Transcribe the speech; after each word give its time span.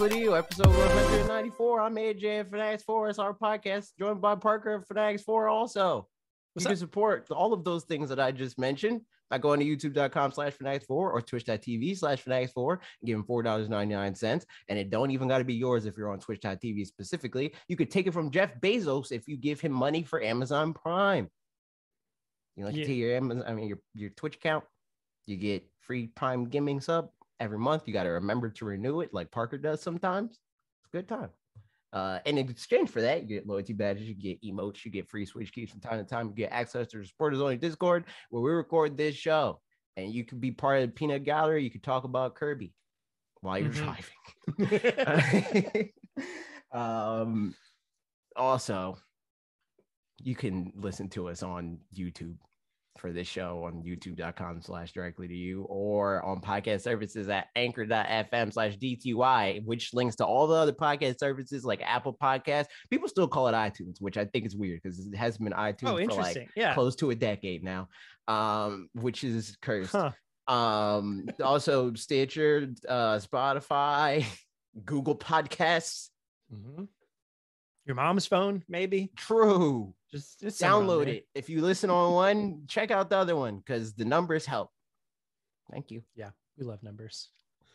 You, 0.00 0.34
episode 0.34 0.66
194. 0.68 1.80
I'm 1.80 1.94
AJ 1.96 2.40
of 2.40 2.48
Fanatics 2.48 2.82
4. 2.84 3.10
It's 3.10 3.18
our 3.18 3.34
podcast, 3.34 3.88
joined 3.98 4.22
by 4.22 4.34
Parker 4.34 4.72
of 4.72 4.86
Fanatics 4.86 5.22
4 5.24 5.48
also. 5.48 6.08
What's 6.54 6.64
you 6.64 6.70
can 6.70 6.76
support 6.78 7.30
all 7.30 7.52
of 7.52 7.64
those 7.64 7.84
things 7.84 8.08
that 8.08 8.18
I 8.18 8.32
just 8.32 8.58
mentioned 8.58 9.02
by 9.28 9.36
going 9.36 9.60
to 9.60 9.66
youtube.com 9.66 10.32
slash 10.32 10.54
fanatics 10.54 10.86
4 10.86 11.12
or 11.12 11.20
twitch.tv 11.20 11.98
slash 11.98 12.22
fanatics 12.22 12.50
4 12.52 12.72
and 12.72 13.06
giving 13.06 13.22
$4.99. 13.24 14.44
And 14.70 14.78
it 14.78 14.88
don't 14.88 15.10
even 15.10 15.28
got 15.28 15.38
to 15.38 15.44
be 15.44 15.54
yours 15.54 15.84
if 15.84 15.98
you're 15.98 16.10
on 16.10 16.18
twitch.tv 16.18 16.86
specifically. 16.86 17.54
You 17.68 17.76
could 17.76 17.90
take 17.90 18.06
it 18.06 18.14
from 18.14 18.30
Jeff 18.30 18.58
Bezos 18.58 19.12
if 19.12 19.28
you 19.28 19.36
give 19.36 19.60
him 19.60 19.72
money 19.72 20.02
for 20.02 20.22
Amazon 20.22 20.72
Prime. 20.72 21.28
You 22.56 22.64
like 22.64 22.74
Yeah. 22.74 22.84
to 22.84 22.88
take 22.88 22.96
your 22.96 23.16
Amazon, 23.16 23.44
I 23.46 23.52
mean 23.52 23.68
your, 23.68 23.78
your 23.94 24.10
Twitch 24.10 24.36
account, 24.36 24.64
you 25.26 25.36
get 25.36 25.62
free 25.80 26.06
Prime 26.06 26.46
Gaming 26.48 26.80
sub 26.80 27.10
every 27.40 27.58
month. 27.58 27.84
You 27.86 27.92
got 27.92 28.04
to 28.04 28.10
remember 28.10 28.50
to 28.50 28.64
renew 28.64 29.00
it 29.00 29.12
like 29.12 29.30
Parker 29.30 29.58
does 29.58 29.82
sometimes. 29.82 30.32
It's 30.32 30.94
a 30.94 30.96
good 30.96 31.08
time. 31.08 31.30
Uh, 31.92 32.20
and 32.24 32.38
in 32.38 32.48
exchange 32.48 32.88
for 32.88 33.00
that, 33.00 33.22
you 33.22 33.26
get 33.26 33.48
loyalty 33.48 33.72
badges, 33.72 34.06
you 34.06 34.14
get 34.14 34.40
emotes, 34.42 34.84
you 34.84 34.92
get 34.92 35.08
free 35.08 35.26
Switch 35.26 35.52
keys 35.52 35.70
from 35.70 35.80
time 35.80 35.98
to 35.98 36.04
time, 36.04 36.28
you 36.28 36.34
get 36.34 36.52
access 36.52 36.86
to 36.86 36.98
the 36.98 37.04
supporters 37.04 37.40
only 37.40 37.56
Discord 37.56 38.04
where 38.28 38.42
we 38.42 38.50
record 38.52 38.96
this 38.96 39.16
show. 39.16 39.60
And 39.96 40.12
you 40.14 40.24
could 40.24 40.40
be 40.40 40.52
part 40.52 40.82
of 40.82 40.88
the 40.88 40.92
peanut 40.92 41.24
gallery. 41.24 41.64
You 41.64 41.70
could 41.70 41.82
talk 41.82 42.04
about 42.04 42.36
Kirby 42.36 42.72
while 43.40 43.58
you're 43.58 43.70
Mhm. 43.70 44.06
driving. 44.56 45.92
um, 46.72 47.54
also, 48.36 48.96
you 50.22 50.36
can 50.36 50.72
listen 50.76 51.08
to 51.08 51.28
us 51.28 51.42
on 51.42 51.80
YouTube 51.92 52.36
for 53.00 53.12
this 53.12 53.26
show 53.26 53.64
on 53.64 53.82
youtube.com 53.82 54.60
slash 54.62 54.92
directly 54.92 55.26
to 55.26 55.34
you 55.34 55.62
or 55.68 56.22
on 56.24 56.40
podcast 56.40 56.82
services 56.82 57.28
at 57.28 57.46
anchor.fm 57.56 58.52
slash 58.52 58.76
DTY, 58.76 59.64
which 59.64 59.92
links 59.94 60.16
to 60.16 60.26
all 60.26 60.46
the 60.46 60.54
other 60.54 60.72
podcast 60.72 61.18
services 61.18 61.64
like 61.64 61.80
Apple 61.82 62.16
Podcasts. 62.22 62.66
People 62.90 63.08
still 63.08 63.26
call 63.26 63.48
it 63.48 63.52
iTunes, 63.52 63.96
which 64.00 64.16
I 64.16 64.26
think 64.26 64.46
is 64.46 64.54
weird 64.54 64.80
because 64.82 64.98
it 65.06 65.16
hasn't 65.16 65.42
been 65.44 65.52
iTunes 65.54 65.88
Oh, 66.08 66.14
for 66.14 66.20
like 66.22 66.48
yeah. 66.54 66.74
close 66.74 66.94
to 66.96 67.10
a 67.10 67.14
decade 67.14 67.64
now, 67.64 67.88
um, 68.28 68.88
which 68.92 69.24
is 69.24 69.56
cursed. 69.62 69.92
Huh. 69.92 70.12
Um, 70.52 71.26
also 71.42 71.94
Stitcher, 71.94 72.68
uh, 72.88 73.18
Spotify, 73.18 74.24
Google 74.84 75.16
Podcasts. 75.16 76.08
Mhm. 76.54 76.88
Your 77.90 77.96
mom's 77.96 78.24
phone, 78.24 78.62
maybe. 78.68 79.10
True. 79.16 79.92
Just, 80.12 80.38
just 80.38 80.60
Download 80.62 81.08
it. 81.08 81.26
If 81.34 81.48
you 81.48 81.60
listen 81.60 81.90
on 81.90 82.12
one, 82.12 82.62
check 82.68 82.92
out 82.92 83.10
the 83.10 83.16
other 83.16 83.34
one 83.34 83.56
because 83.56 83.94
the 83.94 84.04
numbers 84.04 84.46
help. 84.46 84.70
Thank 85.72 85.90
you. 85.90 86.04
Yeah, 86.14 86.30
we 86.56 86.64
love 86.64 86.84
numbers. 86.84 87.30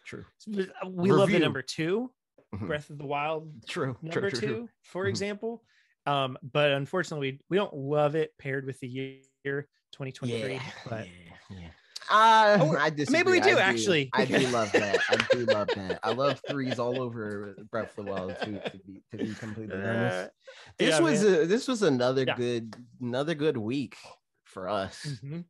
True. 0.05 0.23
We 0.47 1.11
love 1.11 1.29
the 1.31 1.39
number 1.39 1.61
two, 1.61 2.13
Mhm. 2.53 2.65
Breath 2.67 2.89
of 2.91 2.97
the 2.97 3.05
Wild 3.05 3.67
True. 3.67 3.97
number 4.01 4.29
true, 4.29 4.31
two, 4.31 4.37
true, 4.39 4.47
true. 4.47 4.69
for 4.83 5.03
Mhm. 5.05 5.09
example. 5.09 5.65
Um, 6.05 6.37
but 6.41 6.71
unfortunately, 6.71 7.41
we 7.49 7.57
don't 7.57 7.73
love 7.75 8.15
it 8.15 8.37
paired 8.37 8.65
with 8.65 8.79
the 8.79 8.87
year 8.87 9.67
2023. 9.91 10.53
Yeah. 10.53 10.71
But 10.89 11.07
yeah. 11.07 11.57
yeah. 11.59 11.69
Uh, 12.09 12.57
Oh, 12.61 12.77
I 12.77 12.89
disagree. 12.89 13.23
maybe 13.23 13.31
we 13.31 13.39
do, 13.41 13.57
I 13.57 13.61
actually. 13.61 14.09
I 14.13 14.25
do 14.25 14.37
love 14.47 14.71
that. 14.73 14.99
I 15.09 15.17
do 15.31 15.45
love 15.45 15.69
that. 15.75 15.99
I 16.03 16.11
love 16.11 16.41
threes 16.47 16.77
all 16.79 17.01
over 17.01 17.55
Breath 17.71 17.97
of 17.97 18.05
the 18.05 18.11
Wild 18.11 18.37
too. 18.43 18.59
To 18.71 18.77
be 18.85 19.01
to 19.11 19.17
be 19.17 19.33
completely 19.33 19.75
honest. 19.77 20.27
Uh, 20.27 20.29
This 20.77 20.89
yeah, 20.89 20.99
was 20.99 21.23
a, 21.23 21.45
this 21.45 21.67
was 21.67 21.81
another 21.83 22.23
Yeah. 22.25 22.35
good 22.35 22.75
another 23.01 23.33
good 23.35 23.57
week 23.57 23.97
for 24.43 24.69
us. 24.69 25.03
Mhm. 25.23 25.45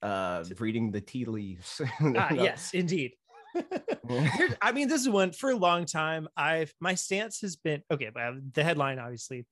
Uh, 0.00 0.44
reading 0.58 0.90
the 0.90 1.00
tea 1.00 1.24
leaves. 1.26 1.80
Ah, 2.16 2.32
yes, 2.32 2.72
indeed. 2.74 3.12
I 4.62 4.72
mean, 4.72 4.88
this 4.88 5.00
is 5.02 5.08
one 5.08 5.32
for 5.32 5.50
a 5.50 5.56
long 5.56 5.84
time. 5.84 6.26
I've 6.36 6.72
my 6.80 6.94
stance 6.94 7.40
has 7.42 7.56
been 7.56 7.82
okay. 7.90 8.10
But 8.12 8.54
the 8.54 8.64
headline 8.64 8.98
obviously 8.98 9.46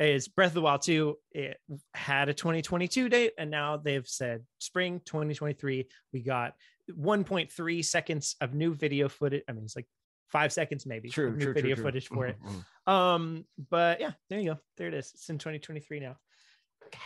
is 0.00 0.28
Breath 0.28 0.48
of 0.48 0.54
the 0.54 0.60
Wild 0.62 0.82
2. 0.82 1.16
It 1.32 1.58
had 1.94 2.28
a 2.28 2.34
2022 2.34 3.08
date, 3.08 3.32
and 3.38 3.50
now 3.50 3.76
they've 3.76 4.06
said 4.06 4.44
spring 4.58 5.00
2023. 5.04 5.86
We 6.12 6.22
got 6.22 6.54
1.3 6.90 7.84
seconds 7.84 8.36
of 8.40 8.54
new 8.54 8.74
video 8.74 9.08
footage. 9.08 9.42
I 9.48 9.52
mean, 9.52 9.64
it's 9.64 9.76
like 9.76 9.86
five 10.28 10.52
seconds 10.52 10.86
maybe 10.86 11.08
True, 11.10 11.28
of 11.28 11.36
new 11.36 11.44
true, 11.46 11.54
video 11.54 11.74
true. 11.74 11.84
footage 11.84 12.08
for 12.08 12.26
it. 12.26 12.36
Mhm, 12.42 12.64
mhm. 12.88 12.92
Um, 12.92 13.44
but 13.70 14.00
yeah, 14.00 14.12
there 14.28 14.40
you 14.40 14.54
go. 14.54 14.60
There 14.76 14.88
it 14.88 14.94
is. 14.94 15.10
It's 15.14 15.28
in 15.28 15.38
2023 15.38 16.00
now. 16.00 16.16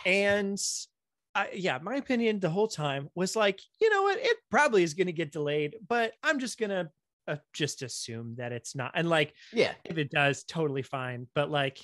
And 0.05 0.59
I, 1.33 1.49
yeah, 1.53 1.79
my 1.81 1.95
opinion 1.95 2.39
the 2.39 2.49
whole 2.49 2.67
time 2.67 3.09
was 3.15 3.35
like, 3.35 3.59
you 3.81 3.89
know 3.89 4.03
what? 4.03 4.19
It 4.19 4.37
probably 4.49 4.83
is 4.83 4.93
going 4.93 5.07
to 5.07 5.13
get 5.13 5.31
delayed, 5.31 5.75
but 5.87 6.13
I'm 6.23 6.39
just 6.39 6.57
going 6.57 6.69
to 6.69 6.89
uh, 7.27 7.37
just 7.53 7.81
assume 7.81 8.35
that 8.37 8.51
it's 8.51 8.75
not. 8.75 8.91
And 8.95 9.09
like, 9.09 9.33
Yeah, 9.51 9.73
if 9.83 9.97
it 9.97 10.11
does, 10.11 10.43
totally 10.43 10.83
fine. 10.83 11.27
But 11.35 11.51
like, 11.51 11.79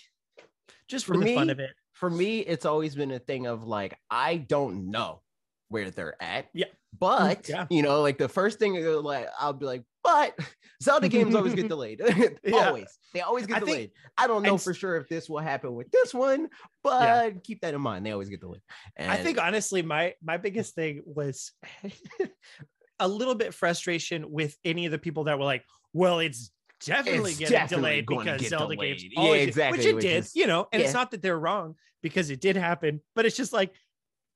just 0.87 1.05
for, 1.05 1.15
For 1.15 1.23
the 1.23 1.35
fun 1.35 1.47
me, 1.47 1.51
of 1.53 1.59
it. 1.59 1.71
for 1.93 2.09
me, 2.09 2.39
it's 2.39 2.65
always 2.65 2.95
been 2.95 3.11
a 3.11 3.19
thing 3.19 3.47
of 3.47 3.63
like 3.65 3.97
I 4.09 4.37
don't 4.37 4.91
know 4.91 5.21
where 5.69 5.89
they're 5.89 6.21
at. 6.21 6.47
Yeah. 6.53 6.65
But 6.99 7.43
mm, 7.43 7.49
Yeah. 7.49 7.65
you 7.69 7.81
know, 7.81 8.01
like 8.01 8.17
the 8.17 8.27
first 8.27 8.59
thing 8.59 8.73
like 9.03 9.27
I'll 9.39 9.53
be 9.53 9.65
like, 9.65 9.83
but 10.03 10.37
Zelda 10.83 11.07
games 11.07 11.33
always 11.35 11.53
get 11.55 11.67
delayed. 11.69 12.01
Yeah. 12.43 12.67
always. 12.67 12.97
They 13.13 13.21
always 13.21 13.45
get 13.47 13.57
I 13.57 13.59
think- 13.59 13.69
delayed. 13.69 13.91
I 14.17 14.27
don't 14.27 14.43
know 14.43 14.57
for 14.57 14.73
sure 14.73 14.97
if 14.97 15.07
this 15.07 15.29
will 15.29 15.39
happen 15.39 15.73
with 15.73 15.89
this 15.91 16.13
one, 16.13 16.49
but 16.83 17.43
keep 17.43 17.61
that 17.61 17.73
in 17.73 17.81
mind. 17.81 18.05
They 18.05 18.11
always 18.11 18.27
get 18.29 18.41
delayed. 18.41 18.61
I 18.99 19.17
think 19.17 19.39
honestly, 19.41 19.81
my 19.81 20.13
my 20.21 20.35
biggest 20.37 20.75
thing 20.75 21.01
was 21.05 21.53
a 22.99 23.07
little 23.07 23.35
bit 23.35 23.53
frustration 23.53 24.29
with 24.31 24.55
any 24.65 24.85
of 24.85 24.91
the 24.91 24.97
people 24.99 25.23
that 25.25 25.37
were 25.39 25.45
like, 25.45 25.63
"Well, 25.93 26.19
it's 26.19 26.51
definitely 26.85 27.31
It's 27.31 27.39
getting 27.39 27.53
definitely 27.53 28.01
delayed 28.01 28.05
because 28.07 28.41
get 28.41 28.49
Zelda 28.49 28.75
delayed." 28.75 28.97
games." 28.97 29.13
Yeah, 29.13 29.19
always 29.21 29.41
do," 29.41 29.47
exactly, 29.47 29.77
which 29.77 29.87
it 29.87 29.99
did, 30.01 30.17
is- 30.23 30.35
you 30.35 30.47
know. 30.47 30.67
And 30.71 30.81
it's 30.81 30.93
not 30.93 31.11
that 31.11 31.21
they're 31.21 31.39
wrong 31.39 31.75
because 32.01 32.29
it 32.29 32.41
did 32.41 32.55
happen, 32.55 33.01
but 33.15 33.25
it's 33.25 33.37
just 33.37 33.53
like, 33.53 33.73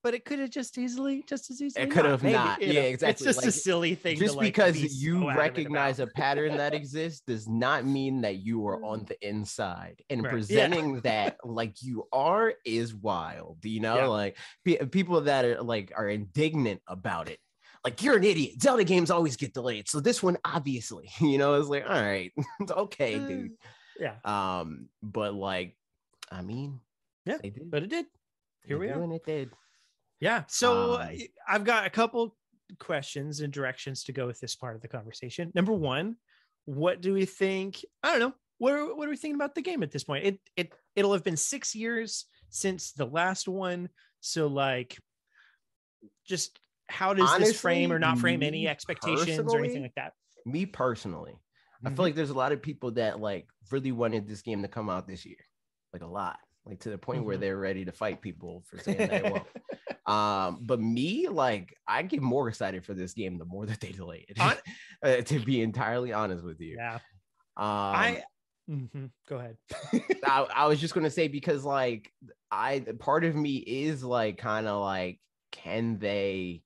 but 0.04 0.14
it 0.14 0.24
could 0.24 0.38
have 0.38 0.52
just 0.52 0.78
easily, 0.78 1.24
just 1.28 1.50
as 1.50 1.60
easily, 1.60 1.84
It 1.84 1.90
could 1.90 2.06
have 2.06 2.22
maybe, 2.22 2.34
not. 2.34 2.62
Yeah, 2.62 2.74
know? 2.74 2.80
exactly. 2.82 3.10
It's 3.28 3.38
just 3.38 3.48
a 3.48 3.52
silly 3.52 3.96
thing. 3.96 4.18
just 4.20 4.34
to, 4.34 4.38
like, 4.38 4.46
because 4.46 4.74
be 4.80 4.88
you 4.92 5.22
so 5.22 5.34
recognize 5.36 6.00
a 6.00 6.06
pattern 6.06 6.58
that 6.58 6.74
exists 6.82 7.24
does 7.26 7.48
not 7.48 7.86
mean 7.88 8.22
that 8.22 8.36
you 8.36 8.68
are 8.68 8.84
on 8.86 9.00
mm. 9.00 9.08
the 9.08 9.28
inside 9.28 10.04
and 10.12 10.22
Right. 10.22 10.28
Yeah. 10.28 10.32
presenting 10.32 11.02
that 11.02 11.38
like 11.44 11.82
you 11.82 12.08
are 12.14 12.54
is 12.64 12.94
wild 12.94 13.66
you 13.66 13.80
know 13.80 13.96
Yeah. 13.96 14.06
like 14.06 14.38
pe- 14.64 14.86
people 14.86 15.22
that 15.22 15.44
are 15.44 15.64
like 15.64 15.92
are 15.98 16.08
indignant 16.08 16.82
about 16.88 17.28
it 17.28 17.40
like 17.86 18.02
you're 18.04 18.18
an 18.18 18.24
idiot 18.24 18.62
zelda 18.62 18.84
games 18.84 19.10
always 19.12 19.38
get 19.38 19.54
delayed 19.54 19.88
so 19.88 20.00
this 20.02 20.22
one 20.22 20.38
obviously 20.44 21.10
you 21.22 21.38
know 21.38 21.54
it's 21.54 21.70
like 21.70 21.86
all 21.88 22.02
right 22.02 22.34
it's 22.60 22.72
okay 22.72 23.18
dude 23.20 23.52
yeah, 24.00 24.16
um 24.26 24.90
but 25.02 25.34
like 25.34 25.78
i 26.32 26.42
mean 26.42 26.82
Yeah, 27.26 27.38
they 27.42 27.50
did 27.52 27.72
but 27.72 27.84
it 27.84 27.90
did. 27.90 28.06
Here 28.66 28.78
They 28.78 28.88
we 28.88 28.92
are. 28.92 29.02
and 29.02 29.14
it 29.14 29.24
did 29.26 29.52
Yeah. 30.20 30.44
So 30.48 30.96
Um, 30.96 31.02
I- 31.02 31.30
I've 31.48 31.64
got 31.64 31.86
a 31.86 31.90
couple 31.90 32.36
questions 32.80 33.40
and 33.42 33.54
directions 33.54 34.04
to 34.06 34.12
go 34.12 34.26
with 34.28 34.40
this 34.40 34.56
part 34.56 34.76
of 34.76 34.82
the 34.82 34.88
conversation. 34.88 35.52
Number 35.54 35.72
one, 35.72 36.16
what 36.66 37.00
do 37.02 37.14
we 37.14 37.26
think? 37.26 37.86
I 38.02 38.12
don't 38.12 38.20
know. 38.20 38.34
What 38.58 38.74
are, 38.74 38.96
what 38.96 39.08
are 39.08 39.12
we 39.12 39.18
thinking 39.18 39.36
about 39.36 39.54
the 39.56 39.62
game 39.62 39.84
at 39.84 39.92
this 39.92 40.04
point? 40.04 40.26
It 40.26 40.40
it 40.58 40.74
it'll 40.96 41.14
have 41.14 41.24
been 41.24 41.38
six 41.38 41.76
years 41.76 42.26
since 42.50 42.92
the 42.92 43.06
last 43.06 43.48
one. 43.48 43.90
So 44.20 44.48
like, 44.48 44.98
just 46.26 46.60
how 46.90 47.14
does 47.14 47.36
this 47.36 47.54
frame 47.60 47.92
or 47.92 48.00
not 48.00 48.20
frame 48.20 48.44
any 48.44 48.68
expectations 48.68 49.54
or 49.54 49.60
anything 49.60 49.82
like 49.84 49.96
that? 49.96 50.14
me 50.46 50.66
personally 50.66 51.34
I 51.86 51.90
Mhm. 51.90 51.96
feel 51.96 52.06
like 52.06 52.16
there's 52.16 52.32
a 52.32 52.36
lot 52.36 52.52
of 52.52 52.62
people 52.64 52.92
that 52.94 53.20
like 53.20 53.48
really 53.72 53.92
wanted 53.92 54.28
this 54.28 54.42
game 54.42 54.64
to 54.64 54.68
come 54.68 54.90
out 54.90 55.08
this 55.08 55.24
year, 55.24 55.38
like 55.94 56.02
a 56.02 56.08
lot, 56.08 56.40
like 56.66 56.80
to 56.80 56.90
the 56.90 56.98
point 56.98 57.26
where 57.26 57.38
Mhm. 57.38 57.40
they're 57.40 57.60
ready 57.60 57.86
to 57.86 57.92
fight 57.92 58.24
people 58.24 58.64
for 58.68 58.80
saying 58.80 59.06
that 59.06 59.20
it 59.20 59.28
won't. 59.28 59.50
Um, 60.08 60.62
but 60.66 60.80
me, 60.82 61.28
like, 61.28 61.76
I 61.88 62.04
get 62.04 62.22
more 62.24 62.50
excited 62.50 62.86
for 62.86 62.94
this 62.96 63.14
game 63.14 63.38
the 63.38 63.46
more 63.46 63.66
that 63.68 63.80
they 63.82 63.92
delay 63.92 64.26
it. 64.28 64.38
Uh, 65.04 65.22
to 65.22 65.40
be 65.40 65.62
entirely 65.62 66.12
honest 66.14 66.44
with 66.44 66.60
you, 66.60 66.78
yeah. 66.78 67.00
um, 67.58 67.64
I 67.94 68.24
Mhm. 68.70 69.12
go 69.28 69.38
ahead. 69.38 69.58
I, 70.26 70.42
I 70.44 70.68
was 70.68 70.80
just 70.80 70.94
gonna 70.94 71.10
say 71.10 71.28
because 71.28 71.64
like 71.64 72.12
I 72.52 72.80
part 73.00 73.24
of 73.26 73.36
me 73.36 73.58
is 73.58 74.04
like 74.04 74.38
kind 74.38 74.68
of 74.68 74.82
like 74.82 75.20
can 75.52 76.00
they 76.00 76.64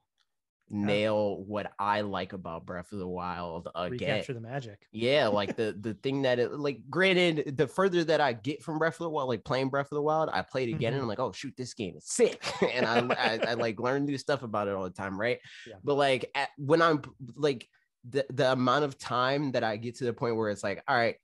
nail 0.69 1.43
what 1.43 1.71
I 1.79 2.01
like 2.01 2.33
about 2.33 2.65
Breath 2.65 2.91
of 2.91 2.99
the 2.99 3.07
Wild 3.07 3.67
again? 3.75 3.91
Recapture 3.91 4.33
the 4.33 4.41
magic. 4.41 4.87
Yeah, 4.91 5.27
like 5.39 5.55
the 5.55 5.75
the 5.79 5.93
thing 5.95 6.21
that 6.23 6.39
it 6.39 6.51
like 6.51 6.89
granted, 6.89 7.57
the 7.57 7.67
further 7.67 8.03
that 8.05 8.21
I 8.21 8.33
get 8.33 8.61
from 8.63 8.79
Breath 8.79 8.95
of 8.95 8.99
the 8.99 9.09
Wild, 9.09 9.29
like 9.29 9.43
playing 9.43 9.69
Breath 9.69 9.91
of 9.91 9.95
the 9.95 10.01
Wild, 10.01 10.29
I 10.31 10.41
played 10.41 10.69
again 10.73 10.93
and 10.93 10.99
Mhm. 10.99 11.03
I'm 11.03 11.07
like, 11.07 11.19
oh 11.19 11.31
shoot, 11.31 11.53
this 11.57 11.73
game 11.73 11.95
is 11.95 12.05
sick. 12.05 12.43
and 12.73 12.85
I, 12.85 12.99
I 13.15 13.39
I 13.51 13.53
like 13.55 13.79
learn 13.79 14.05
new 14.05 14.17
stuff 14.17 14.43
about 14.43 14.67
it 14.67 14.73
all 14.73 14.83
the 14.83 14.89
time, 14.89 15.19
right? 15.19 15.39
Yeah. 15.67 15.75
But 15.83 15.95
like 15.95 16.31
at, 16.35 16.49
when 16.57 16.81
I'm 16.81 17.01
like 17.35 17.67
the 18.09 18.25
the 18.29 18.51
amount 18.51 18.85
of 18.85 18.97
time 18.97 19.51
that 19.53 19.63
I 19.63 19.77
get 19.77 19.95
to 19.97 20.05
the 20.05 20.13
point 20.13 20.35
where 20.35 20.49
it's 20.49 20.63
like, 20.63 20.83
all 20.87 20.95
right, 20.95 21.15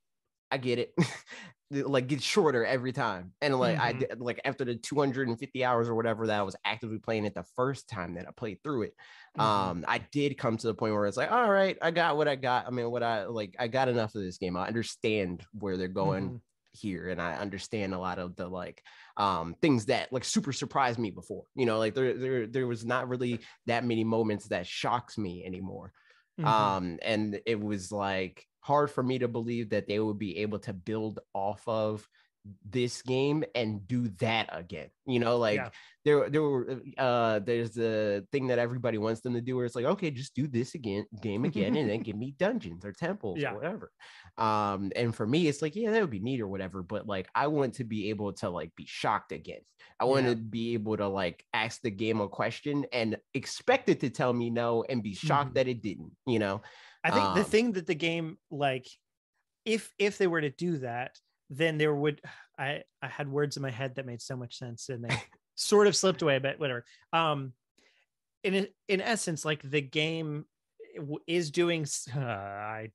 I 0.50 0.58
get 0.58 0.78
it. 0.78 0.94
like 1.70 2.06
gets 2.06 2.22
shorter 2.22 2.64
every 2.64 2.92
time. 2.92 3.34
And 3.40 3.58
like 3.58 3.78
I 3.80 3.92
Mhm. 3.92 3.94
did 3.94 4.20
like 4.20 4.40
after 4.44 4.64
the 4.64 4.76
250 4.76 5.64
hours 5.64 5.88
or 5.88 5.94
whatever 5.96 6.26
that 6.26 6.38
I 6.38 6.42
was 6.42 6.56
actively 6.64 6.98
playing 7.00 7.24
it 7.24 7.34
the 7.34 7.42
first 7.56 7.88
time 7.88 8.14
that 8.14 8.28
I 8.28 8.30
played 8.30 8.62
through 8.62 8.82
it. 8.82 8.94
Mhm. 9.34 9.76
Um, 9.78 9.84
I 9.88 9.98
did 9.98 10.38
come 10.38 10.56
to 10.56 10.66
the 10.66 10.74
point 10.74 10.94
where 10.94 11.06
it's 11.06 11.16
like, 11.16 11.30
all 11.32 11.50
right, 11.50 11.76
I 11.82 11.90
got 11.90 12.16
what 12.16 12.28
I 12.28 12.36
got. 12.36 12.66
I 12.66 12.70
mean, 12.70 12.90
what 12.90 13.02
I 13.02 13.24
like, 13.24 13.56
I 13.58 13.68
got 13.68 13.88
enough 13.88 14.14
of 14.14 14.22
this 14.22 14.38
game. 14.38 14.56
I 14.56 14.66
understand 14.66 15.44
where 15.52 15.76
they're 15.76 15.88
going 15.88 16.34
Mhm. 16.34 16.40
here, 16.72 17.08
and 17.08 17.20
I 17.20 17.34
understand 17.36 17.94
a 17.94 17.98
lot 17.98 18.18
of 18.18 18.36
the 18.36 18.48
like 18.48 18.82
um 19.16 19.54
things 19.60 19.86
that 19.86 20.12
like 20.12 20.24
super 20.24 20.52
surprised 20.52 20.98
me 20.98 21.10
before. 21.10 21.44
You 21.54 21.66
know, 21.66 21.78
like 21.78 21.94
there 21.94 22.14
there 22.14 22.46
there 22.46 22.66
was 22.66 22.84
not 22.84 23.08
really 23.08 23.42
that 23.66 23.84
many 23.84 24.04
moments 24.04 24.48
that 24.48 24.66
shocks 24.66 25.18
me 25.18 25.44
anymore. 25.44 25.92
Mhm. 26.38 26.76
Um, 26.76 26.98
and 27.02 27.40
it 27.46 27.60
was 27.60 27.90
like 27.90 28.46
hard 28.66 28.90
for 28.90 29.02
me 29.02 29.18
to 29.18 29.28
believe 29.28 29.70
that 29.70 29.86
they 29.86 30.00
would 30.00 30.18
be 30.18 30.38
able 30.38 30.58
to 30.60 30.72
build 30.72 31.20
off 31.34 31.66
of 31.68 32.08
this 32.64 33.02
game 33.02 33.42
and 33.56 33.86
do 33.88 34.08
that 34.08 34.48
again. 34.52 34.88
You 35.04 35.18
know, 35.18 35.36
like 35.36 35.56
Yeah. 35.56 35.70
there 36.04 36.30
there 36.30 36.42
were 36.42 36.80
uh 36.96 37.40
there's 37.40 37.72
the 37.72 38.26
thing 38.30 38.46
that 38.48 38.60
everybody 38.60 38.98
wants 38.98 39.22
them 39.22 39.34
to 39.34 39.40
do 39.40 39.56
where 39.56 39.66
it's 39.66 39.74
like, 39.74 39.84
okay, 39.84 40.12
just 40.12 40.34
do 40.36 40.46
this 40.46 40.74
again, 40.76 41.06
game 41.20 41.44
again, 41.50 41.74
and 41.76 41.90
then 41.90 42.00
give 42.02 42.16
me 42.16 42.32
dungeons 42.38 42.84
or 42.84 42.92
temples 42.92 43.42
Yeah. 43.42 43.50
or 43.50 43.54
whatever. 43.56 43.90
Um, 44.36 44.92
and 44.94 45.14
for 45.14 45.26
me, 45.26 45.48
it's 45.48 45.62
like, 45.62 45.74
yeah, 45.74 45.90
that 45.90 46.00
would 46.00 46.10
be 46.10 46.20
neat 46.20 46.40
or 46.40 46.48
whatever, 46.48 46.82
but 46.84 47.06
like 47.06 47.28
I 47.34 47.48
want 47.48 47.74
to 47.74 47.84
be 47.84 48.10
able 48.10 48.32
to 48.34 48.48
like 48.50 48.74
be 48.76 48.86
shocked 48.86 49.32
again. 49.32 49.62
I 49.98 50.04
want 50.04 50.26
Yeah. 50.26 50.30
to 50.30 50.36
be 50.36 50.74
able 50.74 50.96
to 50.98 51.08
like 51.08 51.44
ask 51.52 51.80
the 51.82 51.90
game 51.90 52.20
a 52.20 52.28
question 52.28 52.86
and 52.92 53.16
expect 53.34 53.88
it 53.88 54.00
to 54.00 54.10
tell 54.10 54.32
me 54.32 54.50
no 54.50 54.84
and 54.84 55.02
be 55.02 55.14
shocked 55.14 55.54
Mhm. 55.54 55.54
that 55.54 55.68
it 55.68 55.82
didn't, 55.82 56.16
you 56.26 56.38
know. 56.38 56.62
I 57.06 57.10
think 57.10 57.34
the 57.34 57.40
Um, 57.40 57.50
thing 57.50 57.72
that 57.72 57.86
the 57.86 57.94
game 57.94 58.38
like 58.50 58.86
if 59.64 59.92
if 59.98 60.18
they 60.18 60.26
were 60.26 60.40
to 60.40 60.50
do 60.50 60.78
that, 60.78 61.18
then 61.50 61.78
there 61.78 61.94
would 61.94 62.20
I 62.58 62.82
I 63.00 63.08
had 63.08 63.28
words 63.28 63.56
in 63.56 63.62
my 63.62 63.70
head 63.70 63.94
that 63.94 64.06
made 64.06 64.22
so 64.22 64.36
much 64.36 64.58
sense 64.58 64.88
and 64.88 65.04
they 65.04 65.16
sort 65.54 65.86
of 65.86 65.94
slipped 65.96 66.22
away, 66.22 66.38
but 66.38 66.58
whatever. 66.58 66.84
Um 67.12 67.52
in 68.42 68.68
in 68.88 69.00
essence, 69.00 69.44
like 69.44 69.62
the 69.62 69.80
game 69.80 70.44
is 71.26 71.50
doing 71.50 71.86
uh, 72.14 72.20
I 72.20 72.90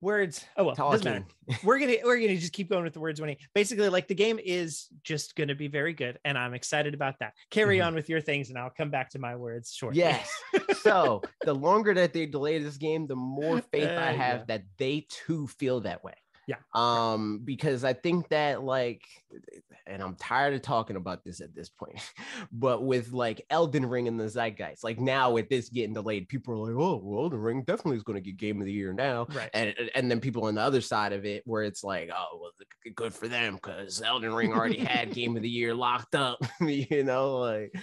words. 0.00 0.44
Oh 0.56 0.64
well, 0.64 0.74
doesn't 0.74 1.04
matter. 1.04 1.24
We're 1.64 1.78
gonna 1.78 1.94
we're 2.04 2.20
gonna 2.20 2.36
just 2.36 2.52
keep 2.52 2.68
going 2.68 2.84
with 2.84 2.92
the 2.92 3.00
words 3.00 3.20
he 3.20 3.38
basically 3.54 3.88
like 3.88 4.06
the 4.06 4.14
game 4.14 4.38
is 4.42 4.88
just 5.02 5.34
gonna 5.34 5.54
be 5.54 5.68
very 5.68 5.92
good, 5.92 6.18
and 6.24 6.36
I'm 6.36 6.54
excited 6.54 6.94
about 6.94 7.18
that. 7.20 7.32
Carry 7.50 7.78
Mhm. 7.78 7.86
on 7.86 7.94
with 7.94 8.08
your 8.08 8.20
things, 8.20 8.50
and 8.50 8.58
I'll 8.58 8.70
come 8.70 8.90
back 8.90 9.10
to 9.10 9.18
my 9.18 9.34
words 9.36 9.72
shortly. 9.72 10.00
Yes. 10.00 10.30
so 10.82 11.22
the 11.42 11.54
longer 11.54 11.94
that 11.94 12.12
they 12.12 12.26
delay 12.26 12.58
this 12.58 12.76
game, 12.76 13.06
the 13.06 13.16
more 13.16 13.60
faith 13.60 13.88
I 13.88 14.12
Uh, 14.12 14.16
have 14.16 14.38
yeah. 14.40 14.44
that 14.48 14.62
they 14.76 15.06
too 15.08 15.46
feel 15.46 15.80
that 15.80 16.04
way. 16.04 16.14
Yeah. 16.48 16.56
Um, 16.74 17.42
because 17.44 17.84
I 17.84 17.92
think 17.92 18.30
that 18.30 18.64
like, 18.64 19.02
and 19.86 20.02
I'm 20.02 20.16
tired 20.16 20.54
of 20.54 20.62
talking 20.62 20.96
about 20.96 21.22
this 21.22 21.40
at 21.40 21.54
this 21.54 21.68
point, 21.68 22.00
but 22.52 22.82
with 22.82 23.12
like 23.12 23.44
Elden 23.50 23.86
Ring 23.86 24.08
and 24.08 24.18
the 24.18 24.28
zeitgeist, 24.28 24.82
like 24.82 24.98
now 24.98 25.30
with 25.30 25.48
this 25.48 25.68
getting 25.68 25.94
delayed, 25.94 26.28
people 26.28 26.54
are 26.54 26.72
like, 26.72 26.82
oh, 26.82 27.00
well, 27.04 27.24
Elden 27.24 27.38
Ring 27.38 27.62
definitely 27.62 27.98
is 27.98 28.02
going 28.02 28.16
to 28.16 28.22
get 28.22 28.38
Game 28.38 28.60
of 28.60 28.66
the 28.66 28.72
Year 28.72 28.94
now. 28.94 29.26
right. 29.34 29.50
And, 29.52 29.74
and 29.94 30.10
then 30.10 30.20
people 30.20 30.46
on 30.46 30.54
the 30.54 30.62
other 30.62 30.80
side 30.80 31.12
of 31.12 31.26
it 31.26 31.42
where 31.44 31.62
it's 31.62 31.84
like 31.84 32.10
oh 32.14 32.38
well 32.40 32.50
good 32.94 33.14
for 33.14 33.28
them 33.28 33.54
because 33.54 34.02
elden 34.02 34.32
ring 34.32 34.52
already 34.52 34.78
had 34.78 35.12
game 35.14 35.36
of 35.36 35.42
the 35.42 35.48
year 35.48 35.74
locked 35.74 36.14
up 36.14 36.38
you 36.60 37.04
know 37.04 37.38
like 37.38 37.74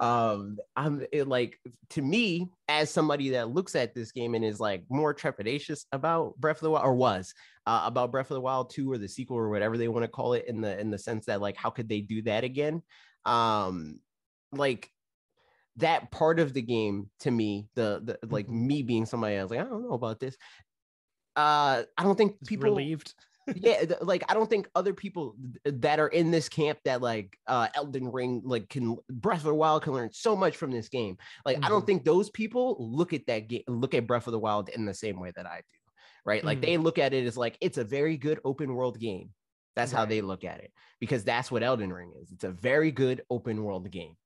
um 0.00 0.58
i'm 0.76 1.04
it, 1.12 1.28
like 1.28 1.58
to 1.90 2.02
me 2.02 2.48
as 2.68 2.90
somebody 2.90 3.30
that 3.30 3.50
looks 3.50 3.74
at 3.74 3.94
this 3.94 4.10
game 4.10 4.34
and 4.34 4.44
is 4.44 4.58
like 4.58 4.84
more 4.88 5.14
trepidatious 5.14 5.84
about 5.92 6.36
breath 6.40 6.56
of 6.56 6.62
the 6.62 6.70
wild 6.70 6.86
or 6.86 6.94
was 6.94 7.34
uh, 7.66 7.82
about 7.84 8.10
breath 8.10 8.30
of 8.30 8.34
the 8.34 8.40
wild 8.40 8.70
2 8.70 8.90
or 8.90 8.96
the 8.98 9.08
sequel 9.08 9.36
or 9.36 9.50
whatever 9.50 9.76
they 9.76 9.88
want 9.88 10.02
to 10.04 10.08
call 10.08 10.32
it 10.32 10.46
in 10.48 10.60
the 10.60 10.78
in 10.80 10.90
the 10.90 10.98
sense 10.98 11.26
that 11.26 11.40
like 11.42 11.56
how 11.56 11.68
could 11.70 11.88
they 11.88 12.00
do 12.00 12.22
that 12.22 12.42
again 12.42 12.82
um 13.26 14.00
like 14.52 14.90
that 15.76 16.10
part 16.10 16.38
of 16.38 16.54
the 16.54 16.62
game 16.62 17.10
to 17.20 17.30
me 17.30 17.68
the 17.74 18.00
the 18.04 18.18
like 18.28 18.46
Mhm. 18.46 18.66
me 18.66 18.82
being 18.82 19.06
somebody 19.06 19.34
else 19.36 19.50
like 19.50 19.60
i 19.60 19.64
don't 19.64 19.82
know 19.82 19.94
about 19.94 20.20
this 20.20 20.36
uh 21.36 21.82
i 21.98 22.02
don't 22.02 22.16
think 22.16 22.36
people 22.46 22.70
relieved. 22.70 23.14
Yeah 23.54 23.84
th- 23.84 24.00
like 24.02 24.22
i 24.28 24.34
don't 24.34 24.48
think 24.48 24.68
other 24.74 24.94
people 24.94 25.36
th- 25.64 25.76
that 25.80 26.00
are 26.00 26.08
in 26.08 26.30
this 26.30 26.48
camp 26.48 26.78
that 26.84 27.00
like 27.02 27.36
uh 27.46 27.68
elden 27.74 28.10
ring 28.10 28.40
like 28.44 28.68
can 28.68 28.96
breath 29.10 29.38
of 29.38 29.44
the 29.44 29.54
wild 29.54 29.82
can 29.82 29.92
learn 29.92 30.10
so 30.12 30.34
much 30.34 30.56
from 30.56 30.70
this 30.70 30.88
game 30.88 31.16
like 31.44 31.58
i 31.64 31.68
don't 31.68 31.82
Mhm. 31.82 31.86
think 31.86 32.04
those 32.04 32.30
people 32.30 32.76
look 32.78 33.12
at 33.12 33.26
that 33.26 33.48
game 33.48 33.62
look 33.68 33.94
at 33.94 34.06
breath 34.06 34.26
of 34.26 34.32
the 34.32 34.38
wild 34.38 34.68
in 34.70 34.84
the 34.86 34.94
same 34.94 35.20
way 35.20 35.32
that 35.36 35.46
i 35.46 35.58
do 35.58 35.78
right 36.24 36.44
like 36.44 36.58
Mhm. 36.58 36.62
they 36.62 36.76
look 36.78 36.98
at 36.98 37.12
it 37.12 37.26
as 37.26 37.36
like 37.36 37.58
it's 37.60 37.78
a 37.78 37.84
very 37.84 38.16
good 38.16 38.40
open 38.44 38.74
world 38.74 38.98
game 38.98 39.30
that's 39.76 39.92
how 39.92 40.04
they 40.04 40.20
look 40.22 40.44
at 40.44 40.60
it 40.60 40.72
because 41.00 41.24
that's 41.24 41.50
what 41.50 41.62
elden 41.62 41.92
ring 41.92 42.12
is 42.22 42.30
it's 42.32 42.44
a 42.44 42.50
very 42.50 42.90
good 42.92 43.22
open 43.28 43.62
world 43.62 43.90
game 43.90 44.16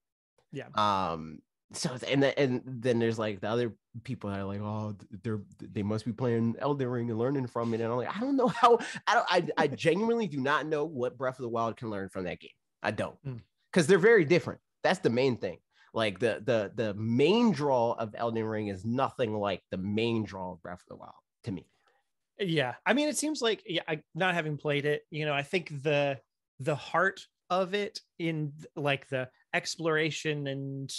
Yeah. 0.52 0.68
um 0.74 1.40
so 1.72 1.90
and 2.08 2.22
then, 2.22 2.32
and 2.36 2.62
then 2.64 2.98
there's 2.98 3.18
like 3.18 3.40
the 3.40 3.48
other 3.48 3.74
people 4.04 4.30
that 4.30 4.38
are 4.38 4.44
like 4.44 4.60
oh 4.60 4.96
they're 5.22 5.40
they 5.60 5.82
must 5.82 6.04
be 6.04 6.12
playing 6.12 6.56
Elden 6.58 6.88
Ring 6.88 7.10
and 7.10 7.18
learning 7.18 7.46
from 7.46 7.74
it. 7.74 7.80
And 7.80 7.90
I'm 7.92 7.98
like 7.98 8.16
I 8.16 8.20
don't 8.20 8.36
know 8.36 8.48
how 8.60 8.78
I 9.06 9.14
don't 9.14 9.26
I, 9.28 9.64
I 9.64 9.66
genuinely 9.68 10.26
do 10.26 10.40
not 10.40 10.66
know 10.66 10.84
what 10.84 11.18
Breath 11.18 11.38
of 11.38 11.42
the 11.42 11.48
Wild 11.48 11.76
can 11.76 11.90
learn 11.90 12.08
from 12.08 12.24
that 12.24 12.40
game. 12.40 12.50
I 12.82 12.92
don't. 12.92 13.16
Mm. 13.26 13.40
because 13.70 13.86
they're 13.86 13.98
very 13.98 14.24
different. 14.24 14.60
That's 14.82 15.00
the 15.00 15.10
main 15.10 15.36
thing. 15.36 15.58
Like 15.92 16.18
the 16.18 16.42
the 16.44 16.72
the 16.74 16.94
main 16.94 17.52
draw 17.52 17.92
of 17.92 18.14
Elden 18.16 18.44
Ring 18.44 18.68
is 18.68 18.84
nothing 18.84 19.34
like 19.34 19.62
the 19.70 19.78
main 19.78 20.24
draw 20.24 20.52
of 20.52 20.62
Breath 20.62 20.80
of 20.80 20.88
the 20.88 20.96
Wild 20.96 21.14
to 21.44 21.52
me. 21.52 21.66
Yeah. 22.38 22.74
I 22.86 22.94
mean 22.94 23.08
it 23.08 23.16
seems 23.18 23.42
like 23.42 23.62
yeah 23.66 23.82
I, 23.88 24.02
not 24.14 24.34
having 24.34 24.56
played 24.56 24.86
it 24.86 25.02
you 25.10 25.26
know 25.26 25.34
i 25.34 25.42
think 25.42 25.82
the 25.82 26.18
the 26.60 26.74
heart 26.74 27.26
of 27.50 27.74
it 27.74 28.00
in 28.18 28.52
like 28.76 29.08
the 29.08 29.28
exploration 29.54 30.46
and 30.46 30.92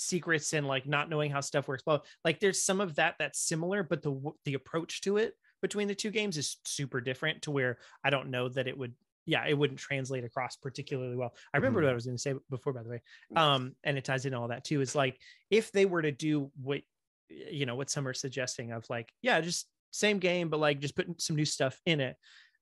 secrets 0.00 0.52
and 0.52 0.66
like 0.66 0.86
not 0.86 1.08
knowing 1.10 1.30
how 1.30 1.40
stuff 1.40 1.68
works 1.68 1.82
well 1.86 2.04
like 2.24 2.40
there's 2.40 2.62
some 2.62 2.80
of 2.80 2.94
that 2.96 3.14
that's 3.18 3.38
similar 3.40 3.82
but 3.82 4.02
the 4.02 4.18
the 4.44 4.54
approach 4.54 5.00
to 5.02 5.16
it 5.18 5.34
between 5.62 5.86
the 5.88 5.94
two 5.94 6.10
games 6.10 6.38
is 6.38 6.56
super 6.64 7.00
different 7.00 7.42
to 7.42 7.50
where 7.50 7.78
i 8.04 8.10
don't 8.10 8.30
know 8.30 8.48
that 8.48 8.66
it 8.66 8.76
would 8.76 8.94
yeah 9.26 9.46
it 9.46 9.56
wouldn't 9.56 9.78
translate 9.78 10.24
across 10.24 10.56
particularly 10.56 11.16
well 11.16 11.34
i 11.52 11.58
remember 11.58 11.80
Mhm. 11.80 11.84
what 11.84 11.90
i 11.90 11.94
was 11.94 12.06
going 12.06 12.16
to 12.16 12.22
say 12.22 12.34
before 12.48 12.72
by 12.72 12.82
the 12.82 12.88
way 12.88 13.02
um 13.36 13.74
and 13.84 13.98
it 13.98 14.04
ties 14.04 14.24
into 14.24 14.38
all 14.38 14.48
that 14.48 14.64
too 14.64 14.80
is 14.80 14.94
like 14.94 15.18
if 15.50 15.70
they 15.72 15.84
were 15.84 16.02
to 16.02 16.12
do 16.12 16.50
what 16.62 16.80
you 17.28 17.66
know 17.66 17.74
what 17.76 17.90
some 17.90 18.08
are 18.08 18.14
suggesting 18.14 18.72
of 18.72 18.84
like 18.88 19.12
yeah 19.22 19.40
just 19.40 19.68
same 19.92 20.18
game 20.18 20.48
but 20.48 20.58
like 20.60 20.80
just 20.80 20.96
putting 20.96 21.14
some 21.18 21.36
new 21.36 21.44
stuff 21.44 21.78
in 21.84 22.00
it 22.00 22.16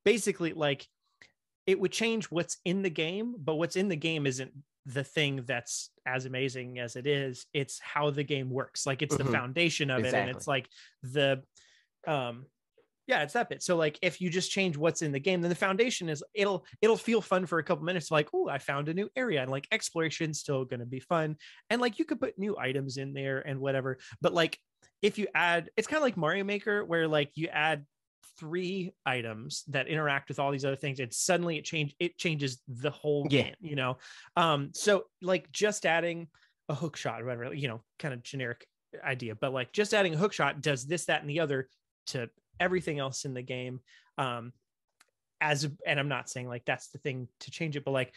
basically 0.05 0.53
like 0.53 0.87
it 1.67 1.79
would 1.79 1.93
change 1.93 2.27
what's 2.27 2.57
in 2.65 2.83
the 2.83 2.91
game 2.91 3.35
but 3.39 3.55
what's 3.57 3.77
in 3.77 3.89
the 3.89 3.97
game 3.97 4.27
isn't 4.27 4.53
the 4.95 5.05
thing 5.05 5.43
that's 5.47 5.91
as 6.07 6.25
amazing 6.25 6.79
as 6.79 6.97
it 6.97 7.07
is 7.07 7.45
it's 7.53 7.79
how 7.79 8.11
the 8.11 8.25
game 8.25 8.49
works. 8.49 8.87
Like 8.87 9.03
it's 9.03 9.15
Mhm. 9.15 9.19
the 9.27 9.33
foundation 9.33 9.91
of 9.91 10.03
it 10.05 10.15
and 10.15 10.31
it's 10.31 10.47
like 10.49 10.67
the 11.03 11.43
um 12.07 12.47
yeah 13.07 13.23
it's 13.23 13.35
that 13.35 13.49
bit. 13.51 13.63
So 13.63 13.77
like 13.77 13.99
if 14.03 14.21
you 14.21 14.31
just 14.31 14.51
change 14.51 14.77
what's 14.79 15.03
in 15.03 15.13
the 15.13 15.21
game 15.21 15.43
then 15.43 15.51
the 15.51 15.55
foundation 15.55 16.09
is 16.09 16.25
it'll 16.35 16.65
it'll 16.81 16.97
feel 16.97 17.21
fun 17.21 17.45
for 17.47 17.59
a 17.59 17.63
couple 17.65 17.85
minutes. 17.85 18.11
Like 18.11 18.29
oh 18.33 18.49
i 18.49 18.57
found 18.59 18.89
a 18.89 18.95
new 18.95 19.11
area 19.15 19.43
and 19.43 19.51
like 19.51 19.67
exploration's 19.71 20.41
still 20.41 20.65
going 20.65 20.81
to 20.81 20.87
be 20.87 21.01
fun. 21.01 21.37
And 21.71 21.81
like 21.83 21.99
you 21.99 22.05
could 22.07 22.21
put 22.21 22.39
new 22.39 22.57
items 22.57 22.97
in 22.97 23.13
there 23.13 23.41
and 23.47 23.61
whatever 23.61 23.99
but 24.23 24.33
like 24.33 24.59
if 25.03 25.19
you 25.19 25.27
add 25.35 25.71
it's 25.77 25.87
kind 25.87 25.99
of 25.99 26.03
like 26.03 26.17
mario 26.17 26.45
maker 26.45 26.85
where 26.85 27.07
like 27.09 27.31
you 27.35 27.49
add 27.49 27.85
three 28.37 28.93
items 29.07 29.65
that 29.69 29.89
interact 29.89 30.29
with 30.29 30.39
all 30.39 30.51
these 30.51 30.65
other 30.65 30.77
things 30.77 31.01
and 31.01 31.13
suddenly 31.13 31.57
it 31.59 31.65
change 31.65 31.95
it 31.99 32.19
changes 32.19 32.63
the 32.69 32.91
whole 32.91 33.27
Yeah. 33.31 33.43
game 33.45 33.55
you 33.61 33.77
know 33.77 33.99
um 34.37 34.71
so 34.75 35.05
like 35.23 35.51
just 35.53 35.87
adding 35.87 36.29
a 36.69 36.75
hook 36.75 36.97
shot 36.97 37.23
or 37.23 37.25
whatever 37.27 37.55
you 37.55 37.69
know 37.69 37.83
kind 37.99 38.13
of 38.15 38.23
generic 38.23 38.67
idea 39.05 39.35
but 39.35 39.53
like 39.53 39.73
just 39.73 39.95
adding 39.95 40.15
a 40.15 40.19
hook 40.19 40.33
shot 40.33 40.61
does 40.61 40.87
this 40.87 41.07
that 41.07 41.21
and 41.21 41.31
the 41.31 41.41
other 41.41 41.69
to 42.07 42.29
everything 42.61 42.99
else 42.99 43.25
in 43.25 43.35
the 43.35 43.43
game 43.43 43.81
um 44.19 44.53
as 45.41 45.69
and 45.87 46.01
i'm 46.01 46.09
not 46.09 46.29
saying 46.29 46.49
like 46.49 46.65
that's 46.65 46.89
the 46.89 46.99
thing 46.99 47.29
to 47.41 47.51
change 47.51 47.77
it 47.77 47.85
but 47.85 47.93
like 47.93 48.15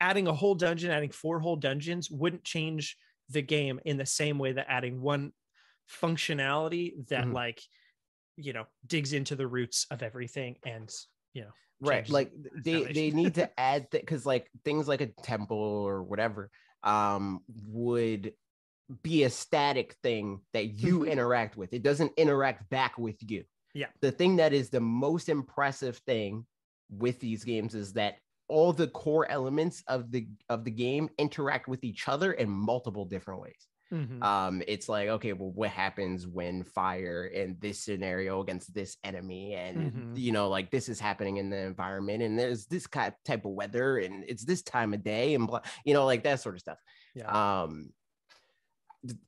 adding 0.00 0.28
a 0.28 0.32
whole 0.32 0.54
dungeon 0.54 0.90
adding 0.90 1.10
four 1.10 1.40
whole 1.40 1.56
dungeons 1.56 2.10
wouldn't 2.10 2.44
change 2.44 2.96
the 3.30 3.42
game 3.42 3.80
in 3.84 3.96
the 3.96 4.06
same 4.06 4.38
way 4.38 4.52
that 4.52 4.66
adding 4.68 5.00
one 5.00 5.32
functionality 6.02 7.06
that 7.08 7.24
Mhm. 7.26 7.32
like 7.32 7.60
you 8.38 8.52
know 8.52 8.64
digs 8.86 9.12
into 9.12 9.34
the 9.34 9.46
roots 9.46 9.86
of 9.90 10.02
everything 10.02 10.56
and 10.64 10.90
you 11.34 11.42
know 11.42 11.50
right 11.80 12.08
like 12.08 12.30
they 12.64 12.84
they 12.84 13.10
need 13.10 13.34
to 13.34 13.48
add 13.60 13.88
because 13.90 14.24
like 14.24 14.48
things 14.64 14.86
like 14.88 15.00
a 15.00 15.08
temple 15.22 15.58
or 15.58 16.02
whatever 16.02 16.50
um 16.84 17.40
would 17.66 18.32
be 19.02 19.24
a 19.24 19.30
static 19.30 19.96
thing 20.02 20.40
that 20.52 20.66
you 20.80 21.00
Mhm. 21.00 21.10
interact 21.10 21.56
with 21.56 21.72
it 21.72 21.82
doesn't 21.82 22.12
interact 22.16 22.70
back 22.70 22.96
with 22.96 23.16
you 23.28 23.44
Yeah. 23.74 23.88
the 24.00 24.12
thing 24.12 24.36
that 24.36 24.52
is 24.52 24.70
the 24.70 24.80
most 24.80 25.28
impressive 25.28 25.98
thing 25.98 26.46
with 26.88 27.20
these 27.20 27.44
games 27.44 27.74
is 27.74 27.92
that 27.94 28.16
all 28.48 28.72
the 28.72 28.88
core 28.88 29.30
elements 29.30 29.82
of 29.88 30.10
the 30.10 30.26
of 30.48 30.64
the 30.64 30.70
game 30.70 31.10
interact 31.18 31.68
with 31.68 31.84
each 31.84 32.08
other 32.08 32.32
in 32.32 32.48
multiple 32.48 33.04
different 33.04 33.42
ways 33.42 33.66
Mhm. 33.90 34.28
um 34.28 34.62
it's 34.66 34.88
like 34.88 35.08
okay 35.08 35.32
well 35.32 35.52
what 35.52 35.70
happens 35.70 36.26
when 36.26 36.64
fire 36.64 37.26
in 37.26 37.56
this 37.60 37.80
scenario 37.80 38.40
against 38.40 38.74
this 38.74 38.96
enemy 39.04 39.54
and 39.54 39.92
Mhm. 39.92 40.14
you 40.14 40.32
know 40.32 40.48
like 40.48 40.70
this 40.70 40.88
is 40.88 40.98
happening 40.98 41.36
in 41.36 41.50
the 41.50 41.56
environment 41.58 42.22
and 42.22 42.36
there's 42.38 42.66
this 42.66 42.86
type 42.88 43.44
of 43.44 43.52
weather 43.52 43.98
and 43.98 44.24
it's 44.26 44.44
this 44.44 44.62
time 44.62 44.92
of 44.92 45.04
day 45.04 45.34
and 45.34 45.46
blah 45.46 45.60
you 45.84 45.94
know 45.94 46.04
like 46.04 46.24
that 46.24 46.40
sort 46.40 46.56
of 46.56 46.60
stuff 46.60 46.78
yeah. 47.14 47.32
um 47.32 47.92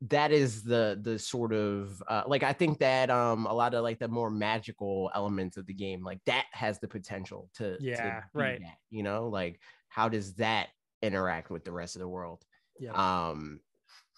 that 0.01 0.33
is 0.33 0.65
the 0.65 0.99
the 1.01 1.19
sort 1.19 1.53
of 1.53 2.03
uh, 2.09 2.25
like 2.27 2.43
i 2.43 2.53
think 2.53 2.79
that 2.79 3.09
um 3.09 3.47
a 3.47 3.53
lot 3.55 3.73
of 3.73 3.83
like 3.85 3.99
the 4.01 4.09
more 4.09 4.31
magical 4.31 5.11
elements 5.15 5.57
of 5.57 5.65
the 5.67 5.73
game 5.75 6.03
like 6.03 6.21
that 6.27 6.47
has 6.53 6.81
the 6.81 6.89
potential 6.89 7.49
to 7.55 7.81
to 7.95 8.13
Yeah, 8.13 8.25
be 8.35 8.35
right. 8.35 8.61
that, 8.61 8.79
you 8.91 9.03
know 9.05 9.29
like 9.29 9.63
how 9.89 10.09
does 10.09 10.35
that 10.35 10.71
interact 11.03 11.51
with 11.51 11.65
the 11.65 11.73
rest 11.73 11.95
of 11.95 12.01
the 12.01 12.09
world 12.09 12.45
Yeah. 12.79 12.95
um 12.95 13.61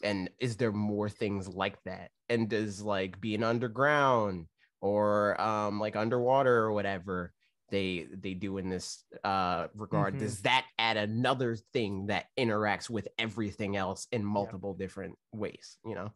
and 0.03 0.31
is 0.41 0.57
there 0.57 0.73
more 0.73 1.09
things 1.09 1.49
like 1.49 1.83
that 1.85 2.11
and 2.29 2.49
does 2.51 2.83
like 2.83 3.21
being 3.21 3.43
underground 3.43 4.47
or 4.81 5.41
um 5.41 5.81
like 5.81 5.97
underwater 5.97 6.57
or 6.59 6.73
whatever 6.73 7.35
they 7.71 8.07
they 8.13 8.35
do 8.35 8.59
in 8.59 8.69
this 8.69 9.05
uh 9.25 9.69
regard 9.75 10.17
Mhm. 10.17 10.19
does 10.19 10.43
that 10.43 10.67
add 10.79 10.97
another 10.97 11.57
thing 11.57 12.07
that 12.07 12.27
interacts 12.39 12.91
with 12.91 13.09
everything 13.19 13.77
else 13.77 14.07
in 14.13 14.25
multiple 14.25 14.75
different 14.75 15.19
ways 15.33 15.79
you 15.85 15.95
know 15.95 16.13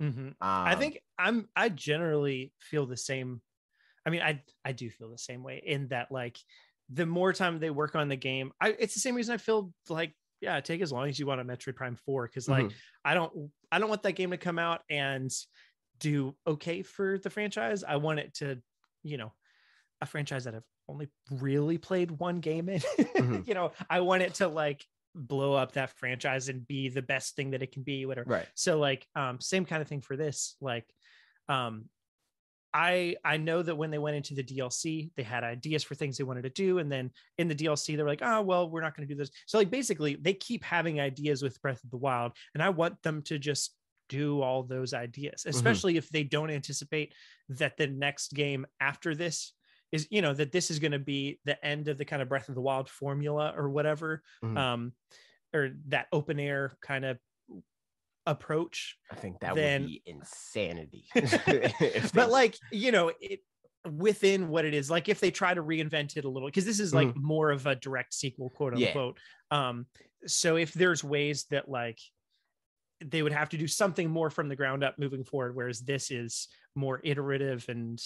Mhm. 0.00 0.34
um, 0.40 0.46
I 0.64 0.74
think 0.74 0.98
I'm 1.18 1.48
I 1.54 1.68
generally 1.68 2.52
feel 2.58 2.86
the 2.86 2.96
same. 2.96 3.42
I 4.06 4.10
mean, 4.10 4.22
I 4.22 4.44
I 4.64 4.72
do 4.72 4.90
feel 4.90 5.10
the 5.10 5.18
same 5.18 5.44
way 5.44 5.58
in 5.64 5.88
that 5.88 6.12
like 6.12 6.38
the 6.90 7.06
more 7.06 7.32
time 7.32 7.60
they 7.60 7.70
work 7.70 7.96
on 7.96 8.08
the 8.08 8.16
game, 8.16 8.52
I 8.60 8.70
it's 8.78 8.94
the 8.94 9.00
same 9.00 9.16
reason 9.16 9.34
I 9.34 9.38
feel 9.38 9.74
like 9.88 10.16
yeah, 10.44 10.60
take 10.60 10.82
as 10.82 10.92
long 10.92 11.08
as 11.08 11.18
you 11.18 11.26
want 11.26 11.40
on 11.40 11.46
Metroid 11.46 11.74
Prime 11.74 11.96
4 11.96 12.26
because 12.26 12.48
like 12.48 12.66
Mhm. 12.66 12.74
I 13.04 13.14
don't 13.14 13.50
I 13.72 13.78
don't 13.78 13.88
want 13.88 14.02
that 14.04 14.12
game 14.12 14.30
to 14.30 14.36
come 14.36 14.58
out 14.58 14.82
and 14.88 15.30
do 15.98 16.36
okay 16.46 16.82
for 16.82 17.18
the 17.18 17.30
franchise. 17.30 17.82
I 17.82 17.96
want 17.96 18.20
it 18.20 18.34
to, 18.34 18.60
you 19.02 19.16
know, 19.16 19.32
a 20.00 20.06
franchise 20.06 20.44
that 20.44 20.54
I've 20.54 20.68
only 20.86 21.08
really 21.30 21.78
played 21.78 22.10
one 22.10 22.40
game 22.40 22.68
in. 22.68 22.80
Mhm. 23.16 23.46
you 23.46 23.54
know, 23.54 23.72
I 23.88 24.00
want 24.00 24.22
it 24.22 24.34
to 24.34 24.48
like 24.48 24.84
blow 25.14 25.54
up 25.54 25.72
that 25.72 25.90
franchise 25.90 26.48
and 26.48 26.66
be 26.66 26.88
the 26.88 27.02
best 27.02 27.36
thing 27.36 27.52
that 27.52 27.62
it 27.62 27.72
can 27.72 27.84
be, 27.84 28.04
whatever 28.04 28.28
right 28.30 28.48
so 28.54 28.78
like 28.78 29.06
um 29.14 29.40
same 29.40 29.64
kind 29.64 29.80
of 29.80 29.88
thing 29.88 30.00
for 30.00 30.16
this 30.16 30.56
like 30.60 30.92
um 31.48 31.88
i 32.74 33.14
i 33.24 33.36
know 33.36 33.62
that 33.62 33.76
when 33.76 33.90
they 33.90 33.98
went 33.98 34.16
into 34.16 34.34
the 34.34 34.42
dlc 34.44 35.10
they 35.16 35.22
had 35.22 35.44
ideas 35.44 35.82
for 35.84 35.94
things 35.94 36.18
they 36.18 36.24
wanted 36.24 36.42
to 36.42 36.50
do 36.50 36.78
and 36.78 36.90
then 36.90 37.10
in 37.38 37.48
the 37.48 37.54
dlc 37.54 37.96
they're 37.96 38.06
like 38.06 38.22
oh 38.22 38.42
well 38.42 38.68
we're 38.68 38.80
not 38.82 38.96
going 38.96 39.06
to 39.06 39.14
do 39.14 39.18
this 39.18 39.30
so 39.46 39.56
like 39.58 39.70
basically 39.70 40.16
they 40.16 40.34
keep 40.34 40.64
having 40.64 41.00
ideas 41.00 41.42
with 41.42 41.60
breath 41.62 41.82
of 41.84 41.90
the 41.90 41.96
wild 41.96 42.32
and 42.54 42.62
i 42.62 42.68
want 42.68 43.00
them 43.02 43.22
to 43.22 43.38
just 43.38 43.76
do 44.08 44.42
all 44.42 44.62
those 44.62 44.92
ideas 44.92 45.46
especially 45.46 45.96
if 45.96 46.08
they 46.10 46.24
don't 46.24 46.50
anticipate 46.50 47.14
that 47.48 47.76
the 47.78 47.86
next 47.86 48.34
game 48.34 48.66
after 48.80 49.14
this 49.14 49.54
is 49.92 50.06
you 50.10 50.20
know 50.20 50.34
that 50.34 50.52
this 50.52 50.70
is 50.70 50.78
going 50.78 50.92
to 50.92 50.98
be 50.98 51.40
the 51.44 51.64
end 51.64 51.88
of 51.88 51.96
the 51.96 52.04
kind 52.04 52.20
of 52.20 52.28
breath 52.28 52.48
of 52.48 52.54
the 52.54 52.60
wild 52.60 52.88
formula 52.90 53.54
or 53.56 53.70
whatever 53.70 54.22
Mhm. 54.42 54.58
um 54.58 54.92
or 55.54 55.70
that 55.86 56.08
open 56.12 56.40
air 56.40 56.76
kind 56.82 57.04
of 57.04 57.18
approach 58.26 58.96
i 59.12 59.14
think 59.14 59.38
that 59.40 59.54
then- 59.54 59.82
would 59.82 59.88
be 59.88 60.02
insanity 60.06 61.04
but 62.14 62.30
like 62.30 62.56
you 62.72 62.90
know 62.92 63.12
it 63.20 63.40
within 63.92 64.48
what 64.48 64.64
it 64.64 64.72
is 64.72 64.90
like 64.90 65.10
if 65.10 65.20
they 65.20 65.30
try 65.30 65.52
to 65.52 65.62
reinvent 65.62 66.16
it 66.16 66.24
a 66.24 66.28
little 66.28 66.48
because 66.48 66.64
this 66.64 66.80
is 66.80 66.94
like 66.94 67.14
more 67.16 67.50
of 67.50 67.66
a 67.66 67.74
direct 67.76 68.14
sequel 68.14 68.48
quote 68.50 68.72
Mm-hmm. 68.72 68.80
Yeah. 68.82 68.88
unquote 68.88 69.18
um 69.50 69.86
so 70.26 70.56
if 70.56 70.72
there's 70.72 71.04
ways 71.04 71.44
that 71.50 71.68
like 71.68 71.98
they 73.04 73.22
would 73.22 73.32
have 73.32 73.50
to 73.50 73.58
do 73.58 73.66
something 73.68 74.08
more 74.08 74.30
from 74.30 74.48
the 74.48 74.56
ground 74.56 74.82
up 74.82 74.98
moving 74.98 75.22
forward 75.22 75.54
whereas 75.54 75.80
this 75.80 76.10
is 76.10 76.48
more 76.74 76.98
iterative 77.04 77.66
and 77.68 78.00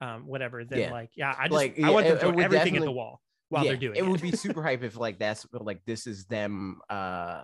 um 0.00 0.28
whatever 0.28 0.64
then 0.64 0.78
Yeah. 0.78 0.90
like 0.92 1.10
yeah 1.16 1.34
i 1.36 1.48
just 1.48 1.52
Like, 1.52 1.76
i 1.76 1.80
yeah, 1.80 1.90
want 1.90 2.06
them 2.06 2.18
to 2.18 2.20
throw 2.20 2.38
everything 2.38 2.76
at 2.76 2.82
the 2.84 2.92
wall 2.92 3.20
while 3.48 3.64
Yeah, 3.64 3.72
they're 3.72 3.80
doing 3.80 3.96
it 3.96 4.04
it, 4.04 4.06
would 4.08 4.20
be 4.22 4.30
super 4.30 4.62
hype 4.62 4.84
if 4.84 4.96
like 4.96 5.18
that's 5.18 5.44
like 5.52 5.80
this 5.86 6.06
is 6.06 6.26
them 6.26 6.78
uh 6.88 7.42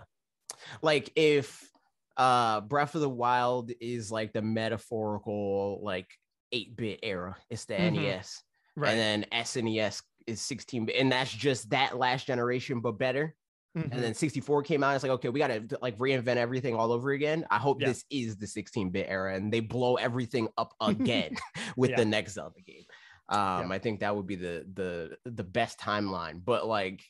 like 0.82 1.10
if 1.16 1.68
uh 2.16 2.60
breath 2.62 2.94
of 2.94 3.00
the 3.00 3.08
wild 3.08 3.70
is 3.80 4.10
like 4.10 4.32
the 4.32 4.42
metaphorical 4.42 5.80
like 5.82 6.08
8-bit 6.54 7.00
era 7.02 7.36
it's 7.50 7.64
the 7.64 7.74
Mhm. 7.74 7.94
nes 7.94 8.42
right 8.76 8.90
and 8.90 8.98
then 9.30 9.42
snes 9.44 10.02
is 10.26 10.40
16 10.40 10.86
bit 10.86 10.96
and 10.96 11.10
that's 11.10 11.32
just 11.32 11.70
that 11.70 11.96
last 11.96 12.26
generation 12.26 12.80
but 12.80 12.92
better 12.98 13.34
Mhm. 13.76 13.90
and 13.90 14.02
then 14.02 14.14
64 14.14 14.62
came 14.64 14.84
out 14.84 14.94
it's 14.94 15.02
like 15.02 15.12
okay 15.12 15.30
we 15.30 15.38
gotta 15.40 15.66
like 15.80 15.96
reinvent 15.96 16.36
everything 16.36 16.74
all 16.74 16.92
over 16.92 17.12
again 17.12 17.46
i 17.50 17.56
hope 17.56 17.80
Yeah. 17.80 17.88
this 17.88 18.04
is 18.10 18.36
the 18.36 18.46
16-bit 18.46 19.06
era 19.08 19.34
and 19.34 19.50
they 19.50 19.60
blow 19.60 19.94
everything 19.94 20.48
up 20.58 20.74
again 20.80 21.34
with 21.76 21.90
Yeah. 21.90 21.96
the 21.96 22.04
next 22.04 22.34
zelda 22.34 22.60
game 22.60 22.84
um 23.30 23.72
i 23.72 23.78
think 23.78 24.00
that 24.00 24.14
would 24.14 24.26
be 24.26 24.36
the 24.36 24.66
the 24.74 25.16
the 25.24 25.44
best 25.44 25.78
timeline 25.78 26.44
but 26.44 26.66
like 26.66 27.02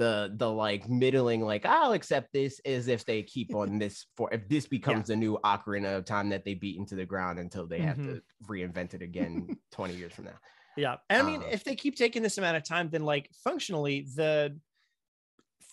the 0.00 0.32
the 0.36 0.50
like 0.50 0.88
middling 0.88 1.42
like 1.42 1.66
i'll 1.66 1.92
accept 1.92 2.32
this 2.32 2.58
is 2.64 2.88
if 2.88 3.04
they 3.04 3.22
keep 3.22 3.54
on 3.62 3.78
this 3.78 4.06
for 4.16 4.32
if 4.32 4.48
this 4.48 4.66
becomes 4.66 5.08
the 5.08 5.16
new 5.16 5.38
ocarina 5.44 5.94
of 5.98 6.06
time 6.06 6.30
that 6.30 6.42
they 6.44 6.54
beat 6.54 6.78
into 6.78 6.94
the 6.96 7.04
ground 7.04 7.38
until 7.38 7.66
they 7.66 7.80
have 7.80 7.98
Mhm. 7.98 8.14
to 8.14 8.22
reinvent 8.48 8.94
it 8.94 9.02
again 9.02 9.54
20 9.70 9.94
years 9.94 10.14
from 10.14 10.24
now 10.24 10.38
Yeah. 10.76 10.96
And 11.10 11.20
I 11.20 11.26
mean, 11.26 11.42
Uh, 11.42 11.50
if 11.52 11.64
they 11.64 11.76
keep 11.76 11.96
taking 11.96 12.22
this 12.22 12.38
amount 12.38 12.56
of 12.56 12.64
time, 12.64 12.88
then 12.88 13.04
like 13.04 13.28
functionally, 13.44 14.06
the 14.16 14.58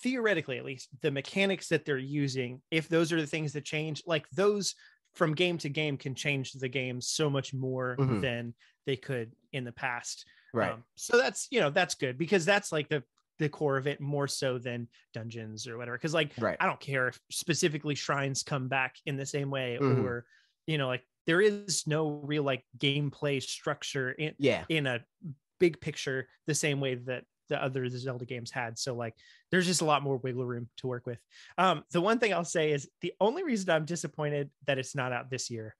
theoretically 0.03 0.57
at 0.57 0.65
least, 0.65 0.89
the 1.01 1.12
mechanics 1.12 1.69
that 1.69 1.86
they're 1.86 1.98
using, 1.98 2.62
if 2.72 2.88
those 2.89 3.12
are 3.12 3.19
the 3.22 3.27
things 3.27 3.53
that 3.53 3.65
change, 3.65 4.03
like 4.05 4.29
those 4.31 4.75
from 5.15 5.34
game 5.34 5.57
to 5.60 5.69
game 5.69 5.98
can 5.98 6.13
change 6.13 6.51
the 6.53 6.67
game 6.69 7.01
so 7.01 7.29
much 7.29 7.53
more 7.53 7.96
Mhm. 8.00 8.22
than 8.22 8.53
they 8.86 8.96
could 8.98 9.31
in 9.51 9.63
the 9.63 9.72
past. 9.72 10.25
right 10.53 10.74
Um, 10.74 10.84
so 10.96 11.17
that's 11.17 11.48
you 11.51 11.60
know, 11.60 11.69
that's 11.69 11.96
good 11.96 12.17
because 12.17 12.46
that's 12.46 12.72
like 12.72 12.89
the 12.89 13.03
the 13.39 13.50
core 13.50 13.77
of 13.77 13.88
it 13.88 14.01
more 14.01 14.27
so 14.27 14.58
than 14.58 14.88
dungeons 15.13 15.67
or 15.67 15.77
whatever. 15.77 15.98
Cause 15.98 16.13
like 16.13 16.34
right 16.38 16.58
I 16.60 16.65
don't 16.65 16.79
care 16.79 17.08
if 17.10 17.20
specifically 17.32 17.96
shrines 17.96 18.44
come 18.44 18.67
back 18.67 18.96
in 19.06 19.17
the 19.17 19.25
same 19.25 19.50
way 19.50 19.77
Mhm. 19.79 20.03
or 20.03 20.25
you 20.65 20.77
know, 20.77 20.88
like 20.88 21.06
there 21.25 21.41
is 21.41 21.86
no 21.88 22.10
real 22.10 22.44
like 22.44 22.65
gameplay 22.77 23.41
structure 23.41 24.12
in 24.12 24.34
yeah 24.39 24.65
in 24.70 24.88
a 24.88 25.06
big 25.60 25.79
picture 25.82 26.27
the 26.46 26.56
same 26.56 26.79
way 26.79 26.96
that 26.96 27.25
the 27.50 27.62
other 27.63 27.88
Zelda 27.88 28.25
games 28.25 28.51
had. 28.51 28.77
So 28.77 28.94
like 28.96 29.15
there's 29.51 29.65
just 29.65 29.82
a 29.82 29.86
lot 29.86 30.03
more 30.03 30.17
wiggle 30.17 30.46
room 30.46 30.70
to 30.77 30.88
work 30.88 31.06
with. 31.06 31.20
Um, 31.58 31.86
the 31.91 32.01
one 32.01 32.20
thing 32.20 32.34
I'll 32.34 32.44
say 32.44 32.72
is 32.72 32.89
the 33.01 33.13
only 33.22 33.44
reason 33.44 33.70
I'm 33.70 33.86
disappointed 33.86 34.51
that 34.65 34.77
it's 34.77 34.96
not 34.96 35.13
out 35.13 35.29
this 35.29 35.50
year 35.50 35.75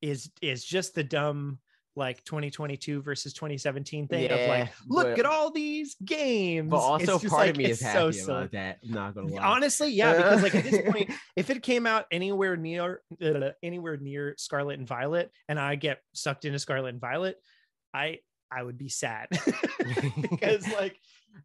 is 0.00 0.30
is 0.40 0.64
just 0.64 0.94
the 0.94 1.04
dumb 1.04 1.58
like 1.98 2.24
2022 2.24 3.02
versus 3.02 3.32
2017 3.34 4.08
thing 4.08 4.30
of 4.30 4.48
like 4.48 4.72
look 4.86 5.08
but- 5.08 5.18
at 5.18 5.26
all 5.26 5.50
these 5.50 5.96
games 6.04 6.70
but 6.70 6.78
also 6.78 7.16
It's 7.16 7.28
part 7.28 7.40
like, 7.42 7.50
of 7.50 7.56
me 7.58 7.64
is 7.66 7.80
happy 7.82 8.12
silly. 8.12 8.38
about 8.38 8.52
that 8.52 8.78
i'm 8.84 8.90
not 8.92 9.14
gonna 9.14 9.26
lie 9.26 9.42
honestly 9.42 9.90
yeah 9.90 10.16
because 10.16 10.42
like 10.42 10.54
at 10.54 10.64
this 10.64 10.90
point 10.90 11.10
if 11.36 11.50
it 11.50 11.62
came 11.62 11.86
out 11.86 12.06
anywhere 12.10 12.56
near 12.56 13.02
uh, 13.22 13.50
anywhere 13.62 13.96
near 13.96 14.34
Scarlet 14.38 14.78
and 14.78 14.86
Violet 14.88 15.30
and 15.48 15.58
I 15.58 15.74
get 15.74 16.00
sucked 16.14 16.44
into 16.44 16.58
Scarlet 16.58 16.90
and 16.90 17.00
Violet, 17.00 17.36
I 17.92 18.20
I 18.50 18.62
would 18.62 18.78
be 18.78 18.88
sad 18.88 19.28
because 20.30 20.66
like 20.72 20.98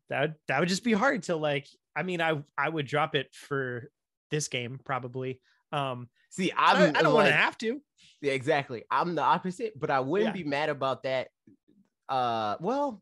that 0.10 0.36
that 0.48 0.60
would 0.60 0.70
just 0.70 0.84
be 0.84 0.94
hard 0.94 1.24
to 1.24 1.36
like. 1.36 1.68
I 1.96 2.04
mean, 2.04 2.22
I 2.22 2.42
I 2.58 2.70
would 2.70 2.86
drop 2.86 3.16
it 3.16 3.28
for 3.34 3.90
this 4.32 4.48
game 4.48 4.80
probably. 4.84 5.42
Um, 5.72 6.10
see 6.34 6.52
I, 6.52 6.88
i'm 6.88 6.96
I 6.96 7.02
don't 7.02 7.14
want 7.14 7.28
to 7.28 7.34
have 7.34 7.58
to. 7.60 7.80
Yeah, 8.22 8.34
exactly. 8.34 8.84
I'm 8.90 9.16
the 9.16 9.22
opposite, 9.22 9.78
but 9.80 9.90
I 9.90 10.00
wouldn't 10.00 10.36
Yeah. 10.36 10.44
be 10.44 10.50
mad 10.50 10.70
about 10.70 11.04
that. 11.04 11.28
Uh, 12.08 12.56
well, 12.60 13.02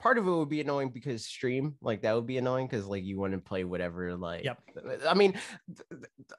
part 0.00 0.18
of 0.18 0.26
it 0.26 0.30
would 0.30 0.48
be 0.48 0.60
annoying 0.60 0.90
because 0.90 1.24
stream, 1.24 1.76
like 1.80 2.02
that 2.02 2.14
would 2.14 2.26
be 2.26 2.38
annoying 2.38 2.66
because 2.66 2.86
like 2.86 3.04
you 3.04 3.18
want 3.18 3.32
to 3.32 3.38
play 3.38 3.64
whatever, 3.64 4.16
like. 4.16 4.44
Yep. 4.44 4.58
I 5.08 5.14
mean, 5.14 5.34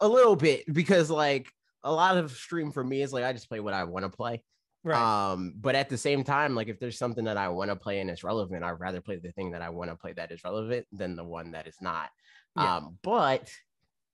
a 0.01 0.08
little 0.08 0.36
bit 0.36 0.72
because 0.72 1.10
like 1.10 1.48
a 1.84 1.91
lot 1.91 2.17
of 2.17 2.32
stream 2.32 2.72
for 2.72 2.84
me 2.84 3.01
is 3.01 3.13
like 3.13 3.24
I 3.24 3.32
just 3.34 3.50
play 3.50 3.60
what 3.62 3.74
I 3.74 3.86
want 3.86 4.03
to 4.03 4.10
play. 4.10 4.44
Right. 4.84 5.32
Um, 5.32 5.53
but 5.60 5.75
at 5.75 5.89
the 5.89 5.98
same 5.98 6.24
time, 6.24 6.53
like 6.53 6.67
if 6.67 6.79
there's 6.79 6.98
something 6.98 7.25
that 7.25 7.38
I 7.38 7.50
want 7.50 7.72
to 7.72 7.75
play 7.75 8.00
and 8.00 8.10
it's 8.10 8.24
relevant, 8.24 8.63
I'd 8.63 8.79
rather 8.79 9.01
play 9.01 9.17
the 9.17 9.32
thing 9.32 9.51
that 9.51 9.62
I 9.62 9.70
want 9.70 9.89
to 9.89 9.96
play 9.96 10.13
that 10.13 10.32
is 10.32 10.44
relevant 10.44 10.86
than 10.91 11.15
the 11.15 11.24
one 11.24 11.51
that 11.51 11.67
is 11.67 11.77
not. 11.82 12.10
Yeah. 12.56 12.77
Um, 12.77 12.98
but 13.03 13.50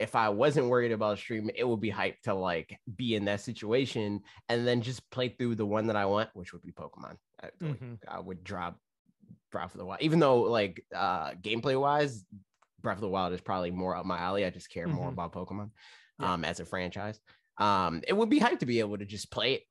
if 0.03 0.15
I 0.15 0.29
wasn't 0.29 0.67
worried 0.69 0.91
about 0.91 1.17
stream, 1.17 1.49
it 1.55 1.63
would 1.67 1.79
be 1.81 1.89
hype 1.89 2.21
to 2.23 2.33
like 2.33 2.77
be 2.95 3.15
in 3.15 3.25
that 3.25 3.41
situation 3.41 4.21
and 4.49 4.67
then 4.67 4.81
just 4.81 5.09
play 5.09 5.29
through 5.29 5.55
the 5.55 5.65
one 5.65 5.87
that 5.87 5.95
I 5.95 6.05
want, 6.05 6.29
which 6.33 6.53
would 6.53 6.61
be 6.61 6.71
Pokemon. 6.71 7.17
I, 7.41 7.49
Mhm. 7.61 7.97
I 8.07 8.19
would 8.19 8.43
drop 8.43 8.79
Breath 9.51 9.73
of 9.73 9.79
the 9.79 9.85
Wild, 9.85 10.01
even 10.01 10.19
though 10.19 10.41
like 10.41 10.85
uh 10.93 11.31
gameplay 11.33 11.79
wise, 11.79 12.25
Breath 12.81 12.97
of 12.97 13.01
the 13.01 13.09
Wild 13.09 13.33
is 13.33 13.41
probably 13.41 13.71
more 13.71 13.95
up 13.95 14.05
my 14.05 14.17
alley. 14.19 14.45
I 14.45 14.49
just 14.49 14.69
care 14.69 14.87
more 14.87 15.09
Mhm. 15.09 15.13
about 15.13 15.33
Pokemon 15.33 15.71
Yeah. 16.19 16.33
um 16.33 16.45
as 16.45 16.59
a 16.59 16.65
franchise. 16.65 17.19
Um, 17.57 18.01
it 18.07 18.13
would 18.13 18.29
be 18.29 18.39
hype 18.39 18.59
to 18.59 18.65
be 18.65 18.79
able 18.79 18.97
to 18.97 19.05
just 19.05 19.31
play 19.31 19.53
it 19.55 19.63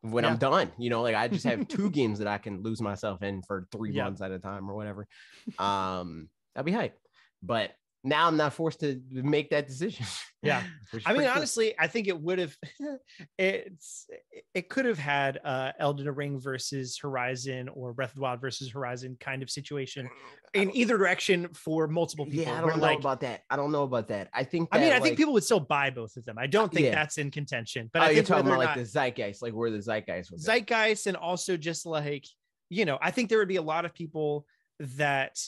when 0.00 0.24
I'm 0.24 0.38
done. 0.38 0.72
You 0.78 0.90
know, 0.90 1.02
like 1.02 1.14
I 1.14 1.28
just 1.28 1.44
have 1.44 1.68
two 1.68 1.90
games 1.98 2.18
that 2.20 2.28
I 2.28 2.38
can 2.38 2.62
lose 2.62 2.80
myself 2.80 3.22
in 3.22 3.42
for 3.42 3.66
three 3.70 3.92
Yeah. 3.92 4.04
months 4.04 4.22
at 4.22 4.30
a 4.32 4.38
time 4.38 4.70
or 4.70 4.74
whatever. 4.74 5.06
Um, 5.58 6.30
that'd 6.54 6.64
be 6.66 6.72
hype. 6.72 6.98
But 7.42 7.72
now 8.04 8.26
I'm 8.28 8.36
not 8.36 8.52
forced 8.52 8.80
to 8.80 9.00
make 9.10 9.50
that 9.50 9.66
decision. 9.66 10.06
Yeah. 10.40 10.62
I 11.04 11.14
mean, 11.14 11.22
cool. 11.22 11.32
honestly, 11.32 11.74
I 11.80 11.88
think 11.88 12.06
it 12.06 12.16
would 12.16 12.38
have. 12.38 12.56
It's 13.38 14.06
it 14.54 14.68
could 14.68 14.84
have 14.84 14.96
had 14.96 15.40
uh, 15.44 15.72
Elden 15.80 16.08
Ring 16.14 16.38
versus 16.38 16.96
Horizon 16.96 17.68
or 17.68 17.92
Breath 17.92 18.10
of 18.10 18.14
the 18.14 18.20
Wild 18.20 18.40
versus 18.40 18.70
Horizon 18.70 19.16
kind 19.18 19.42
of 19.42 19.50
situation 19.50 20.08
in 20.54 20.70
either 20.76 20.96
direction 20.96 21.48
for 21.54 21.88
multiple 21.88 22.24
people. 22.24 22.42
yeah, 22.44 22.56
I 22.56 22.60
don't 22.60 22.76
know 22.76 22.82
like, 22.82 23.00
about 23.00 23.20
that. 23.22 23.42
I 23.50 23.56
don't 23.56 23.72
know 23.72 23.82
about 23.82 24.06
that. 24.08 24.28
I 24.32 24.44
think. 24.44 24.68
I 24.70 24.78
mean, 24.78 24.90
that, 24.90 24.98
I 24.98 25.00
think 25.00 25.16
people 25.16 25.32
would 25.32 25.42
still 25.42 25.58
buy 25.58 25.90
both 25.90 26.16
of 26.16 26.24
them. 26.24 26.36
I 26.38 26.46
don't 26.46 26.72
think 26.72 26.86
Yeah. 26.86 26.94
that's 26.94 27.18
in 27.18 27.32
contention. 27.32 27.90
But 27.92 28.02
oh, 28.02 28.04
I 28.04 28.10
you're 28.10 28.22
talking 28.22 28.46
about 28.46 28.60
like 28.60 28.68
not 28.68 28.76
the 28.76 28.84
zeitgeist, 28.84 29.42
like 29.42 29.54
where 29.54 29.72
the 29.72 29.82
zeitgeist 29.82 30.30
was. 30.30 30.44
zeitgeist 30.44 31.08
and 31.08 31.16
also 31.16 31.56
just 31.56 31.84
like 31.84 32.24
you 32.70 32.84
know 32.84 32.98
i 33.00 33.10
think 33.10 33.28
there 33.28 33.38
would 33.38 33.48
be 33.48 33.56
a 33.56 33.62
lot 33.62 33.84
of 33.84 33.94
people 33.94 34.46
that 34.78 35.38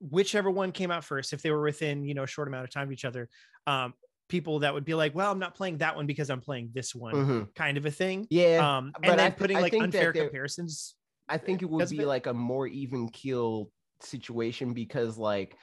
whichever 0.00 0.50
one 0.50 0.72
came 0.72 0.90
out 0.90 1.04
first 1.04 1.32
if 1.32 1.42
they 1.42 1.50
were 1.50 1.62
within 1.62 2.04
you 2.04 2.14
know 2.14 2.22
a 2.24 2.26
short 2.26 2.48
amount 2.48 2.64
of 2.64 2.70
time 2.70 2.88
of 2.88 2.92
each 2.92 3.04
other 3.04 3.28
um 3.66 3.94
people 4.28 4.60
that 4.60 4.72
would 4.72 4.84
be 4.84 4.94
like 4.94 5.14
well 5.14 5.30
i'm 5.30 5.38
not 5.38 5.54
playing 5.54 5.78
that 5.78 5.94
one 5.96 6.06
because 6.06 6.30
i'm 6.30 6.40
playing 6.40 6.70
this 6.72 6.94
one 6.94 7.14
Mhm. 7.14 7.54
kind 7.54 7.76
of 7.76 7.84
a 7.84 7.90
thing 7.90 8.26
Yeah, 8.30 8.60
um 8.60 8.92
but 8.98 9.08
and 9.10 9.18
then 9.20 9.32
I- 9.32 9.34
putting 9.36 9.58
I 9.58 9.60
like 9.62 9.74
unfair 9.78 10.12
comparisons 10.12 10.96
I 11.28 11.38
think 11.38 11.62
it 11.62 11.70
would 11.70 11.88
be 11.88 12.04
like 12.04 12.26
a 12.26 12.34
more 12.34 12.66
even 12.66 13.08
keel 13.08 13.70
situation 14.00 14.72
because 14.74 15.16
like 15.16 15.56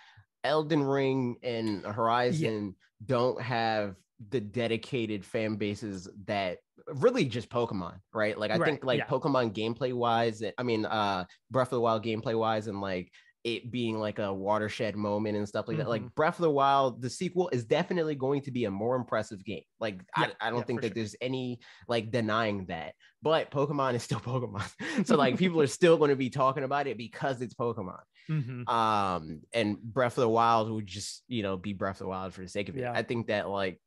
Elden 0.44 0.84
Ring 0.84 1.38
and 1.44 1.86
Horizon 1.86 2.76
don't 3.06 3.42
have 3.42 3.96
the 4.30 4.40
dedicated 4.40 5.26
fan 5.26 5.58
bases 5.58 6.10
that 6.26 6.60
really 6.88 7.26
just 7.26 7.50
Pokemon, 7.50 8.00
right? 8.14 8.38
Like 8.38 8.52
I 8.52 8.58
Right, 8.58 8.70
think 8.70 8.86
like 8.86 9.00
yeah. 9.00 9.08
Pokemon 9.08 9.54
gameplay 9.54 9.94
wise, 9.94 10.42
I 10.58 10.64
mean 10.64 10.86
uh 10.86 11.26
Breath 11.52 11.68
of 11.68 11.72
the 11.78 11.82
Wild 11.82 12.04
gameplay 12.04 12.38
wise 12.38 12.68
and 12.68 12.80
like 12.80 13.12
it 13.48 13.72
being 13.72 13.98
like 13.98 14.20
a 14.20 14.34
watershed 14.34 14.96
moment 14.96 15.38
and 15.38 15.48
stuff 15.48 15.68
like 15.68 15.78
that. 15.78 15.84
Mm-hmm. 15.84 15.90
Like 16.06 16.16
Breath 16.16 16.36
of 16.38 16.44
the 16.44 16.52
Wild, 16.52 17.02
the 17.02 17.10
sequel 17.10 17.50
is 17.54 17.64
definitely 17.66 18.16
going 18.16 18.42
to 18.42 18.52
be 18.52 18.66
a 18.66 18.72
more 18.72 18.96
impressive 18.96 19.44
game. 19.46 19.64
Like 19.80 20.02
Yeah, 20.18 20.32
I, 20.42 20.48
I 20.48 20.50
don't 20.50 20.60
yeah, 20.60 20.66
think 20.66 20.82
that 20.82 20.88
sure. 20.90 20.96
there's 20.96 21.16
any 21.22 21.60
like 21.88 22.12
denying 22.12 22.66
that. 22.66 22.94
But 23.22 23.50
Pokemon 23.52 23.94
is 23.96 24.04
still 24.04 24.20
Pokemon. 24.32 24.70
so 25.08 25.16
like 25.16 25.38
people 25.38 25.62
are 25.62 25.68
still 25.68 25.98
going 25.98 26.10
to 26.10 26.16
be 26.16 26.30
talking 26.30 26.64
about 26.64 26.88
it 26.88 26.98
because 26.98 27.42
it's 27.42 27.54
Pokemon. 27.56 28.00
Mhm. 28.30 28.68
Um 28.68 29.42
and 29.54 29.82
Breath 29.82 30.18
of 30.18 30.22
the 30.22 30.30
Wild 30.30 30.70
would 30.70 30.86
just, 30.86 31.24
you 31.30 31.44
know, 31.44 31.56
be 31.56 31.72
Breath 31.74 31.96
of 32.02 32.06
the 32.06 32.10
Wild 32.10 32.34
for 32.34 32.42
the 32.42 32.50
sake 32.50 32.68
of 32.68 32.76
it. 32.76 32.82
Yeah. 32.82 32.92
I 32.94 33.04
think 33.04 33.28
that 33.28 33.48
like 33.50 33.80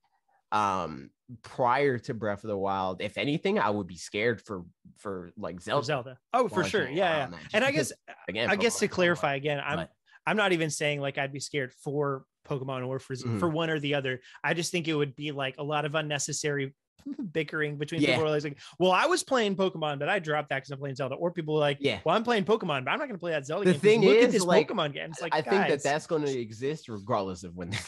um 0.53 1.11
prior 1.43 1.99
to 1.99 2.15
Breath 2.15 2.45
of 2.45 2.49
the 2.49 2.57
Wild, 2.57 3.01
if 3.03 3.17
anything, 3.19 3.59
I 3.59 3.71
would 3.71 3.87
be 3.87 3.97
scared 3.97 4.41
for 4.43 4.65
for 4.99 5.31
like 5.37 5.57
For 5.57 5.63
Zelda. 5.63 5.85
zelda 5.87 6.19
oh 6.35 6.49
for 6.49 6.63
sure 6.65 6.87
yeah, 6.89 6.93
yeah. 6.95 7.19
around 7.21 7.31
that, 7.33 7.41
and 7.55 7.65
i 7.65 7.71
guess 7.71 7.91
again 8.29 8.51
i 8.51 8.57
guess 8.57 8.77
Pokemon 8.77 8.79
to 8.81 8.85
is 8.85 8.91
Pokemon. 8.91 8.95
clarify 8.95 9.35
again 9.37 9.61
i'm 9.65 9.77
But- 9.79 9.91
i'm 10.27 10.37
not 10.37 10.53
even 10.53 10.69
saying 10.69 11.01
like 11.01 11.17
i'd 11.17 11.33
be 11.33 11.41
scared 11.41 11.73
for 11.73 12.25
pokemon 12.47 12.87
or 12.87 12.99
for 12.99 13.15
Mhm. 13.15 13.39
for 13.41 13.49
one 13.49 13.71
or 13.71 13.79
the 13.81 13.95
other 13.95 14.21
i 14.45 14.53
just 14.53 14.71
think 14.71 14.89
it 14.89 14.95
would 14.95 15.17
be 15.17 15.33
like 15.33 15.55
a 15.57 15.63
lot 15.63 15.87
of 15.87 15.95
unnecessary 15.95 16.75
bickering 17.33 17.79
between 17.79 18.03
Yeah. 18.03 18.09
people 18.09 18.25
who 18.29 18.35
are 18.35 18.41
like 18.41 18.59
well 18.79 18.93
i 18.93 19.07
was 19.07 19.23
playing 19.23 19.57
pokemon 19.57 19.99
but 19.99 20.11
i 20.11 20.19
dropped 20.19 20.51
that 20.51 20.57
because 20.57 20.71
i'm 20.71 20.79
playing 20.79 20.97
zelda 20.97 21.15
or 21.15 21.31
people 21.31 21.55
are 21.57 21.61
like 21.61 21.79
Yeah. 21.81 22.01
well 22.05 22.15
i'm 22.15 22.25
playing 22.25 22.45
pokemon 22.45 22.85
but 22.85 22.91
i'm 22.91 22.99
not 22.99 23.09
going 23.09 23.13
to 23.13 23.19
play 23.19 23.31
that 23.33 23.47
zelda 23.47 23.65
The 23.65 23.73
game 23.73 23.75
'cause 23.75 23.81
thing 23.83 24.01
look 24.03 24.17
at 24.17 24.23
is, 24.25 24.33
this 24.35 24.43
like, 24.45 24.69
pokemon 24.69 24.93
game 24.93 25.11
it's 25.11 25.23
like 25.23 25.35
I 25.35 25.41
think 25.41 25.69
that 25.69 25.83
that's 25.83 26.07
going 26.07 26.25
to 26.27 26.39
exist 26.39 26.89
regardless 26.91 27.43
of 27.45 27.57
when 27.57 27.71
they 27.71 27.77
you're 27.79 27.87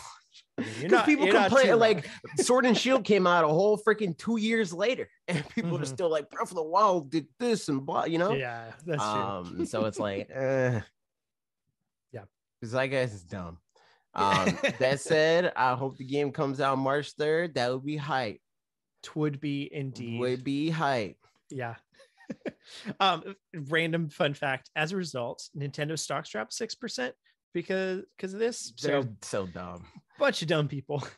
Because 0.80 1.04
people 1.04 1.26
complain 1.28 1.78
like. 1.78 2.08
Sword 2.36 2.66
and 2.66 2.76
Shield 2.76 3.04
came 3.04 3.26
out 3.26 3.44
a 3.44 3.48
whole 3.48 3.78
freaking 3.78 4.16
two 4.16 4.36
years 4.38 4.72
later, 4.72 5.08
and 5.28 5.46
people 5.50 5.76
are 5.76 5.82
Mhm. 5.82 5.86
still 5.86 6.10
like 6.10 6.30
Breath 6.30 6.50
of 6.50 6.56
the 6.56 6.62
Wild 6.62 7.10
did 7.10 7.26
this 7.38 7.68
and 7.68 7.84
blah, 7.84 8.04
you 8.04 8.18
know. 8.18 8.32
yeah 8.32 8.72
that's 8.86 9.02
true 9.02 9.22
Um, 9.22 9.66
so 9.66 9.84
it's 9.86 9.98
like, 9.98 10.30
uh, 10.34 10.80
Yeah. 12.12 12.24
because 12.60 12.74
I 12.74 12.86
guess 12.86 13.12
it's 13.14 13.24
dumb. 13.24 13.58
Um, 14.14 14.58
that 14.78 15.00
said, 15.00 15.52
I 15.56 15.74
hope 15.74 15.96
the 15.96 16.04
game 16.04 16.32
comes 16.32 16.60
out 16.60 16.76
March 16.78 17.12
third. 17.12 17.54
That 17.54 17.72
would 17.72 17.84
be 17.84 17.96
hype. 17.96 18.40
would 19.14 19.40
be 19.40 19.68
indeed 19.72 20.20
Would 20.20 20.44
be 20.44 20.70
hype. 20.70 21.16
yeah 21.50 21.74
um 23.00 23.34
random 23.68 24.08
fun 24.08 24.32
fact 24.32 24.70
as 24.74 24.92
a 24.92 24.96
result 24.96 25.50
nintendo 25.56 25.98
stocks 25.98 26.30
dropped 26.30 26.52
six 26.54 26.74
percent 26.74 27.14
because 27.52 28.02
because 28.16 28.32
of 28.32 28.40
this 28.40 28.72
They're 28.80 29.02
so 29.02 29.08
so 29.22 29.46
dumb. 29.46 29.84
Bunch 30.22 30.42
of 30.42 30.48
dumb 30.48 30.68
people 30.68 31.00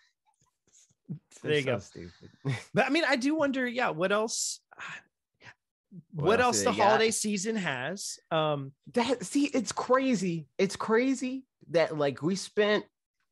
there 1.42 1.52
They're 1.52 1.58
you 1.60 1.64
go 1.64 1.78
Stupid. 1.78 2.30
But 2.72 2.86
I 2.86 2.90
mean, 2.90 3.04
I 3.06 3.16
do 3.16 3.34
wonder, 3.34 3.66
yeah, 3.66 3.90
what 3.90 4.12
else? 4.12 4.60
What, 6.12 6.26
What 6.26 6.40
else 6.40 6.56
else 6.56 6.58
the 6.64 6.72
got? 6.72 6.88
holiday 6.88 7.10
season 7.12 7.54
has? 7.54 8.18
Um, 8.32 8.72
that 8.94 9.24
see 9.24 9.44
it's 9.44 9.70
crazy 9.70 10.48
it's 10.58 10.74
crazy 10.74 11.44
that 11.70 11.96
like 11.96 12.20
we 12.20 12.34
spent 12.34 12.84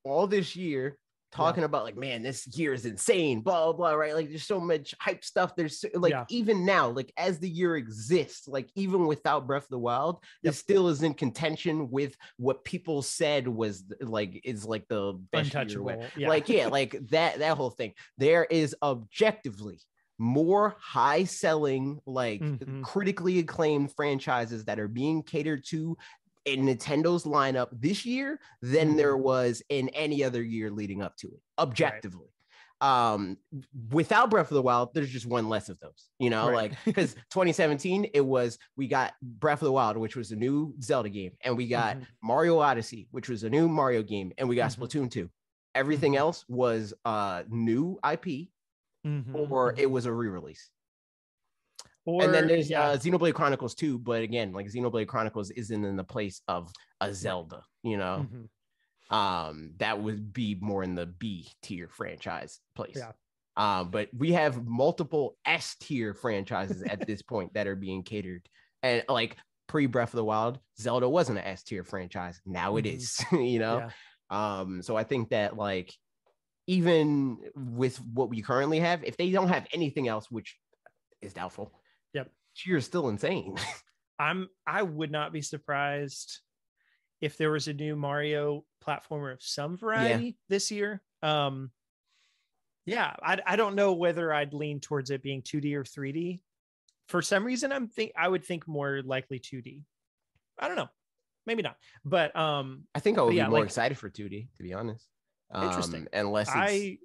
all 0.05 0.29
this 0.29 0.55
year 0.55 0.97
talking 1.33 1.65
about 1.65 1.83
like 1.85 1.97
man 1.97 2.23
this 2.23 2.47
year 2.57 2.75
is 2.75 2.85
insane 2.85 3.41
blah 3.41 3.65
blah 3.65 3.73
blah 3.73 3.93
right 3.93 4.15
like 4.15 4.29
there's 4.29 4.47
so 4.47 4.61
much 4.61 4.95
hype 5.01 5.25
stuff 5.25 5.57
there's 5.57 5.81
so- 5.81 5.89
like 5.95 6.11
Yeah. 6.13 6.25
even 6.29 6.65
now 6.67 6.91
like 6.91 7.11
as 7.17 7.39
the 7.39 7.49
year 7.49 7.77
exists 7.77 8.47
like 8.47 8.71
even 8.75 9.07
without 9.07 9.47
breath 9.47 9.65
of 9.65 9.71
the 9.71 9.79
wild 9.79 10.23
Yep. 10.43 10.53
it 10.53 10.57
still 10.57 10.89
is 10.89 11.03
in 11.03 11.15
contention 11.15 11.91
with 11.91 12.15
what 12.37 12.65
people 12.65 13.01
said 13.03 13.49
was 13.49 13.83
like 14.01 14.41
is 14.45 14.65
like 14.67 14.87
the 14.89 15.15
best 15.33 15.55
untouchable. 15.55 16.05
Yeah. 16.17 16.29
like 16.29 16.49
yeah 16.51 16.67
like 16.79 16.97
that 17.09 17.39
that 17.39 17.57
whole 17.57 17.71
thing 17.71 17.95
there 18.19 18.45
is 18.45 18.77
objectively 18.83 19.81
more 20.19 20.77
high 20.79 21.25
selling 21.25 21.99
like 22.07 22.41
Mhm. 22.41 22.83
critically 22.85 23.39
acclaimed 23.41 23.93
franchises 23.97 24.67
that 24.67 24.79
are 24.79 24.87
being 24.87 25.23
catered 25.23 25.65
to 25.69 25.97
in 26.45 26.67
Nintendo's 26.67 27.25
lineup 27.25 27.69
this 27.73 28.05
year 28.05 28.41
than 28.63 28.97
Mhm. 28.97 28.97
there 28.97 29.17
was 29.17 29.63
in 29.69 29.89
any 29.91 30.25
other 30.25 30.43
year 30.43 30.71
leading 30.71 31.03
up 31.03 31.17
to 31.19 31.29
it 31.29 31.41
objectively 31.59 32.29
um 32.81 33.39
without 33.93 34.29
breath 34.31 34.51
of 34.51 34.55
the 34.57 34.63
wild 34.63 34.93
there's 34.95 35.11
just 35.11 35.27
one 35.27 35.49
less 35.49 35.69
of 35.69 35.79
those 35.79 36.11
you 36.19 36.29
know 36.31 36.49
Right. 36.49 36.51
like 36.51 36.75
because 36.85 37.15
2017 37.31 38.07
it 38.15 38.23
was 38.23 38.59
we 38.77 38.89
got 38.89 39.15
breath 39.23 39.63
of 39.63 39.67
the 39.67 39.73
wild 39.73 39.97
which 39.97 40.17
was 40.17 40.33
a 40.33 40.37
new 40.37 40.75
zelda 40.83 41.09
game 41.09 41.33
and 41.45 41.57
we 41.57 41.69
got 41.69 41.97
Mhm. 41.97 42.07
mario 42.23 42.59
odyssey 42.59 43.07
which 43.13 43.29
was 43.29 43.45
a 43.45 43.51
new 43.51 43.69
mario 43.69 44.03
game 44.03 44.33
and 44.39 44.49
we 44.49 44.57
got 44.57 44.71
Mhm. 44.71 44.73
splatoon 44.73 45.09
2 45.11 45.31
everything 45.77 46.17
Mhm. 46.17 46.17
else 46.17 46.45
was 46.49 46.93
uh 47.05 47.45
new 47.49 47.99
ip 48.13 48.27
Mhm, 49.05 49.23
or 49.33 49.75
mhm. 49.75 49.79
it 49.79 49.91
was 49.91 50.07
a 50.07 50.13
re-release 50.13 50.71
or 52.05 52.23
and 52.25 52.35
then 52.35 52.47
there's 52.49 52.69
yeah, 52.71 52.83
uh, 52.91 52.97
Xenoblade 52.97 53.35
Chronicles 53.35 53.75
2, 53.75 53.99
but 53.99 54.23
again, 54.23 54.53
like 54.53 54.67
Xenoblade 54.67 55.07
Chronicles 55.09 55.51
isn't 55.51 55.85
in 55.85 55.97
the 55.97 56.05
place 56.05 56.43
of 56.49 56.73
a 57.01 57.13
Zelda, 57.15 57.63
you 57.83 57.97
know. 57.97 58.27
mhm. 58.31 58.49
Um, 59.11 59.75
that 59.77 60.01
would 60.01 60.33
be 60.33 60.57
more 60.61 60.83
in 60.83 60.95
the 60.95 61.07
B 61.07 61.47
tier 61.63 61.89
franchise 61.89 62.61
place. 62.75 62.97
Yeah. 62.97 63.13
Um, 63.57 63.91
but 63.91 64.09
we 64.17 64.33
have 64.33 64.65
multiple 64.67 65.37
S 65.45 65.77
tier 65.77 66.15
franchises 66.15 66.83
at 66.83 67.07
this 67.07 67.21
point 67.23 67.53
that 67.55 67.67
are 67.67 67.77
being 67.77 68.03
catered. 68.05 68.49
And 68.83 69.05
like 69.09 69.37
pre 69.67 69.87
Breath 69.87 70.15
of 70.15 70.17
the 70.17 70.25
Wild, 70.25 70.61
Zelda 70.81 71.09
wasn't 71.09 71.39
an 71.39 71.45
S 71.45 71.63
tier 71.63 71.85
franchise. 71.85 72.41
Now 72.47 72.77
it 72.77 72.87
Mhm. 72.87 72.97
is, 72.97 73.21
you 73.33 73.59
know. 73.59 73.89
Yeah. 74.31 74.61
Um, 74.61 74.83
so 74.83 74.97
I 74.97 75.05
think 75.05 75.29
that 75.31 75.57
like 75.57 75.93
even 76.67 77.39
with 77.55 77.99
what 77.99 78.31
we 78.31 78.41
currently 78.41 78.81
have, 78.81 79.05
if 79.05 79.17
they 79.17 79.31
don't 79.31 79.49
have 79.49 79.67
anything 79.73 80.09
else, 80.09 80.31
which 80.31 80.57
is 81.21 81.35
doubtful, 81.35 81.82
Is 82.67 82.85
still 82.85 83.09
insane. 83.09 83.57
I'm 84.19 84.49
I 84.67 84.83
would 84.83 85.11
not 85.11 85.33
be 85.33 85.43
surprised 85.43 86.41
if 87.21 87.37
there 87.37 87.51
was 87.51 87.69
a 87.69 87.73
new 87.73 87.97
Mario 87.97 88.65
platformer 88.85 89.33
of 89.33 89.43
some 89.43 89.77
variety 89.77 90.37
this 90.49 90.71
year. 90.71 91.03
Um 91.23 91.71
yeah, 92.85 93.15
I 93.23 93.39
I 93.47 93.57
don't 93.57 93.75
know 93.75 93.93
whether 93.95 94.33
I'd 94.33 94.55
lean 94.55 94.81
towards 94.81 95.11
it 95.11 95.23
being 95.23 95.43
2D 95.43 95.75
or 95.75 95.85
3D. 95.85 96.41
For 97.09 97.23
some 97.23 97.45
reason 97.45 97.73
I'm 97.73 97.89
think 97.89 98.13
I 98.17 98.29
would 98.29 98.45
think 98.45 98.69
more 98.69 99.03
likely 99.05 99.39
2D. 99.41 99.83
I 100.59 100.69
don't 100.69 100.77
know. 100.77 100.89
Maybe 101.47 101.63
not. 101.63 101.77
But 102.05 102.35
um 102.37 102.85
I 102.95 103.01
think 103.01 103.19
I 103.19 103.23
would 103.23 103.35
yeah, 103.35 103.45
be 103.47 103.51
more 103.51 103.61
like- 103.61 103.67
excited 103.67 103.99
for 103.99 104.11
2D, 104.11 104.49
to 104.57 104.63
be 104.63 104.73
honest. 104.75 105.07
Um, 105.51 105.67
Interesting. 105.69 106.07
Unless 106.13 106.49
I 106.51 106.99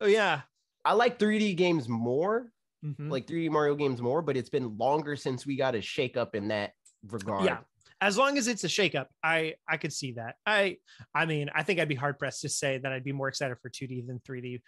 oh 0.00 0.06
yeah. 0.06 0.42
I 0.84 0.94
like 0.94 1.18
3D 1.18 1.56
games 1.56 1.88
more, 1.88 2.50
Mhm. 2.84 3.10
like 3.10 3.26
3D 3.26 3.50
Mario 3.50 3.74
games 3.74 4.00
more, 4.00 4.22
but 4.22 4.36
it's 4.36 4.48
been 4.50 4.78
longer 4.78 5.14
since 5.16 5.44
we 5.44 5.56
got 5.56 5.74
a 5.74 5.80
shake 5.82 6.16
up 6.16 6.34
in 6.34 6.48
that 6.48 6.72
regard. 7.06 7.44
Yeah. 7.44 7.58
As 8.02 8.16
long 8.16 8.38
as 8.38 8.48
it's 8.48 8.64
a 8.64 8.68
shakeup, 8.68 9.08
I 9.22 9.56
I 9.68 9.76
could 9.76 9.92
see 9.92 10.12
that. 10.12 10.36
I 10.46 10.78
I 11.14 11.26
mean, 11.26 11.50
I 11.54 11.62
think 11.62 11.78
I'd 11.80 11.88
be 11.88 11.94
hard 11.94 12.18
pressed 12.18 12.40
to 12.42 12.48
say 12.48 12.78
that 12.78 12.90
I'd 12.90 13.04
be 13.04 13.12
more 13.12 13.28
excited 13.28 13.58
for 13.60 13.68
2D 13.68 14.06
than 14.06 14.20
3D. 14.20 14.62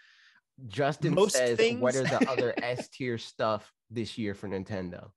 Justin 0.69 1.15
Most 1.15 1.35
says, 1.37 1.59
"What 1.79 1.97
are 1.97 2.03
the 2.03 2.29
other 2.31 2.53
S 2.63 2.89
tier 2.91 3.17
stuff 3.17 3.73
this 3.91 4.19
year 4.19 4.35
for 4.35 4.49
Nintendo? 4.49 5.13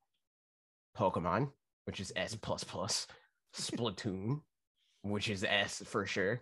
Pokemon, 0.97 1.51
which 1.83 1.99
is 1.99 2.13
S 2.15 2.35
plus 2.35 2.63
plus, 2.63 3.05
Splatoon, 3.53 4.41
which 5.01 5.29
is 5.29 5.43
S 5.43 5.83
for 5.85 6.05
sure. 6.05 6.41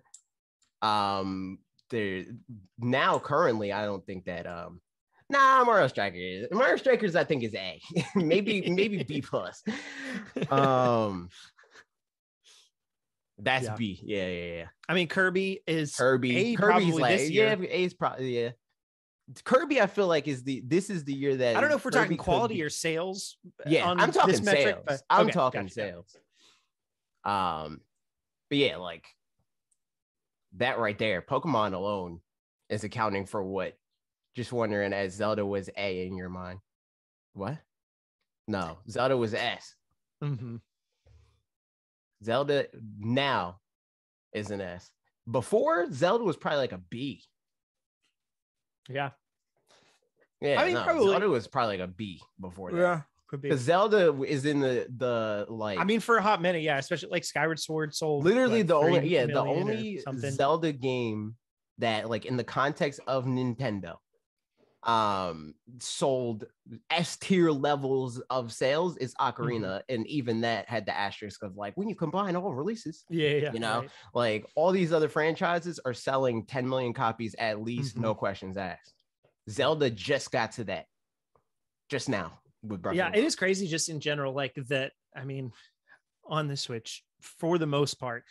Um, 0.83 1.57
there 1.89 2.25
now 2.77 3.17
currently, 3.17 3.71
I 3.71 3.85
don't 3.85 4.05
think 4.05 4.25
that 4.25 4.45
um." 4.45 4.79
Nah, 5.33 5.63
Mario 5.63 5.87
Strikers. 5.87 6.45
Mario 6.51 6.75
Strikers, 6.75 7.15
I 7.15 7.23
think 7.23 7.43
is 7.43 7.55
A. 7.55 7.81
maybe, 8.15 8.69
maybe 8.69 9.03
B 9.03 9.21
plus. 9.21 9.63
Um, 10.51 11.29
That's 13.39 13.65
Yeah. 13.65 13.75
B. 13.75 13.99
Yeah, 14.03 14.27
yeah, 14.27 14.53
yeah. 14.53 14.65
I 14.87 14.93
mean, 14.93 15.07
Kirby 15.07 15.61
is 15.65 15.95
Kirby. 15.95 16.53
A, 16.53 16.55
Kirby's 16.55 16.93
like 16.93 17.17
this 17.17 17.31
yeah, 17.31 17.55
A 17.59 17.83
is 17.83 17.95
probably 17.95 18.43
yeah. 18.43 18.49
Kirby, 19.43 19.81
I 19.81 19.87
feel 19.87 20.05
like 20.05 20.27
is 20.27 20.43
the 20.43 20.61
this 20.67 20.91
is 20.91 21.03
the 21.03 21.13
year 21.13 21.35
that 21.37 21.55
I 21.55 21.61
don't 21.61 21.69
know 21.69 21.77
if 21.77 21.85
we're 21.85 21.91
Kirby 21.91 22.03
talking 22.03 22.17
quality 22.17 22.61
or 22.61 22.69
sales. 22.69 23.37
uh, 23.59 23.69
yeah. 23.69 23.89
I'm 23.89 24.11
talking 24.11 24.31
this 24.31 24.41
metric, 24.41 24.65
sales. 24.65 24.83
but- 24.85 25.01
I'm 25.09 25.29
talking 25.29 25.61
gotcha. 25.61 25.73
sales. 25.73 26.15
Um, 27.23 27.81
but 28.49 28.57
yeah, 28.59 28.77
like 28.77 29.05
that 30.57 30.77
right 30.77 30.97
there, 30.99 31.23
Pokemon 31.23 31.73
alone 31.73 32.19
is 32.69 32.83
accounting 32.83 33.25
for 33.25 33.41
what? 33.43 33.75
Just 34.35 34.51
wondering, 34.51 34.93
as 34.93 35.13
Zelda 35.13 35.45
was 35.45 35.69
A 35.77 36.07
in 36.07 36.15
your 36.15 36.29
mind. 36.29 36.59
What? 37.33 37.57
No, 38.47 38.77
Zelda 38.89 39.15
was 39.15 39.33
S. 39.33 39.75
Mhm. 40.23 40.59
Zelda 42.23 42.67
now 42.99 43.59
is 44.33 44.49
an 44.51 44.61
S. 44.61 44.89
Before 45.29 45.91
Zelda 45.91 46.23
was 46.23 46.35
probably 46.37 46.59
like 46.59 46.71
a 46.71 46.77
B. 46.89 47.23
Yeah. 48.89 49.11
Yeah, 50.41 50.59
I 50.61 50.65
mean, 50.65 50.73
no, 50.73 50.83
probably- 50.83 51.07
Zelda 51.11 51.29
was 51.29 51.47
probably 51.47 51.77
like 51.77 51.89
a 51.89 51.91
B 51.91 52.21
before 52.39 52.71
that. 52.71 52.77
Yeah, 52.77 53.01
could 53.27 53.41
be. 53.41 53.49
Because 53.49 53.61
Zelda 53.61 54.21
is 54.23 54.45
in 54.45 54.59
the 54.59 54.87
the 54.97 55.45
like 55.47 55.79
I 55.79 55.85
mean, 55.85 56.01
for 56.01 56.17
a 56.17 56.21
hot 56.21 56.41
minute, 56.41 56.63
yeah, 56.63 56.77
especially 56.77 57.09
like 57.09 57.23
Skyward 57.23 57.59
Sword 57.59 57.95
sold 57.95 58.25
literally 58.25 58.59
what, 58.59 58.67
the 58.67 58.75
only 58.75 59.07
yeah 59.07 59.25
the 59.25 59.39
only. 59.39 60.03
Zelda 60.17 60.73
game 60.73 61.35
that 61.77 62.09
like 62.09 62.25
in 62.25 62.35
the 62.35 62.43
context 62.43 62.99
of 63.07 63.25
Nintendo 63.25 63.95
um 64.85 65.53
sold 65.79 66.45
S 66.89 67.15
tier 67.17 67.51
levels 67.51 68.21
of 68.29 68.51
sales 68.51 68.97
is 68.97 69.13
Ocarina 69.15 69.81
and 69.87 70.05
even 70.07 70.41
that 70.41 70.67
had 70.67 70.85
the 70.85 70.97
asterisk 70.97 71.41
of 71.43 71.55
like 71.55 71.75
when 71.77 71.87
you 71.87 71.95
combine 71.95 72.35
all 72.35 72.53
releases 72.53 73.05
yeah, 73.09 73.29
yeah, 73.29 73.53
you 73.53 73.59
know, 73.59 73.79
right. 73.79 73.89
like 74.13 74.45
all 74.55 74.71
these 74.71 74.91
other 74.91 75.07
franchises 75.09 75.79
are 75.85 75.93
selling 75.93 76.45
10 76.45 76.67
million 76.67 76.93
copies 76.93 77.33
at 77.39 77.61
least 77.61 77.95
Mhm. 77.95 78.01
no 78.01 78.13
questions 78.13 78.57
asked 78.57 78.93
Zelda 79.49 79.89
just 79.89 80.31
got 80.31 80.51
to 80.53 80.65
that 80.65 80.85
just 81.89 82.09
now 82.09 82.39
with 82.63 82.81
Breath 82.81 82.95
yeah, 82.95 83.11
it 83.13 83.23
is 83.23 83.35
crazy 83.35 83.67
just 83.67 83.89
in 83.89 83.99
general, 83.99 84.33
like 84.33 84.55
that. 84.69 84.93
I 85.15 85.25
mean, 85.25 85.51
on 86.25 86.47
the 86.47 86.55
Switch, 86.57 87.03
for 87.21 87.57
the 87.57 87.67
most 87.67 87.95
part, 87.95 88.23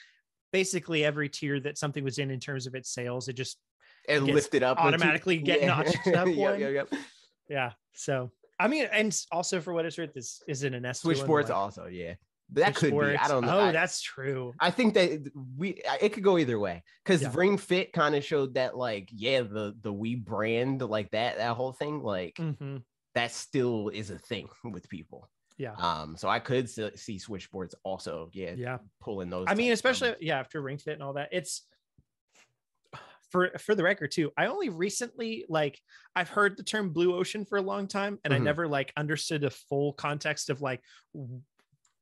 basically 0.52 1.04
every 1.04 1.28
tier 1.28 1.60
that 1.60 1.78
something 1.78 2.02
was 2.02 2.18
in 2.18 2.30
in 2.30 2.40
terms 2.40 2.66
of 2.66 2.74
its 2.74 2.90
sales, 2.92 3.28
it 3.28 3.34
just 3.34 3.58
it 4.08 4.20
lift 4.20 4.54
it 4.54 4.62
up 4.62 4.78
automatically 4.78 5.38
get 5.38 5.62
notched 5.62 6.06
up 6.08 6.26
Yep, 6.28 6.36
one. 6.36 6.60
yep, 6.60 6.72
yep. 6.72 6.88
yeah. 7.48 7.72
So 7.94 8.30
I 8.58 8.68
mean, 8.68 8.88
and 8.92 9.16
also 9.32 9.60
for 9.60 9.72
what 9.72 9.84
it's 9.86 9.98
worth, 9.98 10.12
this 10.14 10.40
isn't 10.46 10.72
an 10.74 10.84
S. 10.84 11.00
Switch 11.00 11.18
Sports 11.18 11.48
like, 11.48 11.56
also, 11.58 11.86
yeah. 11.86 12.14
That 12.50 12.76
Switch 12.76 12.92
could 12.92 13.00
be. 13.00 13.16
I 13.16 13.28
don't 13.28 13.46
know. 13.46 13.58
Oh, 13.58 13.64
I, 13.64 13.72
that's 13.72 14.02
true. 14.02 14.52
I 14.60 14.70
think 14.70 14.94
that 14.94 15.30
we 15.56 15.80
it 16.00 16.12
could 16.12 16.22
go 16.22 16.36
either 16.38 16.58
way 16.58 16.82
because 17.04 17.22
Yeah. 17.22 17.30
Ring 17.34 17.56
Fit 17.56 17.92
kind 17.92 18.14
of 18.14 18.24
showed 18.24 18.54
that 18.54 18.76
like 18.76 19.08
yeah 19.12 19.40
the 19.40 19.74
the 19.80 19.92
Wii 19.92 20.22
brand 20.22 20.82
like 20.82 21.10
that 21.12 21.38
that 21.38 21.56
whole 21.56 21.72
thing 21.72 22.02
like 22.02 22.36
hmm 22.36 22.78
that 23.14 23.30
still 23.30 23.88
is 23.88 24.10
a 24.10 24.18
thing 24.18 24.48
with 24.64 24.88
people. 24.88 25.28
Yeah. 25.58 25.74
Um. 25.74 26.16
So 26.16 26.28
I 26.28 26.38
could 26.40 26.68
see 26.68 27.18
Switch 27.18 27.44
Sports 27.44 27.74
also 27.84 28.30
yeah, 28.32 28.54
Yeah. 28.56 28.78
pulling 29.00 29.30
those. 29.30 29.46
I 29.48 29.54
mean, 29.54 29.72
especially 29.72 30.14
yeah, 30.20 30.38
after 30.38 30.60
Ring 30.60 30.78
Fit 30.78 30.94
and 30.94 31.02
all 31.02 31.12
that, 31.14 31.28
it's 31.32 31.62
for 33.32 33.50
for 33.58 33.74
the 33.74 33.82
record 33.82 34.12
too. 34.12 34.30
I 34.36 34.46
only 34.46 34.68
recently 34.68 35.44
like 35.48 35.80
I've 36.14 36.28
heard 36.28 36.56
the 36.56 36.62
term 36.62 36.90
blue 36.92 37.16
ocean 37.16 37.44
for 37.44 37.58
a 37.58 37.62
long 37.62 37.88
time, 37.88 38.18
and 38.24 38.32
I 38.32 38.38
Mhm. 38.38 38.42
never 38.44 38.68
like 38.68 38.92
understood 38.96 39.40
the 39.40 39.50
full 39.50 39.94
context 39.94 40.50
of 40.50 40.60
like 40.60 40.82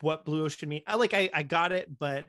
what 0.00 0.24
blue 0.24 0.44
ocean 0.44 0.68
mean. 0.68 0.82
I 0.86 0.96
like 0.96 1.14
I 1.14 1.30
I 1.32 1.42
got 1.42 1.72
it, 1.72 1.88
but 1.98 2.24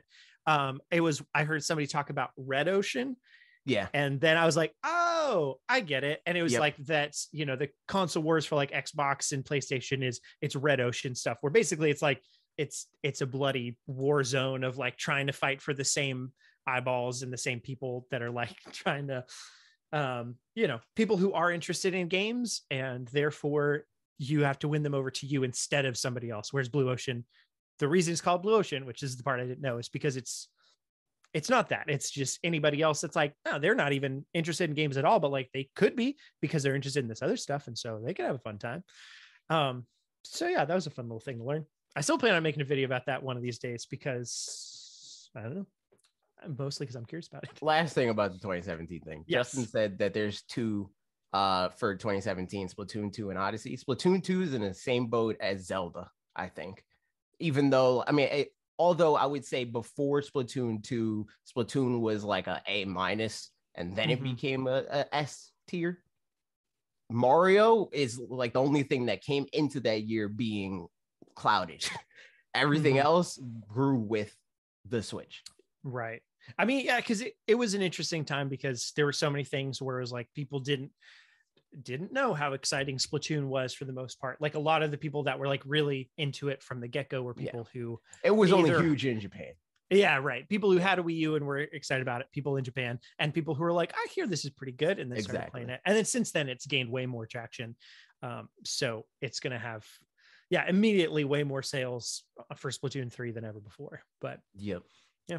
um, 0.46 0.80
it 0.90 1.00
was 1.00 1.22
I 1.34 1.44
heard 1.44 1.62
somebody 1.64 1.86
talk 1.86 2.10
about 2.10 2.30
red 2.36 2.68
ocean, 2.68 3.16
yeah. 3.64 3.88
and 3.94 4.20
then 4.20 4.36
I 4.36 4.44
was 4.46 4.56
like, 4.56 4.72
oh, 4.84 5.58
I 5.68 5.80
get 5.80 6.04
it. 6.04 6.20
And 6.26 6.36
it 6.36 6.42
was 6.42 6.52
Yep. 6.52 6.60
like 6.60 6.76
that's 6.78 7.28
you 7.32 7.44
know 7.46 7.56
the 7.56 7.70
console 7.88 8.22
wars 8.22 8.44
for 8.46 8.56
like 8.56 8.70
Xbox 8.72 9.32
and 9.32 9.44
PlayStation 9.44 10.04
is 10.04 10.20
it's 10.40 10.56
red 10.56 10.80
ocean 10.80 11.14
stuff 11.14 11.38
where 11.40 11.50
basically 11.52 11.90
it's 11.90 12.02
like 12.02 12.22
it's 12.58 12.88
it's 13.02 13.20
a 13.22 13.26
bloody 13.26 13.78
war 13.86 14.22
zone 14.22 14.62
of 14.64 14.76
like 14.78 14.96
trying 14.96 15.26
to 15.28 15.32
fight 15.32 15.62
for 15.62 15.72
the 15.72 15.84
same 15.84 16.32
eyeballs 16.66 17.22
and 17.22 17.32
the 17.32 17.38
same 17.38 17.60
people 17.60 18.06
that 18.10 18.22
are 18.22 18.30
like 18.30 18.56
trying 18.72 19.08
to 19.08 19.24
um 19.92 20.36
you 20.54 20.66
know 20.66 20.80
people 20.96 21.16
who 21.16 21.32
are 21.32 21.50
interested 21.50 21.94
in 21.94 22.08
games 22.08 22.62
and 22.70 23.08
therefore 23.08 23.84
you 24.18 24.44
have 24.44 24.58
to 24.58 24.68
win 24.68 24.82
them 24.82 24.94
over 24.94 25.10
to 25.10 25.26
you 25.26 25.42
instead 25.42 25.84
of 25.84 25.98
somebody 25.98 26.30
else. 26.30 26.52
Whereas 26.52 26.68
blue 26.68 26.90
ocean 26.90 27.24
the 27.78 27.88
reason 27.88 28.12
it's 28.12 28.20
called 28.20 28.42
blue 28.42 28.54
ocean 28.54 28.86
which 28.86 29.02
is 29.02 29.16
the 29.16 29.22
part 29.22 29.40
i 29.40 29.44
didn't 29.44 29.60
know 29.60 29.78
is 29.78 29.88
because 29.88 30.16
it's 30.16 30.48
it's 31.34 31.48
not 31.48 31.70
that. 31.70 31.84
It's 31.88 32.10
just 32.10 32.38
anybody 32.44 32.82
else 32.82 33.00
that's 33.00 33.16
like 33.16 33.34
no 33.44 33.58
they're 33.58 33.74
not 33.74 33.92
even 33.92 34.24
interested 34.34 34.68
in 34.68 34.76
games 34.76 34.96
at 34.96 35.04
all 35.04 35.18
but 35.18 35.30
like 35.30 35.50
they 35.52 35.68
could 35.74 35.96
be 35.96 36.16
because 36.40 36.62
they're 36.62 36.74
interested 36.74 37.02
in 37.02 37.08
this 37.08 37.22
other 37.22 37.36
stuff 37.36 37.66
and 37.66 37.76
so 37.76 38.00
they 38.04 38.14
could 38.14 38.26
have 38.26 38.36
a 38.36 38.40
fun 38.40 38.58
time. 38.58 38.84
Um 39.48 39.86
so 40.24 40.46
yeah 40.46 40.64
that 40.64 40.74
was 40.74 40.86
a 40.86 40.90
fun 40.90 41.06
little 41.06 41.20
thing 41.20 41.38
to 41.38 41.44
learn. 41.44 41.64
I 41.96 42.00
still 42.00 42.18
plan 42.18 42.34
on 42.34 42.42
making 42.42 42.62
a 42.62 42.66
video 42.66 42.86
about 42.86 43.06
that 43.06 43.22
one 43.22 43.36
of 43.36 43.42
these 43.42 43.58
days 43.58 43.86
because 43.86 45.30
i 45.36 45.42
don't 45.42 45.56
know 45.56 45.66
mostly 46.58 46.84
because 46.84 46.96
i'm 46.96 47.04
curious 47.06 47.28
about 47.28 47.44
it 47.44 47.62
Last 47.62 47.94
thing 47.94 48.08
about 48.10 48.32
the 48.32 48.38
2017 48.38 49.00
thing. 49.02 49.24
Yes. 49.26 49.48
Justin 49.52 49.66
said 49.66 49.98
that 49.98 50.14
there's 50.14 50.42
two 50.42 50.90
uh 51.32 51.68
for 51.70 51.94
2017 51.96 52.68
Splatoon 52.68 53.12
2 53.12 53.30
and 53.30 53.38
Odyssey. 53.38 53.76
Splatoon 53.76 54.22
2 54.22 54.42
is 54.42 54.54
in 54.54 54.60
the 54.62 54.74
same 54.74 55.06
boat 55.06 55.36
as 55.40 55.66
Zelda, 55.66 56.10
I 56.36 56.48
think. 56.48 56.84
Even 57.38 57.70
though 57.70 58.04
I 58.06 58.12
mean 58.12 58.28
it, 58.30 58.48
although 58.78 59.14
I 59.16 59.26
would 59.26 59.44
say 59.44 59.64
before 59.64 60.20
Splatoon 60.20 60.82
2, 60.82 61.26
Splatoon 61.56 62.00
was 62.00 62.22
like 62.24 62.46
a 62.48 62.60
A 62.66 62.84
minus 62.84 63.50
and 63.74 63.96
then 63.96 64.10
it 64.10 64.20
Mhm. 64.20 64.24
became 64.24 64.66
a, 64.66 64.84
a 64.90 65.14
S 65.14 65.52
tier. 65.68 66.02
Mario 67.10 67.88
is 67.92 68.18
like 68.28 68.54
the 68.54 68.60
only 68.62 68.82
thing 68.82 69.06
that 69.06 69.22
came 69.22 69.46
into 69.52 69.80
that 69.80 70.02
year 70.02 70.28
being 70.28 70.86
clouded. 71.34 71.84
Everything 72.54 72.96
Mhm. 72.96 73.04
else 73.04 73.38
grew 73.68 73.98
with 73.98 74.34
the 74.84 75.02
Switch. 75.02 75.42
Right. 75.84 76.22
I 76.58 76.64
mean, 76.64 76.84
yeah, 76.84 76.96
because 76.98 77.20
it, 77.20 77.34
it 77.46 77.54
was 77.54 77.74
an 77.74 77.82
interesting 77.82 78.24
time 78.24 78.48
because 78.48 78.92
there 78.96 79.04
were 79.04 79.12
so 79.12 79.30
many 79.30 79.44
things 79.44 79.80
where 79.80 79.98
it 79.98 80.02
was 80.02 80.12
like 80.12 80.28
people 80.34 80.60
didn't 80.60 80.92
didn't 81.82 82.12
know 82.12 82.34
how 82.34 82.52
exciting 82.52 82.98
Splatoon 82.98 83.46
was 83.48 83.72
for 83.72 83.86
the 83.86 83.92
most 83.92 84.20
part. 84.20 84.40
Like 84.40 84.54
a 84.54 84.60
lot 84.60 84.82
of 84.82 84.90
the 84.90 84.98
people 84.98 85.22
that 85.24 85.38
were 85.38 85.48
like 85.48 85.62
really 85.64 86.10
into 86.18 86.48
it 86.48 86.62
from 86.62 86.80
the 86.80 86.88
get-go 86.88 87.22
were 87.22 87.34
Yeah. 87.36 87.44
people 87.44 87.68
who 87.72 88.00
It 88.22 88.30
was 88.30 88.52
only 88.52 88.70
huge 88.70 89.06
in 89.06 89.20
Japan. 89.20 89.54
yeah, 89.90 90.16
right. 90.18 90.48
People 90.48 90.70
who 90.70 90.78
had 90.78 90.98
a 90.98 91.02
Wii 91.02 91.16
U 91.16 91.36
and 91.36 91.46
were 91.46 91.58
excited 91.58 92.02
about 92.02 92.20
it, 92.20 92.28
people 92.32 92.56
in 92.56 92.64
Japan, 92.64 92.98
and 93.18 93.32
people 93.32 93.54
who 93.54 93.62
were 93.62 93.72
like, 93.72 93.94
I 93.94 94.06
hear 94.14 94.26
this 94.26 94.44
is 94.44 94.50
pretty 94.50 94.72
good, 94.72 94.98
and 94.98 95.10
then 95.10 95.20
started 95.20 95.50
playing 95.50 95.70
it. 95.70 95.80
And 95.86 95.96
then 95.96 96.04
since 96.04 96.30
then 96.32 96.48
it's 96.48 96.66
gained 96.66 96.90
way 96.90 97.06
more 97.06 97.26
traction. 97.26 97.76
Um, 98.22 98.48
so 98.64 99.06
it's 99.20 99.40
gonna 99.40 99.58
have 99.58 99.86
yeah, 100.50 100.68
immediately 100.68 101.24
way 101.24 101.44
more 101.44 101.62
sales 101.62 102.24
uh, 102.38 102.54
for 102.54 102.70
Splatoon 102.70 103.10
3 103.10 103.32
than 103.32 103.44
ever 103.44 103.60
before. 103.60 104.02
But 104.20 104.40
Yep. 104.54 104.82
Yeah. 105.28 105.38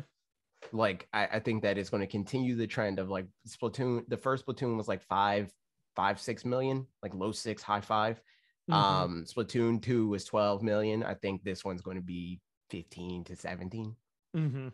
Like 0.71 1.07
I, 1.13 1.27
I 1.33 1.39
think 1.39 1.63
that 1.63 1.77
is 1.77 1.89
going 1.89 2.01
to 2.01 2.07
continue 2.07 2.55
the 2.55 2.67
trend 2.67 2.99
of 2.99 3.09
like 3.09 3.25
Splatoon. 3.47 4.07
The 4.07 4.17
first 4.17 4.45
Splatoon 4.45 4.77
was 4.77 4.87
like 4.87 5.01
five, 5.03 5.51
five, 5.95 6.19
six 6.19 6.45
million, 6.45 6.87
like 7.01 7.13
low 7.13 7.31
six, 7.31 7.61
high 7.61 7.81
5 7.81 8.21
mhm. 8.69 8.73
Um, 8.73 9.25
Splatoon 9.27 9.81
two 9.81 10.07
was 10.07 10.25
12 10.25 10.63
million. 10.63 11.03
I 11.03 11.13
think 11.15 11.43
this 11.43 11.65
one's 11.65 11.81
going 11.81 11.97
to 11.97 12.03
be 12.03 12.39
15 12.69 13.25
to 13.25 13.35
17. 13.35 13.95
mm-hmm. 14.35 14.67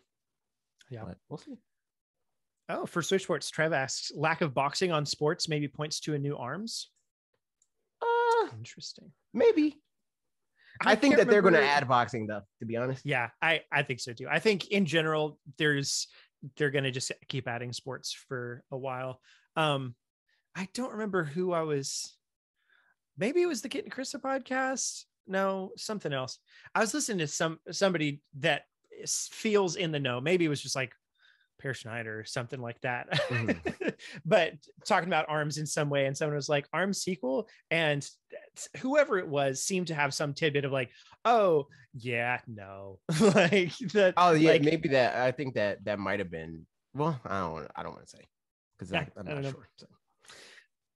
Yeah. 0.90 1.04
But 1.06 1.18
we'll 1.30 1.38
see. 1.38 1.58
Oh, 2.70 2.86
for 2.86 3.02
Switch 3.02 3.24
Sports, 3.24 3.50
Trev 3.50 3.74
asks, 3.74 4.12
lack 4.16 4.42
of 4.42 4.54
boxing 4.54 4.92
on 4.92 5.06
sports 5.06 5.50
maybe 5.50 5.68
points 5.68 6.00
to 6.02 6.14
a 6.14 6.20
new 6.20 6.38
arms. 6.38 6.92
Uh, 8.02 8.48
Interesting. 8.56 9.12
maybe. 9.34 9.80
I, 10.82 10.96
think 10.96 11.18
that 11.18 11.28
they're 11.28 11.42
going 11.42 11.54
to 11.54 11.64
add 11.64 11.88
boxing 11.88 12.28
though, 12.28 12.42
to 12.60 12.66
be 12.66 12.78
honest. 12.78 13.06
Yeah, 13.06 13.30
I 13.42 13.62
I 13.72 13.84
think 13.84 14.00
so 14.00 14.14
too. 14.14 14.28
I 14.30 14.40
think 14.40 14.68
in 14.70 14.86
general, 14.86 15.38
there's 15.58 16.08
they're 16.58 16.72
going 16.72 16.86
to 16.86 16.92
just 16.92 17.12
keep 17.28 17.48
adding 17.48 17.74
sports 17.74 18.14
for 18.14 18.64
a 18.72 18.78
while. 18.78 19.20
Um, 19.56 19.96
I 20.56 20.68
don't 20.74 20.94
remember 20.94 21.24
who 21.24 21.52
I 21.52 21.62
was. 21.62 22.16
Maybe 23.18 23.42
it 23.42 23.48
was 23.48 23.62
the 23.62 23.70
Kit 23.70 23.84
and 23.84 23.94
Krista 23.94 24.22
podcast. 24.22 25.04
No, 25.28 25.72
something 25.78 26.14
else. 26.14 26.40
I 26.74 26.80
was 26.80 26.94
listening 26.94 27.20
to 27.20 27.28
some 27.28 27.60
somebody 27.72 28.22
that 28.40 28.64
feels 29.06 29.76
in 29.76 29.92
the 29.92 30.00
know. 30.00 30.22
Maybe 30.22 30.46
it 30.46 30.50
was 30.50 30.62
just 30.62 30.76
like 30.76 30.94
Per 31.60 31.74
Schneider 31.74 32.20
or 32.20 32.24
something 32.24 32.60
like 32.62 32.80
that. 32.82 33.10
Mhm. 33.12 33.94
but 34.26 34.54
talking 34.86 35.10
about 35.10 35.26
arms 35.30 35.58
in 35.58 35.66
some 35.68 35.90
way, 35.90 36.06
and 36.06 36.18
someone 36.18 36.36
was 36.36 36.50
like, 36.50 36.68
"Arms 36.74 37.02
sequel," 37.02 37.48
and 37.70 38.08
whoever 38.78 39.20
it 39.20 39.28
was 39.28 39.62
seemed 39.62 39.88
to 39.88 39.96
have 39.96 40.14
some 40.14 40.34
tidbit 40.34 40.66
of 40.66 40.72
like, 40.72 40.90
"Oh, 41.26 41.68
yeah, 41.94 42.40
no," 42.48 43.00
like 43.20 43.78
that. 43.94 44.14
Oh 44.18 44.32
yeah, 44.32 44.52
like, 44.52 44.64
maybe 44.64 44.90
that. 44.90 45.16
I 45.18 45.32
think 45.32 45.56
that 45.56 45.84
that 45.86 46.00
might 46.00 46.20
have 46.20 46.32
been. 46.32 46.66
Well, 46.94 47.20
I 47.26 47.40
don't. 47.42 47.68
I 47.76 47.84
don't 47.84 47.94
want 47.94 48.08
to 48.08 48.18
say 48.18 48.28
because 48.78 48.92
Yeah, 48.92 49.06
I'm 49.18 49.26
not 49.26 49.44
sure. 49.52 49.70
So. 49.78 49.88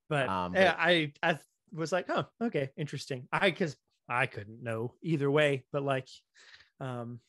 but, 0.10 0.30
Um, 0.30 0.56
yeah, 0.56 0.72
but- 0.72 0.80
I 0.80 1.14
I 1.22 1.40
was 1.74 1.92
like, 1.92 2.06
"Oh, 2.10 2.26
okay, 2.42 2.72
interesting." 2.78 3.28
I 3.32 3.50
because 3.50 3.76
I 4.08 4.28
couldn't 4.28 4.64
know 4.64 4.94
either 5.02 5.30
way, 5.30 5.66
but 5.74 5.84
like, 5.84 6.08
um, 6.80 7.20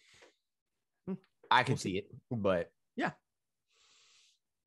hmm, 1.06 1.14
I 1.50 1.64
can 1.64 1.76
see 1.76 1.98
it, 1.98 2.06
but 2.30 2.70
Yeah. 2.96 3.10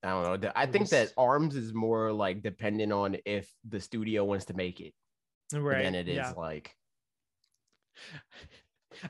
I 0.03 0.09
don't 0.09 0.41
know. 0.41 0.51
I 0.55 0.65
think 0.67 0.89
that 0.89 1.11
Arms 1.17 1.55
is 1.55 1.73
more 1.73 2.11
like 2.11 2.43
dependent 2.43 2.93
on 2.93 3.17
if 3.25 3.51
the 3.67 3.79
studio 3.79 4.23
wants 4.23 4.45
to 4.45 4.53
make 4.53 4.79
it 4.79 4.93
right 5.53 5.83
than 5.83 5.95
it 5.95 6.07
is 6.07 6.17
yeah. 6.17 6.33
like 6.37 6.75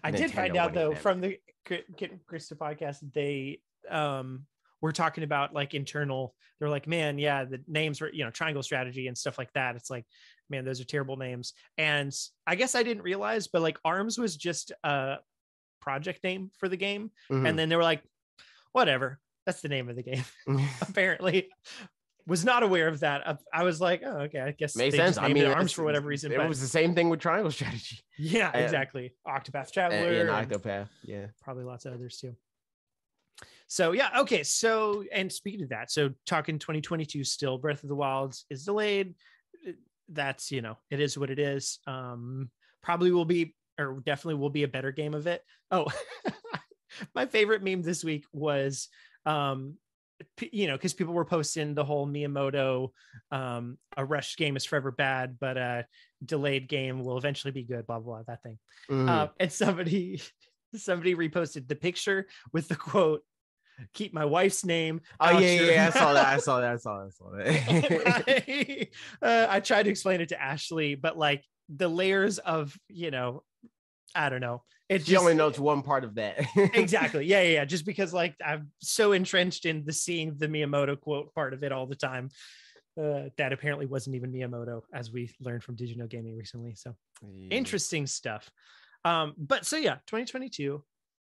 I 0.04 0.12
did 0.12 0.32
find 0.32 0.56
out 0.58 0.73
though 0.73 0.95
from 0.95 1.21
the 1.21 1.39
Kit 1.65 2.26
Krista 2.28 2.54
podcast 2.54 2.97
they 3.13 3.62
um 3.89 4.45
were 4.82 4.91
talking 4.91 5.23
about 5.23 5.54
like 5.54 5.73
internal 5.73 6.36
they're 6.60 6.69
like 6.69 6.88
man 6.88 7.17
yeah 7.17 7.45
the 7.45 7.62
names 7.67 8.00
were 8.00 8.12
you 8.12 8.23
know 8.23 8.30
triangle 8.32 8.63
strategy 8.63 9.08
and 9.08 9.17
stuff 9.17 9.38
like 9.38 9.52
that 9.54 9.76
it's 9.76 9.89
like 9.89 10.06
man 10.50 10.65
those 10.65 10.80
are 10.80 10.86
terrible 10.86 11.17
names 11.17 11.54
and 11.78 12.13
I 12.45 12.56
guess 12.56 12.76
I 12.76 12.84
didn't 12.84 13.04
realize 13.04 13.47
but 13.47 13.62
like 13.62 13.80
arms 13.84 14.17
was 14.17 14.36
just 14.36 14.71
a 14.84 15.17
project 15.82 16.23
name 16.23 16.52
for 16.58 16.69
the 16.69 16.78
game 16.78 17.12
Mhm. 17.32 17.47
and 17.47 17.60
then 17.60 17.69
they 17.69 17.76
were 17.76 17.84
like 17.84 18.04
whatever 18.71 19.19
that's 19.47 19.62
the 19.62 19.69
name 19.69 19.89
of 19.89 19.95
the 19.95 20.03
game 20.03 20.23
apparently 20.81 21.49
was 22.27 22.43
not 22.43 22.62
aware 22.62 22.88
of 22.89 22.99
that 22.99 23.25
I- 23.27 23.62
I 23.62 23.63
was 23.63 23.79
like 23.81 24.03
oh 24.05 24.19
okay 24.23 24.41
I 24.41 24.51
guess 24.51 24.75
makes 24.75 24.95
sense. 24.95 25.17
I 25.17 25.29
mean, 25.29 25.45
arms 25.45 25.71
for 25.71 25.83
whatever 25.83 26.07
reason 26.07 26.31
it 26.31 26.38
but 26.38 26.47
was 26.49 26.62
the 26.62 26.67
same 26.67 26.93
thing 26.93 27.10
with 27.10 27.21
Triangle 27.21 27.49
Strategy 27.51 27.99
yeah 28.19 28.55
exactly 28.55 29.13
Octopath 29.25 29.71
Traveler 29.71 30.27
and- 30.29 30.29
Octopath. 30.51 30.89
Yeah, 31.03 31.27
probably 31.41 31.63
lots 31.63 31.86
of 31.86 31.93
others 31.93 32.17
too. 32.17 32.36
So 33.67 33.91
yeah, 33.91 34.10
okay. 34.19 34.43
So 34.43 35.03
and 35.12 35.31
speaking 35.31 35.63
of 35.63 35.69
that, 35.69 35.91
so 35.91 36.12
talking 36.25 36.57
2022 36.57 37.23
still, 37.25 37.57
Breath 37.57 37.83
of 37.83 37.89
the 37.89 37.95
Wild 37.95 38.33
is 38.49 38.63
delayed. 38.63 39.13
That's 40.10 40.51
you 40.51 40.62
know, 40.62 40.77
it 40.89 40.99
is 41.01 41.17
what 41.17 41.29
it 41.29 41.38
is. 41.38 41.79
Um, 41.86 42.49
probably 42.81 43.12
will 43.12 43.25
be 43.25 43.55
or 43.77 44.01
definitely 44.05 44.36
will 44.39 44.49
be 44.49 44.63
a 44.63 44.67
better 44.69 44.91
game 44.93 45.13
of 45.13 45.27
it. 45.27 45.43
Oh, 45.69 45.88
my 47.15 47.25
favorite 47.25 47.62
meme 47.62 47.81
this 47.81 48.03
week 48.03 48.25
was 48.31 48.88
um 49.27 49.77
you 50.51 50.65
know, 50.65 50.73
because 50.73 50.95
people 50.95 51.13
were 51.13 51.25
posting 51.25 51.75
the 51.75 51.85
whole 51.85 52.07
Miyamoto, 52.07 52.89
um, 53.31 53.77
a 53.95 54.03
rush 54.03 54.35
game 54.35 54.57
is 54.57 54.65
forever 54.65 54.89
bad, 54.89 55.37
but 55.39 55.57
a 55.57 55.85
delayed 56.25 56.67
game 56.67 57.03
will 57.03 57.19
eventually 57.19 57.51
be 57.51 57.63
good. 57.63 57.85
Blah 57.85 57.99
blah, 57.99 58.15
blah 58.15 58.23
that 58.27 58.41
thing. 58.41 58.57
Mhm. 58.89 59.07
Uh, 59.07 59.27
and 59.39 59.51
somebody 59.51 60.21
somebody 60.75 61.15
reposted 61.15 61.67
the 61.67 61.75
picture 61.75 62.27
with 62.51 62.67
the 62.67 62.75
quote 62.75 63.21
keep 63.93 64.11
my 64.11 64.25
wife's 64.25 64.65
name 64.65 64.99
oh 65.19 65.37
yeah, 65.37 65.61
yeah, 65.61 65.71
yeah, 65.71 65.87
I 65.87 65.89
saw 65.91 66.13
that. 66.13 66.25
I 66.25 66.37
saw 66.37 66.61
that. 66.61 66.73
I 66.73 66.77
saw 66.77 66.97
that. 66.97 67.05
I 67.05 67.11
saw 67.11 67.29
that. 67.29 68.43
I, 69.21 69.25
uh, 69.25 69.47
I 69.51 69.59
tried 69.59 69.83
to 69.83 69.91
explain 69.91 70.19
it 70.19 70.29
to 70.29 70.41
ashley 70.41 70.95
but 70.95 71.15
like 71.15 71.43
the 71.69 71.87
layers 71.87 72.39
of 72.39 72.75
you 72.87 73.11
know 73.11 73.43
i 74.15 74.30
don't 74.30 74.41
know. 74.41 74.63
It 74.89 75.02
she 75.02 75.12
just 75.12 75.22
only 75.22 75.34
knows 75.34 75.60
one 75.60 75.82
part 75.82 76.06
of 76.06 76.15
that. 76.15 76.46
exactly. 76.74 77.26
Yeah, 77.26 77.41
yeah 77.41 77.50
yeah. 77.50 77.65
Just 77.65 77.86
because 77.86 78.13
like 78.13 78.36
i'm 78.46 78.72
so 78.82 79.12
entrenched 79.12 79.65
in 79.65 79.84
the 79.86 79.93
seeing 79.93 80.36
the 80.38 80.48
miyamoto 80.48 81.00
quote 81.00 81.34
part 81.36 81.54
of 81.54 81.63
it 81.63 81.72
all 81.72 81.86
the 81.88 81.96
time 81.96 82.30
uh, 83.02 83.30
that 83.38 83.54
apparently 83.54 83.86
wasn't 83.86 84.15
even 84.15 84.32
miyamoto 84.32 84.82
as 84.93 85.12
we 85.12 85.30
learned 85.39 85.63
from 85.63 85.76
Did 85.76 85.89
You 85.89 85.98
Know 85.98 86.08
Gaming 86.08 86.36
recently. 86.38 86.74
So 86.76 86.96
Yeah. 87.22 87.58
interesting 87.58 88.08
stuff. 88.08 88.50
Um 89.06 89.34
but 89.38 89.65
so 89.65 89.78
yeah 89.78 89.96
2022 90.08 90.84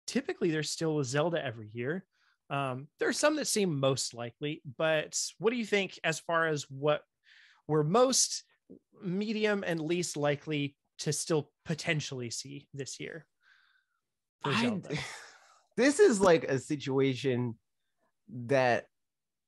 typically 0.07 0.51
there's 0.51 0.71
still 0.71 0.99
a 0.99 1.05
zelda 1.05 1.45
every 1.45 1.69
year. 1.73 2.05
Um 2.51 2.89
there 2.99 3.09
are 3.09 3.13
some 3.13 3.37
that 3.37 3.47
seem 3.47 3.79
most 3.79 4.15
likely 4.15 4.63
but 4.77 5.19
what 5.39 5.51
do 5.51 5.57
you 5.57 5.67
think 5.67 5.99
as 6.05 6.19
far 6.21 6.49
as 6.49 6.65
what 6.71 7.03
we're 7.69 7.85
most 7.85 8.45
medium 9.03 9.63
and 9.67 9.81
least 9.81 10.17
likely 10.17 10.75
to 11.03 11.13
still 11.13 11.51
potentially 11.65 12.31
see 12.31 12.69
this 12.75 12.99
year 13.01 13.27
I- 14.45 14.81
this 15.77 16.01
is 16.01 16.21
like 16.21 16.45
a 16.45 16.59
situation 16.59 17.57
that 18.47 18.87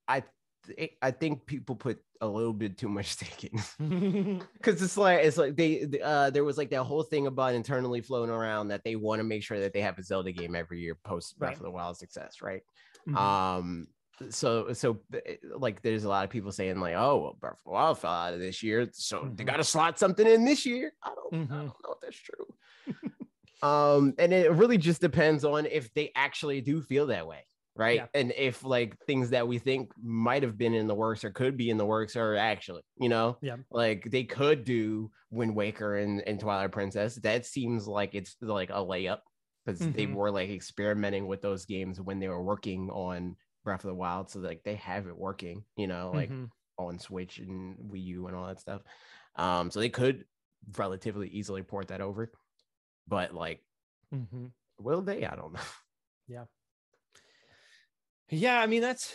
I 0.07 0.23
th- 0.67 0.91
I 1.01 1.11
think 1.11 1.45
people 1.45 1.75
put 1.75 1.99
a 2.21 2.27
little 2.27 2.53
bit 2.53 2.77
too 2.77 2.89
much 2.89 3.07
stake 3.15 3.43
in 3.79 4.39
because 4.57 4.81
it's 4.81 4.97
like 4.97 5.19
it's 5.23 5.37
like 5.37 5.55
they 5.55 5.87
uh 6.03 6.29
there 6.29 6.43
was 6.43 6.57
like 6.57 6.69
that 6.71 6.83
whole 6.83 7.03
thing 7.03 7.27
about 7.27 7.53
internally 7.55 8.01
floating 8.01 8.33
around 8.33 8.69
that 8.69 8.83
they 8.83 8.95
want 8.95 9.19
to 9.19 9.23
make 9.23 9.43
sure 9.43 9.59
that 9.59 9.73
they 9.73 9.81
have 9.81 9.97
a 9.97 10.03
Zelda 10.03 10.31
game 10.31 10.55
every 10.55 10.79
year 10.79 10.95
post 11.03 11.37
Breath 11.37 11.51
Right. 11.51 11.57
of 11.57 11.63
the 11.63 11.71
Wild 11.71 11.97
success, 11.97 12.41
right? 12.41 12.61
Mhm. 13.07 13.15
Um, 13.17 13.87
so 14.29 14.73
so 14.73 15.01
eh, 15.13 15.35
like 15.57 15.81
there's 15.81 16.03
a 16.03 16.09
lot 16.09 16.23
of 16.23 16.29
people 16.29 16.51
saying 16.51 16.79
like, 16.79 16.95
oh, 16.95 17.17
well, 17.41 17.55
the 17.65 17.69
Wild 17.71 17.99
fell 17.99 18.11
out 18.11 18.33
of 18.33 18.39
this 18.39 18.63
year, 18.63 18.87
so 18.93 19.31
they 19.35 19.43
Mhm. 19.43 19.47
got 19.47 19.57
to 19.57 19.63
slot 19.63 19.99
something 19.99 20.25
in 20.27 20.45
this 20.45 20.65
year. 20.65 20.93
I 21.03 21.13
don't, 21.15 21.33
I 21.33 21.37
Mhm. 21.37 21.49
don't 21.49 21.83
know 21.83 21.93
if 21.93 21.99
that's 22.01 22.17
true. 22.17 22.47
um, 23.61 24.13
and 24.17 24.33
it 24.33 24.51
really 24.51 24.77
just 24.77 25.01
depends 25.01 25.43
on 25.43 25.65
if 25.65 25.93
they 25.93 26.11
actually 26.15 26.61
do 26.61 26.81
feel 26.81 27.07
that 27.07 27.27
way, 27.27 27.45
right? 27.75 27.95
Yeah. 27.97 28.07
And 28.13 28.33
if 28.37 28.63
like 28.63 28.97
things 29.05 29.29
that 29.31 29.47
we 29.47 29.57
think 29.59 29.91
might 30.01 30.43
have 30.43 30.57
been 30.57 30.73
in 30.73 30.87
the 30.87 30.95
works 30.95 31.23
or 31.23 31.31
could 31.31 31.57
be 31.57 31.69
in 31.69 31.77
the 31.77 31.85
works 31.85 32.15
are 32.15 32.35
actually, 32.35 32.83
you 32.97 33.09
know, 33.09 33.37
Yeah. 33.41 33.57
like 33.71 34.09
they 34.11 34.23
could 34.23 34.63
do 34.65 35.11
Wind 35.31 35.55
Waker 35.55 35.97
and, 35.97 36.21
and 36.21 36.39
Twilight 36.39 36.71
Princess. 36.71 37.15
That 37.15 37.45
seems 37.45 37.87
like 37.87 38.13
it's 38.13 38.35
like 38.41 38.69
a 38.69 38.73
layup 38.73 39.19
because 39.65 39.79
they 39.79 40.05
Mhm. 40.05 40.13
were 40.13 40.31
like 40.31 40.49
experimenting 40.49 41.25
with 41.27 41.41
those 41.41 41.65
games 41.65 41.99
when 41.99 42.19
they 42.19 42.27
were 42.27 42.43
working 42.43 42.89
on 42.91 43.35
Breath 43.65 43.83
of 43.83 43.89
the 43.89 43.95
Wild. 43.95 44.29
So 44.29 44.39
like 44.39 44.63
they 44.63 44.75
have 44.75 45.07
it 45.07 45.17
working, 45.17 45.65
you 45.75 45.87
know, 45.87 46.11
like 46.13 46.29
Mhm. 46.29 46.49
on 46.77 46.99
Switch 46.99 47.39
and 47.39 47.75
Wii 47.91 48.03
U 48.05 48.27
and 48.27 48.35
all 48.37 48.47
that 48.47 48.61
stuff. 48.61 48.81
Um, 49.35 49.69
so 49.69 49.81
they 49.81 49.89
could 49.89 50.23
relatively 50.77 51.27
easily 51.27 51.63
port 51.63 51.89
that 51.89 51.99
over. 51.99 52.31
But 53.07 53.33
like, 53.33 53.61
mm-hmm. 54.13 54.45
will 54.79 55.01
they? 55.01 55.25
I 55.25 55.35
don't 55.35 55.53
know. 55.53 55.59
Yeah, 56.27 56.45
Yeah, 58.29 58.59
I 58.59 58.65
mean 58.67 58.81
that's 58.81 59.13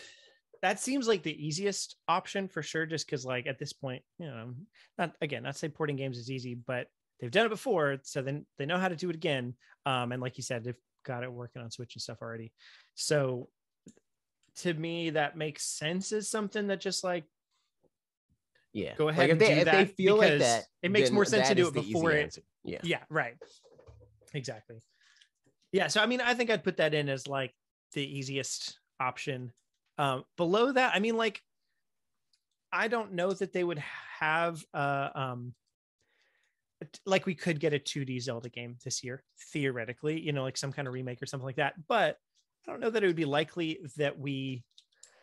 that 0.62 0.78
seems 0.78 1.08
like 1.08 1.22
the 1.22 1.46
easiest 1.46 1.96
option 2.06 2.46
for 2.46 2.62
sure. 2.62 2.86
Just 2.86 3.06
because, 3.06 3.24
like 3.24 3.46
at 3.46 3.58
this 3.58 3.72
point, 3.72 4.02
you 4.18 4.26
know, 4.26 4.54
not 4.98 5.16
again, 5.20 5.42
not 5.42 5.56
say 5.56 5.68
porting 5.68 5.96
games 5.96 6.18
is 6.18 6.30
easy, 6.30 6.54
but 6.54 6.86
they've 7.18 7.30
done 7.30 7.46
it 7.46 7.50
before, 7.50 7.98
so 8.02 8.22
then 8.22 8.46
they 8.58 8.66
know 8.66 8.78
how 8.78 8.88
to 8.88 8.96
do 8.96 9.10
it 9.10 9.16
again. 9.16 9.54
Um, 9.86 10.12
and 10.12 10.22
like 10.22 10.36
you 10.36 10.42
said, 10.42 10.62
they've 10.64 10.76
got 11.04 11.24
it 11.24 11.32
working 11.32 11.62
on 11.62 11.70
Switch 11.70 11.94
and 11.94 12.02
stuff 12.02 12.18
already. 12.22 12.52
So 12.94 13.48
to 14.62 14.75
me, 14.75 15.11
that 15.11 15.37
makes 15.37 15.64
sense 15.64 16.12
as 16.12 16.29
something 16.29 16.68
that 16.68 16.81
just 16.81 17.05
like 17.05 17.25
Yeah. 18.73 18.94
go 18.96 19.07
Like, 19.07 19.12
ahead 19.14 19.31
if 19.31 19.33
and 19.33 19.40
they, 19.40 19.53
do 19.55 19.59
if 19.61 19.64
that 19.64 19.73
they 19.73 19.85
feel 19.87 20.16
like 20.16 20.38
that, 20.38 20.66
it 20.83 20.90
makes 20.90 21.11
more 21.11 21.25
sense 21.25 21.49
to 21.49 21.55
do 21.55 21.68
it 21.68 21.75
before 21.75 22.12
it 22.12 22.23
answer. 22.23 22.42
Yeah. 22.64 22.81
yeah 22.83 23.01
right 23.09 23.37
exactly 24.35 24.77
yeah 25.73 25.88
so 25.88 26.01
i 26.01 26.07
mean 26.07 26.20
i 26.20 26.35
think 26.35 26.51
i'd 26.51 26.62
put 26.62 26.77
that 26.77 26.94
in 26.94 27.09
as 27.09 27.27
like 27.27 27.53
the 27.94 28.03
easiest 28.03 28.79
option 29.01 29.53
um 29.99 30.25
below 30.37 30.70
that 30.70 30.94
i 30.94 31.01
mean 31.01 31.16
like 31.16 31.42
i 32.73 32.87
don't 32.87 33.12
know 33.12 33.33
that 33.33 33.53
they 33.53 33.64
would 33.64 33.83
have 34.20 34.64
uh 34.75 35.09
um 35.14 35.55
like 37.07 37.27
we 37.27 37.35
could 37.35 37.61
get 37.61 37.73
a 37.73 37.79
2d 37.79 38.20
zelda 38.20 38.49
game 38.49 38.77
this 38.85 39.03
year 39.03 39.23
theoretically 39.53 40.20
you 40.20 40.33
know 40.33 40.42
like 40.42 40.57
some 40.57 40.73
kind 40.73 40.87
of 40.87 40.94
remake 40.94 41.20
or 41.23 41.27
something 41.27 41.46
like 41.46 41.57
that 41.57 41.75
but 41.88 42.18
i 42.66 42.70
don't 42.70 42.81
know 42.81 42.90
that 42.90 43.03
it 43.03 43.07
would 43.07 43.16
be 43.16 43.25
likely 43.25 43.81
that 43.96 44.18
we 44.18 44.64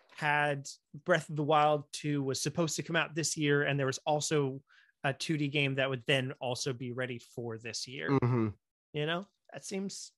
had 0.10 0.68
breath 1.06 1.30
of 1.30 1.36
the 1.38 1.44
wild 1.44 1.86
2 1.94 2.24
was 2.24 2.42
supposed 2.42 2.76
to 2.78 2.84
come 2.84 2.96
out 2.98 3.16
this 3.16 3.38
year 3.38 3.64
and 3.64 3.80
there 3.80 3.88
was 3.88 4.00
also 4.00 4.62
a 5.04 5.14
2d 5.14 5.48
game 5.50 5.76
that 5.76 5.90
would 5.90 6.04
then 6.08 6.34
also 6.42 6.74
be 6.74 6.92
ready 6.92 7.20
for 7.20 7.58
this 7.58 7.88
year 7.88 8.20
Mhm. 8.22 8.58
you 8.94 9.06
know 9.06 9.28
that 9.54 9.66
seems 9.66 10.14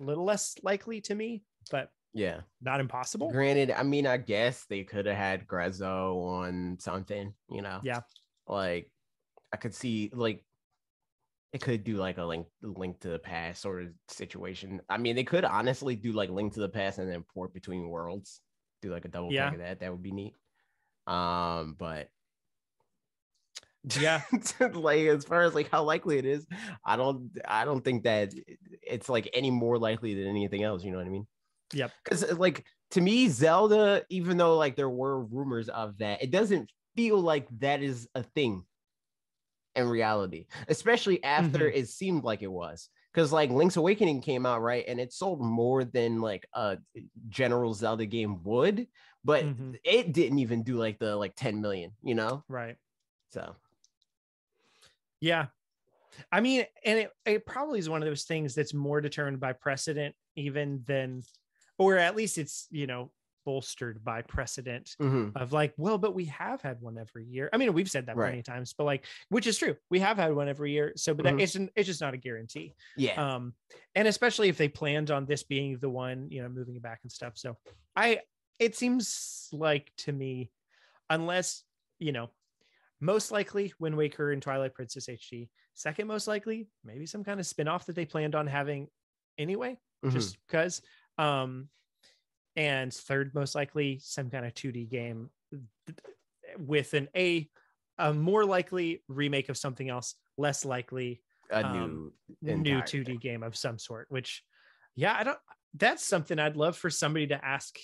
a 0.00 0.04
little 0.04 0.24
less 0.24 0.56
likely 0.62 1.00
to 1.02 1.14
me 1.14 1.44
but 1.70 1.92
Yeah. 2.14 2.42
not 2.60 2.80
impossible 2.80 3.32
Granted, 3.32 3.70
I 3.72 3.82
mean, 3.84 4.06
I 4.06 4.16
guess 4.18 4.66
they 4.66 4.84
could 4.84 5.06
have 5.06 5.16
had 5.16 5.46
Grezzo 5.48 6.16
on 6.24 6.78
something, 6.80 7.34
you 7.48 7.62
know? 7.62 7.82
Yeah. 7.82 8.02
Like, 8.46 8.92
I 9.52 9.58
could 9.58 9.74
see, 9.74 10.10
like, 10.14 10.46
it 11.52 11.60
could 11.60 11.82
do 11.84 11.96
like 11.96 12.18
a 12.18 12.24
link 12.24 12.46
link 12.62 13.00
to 13.00 13.08
the 13.08 13.18
past 13.18 13.60
sort 13.60 13.82
of 13.82 13.88
situation. 14.08 14.80
I 14.88 14.98
mean, 14.98 15.16
they 15.16 15.24
could 15.24 15.44
honestly 15.44 15.96
do 15.96 16.12
like 16.12 16.30
link 16.30 16.54
to 16.54 16.60
the 16.60 16.68
past 16.68 16.98
and 16.98 17.10
then 17.10 17.24
port 17.34 17.52
between 17.52 17.88
worlds, 17.88 18.40
do 18.82 18.90
like 18.92 19.04
a 19.04 19.08
double 19.08 19.32
Yeah. 19.32 19.52
of 19.52 19.58
that. 19.58 19.80
That 19.80 19.90
would 19.90 20.02
be 20.02 20.12
neat. 20.12 20.34
Um, 21.06 21.74
but 21.78 22.08
Yeah. 23.98 24.22
like 24.72 25.00
as 25.06 25.24
far 25.24 25.42
as 25.42 25.54
like 25.54 25.70
how 25.70 25.82
likely 25.82 26.18
it 26.18 26.24
is, 26.26 26.46
I 26.84 26.96
don't 26.96 27.30
I 27.46 27.64
don't 27.64 27.82
think 27.82 28.04
that 28.04 28.32
it's 28.82 29.08
like 29.08 29.28
any 29.34 29.50
more 29.50 29.78
likely 29.78 30.14
than 30.14 30.26
anything 30.28 30.62
else. 30.62 30.84
You 30.84 30.92
know 30.92 30.98
what 30.98 31.06
I 31.06 31.10
mean? 31.10 31.26
Yep. 31.72 31.92
Because 32.04 32.32
like 32.38 32.64
to 32.92 33.00
me, 33.00 33.28
Zelda, 33.28 34.04
even 34.10 34.36
though 34.36 34.56
like 34.56 34.76
there 34.76 34.90
were 34.90 35.24
rumors 35.24 35.68
of 35.68 35.98
that, 35.98 36.22
it 36.22 36.30
doesn't 36.30 36.70
feel 36.96 37.20
like 37.20 37.48
that 37.58 37.82
is 37.82 38.08
a 38.14 38.22
thing 38.22 38.64
in 39.76 39.88
reality, 39.88 40.46
especially 40.68 41.22
after 41.24 41.68
Mhm. 41.68 41.70
it 41.70 41.88
seemed 41.88 42.24
like 42.24 42.42
it 42.42 42.50
was. 42.52 42.88
Because 43.12 43.32
like 43.32 43.50
Link's 43.50 43.76
Awakening 43.76 44.20
came 44.22 44.46
out 44.46 44.62
right, 44.62 44.84
and 44.86 45.00
it 45.00 45.12
sold 45.12 45.40
more 45.42 45.84
than 45.84 46.20
like 46.20 46.46
a 46.54 46.78
general 47.28 47.74
Zelda 47.74 48.06
game 48.06 48.42
would, 48.44 48.86
but 49.24 49.46
Mhm. 49.46 49.78
it 49.84 50.12
didn't 50.12 50.38
even 50.38 50.62
do 50.62 50.76
like 50.76 50.98
the 50.98 51.16
like 51.16 51.34
10 51.36 51.60
million, 51.60 51.92
you 52.02 52.14
know? 52.14 52.44
right 52.48 52.78
So 53.30 53.56
Yeah. 55.20 55.48
I 56.32 56.40
mean, 56.40 56.66
and 56.84 57.00
it, 57.00 57.12
it 57.26 57.46
probably 57.46 57.78
is 57.78 57.88
one 57.88 58.02
of 58.02 58.08
those 58.08 58.24
things 58.24 58.54
that's 58.54 58.74
more 58.74 59.00
determined 59.00 59.40
by 59.40 59.52
precedent 59.54 60.16
even 60.36 60.84
than, 60.86 61.22
or 61.78 61.98
at 61.98 62.16
least 62.16 62.38
it's 62.38 62.68
you 62.70 62.86
know 62.86 63.12
bolstered 63.44 64.02
by 64.04 64.22
precedent 64.22 64.96
Mhm. 65.00 65.34
of 65.36 65.52
like, 65.52 65.72
well, 65.76 65.98
but 65.98 66.14
we 66.14 66.26
have 66.26 66.62
had 66.62 66.80
one 66.80 66.98
every 66.98 67.24
year. 67.24 67.48
I 67.52 67.56
mean, 67.56 67.72
we've 67.72 67.90
said 67.90 68.06
that 68.06 68.16
Right. 68.16 68.30
many 68.30 68.42
times, 68.42 68.72
but 68.72 68.84
like, 68.84 69.06
which 69.28 69.46
is 69.46 69.58
true. 69.58 69.76
We 69.90 69.98
have 70.00 70.16
had 70.16 70.34
one 70.34 70.48
every 70.48 70.72
year. 70.72 70.92
So, 70.96 71.14
but 71.14 71.24
that, 71.24 71.34
Mhm. 71.34 71.40
it's 71.42 71.56
it's 71.76 71.86
just 71.86 72.00
not 72.00 72.14
a 72.14 72.18
guarantee. 72.18 72.74
Yeah. 72.96 73.34
Um, 73.34 73.54
and 73.94 74.06
especially 74.08 74.48
if 74.48 74.56
they 74.58 74.68
planned 74.68 75.10
on 75.10 75.26
this 75.26 75.42
being 75.42 75.78
the 75.78 75.90
one, 75.90 76.30
you 76.30 76.42
know, 76.42 76.48
moving 76.48 76.76
it 76.76 76.82
back 76.82 77.00
and 77.02 77.10
stuff. 77.12 77.36
So, 77.38 77.56
I 77.96 78.22
it 78.58 78.76
seems 78.76 79.48
like 79.52 79.90
to 79.96 80.12
me, 80.12 80.50
unless 81.08 81.64
you 81.98 82.12
know, 82.12 82.30
most 83.00 83.30
likely 83.30 83.72
Wind 83.78 83.96
Waker 83.96 84.32
and 84.32 84.42
Twilight 84.42 84.74
Princess 84.74 85.08
HD. 85.08 85.50
Second 85.74 86.08
most 86.08 86.26
likely, 86.28 86.68
maybe 86.84 87.06
some 87.06 87.24
kind 87.24 87.40
of 87.40 87.46
spin-off 87.46 87.86
that 87.86 87.94
they 87.96 88.04
planned 88.04 88.34
on 88.34 88.46
having 88.46 88.88
anyway 89.38 89.78
Mhm. 90.04 90.12
just 90.12 90.36
because. 90.46 90.82
Um, 91.18 91.68
and 92.56 92.92
third, 92.92 93.34
most 93.34 93.54
likely, 93.54 94.00
some 94.02 94.30
kind 94.30 94.44
of 94.44 94.54
2D 94.54 94.90
game 94.90 95.30
with 96.58 96.94
an 96.94 97.08
a 97.16 97.48
a 97.98 98.14
more 98.14 98.44
likely 98.44 99.02
remake 99.08 99.48
of 99.48 99.56
something 99.56 99.88
else, 99.88 100.14
less 100.38 100.64
likely 100.64 101.22
a 101.50 101.64
um, 101.64 102.12
new 102.42 102.56
new 102.56 102.78
2D 102.78 103.06
thing. 103.06 103.18
game 103.18 103.42
of 103.42 103.56
some 103.56 103.78
sort. 103.78 104.06
Which, 104.08 104.42
yeah, 104.96 105.14
I 105.18 105.24
don't. 105.24 105.38
That's 105.74 106.04
something 106.04 106.38
I'd 106.38 106.56
love 106.56 106.76
for 106.76 106.90
somebody 106.90 107.28
to 107.28 107.44
ask 107.44 107.78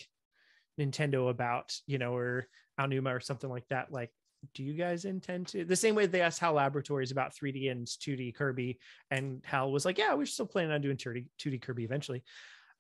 Nintendo 0.80 1.30
about, 1.30 1.72
you 1.86 1.98
know, 1.98 2.14
or 2.14 2.48
Aonuma 2.80 3.14
or 3.14 3.20
something 3.20 3.48
like 3.48 3.66
that. 3.68 3.92
Like, 3.92 4.10
do 4.54 4.62
you 4.62 4.74
guys 4.74 5.04
intend 5.04 5.48
to 5.48 5.64
the 5.64 5.76
same 5.76 5.94
way 5.94 6.06
they 6.06 6.20
asked 6.20 6.40
Hal 6.40 6.54
Laboratories 6.54 7.10
about 7.10 7.34
3D 7.34 7.70
and 7.70 7.86
2D 7.86 8.34
Kirby, 8.34 8.78
and 9.10 9.42
Hal 9.44 9.70
was 9.70 9.84
like, 9.84 9.98
"Yeah, 9.98 10.14
we're 10.14 10.26
still 10.26 10.46
planning 10.46 10.72
on 10.72 10.80
doing 10.80 10.96
2D 10.96 11.26
2D 11.38 11.62
Kirby 11.62 11.84
eventually." 11.84 12.24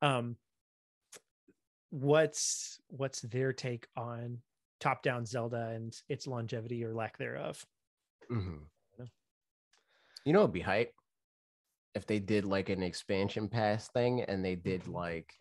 Um, 0.02 0.36
what's 1.96 2.80
what's 2.88 3.22
their 3.22 3.52
take 3.52 3.88
on 3.96 4.42
top-down 4.80 5.24
Zelda 5.26 5.68
and 5.68 6.00
its 6.08 6.26
longevity 6.26 6.84
or 6.84 6.94
lack 6.94 7.16
thereof? 7.18 7.66
Mhm. 8.30 8.66
You 10.24 10.32
know, 10.32 10.40
it'd 10.40 10.52
be 10.52 10.60
hype 10.60 10.94
if 11.94 12.06
they 12.06 12.18
did 12.18 12.44
like 12.44 12.68
an 12.68 12.82
expansion 12.82 13.48
pass 13.48 13.88
thing 13.88 14.22
and 14.22 14.44
they 14.44 14.54
did 14.56 14.86
like 14.86 15.34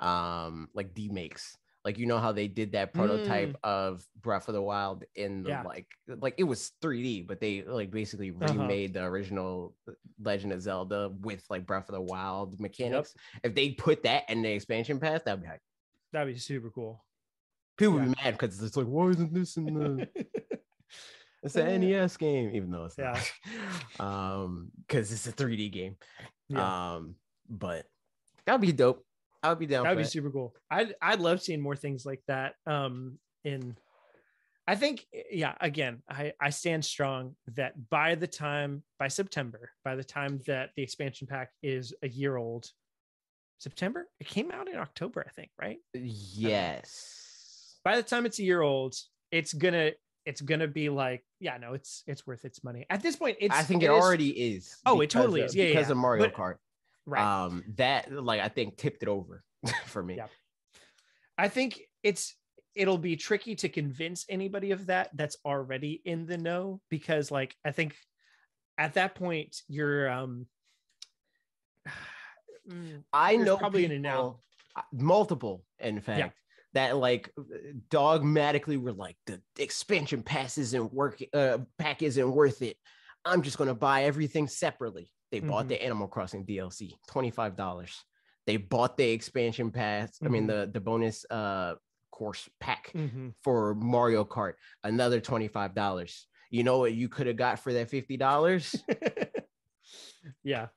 um 0.00 0.68
like 0.74 0.94
demakes. 0.94 1.56
Like 1.84 1.98
you 1.98 2.06
know 2.06 2.18
how 2.18 2.30
they 2.30 2.46
did 2.46 2.72
that 2.72 2.94
prototype 2.94 3.56
of 3.64 4.06
Breath 4.14 4.48
of 4.48 4.54
the 4.54 4.62
Wild 4.62 5.04
in 5.16 5.42
the 5.42 5.50
Yeah. 5.50 5.62
like 5.62 5.88
like 6.06 6.34
it 6.38 6.44
was 6.44 6.72
3D, 6.80 7.22
but 7.22 7.40
they 7.40 7.62
like 7.64 7.90
basically 7.90 8.30
Uh-huh. 8.40 8.76
remade 8.76 8.94
the 8.94 9.02
original 9.04 9.76
Legend 10.20 10.52
of 10.52 10.62
Zelda 10.62 11.08
with 11.08 11.44
like 11.50 11.66
Breath 11.66 11.88
of 11.88 11.94
the 11.94 12.00
Wild 12.00 12.60
mechanics. 12.60 13.14
If 13.42 13.54
they 13.54 13.72
put 13.72 14.04
that 14.04 14.30
in 14.30 14.42
the 14.42 14.52
expansion 14.52 15.00
pass, 15.00 15.22
that'd 15.24 15.42
be 15.42 15.48
hype. 15.48 15.62
That'd 16.12 16.34
be 16.34 16.38
super 16.38 16.70
cool. 16.70 17.04
People 17.78 17.96
Yeah. 17.98 18.04
be 18.06 18.14
mad 18.22 18.32
because 18.38 18.62
it's 18.62 18.76
like, 18.76 18.86
why 18.86 19.08
isn't 19.08 19.32
this 19.32 19.56
in 19.56 19.64
the 19.74 20.08
It's 21.44 21.56
an 21.56 21.80
NES 21.80 22.16
game, 22.18 22.54
even 22.54 22.70
though 22.70 22.84
it's 22.84 22.96
Yeah. 22.96 23.20
not. 23.98 24.00
um, 24.00 24.70
because 24.86 25.10
it's 25.10 25.26
a 25.26 25.32
3D 25.32 25.72
game. 25.72 25.96
yeah. 26.48 26.94
Um, 26.94 27.16
but 27.48 27.86
that'd 28.46 28.60
be 28.60 28.72
dope. 28.72 29.04
I 29.42 29.48
would 29.48 29.58
be 29.58 29.66
down. 29.66 29.82
That'd 29.82 29.96
for 29.96 30.00
be 30.00 30.04
that. 30.04 30.10
super 30.10 30.30
cool. 30.30 30.54
I'd 30.70 30.94
I'd 31.02 31.18
love 31.20 31.42
seeing 31.42 31.60
more 31.60 31.74
things 31.74 32.06
like 32.06 32.22
that. 32.28 32.54
Um, 32.64 33.18
in 33.42 33.76
I 34.68 34.76
think 34.76 35.04
yeah, 35.32 35.56
again, 35.60 36.02
I 36.08 36.32
I 36.40 36.50
stand 36.50 36.84
strong 36.84 37.34
that 37.56 37.88
by 37.90 38.14
the 38.14 38.28
time 38.28 38.84
by 39.00 39.08
September, 39.08 39.72
by 39.84 39.96
the 39.96 40.04
time 40.04 40.38
that 40.46 40.70
the 40.76 40.82
expansion 40.84 41.26
pack 41.26 41.50
is 41.60 41.92
a 42.04 42.08
year 42.08 42.36
old, 42.36 42.70
September 43.62 44.06
it 44.20 44.26
came 44.26 44.50
out 44.50 44.68
in 44.68 44.76
October, 44.76 45.24
I 45.26 45.30
think, 45.32 45.50
right? 45.60 45.78
Yes. 45.94 47.78
By 47.84 47.96
the 47.96 48.02
time 48.02 48.26
it's 48.26 48.38
a 48.38 48.42
year 48.42 48.60
old, 48.60 48.94
it's 49.30 49.52
gonna 49.52 49.92
it's 50.26 50.40
gonna 50.40 50.68
be 50.68 50.88
like 50.88 51.24
yeah, 51.40 51.56
no, 51.58 51.74
it's 51.74 52.02
it's 52.06 52.26
worth 52.26 52.44
its 52.44 52.62
money 52.64 52.86
at 52.90 53.02
this 53.02 53.16
point. 53.16 53.36
It's 53.40 53.54
I 53.54 53.62
think 53.62 53.82
it, 53.82 53.86
is- 53.86 53.90
already 53.90 54.30
is. 54.30 54.76
Oh, 54.86 55.00
it 55.00 55.10
totally 55.10 55.40
of- 55.40 55.46
is. 55.46 55.54
Yeah, 55.56 55.64
yeah, 55.64 55.70
because 55.70 55.86
yeah. 55.88 55.92
of 55.92 55.98
Mario 55.98 56.24
But- 56.24 56.34
Kart. 56.34 56.56
right. 57.06 57.44
Um, 57.44 57.64
that 57.76 58.12
like 58.12 58.40
I 58.40 58.48
think 58.48 58.76
tipped 58.76 59.02
it 59.02 59.08
over 59.08 59.42
for 59.86 60.02
me. 60.02 60.16
Yeah. 60.16 60.26
I 61.38 61.48
think 61.48 61.80
it's 62.02 62.36
it'll 62.74 62.98
be 62.98 63.16
tricky 63.16 63.54
to 63.56 63.68
convince 63.68 64.24
anybody 64.28 64.70
of 64.70 64.86
that 64.86 65.10
that's 65.14 65.36
already 65.44 66.00
in 66.04 66.26
the 66.26 66.38
know 66.38 66.80
because 66.88 67.30
like 67.30 67.54
I 67.64 67.70
think 67.72 67.94
at 68.78 68.94
that 68.94 69.14
point 69.14 69.56
you're 69.68 70.08
um 70.10 70.46
mm, 72.68 73.02
I 73.12 73.36
know 73.36 73.56
probably 73.56 73.88
people, 73.88 74.06
out. 74.06 74.38
uh, 74.76 74.82
multiple, 74.92 75.64
in 75.78 76.00
fact, 76.00 76.36
that 76.74 76.96
like 76.96 77.30
dogmatically 77.90 78.76
were 78.76 78.92
like 78.92 79.16
the 79.26 79.40
expansion 79.58 80.22
pass 80.22 80.58
isn't 80.58 80.92
work 80.92 81.22
uh, 81.34 81.58
pack 81.78 82.02
isn't 82.02 82.30
worth 82.32 82.62
it. 82.62 82.76
I'm 83.24 83.42
just 83.42 83.58
gonna 83.58 83.74
buy 83.74 84.04
everything 84.04 84.48
separately. 84.48 85.10
They 85.30 85.40
bought 85.40 85.66
Mhm. 85.66 85.68
the 85.68 85.82
Animal 85.84 86.08
Crossing 86.08 86.44
DLC, 86.44 86.94
twenty 87.06 87.30
five 87.30 87.56
dollars. 87.56 88.02
They 88.46 88.56
bought 88.56 88.96
the 88.96 89.08
expansion 89.10 89.70
pass. 89.70 90.18
I 90.24 90.28
mean 90.28 90.44
Mhm. 90.44 90.48
the 90.48 90.70
the 90.72 90.80
bonus 90.80 91.24
uh 91.30 91.74
course 92.10 92.48
pack 92.60 92.90
mhm. 92.94 93.34
for 93.42 93.74
Mario 93.74 94.24
Kart, 94.24 94.54
another 94.84 95.20
twenty 95.20 95.48
five 95.48 95.74
dollars. 95.74 96.26
You 96.50 96.64
know 96.64 96.78
what 96.78 96.92
you 96.94 97.08
could 97.08 97.26
have 97.26 97.36
got 97.36 97.58
for 97.60 97.72
that 97.72 97.88
fifty 97.90 98.16
dollars? 98.16 98.74
yeah 100.42 100.68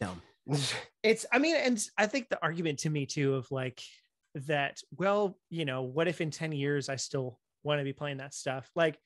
Dumb. 0.00 0.20
it's 1.02 1.26
i 1.32 1.38
mean 1.38 1.56
and 1.56 1.82
i 1.98 2.06
think 2.06 2.28
the 2.28 2.40
argument 2.42 2.78
to 2.80 2.90
me 2.90 3.06
too 3.06 3.34
of 3.34 3.50
like 3.50 3.82
that 4.34 4.80
well 4.96 5.38
you 5.50 5.64
know 5.64 5.82
what 5.82 6.08
if 6.08 6.20
in 6.20 6.30
10 6.30 6.52
years 6.52 6.88
i 6.88 6.96
still 6.96 7.40
want 7.62 7.80
to 7.80 7.84
be 7.84 7.92
playing 7.92 8.18
that 8.18 8.34
stuff 8.34 8.70
like 8.76 8.98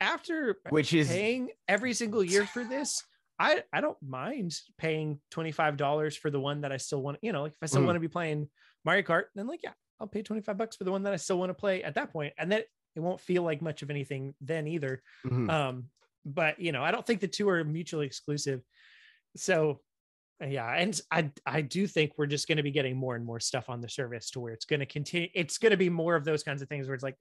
after 0.00 0.56
Which 0.70 0.94
is 0.94 1.08
paying 1.08 1.50
every 1.68 1.92
single 1.92 2.24
year 2.24 2.46
for 2.46 2.64
this 2.64 3.02
i 3.38 3.62
i 3.72 3.80
don't 3.80 4.00
mind 4.02 4.58
paying 4.78 5.20
$25 5.32 6.16
for 6.18 6.30
the 6.30 6.40
one 6.40 6.62
that 6.62 6.72
i 6.72 6.76
still 6.76 7.02
want 7.02 7.18
you 7.22 7.32
know 7.32 7.42
like 7.42 7.52
if 7.52 7.62
i 7.62 7.66
still 7.66 7.82
Mhm. 7.82 7.86
want 7.86 7.96
to 7.96 8.00
be 8.00 8.08
playing 8.08 8.48
mario 8.84 9.02
kart 9.02 9.24
then 9.34 9.46
like 9.46 9.60
yeah 9.62 9.72
i'll 10.00 10.06
pay 10.06 10.22
25 10.22 10.56
bucks 10.56 10.76
for 10.76 10.84
the 10.84 10.90
one 10.92 11.02
that 11.02 11.12
i 11.12 11.16
still 11.16 11.38
want 11.38 11.50
to 11.50 11.54
play 11.54 11.82
at 11.82 11.94
that 11.94 12.12
point 12.12 12.32
and 12.38 12.50
then 12.50 12.62
it 12.96 13.00
won't 13.00 13.20
feel 13.20 13.42
like 13.42 13.60
much 13.62 13.82
of 13.82 13.90
anything 13.90 14.34
then 14.40 14.66
either 14.66 15.02
Mhm. 15.26 15.50
um 15.50 15.90
but 16.24 16.58
you 16.60 16.72
know 16.72 16.82
i 16.82 16.90
don't 16.90 17.06
think 17.06 17.20
the 17.20 17.28
two 17.28 17.48
are 17.48 17.62
mutually 17.64 18.06
exclusive 18.06 18.62
so 19.36 19.80
yeah 20.40 20.72
and 20.74 21.00
i 21.10 21.30
i 21.46 21.60
do 21.60 21.86
think 21.86 22.12
we're 22.16 22.26
just 22.26 22.48
going 22.48 22.56
to 22.56 22.62
be 22.62 22.70
getting 22.70 22.96
more 22.96 23.14
and 23.14 23.24
more 23.24 23.40
stuff 23.40 23.68
on 23.68 23.80
the 23.80 23.88
service 23.88 24.30
to 24.30 24.40
where 24.40 24.52
it's 24.52 24.64
going 24.64 24.80
to 24.80 24.86
continue 24.86 25.28
it's 25.34 25.58
going 25.58 25.70
to 25.70 25.76
be 25.76 25.90
more 25.90 26.14
of 26.14 26.24
those 26.24 26.42
kinds 26.42 26.62
of 26.62 26.68
things 26.68 26.86
where 26.86 26.94
it's 26.94 27.04
like 27.04 27.16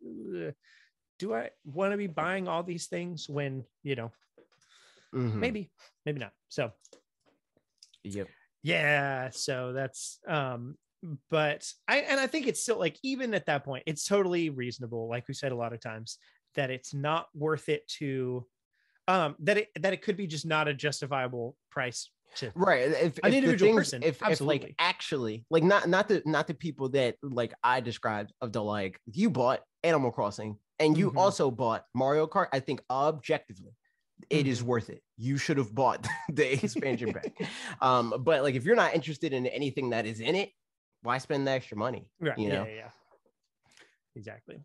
do 1.19 1.34
i 1.34 1.49
want 1.65 1.91
to 1.91 1.97
be 1.97 2.08
buying 2.08 2.47
all 2.47 2.63
these 2.63 2.88
things 2.88 3.27
when 3.29 3.65
you 3.84 3.95
know 3.95 4.12
Mhm. 5.13 5.39
maybe 5.39 5.71
maybe 6.05 6.19
not 6.19 6.34
so 6.47 6.71
Yep. 8.03 8.29
yeah 8.63 9.29
so 9.29 9.73
that's 9.73 10.19
um 10.27 10.77
but 11.29 11.71
i 11.88 11.97
and 11.99 12.19
i 12.19 12.27
think 12.27 12.47
it's 12.47 12.62
still 12.62 12.77
like 12.77 12.97
even 13.03 13.34
at 13.34 13.45
that 13.45 13.63
point 13.63 13.84
it's 13.86 14.05
totally 14.05 14.49
reasonable 14.49 15.08
like 15.10 15.27
we 15.27 15.34
said 15.34 15.51
a 15.51 15.55
lot 15.55 15.73
of 15.73 15.79
times 15.79 16.17
that 16.55 16.69
it's 16.69 16.93
not 16.93 17.27
worth 17.34 17.69
it 17.69 17.88
to 17.88 18.45
um 19.08 19.36
that 19.39 19.58
it 19.58 19.69
that 19.79 19.93
it 19.93 20.01
could 20.01 20.17
be 20.17 20.27
just 20.27 20.45
not 20.45 20.67
a 20.67 20.73
justifiable 20.73 21.55
price 21.71 22.12
to 22.35 22.51
right 22.55 22.81
if, 22.91 23.17
An 23.23 23.31
if 23.31 23.33
individual 23.33 23.69
things- 23.73 23.77
person, 23.89 24.03
if, 24.03 24.21
if 24.27 24.41
like 24.41 24.75
actually 24.79 25.45
like 25.49 25.63
not 25.63 25.89
not 25.89 26.07
the 26.07 26.21
not 26.25 26.47
the 26.47 26.53
people 26.53 26.89
that 26.89 27.15
like 27.23 27.53
i 27.63 27.79
described 27.81 28.31
of 28.41 28.51
the 28.53 28.63
like 28.63 28.99
you 29.11 29.29
bought 29.29 29.61
animal 29.83 30.11
crossing 30.11 30.57
and 30.79 30.97
you 30.97 31.11
Mhm. 31.11 31.17
also 31.17 31.49
bought 31.51 31.85
mario 31.95 32.27
kart 32.27 32.47
i 32.53 32.59
think 32.59 32.81
objectively 32.89 33.75
it 34.29 34.47
is 34.47 34.61
Mhm. 34.61 34.65
worth 34.65 34.89
it. 34.89 35.01
You 35.17 35.37
should 35.37 35.57
have 35.57 35.73
bought 35.73 36.05
the 36.29 36.51
expansion 36.63 37.13
pack. 37.13 37.33
Um 37.81 38.13
but 38.19 38.43
like 38.43 38.55
if 38.55 38.65
you're 38.65 38.75
not 38.75 38.93
interested 38.93 39.31
in 39.33 39.47
anything 39.47 39.91
that 39.91 40.05
is 40.05 40.19
in 40.19 40.35
it 40.35 40.49
why 41.01 41.17
spend 41.19 41.47
the 41.47 41.51
extra 41.51 41.77
money 41.77 42.09
right. 42.19 42.37
you 42.37 42.49
yeah, 42.49 42.53
know? 42.55 42.65
yeah, 42.65 42.75
yeah. 42.75 42.89
exactly 44.15 44.59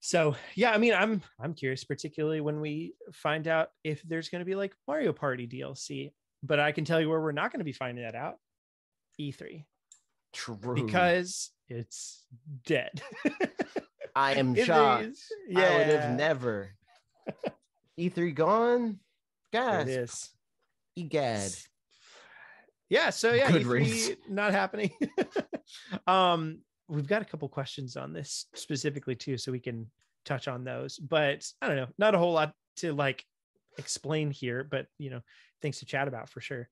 so 0.00 0.34
yeah 0.54 0.70
i 0.72 0.78
mean 0.78 0.94
i'm 0.94 1.22
i'm 1.38 1.54
curious 1.54 1.84
particularly 1.84 2.40
when 2.40 2.60
we 2.60 2.94
find 3.12 3.46
out 3.46 3.68
if 3.84 4.02
there's 4.02 4.28
going 4.30 4.40
to 4.40 4.46
be 4.46 4.54
like 4.54 4.74
mario 4.88 5.12
party 5.12 5.46
dlc 5.46 6.10
but 6.42 6.58
i 6.58 6.72
can 6.72 6.84
tell 6.84 7.00
you 7.00 7.08
where 7.08 7.20
we're 7.20 7.32
not 7.32 7.52
going 7.52 7.60
to 7.60 7.64
be 7.64 7.72
finding 7.72 8.02
that 8.04 8.14
out 8.14 8.36
e3 9.20 9.64
true. 10.32 10.74
Because 10.74 11.50
it's 11.68 12.24
dead. 12.64 13.00
I 14.16 14.34
am 14.34 14.54
shocked. 14.54 15.04
is. 15.04 15.32
i 15.56 15.60
would 15.60 15.86
have 15.86 16.10
Yeah, 16.10 16.14
never. 16.16 16.70
E3 17.98 18.34
gone? 18.34 18.98
Guys 19.52 19.88
it 19.88 19.92
is. 19.92 20.30
Egad 20.96 21.50
yeah 22.88 23.10
so 23.10 23.32
yeah 23.32 23.50
Good 23.50 23.62
E3 23.62 23.70
riddance. 23.70 24.10
not 24.28 24.52
happening. 24.52 24.90
Um 26.06 26.60
we've 26.90 27.06
got 27.06 27.22
a 27.22 27.24
couple 27.24 27.48
questions 27.48 27.96
on 27.96 28.12
this 28.12 28.46
specifically 28.54 29.14
too 29.14 29.38
so 29.38 29.52
we 29.52 29.60
can 29.60 29.90
touch 30.24 30.48
on 30.48 30.64
those 30.64 30.98
but 30.98 31.46
i 31.62 31.66
don't 31.68 31.76
know 31.76 31.86
not 31.98 32.14
a 32.14 32.18
whole 32.18 32.32
lot 32.32 32.52
to 32.76 32.92
like 32.92 33.24
explain 33.78 34.30
here 34.30 34.64
but 34.64 34.86
you 34.98 35.08
know 35.10 35.20
things 35.62 35.78
to 35.78 35.86
chat 35.86 36.08
about 36.08 36.28
for 36.28 36.40
sure 36.40 36.68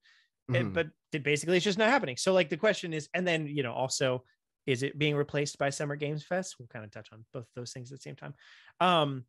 and, 0.53 0.69
Mhm. 0.69 0.73
but 0.73 0.87
it- 1.13 1.23
basically 1.23 1.57
it's 1.57 1.63
just 1.63 1.77
not 1.77 1.89
happening. 1.89 2.17
So 2.17 2.33
like 2.33 2.49
the 2.49 2.57
question 2.57 2.91
is, 2.91 3.07
and 3.13 3.27
then 3.27 3.45
you 3.45 3.61
know 3.61 3.71
also, 3.71 4.23
is 4.65 4.81
it 4.81 4.97
being 4.97 5.15
replaced 5.15 5.59
by 5.59 5.69
Summer 5.69 5.95
Games 5.95 6.23
Fest? 6.23 6.55
We'll 6.57 6.67
kind 6.67 6.83
of 6.83 6.89
touch 6.89 7.09
on 7.13 7.23
both 7.31 7.43
of 7.43 7.53
those 7.55 7.71
things 7.71 7.91
at 7.91 7.99
the 7.99 8.01
same 8.01 8.15
time, 8.15 8.33
um, 8.79 9.25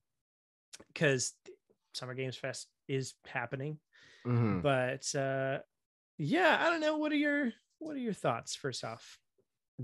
because 0.88 1.34
Summer 1.92 2.14
Games 2.14 2.36
Fest 2.36 2.68
is 2.88 3.12
happening. 3.26 3.78
Mhm. 4.26 4.62
But 4.62 5.14
uh, 5.14 5.60
yeah, 6.16 6.56
I 6.58 6.70
don't 6.70 6.80
know. 6.80 6.96
What 6.96 7.12
are 7.12 7.16
your 7.16 7.52
what 7.80 7.96
are 7.96 8.00
your 8.00 8.14
thoughts? 8.14 8.54
First 8.54 8.82
off, 8.82 9.18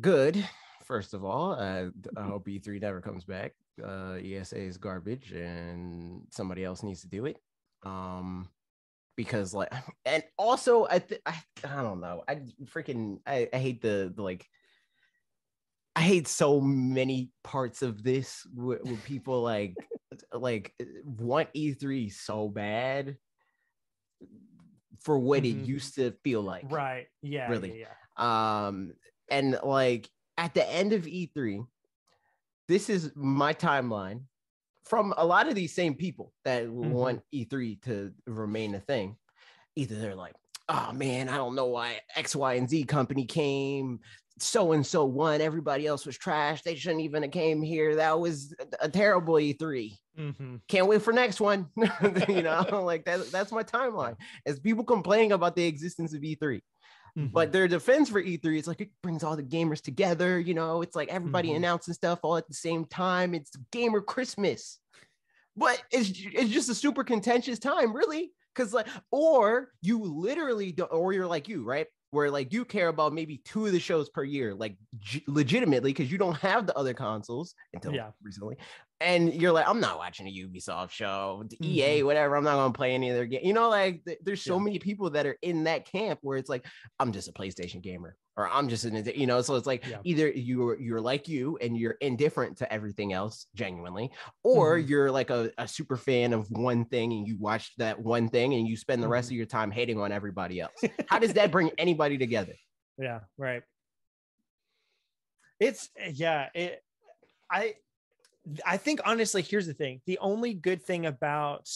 good 0.00 0.42
first 0.87 1.14
of 1.14 1.24
all 1.24 1.53
uh, 1.53 1.89
i 2.16 2.22
hope 2.22 2.47
e3 2.49 2.80
never 2.80 3.01
comes 3.01 3.24
back 3.24 3.53
uh 3.84 4.14
esa 4.22 4.57
is 4.57 4.78
garbage 4.78 5.32
and 5.32 6.22
somebody 6.30 6.64
else 6.64 6.82
needs 6.82 7.03
to 7.03 7.09
do 7.09 7.26
it 7.26 7.39
um 7.82 8.49
because 9.16 9.53
like 9.53 9.72
and 10.07 10.22
also 10.39 10.87
i 10.89 10.99
th- 11.01 11.20
I, 11.26 11.43
I 11.64 11.82
don't 11.82 12.01
know 12.01 12.22
i 12.28 12.37
freaking 12.64 13.18
I, 13.26 13.49
I 13.53 13.59
hate 13.59 13.82
the, 13.82 14.12
the 14.14 14.22
like 14.22 14.47
i 15.97 16.03
hate 16.03 16.28
so 16.28 16.61
many 16.61 17.32
parts 17.43 17.82
of 17.82 18.03
this 18.03 18.47
where, 18.55 18.78
where 18.78 18.97
people 18.97 19.43
like 19.43 19.76
like 20.32 20.74
want 21.05 21.49
e3 21.55 22.11
so 22.11 22.49
bad 22.49 23.18
for 25.01 25.18
what 25.18 25.43
Mhm. 25.43 25.47
it 25.47 25.66
used 25.66 25.97
to 25.97 26.12
feel 26.24 26.43
like 26.43 26.70
right? 26.70 27.07
Yeah, 27.22 27.51
Really. 27.51 27.80
yeah, 27.80 27.89
yeah. 28.18 28.66
um 28.68 28.95
and 29.28 29.59
like 29.62 30.09
at 30.39 30.55
the 30.55 30.68
end 30.70 30.93
of 30.93 31.05
e3 31.05 31.66
this 32.68 32.89
is 32.91 33.12
my 33.14 33.53
timeline 33.55 34.22
from 34.84 35.14
a 35.16 35.24
lot 35.26 35.49
of 35.49 35.55
these 35.55 35.74
same 35.74 35.95
people 35.95 36.32
that 36.45 36.68
want 36.68 37.22
e3 37.34 37.80
to 37.82 38.12
remain 38.26 38.74
a 38.74 38.80
thing. 38.80 39.16
Either 39.76 39.97
they're 39.97 40.14
like 40.14 40.34
oh 40.68 40.91
man 40.93 41.28
i 41.28 41.37
don't 41.37 41.55
know 41.55 41.66
why 41.66 42.01
x 42.16 42.34
y 42.34 42.55
and 42.55 42.68
z 42.68 42.84
company 42.84 43.24
came. 43.24 44.01
So 44.39 44.72
and 44.72 44.84
so 44.87 45.05
won. 45.07 45.41
Everybody 45.41 45.87
else 45.87 46.05
was 46.05 46.18
trash. 46.18 46.61
They 46.62 46.74
shouldn't 46.74 47.01
even 47.01 47.22
have 47.22 47.32
came 47.32 47.62
here. 47.62 47.97
That 47.97 48.20
was 48.20 48.55
a 48.80 48.89
terrible 48.89 49.34
e3 49.34 49.97
Mhm. 50.18 50.61
can't 50.66 50.87
wait 50.89 51.03
for 51.03 51.12
next 51.12 51.41
one. 51.41 51.68
You 52.28 52.43
know 52.43 52.82
like 52.84 53.05
that, 53.05 53.30
that's 53.30 53.53
my 53.53 53.62
timeline. 53.62 54.16
As 54.45 54.59
people 54.59 54.82
complaining 54.84 55.32
about 55.32 55.55
the 55.57 55.64
existence 55.66 56.14
of 56.14 56.24
e 56.24 56.37
e3 56.37 56.61
Mhm. 57.16 57.32
but 57.32 57.52
their 57.52 57.66
defense 57.68 58.10
for 58.10 58.20
E3 58.20 58.58
is 58.58 58.66
like 58.68 58.80
it 58.80 58.90
brings 59.02 59.24
all 59.24 59.36
the 59.36 59.42
gamers 59.42 59.80
together. 59.80 60.38
You 60.38 60.54
know, 60.54 60.82
it's 60.82 60.94
like 60.96 61.08
everybody 61.08 61.50
Mhm. 61.50 61.56
announcing 61.56 61.94
stuff 61.94 62.20
all 62.22 62.36
at 62.36 62.46
the 62.48 62.54
same 62.54 62.84
time. 62.84 63.34
It's 63.34 63.56
gamer 63.72 64.00
Christmas, 64.02 64.78
but 65.56 65.82
it's 65.90 66.10
it's 66.10 66.50
just 66.50 66.68
a 66.68 66.74
super 66.74 67.04
contentious 67.04 67.58
time, 67.58 67.94
really. 67.94 68.32
Because 68.54 68.72
like, 68.74 68.88
or 69.10 69.72
you 69.82 70.02
literally 70.02 70.72
don't, 70.72 70.92
or 70.92 71.12
you're 71.12 71.26
like 71.26 71.48
you, 71.48 71.64
right? 71.64 71.86
Where 72.10 72.30
like 72.30 72.52
you 72.52 72.64
care 72.64 72.88
about 72.88 73.12
maybe 73.12 73.38
two 73.38 73.66
of 73.66 73.72
the 73.72 73.80
shows 73.80 74.08
per 74.10 74.24
year, 74.24 74.54
like 74.54 74.78
g- 74.98 75.24
legitimately, 75.26 75.90
because 75.92 76.10
you 76.10 76.18
don't 76.18 76.36
have 76.36 76.66
the 76.66 76.76
other 76.76 76.94
consoles 76.94 77.54
until 77.74 77.94
Yeah. 77.94 78.12
recently, 78.22 78.56
and 79.01 79.34
you're 79.34 79.53
like, 79.53 79.68
I'm 79.68 79.80
not 79.80 79.99
watching 79.99 80.26
a 80.26 80.30
Ubisoft 80.32 80.90
show, 80.90 81.44
the 81.49 81.59
EA, 81.66 82.03
whatever. 82.03 82.36
I'm 82.36 82.44
not 82.44 82.55
gonna 82.57 82.72
play 82.72 82.94
any 82.94 83.11
of 83.11 83.16
their 83.16 83.26
game. 83.26 83.40
You 83.44 83.53
know, 83.53 83.68
like 83.68 84.05
th- 84.05 84.18
there's 84.22 84.42
so 84.42 84.57
Yeah. 84.57 84.64
many 84.64 84.78
people 84.78 85.11
that 85.11 85.26
are 85.26 85.36
in 85.42 85.64
that 85.64 85.84
camp 85.86 86.20
where 86.22 86.38
it's 86.38 86.49
like, 86.49 86.64
I'm 86.99 87.12
just 87.12 87.28
a 87.28 87.32
PlayStation 87.32 87.82
gamer, 87.82 88.16
or 88.38 88.49
I'm 88.49 88.68
just 88.68 88.84
an, 88.86 89.05
you 89.14 89.26
know. 89.26 89.42
So 89.42 89.55
it's 89.57 89.66
like 89.66 89.86
Yeah. 89.86 89.99
either 90.05 90.30
you're 90.30 90.80
you're 90.80 91.01
like 91.01 91.28
you 91.28 91.59
and 91.59 91.76
you're 91.76 91.97
indifferent 92.01 92.57
to 92.59 92.72
everything 92.72 93.12
else, 93.12 93.47
genuinely, 93.55 94.11
or 94.42 94.78
Mhm. 94.78 94.88
you're 94.88 95.11
like 95.11 95.28
a, 95.30 95.51
a 95.59 95.68
super 95.68 95.97
fan 95.99 96.32
of 96.32 96.51
one 96.51 96.86
thing 96.86 97.12
and 97.12 97.26
you 97.28 97.36
watch 97.38 97.72
that 97.76 97.99
one 98.01 98.28
thing 98.28 98.55
and 98.55 98.66
you 98.66 98.76
spend 98.76 99.03
the 99.03 99.09
rest 99.09 99.28
Mhm. 99.28 99.32
of 99.32 99.36
your 99.36 99.47
time 99.47 99.70
hating 99.70 100.01
on 100.01 100.11
everybody 100.11 100.61
else. 100.61 100.72
How 101.09 101.18
does 101.18 101.34
that 101.34 101.51
bring 101.51 101.70
anybody 101.78 102.16
together? 102.18 102.55
yeah 102.99 103.20
right 103.36 103.62
it's 105.61 105.90
yeah 106.12 106.49
it 106.55 106.82
i 107.51 107.74
i 108.64 108.76
think 108.76 109.01
honestly 109.05 109.42
here's 109.42 109.66
the 109.66 109.74
thing. 109.74 110.01
The 110.07 110.18
only 110.18 110.55
good 110.55 110.82
thing 110.82 111.07
about 111.07 111.68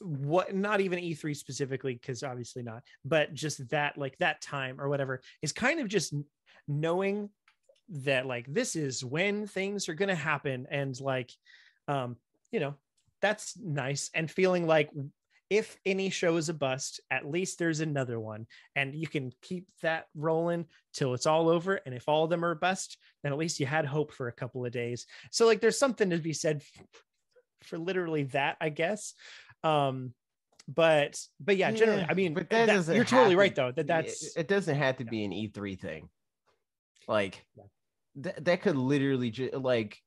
what 0.00 0.54
not 0.54 0.80
even 0.80 0.98
e3 0.98 1.36
specifically 1.36 1.94
because 1.94 2.22
obviously 2.22 2.62
not 2.62 2.82
but 3.04 3.34
just 3.34 3.68
that 3.68 3.98
like 3.98 4.16
that 4.18 4.40
time 4.40 4.80
or 4.80 4.88
whatever 4.88 5.20
is 5.42 5.52
kind 5.52 5.78
of 5.78 5.88
just 5.88 6.14
knowing 6.66 7.28
that 7.90 8.26
like 8.26 8.46
this 8.52 8.76
is 8.76 9.04
when 9.04 9.46
things 9.46 9.88
are 9.88 9.94
to 10.08 10.14
happen 10.14 10.66
and 10.70 10.98
like 11.00 11.30
um 11.88 12.16
you 12.50 12.60
know 12.60 12.74
that's 13.20 13.58
nice 13.58 14.10
and 14.14 14.30
feeling 14.30 14.66
like 14.66 14.90
if 15.50 15.76
any 15.84 16.08
show 16.10 16.36
is 16.36 16.48
a 16.48 16.54
bust 16.54 17.00
at 17.10 17.26
least 17.28 17.58
there's 17.58 17.80
another 17.80 18.18
one. 18.20 18.46
And 18.76 18.94
you 18.94 19.08
can 19.08 19.32
keep 19.42 19.66
that 19.82 20.06
rolling 20.14 20.66
till 20.94 21.12
it's 21.12 21.26
all 21.26 21.48
over. 21.48 21.74
And 21.74 21.94
if 21.94 22.08
all 22.08 22.24
of 22.24 22.30
them 22.30 22.44
are 22.44 22.52
a 22.52 22.56
bust 22.56 22.96
then 23.22 23.32
at 23.32 23.38
least 23.38 23.60
you 23.60 23.66
had 23.66 23.84
hope 23.84 24.12
for 24.12 24.28
a 24.28 24.32
couple 24.32 24.64
of 24.64 24.72
days. 24.72 25.06
So 25.30 25.46
like 25.46 25.60
there's 25.60 25.78
something 25.78 26.10
to 26.10 26.18
be 26.18 26.32
said 26.32 26.62
for 27.64 27.76
literally 27.78 28.22
that 28.24 28.56
i 28.60 28.68
guess. 28.70 29.12
Um 29.62 30.14
but 30.68 31.18
but 31.40 31.56
yeah, 31.56 31.72
generally 31.72 32.02
Yeah, 32.02 32.06
i 32.08 32.14
mean 32.14 32.32
but 32.32 32.48
that 32.50 32.66
that- 32.86 32.94
you're 32.94 33.04
totally 33.04 33.30
have 33.30 33.38
right 33.38 33.54
though 33.54 33.72
that 33.72 33.86
that's 33.88 34.36
it 34.36 34.46
doesn't 34.46 34.76
have 34.76 34.98
to 34.98 35.04
be 35.04 35.24
an 35.24 35.32
E3 35.32 35.78
thing. 35.78 36.08
Like 37.08 37.44
Yeah. 37.56 37.64
that 38.16 38.44
that 38.44 38.62
could 38.62 38.76
literally 38.76 39.30
just 39.30 39.54
like 39.54 39.98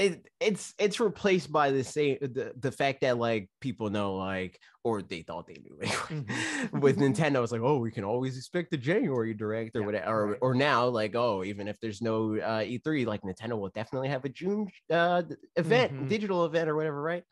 it 0.00 0.28
it's 0.40 0.74
it's 0.78 0.98
replaced 0.98 1.52
by 1.52 1.70
the 1.70 1.84
same 1.84 2.16
the, 2.20 2.52
the 2.58 2.72
fact 2.72 3.02
that 3.02 3.18
like 3.18 3.50
people 3.60 3.90
know 3.90 4.14
like 4.16 4.58
or 4.82 5.02
they 5.02 5.20
thought 5.20 5.46
they 5.46 5.60
knew 5.62 5.78
anyway. 5.82 6.24
Mhm. 6.72 6.80
with 6.80 6.96
Nintendo 6.98 7.42
it's 7.42 7.52
like 7.52 7.60
oh 7.60 7.78
we 7.78 7.90
can 7.90 8.02
always 8.02 8.38
expect 8.38 8.70
the 8.70 8.78
January 8.78 9.34
direct 9.34 9.76
or 9.76 9.80
Yeah, 9.80 9.86
whatever 9.86 10.06
or, 10.22 10.26
right. 10.30 10.38
or 10.40 10.54
now 10.54 10.86
like 10.86 11.14
oh 11.14 11.44
even 11.44 11.68
if 11.68 11.78
there's 11.80 12.00
no 12.00 12.34
uh, 12.38 12.62
E3 12.62 13.04
like 13.06 13.20
Nintendo 13.22 13.58
will 13.58 13.68
definitely 13.68 14.08
have 14.08 14.24
a 14.24 14.30
June 14.30 14.68
uh 14.90 15.22
event 15.56 15.92
Mhm. 15.92 16.08
digital 16.08 16.46
event 16.46 16.70
or 16.70 16.76
whatever 16.76 17.00
right 17.00 17.24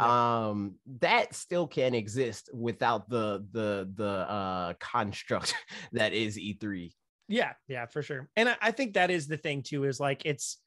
um 0.00 0.76
that 1.00 1.34
still 1.34 1.66
can 1.66 1.94
exist 1.94 2.50
without 2.52 3.08
the 3.08 3.46
the 3.52 3.90
the 3.94 4.04
uh 4.08 4.74
construct 4.80 5.54
that 5.92 6.12
is 6.12 6.38
E 6.38 6.56
e3 6.60 6.92
yeah 7.28 7.52
yeah 7.68 7.86
for 7.86 8.02
sure 8.02 8.28
and 8.36 8.48
I, 8.48 8.56
I 8.60 8.70
think 8.70 8.94
that 8.94 9.10
is 9.10 9.26
the 9.28 9.36
thing 9.36 9.62
too 9.62 9.84
is 9.84 10.00
like 10.00 10.22
it's 10.24 10.58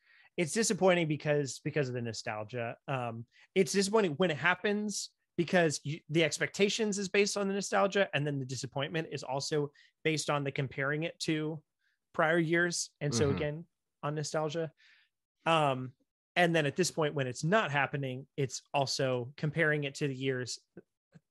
it's 0.41 0.53
disappointing 0.53 1.07
because 1.07 1.59
because 1.63 1.87
of 1.87 1.93
the 1.93 2.01
nostalgia. 2.01 2.75
Um 2.87 3.25
it's 3.53 3.71
disappointing 3.73 4.13
when 4.13 4.31
it 4.31 4.37
happens 4.37 5.11
because 5.37 5.79
you, 5.83 5.99
the 6.09 6.23
expectations 6.23 6.97
is 6.97 7.09
based 7.09 7.37
on 7.37 7.47
the 7.47 7.53
nostalgia 7.53 8.09
and 8.13 8.25
then 8.25 8.39
the 8.39 8.45
disappointment 8.45 9.07
is 9.11 9.23
also 9.23 9.69
based 10.03 10.29
on 10.29 10.43
the 10.43 10.51
comparing 10.51 11.03
it 11.03 11.17
to 11.19 11.61
prior 12.13 12.39
years. 12.39 12.89
And 13.01 13.13
so 13.13 13.27
Mhm. 13.27 13.31
again 13.35 13.65
on 14.01 14.15
nostalgia. 14.15 14.71
Um 15.45 15.93
and 16.35 16.55
then 16.55 16.65
at 16.65 16.75
this 16.75 16.91
point 16.91 17.13
when 17.13 17.27
it's 17.27 17.43
not 17.43 17.71
happening 17.71 18.25
it's 18.35 18.63
also 18.73 19.31
comparing 19.37 19.83
it 19.83 19.95
to 19.95 20.07
the 20.07 20.15
years 20.15 20.59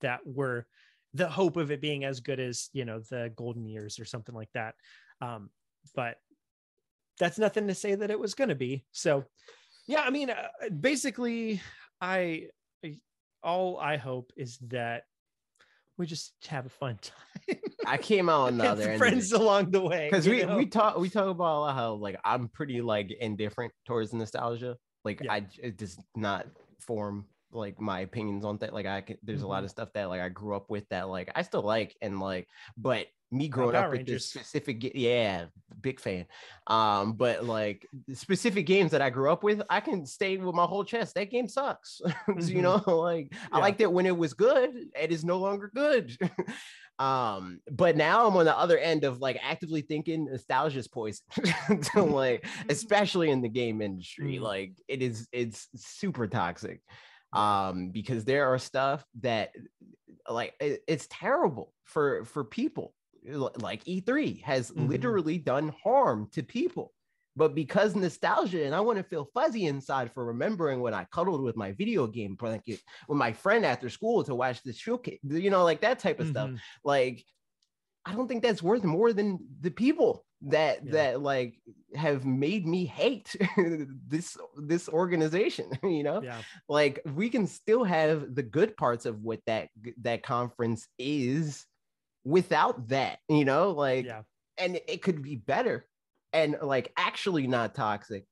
that 0.03 0.21
were 0.25 0.67
the 1.15 1.29
hope 1.29 1.57
of 1.57 1.73
it 1.73 1.81
being 1.81 2.05
as 2.05 2.21
good 2.21 2.39
as 2.39 2.71
you 2.73 2.85
know 2.85 3.01
the 3.11 3.33
golden 3.35 3.67
years 3.67 3.99
or 3.99 4.05
something 4.05 4.37
like 4.37 4.53
that. 4.55 4.75
Um 5.21 5.51
but 5.97 6.17
that's 7.21 7.39
nothing 7.39 7.69
to 7.69 7.75
say 7.75 7.95
that 7.95 8.11
it 8.11 8.19
was 8.19 8.35
going 8.35 8.49
to 8.49 8.57
be 8.57 8.85
so 8.91 9.25
yeah 9.87 10.01
i 10.01 10.11
mean 10.11 10.31
uh, 10.31 10.49
basically 10.81 11.61
i 12.01 12.47
all 13.43 13.79
i 13.79 13.97
hope 13.97 14.33
is 14.37 14.59
that 14.69 15.05
we 15.99 16.07
just 16.07 16.33
have 16.49 16.67
a 16.67 16.71
fun 16.71 16.99
time 17.03 17.57
i 17.87 17.97
came 17.97 18.29
out 18.29 18.49
on 18.49 18.59
the 18.59 18.65
other 18.65 18.91
end 18.91 18.99
friends 18.99 19.33
along 19.33 19.71
the 19.71 19.81
way 19.81 20.09
because 20.11 20.27
we, 20.27 20.43
know? 20.45 20.57
we 20.57 20.67
talk 20.67 20.99
we 20.99 21.09
talk 21.09 21.29
about 21.29 21.75
how 21.75 21.93
like 21.95 22.19
i'm 22.25 22.49
pretty 22.49 22.81
like 22.81 23.11
indifferent 23.21 23.73
towards 23.87 24.13
nostalgia 24.13 24.77
like 25.05 25.21
Yeah. 25.23 25.33
i 25.35 25.47
it 25.63 25.77
does 25.77 25.97
not 26.17 26.47
form 26.81 27.27
like 27.53 27.81
my 27.81 28.01
opinions 28.01 28.45
on 28.45 28.57
that 28.59 28.73
like 28.73 28.87
i 28.87 29.01
can 29.01 29.17
there's 29.23 29.43
a 29.43 29.47
lot 29.47 29.63
Mhm. 29.63 29.65
of 29.67 29.71
stuff 29.71 29.89
that 29.95 30.09
like 30.09 30.21
i 30.21 30.29
grew 30.29 30.55
up 30.57 30.71
with 30.71 30.89
that 30.91 31.09
like 31.09 31.31
i 31.35 31.43
still 31.43 31.63
like 31.63 31.97
and 32.01 32.21
like 32.21 32.47
but 32.77 33.07
me 33.33 33.49
growing 33.49 33.77
up 33.77 33.93
with 33.93 34.07
this 34.07 34.27
specific 34.29 34.91
yeah 34.95 35.47
big 35.81 36.01
fan. 36.01 36.27
Um 36.67 37.13
but 37.15 37.45
like 37.45 37.87
the 38.09 38.15
specific 38.17 38.67
games 38.67 38.91
that 38.91 39.01
i 39.03 39.09
grew 39.11 39.31
up 39.31 39.45
with 39.45 39.63
i 39.71 39.81
can 39.81 40.05
stay 40.05 40.37
with 40.37 40.55
my 40.55 40.65
whole 40.65 40.85
chest. 40.85 41.15
That 41.15 41.31
game 41.31 41.49
sucks 41.49 42.01
So, 42.41 42.47
you 42.47 42.61
know 42.63 42.83
like 42.87 43.33
i 43.53 43.57
Yeah. 43.59 43.63
liked 43.63 43.81
it 43.81 43.93
when 43.93 44.07
it 44.07 44.17
was 44.17 44.35
good 44.35 44.71
it 45.01 45.13
is 45.13 45.25
no 45.25 45.39
longer 45.39 45.71
good. 45.75 46.17
Um 46.99 47.61
but 47.71 47.97
now 47.97 48.27
i'm 48.27 48.37
on 48.37 48.45
the 48.45 48.55
other 48.59 48.77
end 48.77 49.05
of 49.05 49.21
like 49.21 49.39
actively 49.43 49.81
thinking 49.81 50.27
nostalgia's 50.27 50.87
poison. 50.87 51.25
So 51.95 52.05
like 52.05 52.45
especially 52.69 53.31
in 53.31 53.41
the 53.41 53.49
game 53.49 53.81
industry 53.81 54.37
Mm. 54.37 54.43
like 54.43 54.73
it 54.87 55.01
is 55.03 55.27
it's 55.33 55.69
super 55.77 56.27
toxic 56.29 56.83
um 57.33 57.91
because 57.91 58.27
there 58.27 58.49
are 58.53 58.59
stuff 58.59 59.03
that 59.21 59.53
like 60.29 60.53
it- 60.61 60.83
it's 60.87 61.07
terrible 61.09 61.73
for 61.85 62.27
for 62.27 62.45
people 62.45 62.93
like 63.25 63.87
e3 63.87 64.35
has 64.39 64.71
Mhm. 64.75 65.21
literally 65.21 65.39
done 65.39 65.69
harm 65.85 66.29
to 66.33 66.43
people 66.43 66.95
But 67.37 67.55
because 67.55 67.95
nostalgia 67.95 68.65
and 68.65 68.75
I 68.75 68.81
want 68.81 68.99
to 68.99 69.05
feel 69.05 69.31
fuzzy 69.35 69.67
inside 69.67 70.13
for 70.13 70.25
remembering 70.27 70.81
when 70.81 70.95
I 70.95 71.05
cuddled 71.13 71.43
with 71.43 71.57
my 71.57 71.73
video 71.73 72.07
game 72.07 72.35
blanket 72.37 72.81
with 73.09 73.19
my 73.19 73.33
friend 73.33 73.65
after 73.65 73.89
school 73.89 74.25
to 74.25 74.35
watch 74.35 74.63
the 74.63 74.73
showcase, 74.73 75.21
you 75.23 75.51
know, 75.51 75.65
like 75.65 75.81
that 75.83 75.99
type 76.01 76.21
of 76.21 76.27
stuff. 76.29 76.51
Mhm. 76.51 76.63
Like, 76.85 77.25
I 78.05 78.15
don't 78.15 78.29
think 78.29 78.43
that's 78.43 78.63
worth 78.63 78.85
more 78.85 79.13
than 79.13 79.39
the 79.61 79.71
people 79.71 80.27
that 80.43 80.89
Yeah. 80.89 80.91
that 80.91 81.21
like 81.21 81.61
have 81.95 82.25
made 82.25 82.67
me 82.67 82.87
hate 82.87 83.37
this 83.57 84.37
this 84.57 84.89
organization. 84.89 85.71
You 85.85 86.03
know, 86.03 86.23
Yeah. 86.23 86.45
like 86.69 87.01
we 87.15 87.29
can 87.29 87.47
still 87.47 87.85
have 87.85 88.35
the 88.35 88.43
good 88.43 88.77
parts 88.77 89.05
of 89.07 89.23
what 89.23 89.41
that 89.47 89.69
that 89.99 90.23
conference 90.23 90.89
is 90.99 91.67
without 92.25 92.89
that. 92.89 93.19
You 93.29 93.45
know, 93.45 93.71
like 93.71 94.07
Yeah. 94.07 94.23
and 94.59 94.81
it 94.89 95.03
could 95.03 95.23
be 95.23 95.37
better 95.37 95.87
and 96.33 96.57
like 96.63 96.93
actually 96.97 97.47
not 97.47 97.75
toxic 97.75 98.25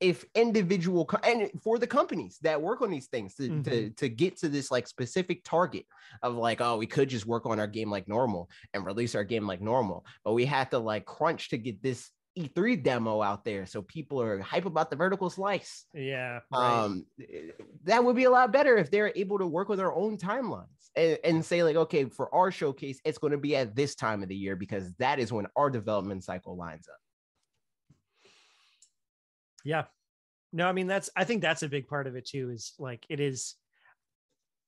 if 0.00 0.24
individual 0.34 1.04
co- 1.06 1.18
and 1.22 1.48
for 1.62 1.78
the 1.78 1.86
companies 1.86 2.38
that 2.42 2.60
work 2.60 2.82
on 2.82 2.90
these 2.90 3.06
things 3.06 3.36
to, 3.36 3.46
to 3.62 3.70
Mhm. 3.70 3.96
to 3.96 4.08
get 4.08 4.36
to 4.38 4.48
this 4.48 4.70
like 4.70 4.88
specific 4.88 5.42
target 5.44 5.86
of 6.22 6.34
like 6.34 6.60
oh 6.60 6.76
we 6.76 6.86
could 6.86 7.08
just 7.08 7.24
work 7.26 7.46
on 7.46 7.60
our 7.60 7.68
game 7.68 7.88
like 7.90 8.08
normal 8.08 8.50
and 8.74 8.84
release 8.84 9.14
our 9.14 9.22
game 9.24 9.46
like 9.46 9.60
normal 9.60 10.04
but 10.24 10.32
we 10.32 10.44
have 10.46 10.70
to 10.70 10.78
like 10.78 11.04
crunch 11.04 11.50
to 11.50 11.56
get 11.58 11.82
this 11.82 12.10
E3 12.36 12.82
demo 12.82 13.22
out 13.22 13.44
there 13.44 13.64
so 13.66 13.80
people 13.82 14.20
are 14.20 14.40
hype 14.40 14.64
about 14.66 14.90
the 14.90 14.96
vertical 14.96 15.30
slice 15.30 15.86
Yeah. 15.94 16.40
Right. 16.52 16.82
um 16.84 17.06
that 17.84 18.02
would 18.04 18.16
be 18.16 18.24
a 18.24 18.30
lot 18.30 18.50
better 18.52 18.76
if 18.76 18.90
they're 18.90 19.12
able 19.14 19.38
to 19.38 19.46
work 19.46 19.68
with 19.68 19.78
their 19.78 19.92
own 19.94 20.16
timelines 20.16 20.81
and, 20.96 21.18
and 21.24 21.44
say 21.44 21.62
like 21.62 21.76
okay 21.76 22.04
for 22.06 22.32
our 22.34 22.50
showcase 22.50 23.00
it's 23.04 23.18
going 23.18 23.30
to 23.32 23.38
be 23.38 23.56
at 23.56 23.74
this 23.74 23.94
time 23.94 24.22
of 24.22 24.28
the 24.28 24.36
year 24.36 24.56
because 24.56 24.92
that 24.94 25.18
is 25.18 25.32
when 25.32 25.46
our 25.56 25.70
development 25.70 26.22
cycle 26.24 26.56
lines 26.56 26.86
up 26.88 26.98
Yeah. 29.64 29.84
No, 30.52 30.66
I 30.68 30.72
mean 30.72 30.86
that's 30.86 31.08
I 31.16 31.24
think 31.24 31.40
that's 31.40 31.62
a 31.62 31.68
big 31.68 31.86
part 31.86 32.06
of 32.06 32.16
it 32.16 32.26
too, 32.26 32.50
is 32.50 32.74
like 32.78 33.06
it 33.08 33.20
is 33.20 33.54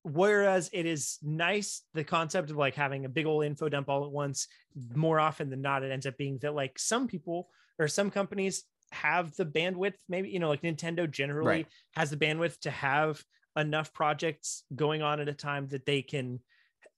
whereas 0.03 0.70
it 0.72 0.87
is 0.87 1.18
nice 1.22 1.83
the 1.95 2.05
concept 2.05 2.51
of 2.51 2.57
like 2.57 2.75
having 2.75 3.05
a 3.05 3.09
big 3.09 3.27
old 3.27 3.45
info 3.45 3.68
dump 3.68 3.89
all 3.89 4.05
at 4.05 4.11
once, 4.12 4.47
more 4.95 5.18
often 5.18 5.51
than 5.51 5.62
not, 5.62 5.83
it 5.83 5.91
ends 5.91 6.07
up 6.07 6.16
being 6.16 6.39
that 6.39 6.55
like 6.55 6.79
some 6.79 7.07
people 7.09 7.49
or 7.79 7.89
some 7.89 8.11
companies 8.11 8.64
have 8.93 9.35
the 9.37 9.45
bandwidth, 9.45 9.95
maybe 10.09 10.29
you 10.31 10.39
know, 10.39 10.49
like 10.49 10.62
Nintendo 10.62 11.11
generally 11.11 11.49
Right. 11.49 11.66
has 11.97 12.11
the 12.11 12.16
bandwidth 12.16 12.61
to 12.61 12.70
have 12.70 13.22
enough 13.57 13.92
projects 13.92 14.64
going 14.74 15.02
on 15.02 15.20
at 15.20 15.28
a 15.28 15.34
time 15.34 15.68
that 15.68 15.86
they 15.86 16.02
can 16.02 16.40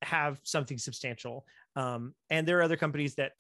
have 0.03 0.41
something 0.43 0.79
substantial. 0.79 1.47
Um, 1.75 2.15
and 2.31 2.47
there 2.47 2.59
are 2.59 2.63
other 2.63 2.77
companies 2.77 3.17
that 3.17 3.33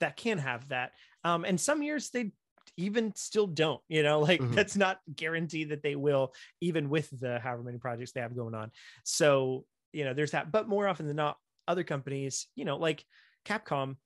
that 0.00 0.16
can 0.16 0.38
have 0.38 0.68
that. 0.68 0.92
Um, 1.24 1.44
and 1.44 1.60
some 1.60 1.82
years 1.82 2.10
they 2.10 2.32
even 2.76 3.14
still 3.14 3.46
don't, 3.46 3.80
you 3.88 4.02
know, 4.02 4.20
like 4.28 4.40
Mhm. 4.40 4.54
that's 4.54 4.76
not 4.76 5.00
guaranteed 5.14 5.70
that 5.70 5.82
they 5.82 5.96
will, 5.96 6.34
even 6.60 6.88
with 6.90 7.08
the 7.18 7.38
however 7.38 7.62
many 7.62 7.78
projects 7.78 8.12
they 8.12 8.20
have 8.20 8.36
going 8.36 8.54
on. 8.54 8.70
So, 9.04 9.66
you 9.92 10.04
know, 10.04 10.14
there's 10.14 10.32
that. 10.32 10.52
But 10.52 10.68
more 10.68 10.86
often 10.88 11.06
than 11.06 11.16
not, 11.16 11.38
other 11.66 11.84
companies, 11.84 12.46
you 12.54 12.64
know, 12.64 12.76
like 12.76 13.04
Capcom 13.44 13.96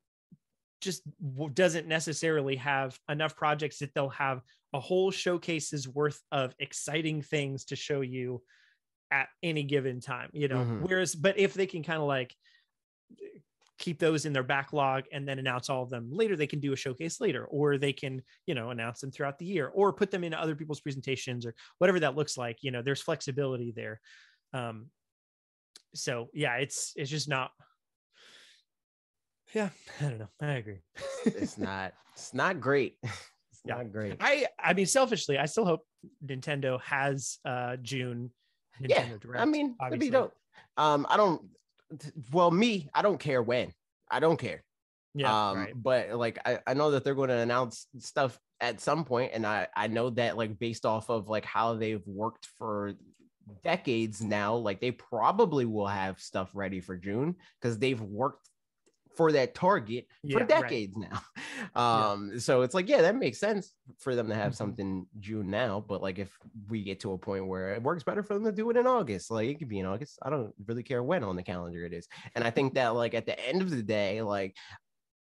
just 0.80 1.02
doesn't 1.54 1.86
necessarily 1.86 2.56
have 2.56 2.98
enough 3.08 3.36
projects 3.36 3.78
that 3.78 3.94
they'll 3.94 4.08
have 4.08 4.42
a 4.72 4.80
whole 4.80 5.10
showcase's 5.10 5.88
worth 5.88 6.20
of 6.30 6.54
exciting 6.58 7.22
things 7.22 7.64
to 7.66 7.76
show 7.76 8.00
you 8.00 8.42
at 9.10 9.28
any 9.42 9.62
given 9.62 10.00
time, 10.00 10.30
you 10.32 10.48
know. 10.48 10.64
Mhm. 10.64 10.82
Whereas, 10.82 11.14
but 11.14 11.38
if 11.38 11.54
they 11.54 11.66
can 11.66 11.82
kind 11.82 12.00
of 12.00 12.08
like 12.08 12.34
keep 13.78 13.98
those 13.98 14.26
in 14.26 14.32
their 14.32 14.44
backlog 14.44 15.04
and 15.12 15.26
then 15.28 15.38
announce 15.38 15.68
all 15.68 15.82
of 15.82 15.90
them 15.90 16.08
later, 16.10 16.36
they 16.36 16.46
can 16.46 16.60
do 16.60 16.72
a 16.72 16.76
showcase 16.76 17.20
later, 17.20 17.44
or 17.46 17.78
they 17.78 17.92
can, 17.92 18.22
you 18.46 18.54
know, 18.54 18.70
announce 18.70 19.00
them 19.00 19.10
throughout 19.10 19.38
the 19.38 19.44
year, 19.44 19.68
or 19.68 19.92
put 19.92 20.10
them 20.10 20.24
in 20.24 20.32
other 20.32 20.54
people's 20.54 20.80
presentations, 20.80 21.44
or 21.44 21.54
whatever 21.78 21.98
that 22.00 22.14
looks 22.14 22.36
like. 22.36 22.58
You 22.62 22.70
know, 22.70 22.80
there's 22.82 23.02
flexibility 23.02 23.72
there. 23.72 24.00
Um, 24.52 24.90
so 25.94 26.28
yeah, 26.32 26.56
it's 26.56 26.92
it's 26.96 27.10
just 27.10 27.28
not. 27.28 27.50
Yeah, 29.52 29.70
I 30.00 30.04
don't 30.04 30.18
know. 30.18 30.28
I 30.40 30.52
agree. 30.52 30.82
it's 31.24 31.58
not 31.58 31.92
it's 32.14 32.32
not 32.34 32.60
great 32.60 32.98
Yeah. 33.64 33.76
not 33.76 33.92
great 33.92 34.16
I 34.20 34.46
I 34.58 34.72
mean, 34.74 34.86
selfishly, 34.86 35.38
I 35.38 35.46
still 35.46 35.64
hope 35.64 35.82
Nintendo 36.24 36.80
has 36.82 37.38
uh 37.44 37.76
June. 37.76 38.30
Nintendo 38.80 38.88
yeah 38.88 39.16
Direct, 39.20 39.40
i 39.40 39.44
mean 39.44 39.76
it'd 39.86 40.00
be 40.00 40.08
dope 40.08 40.32
um 40.78 41.06
i 41.10 41.16
don't 41.18 41.42
well 42.32 42.50
me 42.50 42.88
i 42.94 43.02
don't 43.02 43.20
care 43.20 43.42
when 43.42 43.70
i 44.10 44.18
don't 44.18 44.38
care 44.38 44.64
Yeah, 45.14 45.50
um 45.50 45.58
right. 45.58 45.72
but 45.76 46.10
like 46.14 46.38
I, 46.44 46.58
I 46.66 46.72
know 46.74 46.92
that 46.92 47.04
they're 47.04 47.14
going 47.14 47.28
to 47.28 47.36
announce 47.36 47.86
stuff 47.98 48.38
at 48.62 48.80
some 48.80 49.04
point 49.04 49.32
and 49.34 49.46
i 49.46 49.68
i 49.76 49.88
know 49.88 50.08
that 50.10 50.38
like 50.38 50.58
based 50.58 50.86
off 50.86 51.10
of 51.10 51.28
like 51.28 51.44
how 51.44 51.74
they've 51.74 52.04
worked 52.06 52.48
for 52.58 52.94
decades 53.62 54.22
now 54.22 54.54
like 54.54 54.80
they 54.80 54.90
probably 54.90 55.66
will 55.66 55.86
have 55.86 56.18
stuff 56.18 56.50
ready 56.54 56.80
for 56.80 56.96
june 56.96 57.36
because 57.60 57.78
they've 57.78 58.00
worked 58.00 58.48
for 59.16 59.32
that 59.32 59.54
target 59.54 60.06
Yeah, 60.22 60.38
for 60.38 60.40
right. 60.40 60.48
decades 60.48 60.96
now 60.96 61.20
um 61.74 62.38
so 62.38 62.62
it's 62.62 62.74
like 62.74 62.88
yeah 62.88 63.02
that 63.02 63.16
makes 63.16 63.38
sense 63.38 63.74
for 63.98 64.14
them 64.14 64.28
to 64.28 64.34
have 64.34 64.52
Mhm. 64.52 64.56
something 64.56 65.06
june 65.20 65.50
now 65.50 65.80
but 65.80 66.02
like 66.02 66.18
if 66.18 66.38
we 66.68 66.82
get 66.82 67.00
to 67.00 67.12
a 67.12 67.18
point 67.18 67.46
where 67.46 67.74
it 67.74 67.82
works 67.82 68.02
better 68.02 68.22
for 68.22 68.34
them 68.34 68.44
to 68.44 68.52
do 68.52 68.68
it 68.70 68.76
in 68.76 68.86
august 68.86 69.30
like 69.30 69.48
it 69.48 69.58
could 69.58 69.68
be 69.68 69.78
in 69.78 69.86
august 69.86 70.18
i 70.22 70.30
don't 70.30 70.54
really 70.66 70.82
care 70.82 71.02
when 71.02 71.24
on 71.24 71.36
the 71.36 71.42
calendar 71.42 71.84
it 71.84 71.92
is 71.92 72.08
and 72.34 72.44
i 72.44 72.50
think 72.50 72.74
that 72.74 72.88
like 72.88 73.14
at 73.14 73.26
the 73.26 73.38
end 73.48 73.62
of 73.62 73.70
the 73.70 73.82
day 73.82 74.22
like 74.22 74.56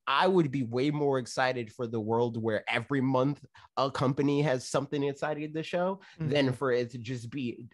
I 0.06 0.26
would 0.26 0.50
be 0.50 0.64
way 0.64 0.90
more 0.90 1.18
excited 1.18 1.72
for 1.72 1.86
the 1.86 2.00
world 2.00 2.36
where 2.42 2.64
every 2.68 3.00
month 3.00 3.44
a 3.76 3.90
company 3.90 4.42
has 4.42 4.66
something 4.68 5.02
exciting 5.04 5.54
to 5.54 5.62
show 5.62 6.00
than 6.24 6.48
Mhm. 6.48 6.54
for 6.54 6.72
it 6.72 6.90
to 6.90 6.98
just 6.98 7.30
be 7.30 7.68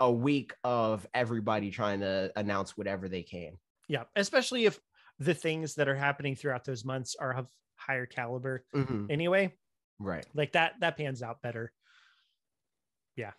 a 0.00 0.10
week 0.10 0.54
of 0.64 1.06
everybody 1.12 1.70
trying 1.70 2.00
to 2.00 2.32
announce 2.36 2.76
whatever 2.76 3.08
they 3.08 3.22
can. 3.22 3.58
yeah, 3.88 4.04
especially 4.16 4.64
if 4.64 4.80
the 5.18 5.34
things 5.34 5.74
that 5.74 5.88
are 5.88 5.96
happening 5.96 6.34
throughout 6.34 6.64
those 6.64 6.84
months 6.84 7.14
are 7.16 7.34
of 7.34 7.50
higher 7.86 8.06
caliber 8.06 8.64
Mhm. 8.74 9.10
anyway. 9.10 9.52
Right. 9.98 10.26
Like 10.34 10.52
that 10.52 10.80
that 10.80 10.96
pans 10.96 11.22
out 11.22 11.42
better. 11.42 11.72
Yeah. 13.16 13.32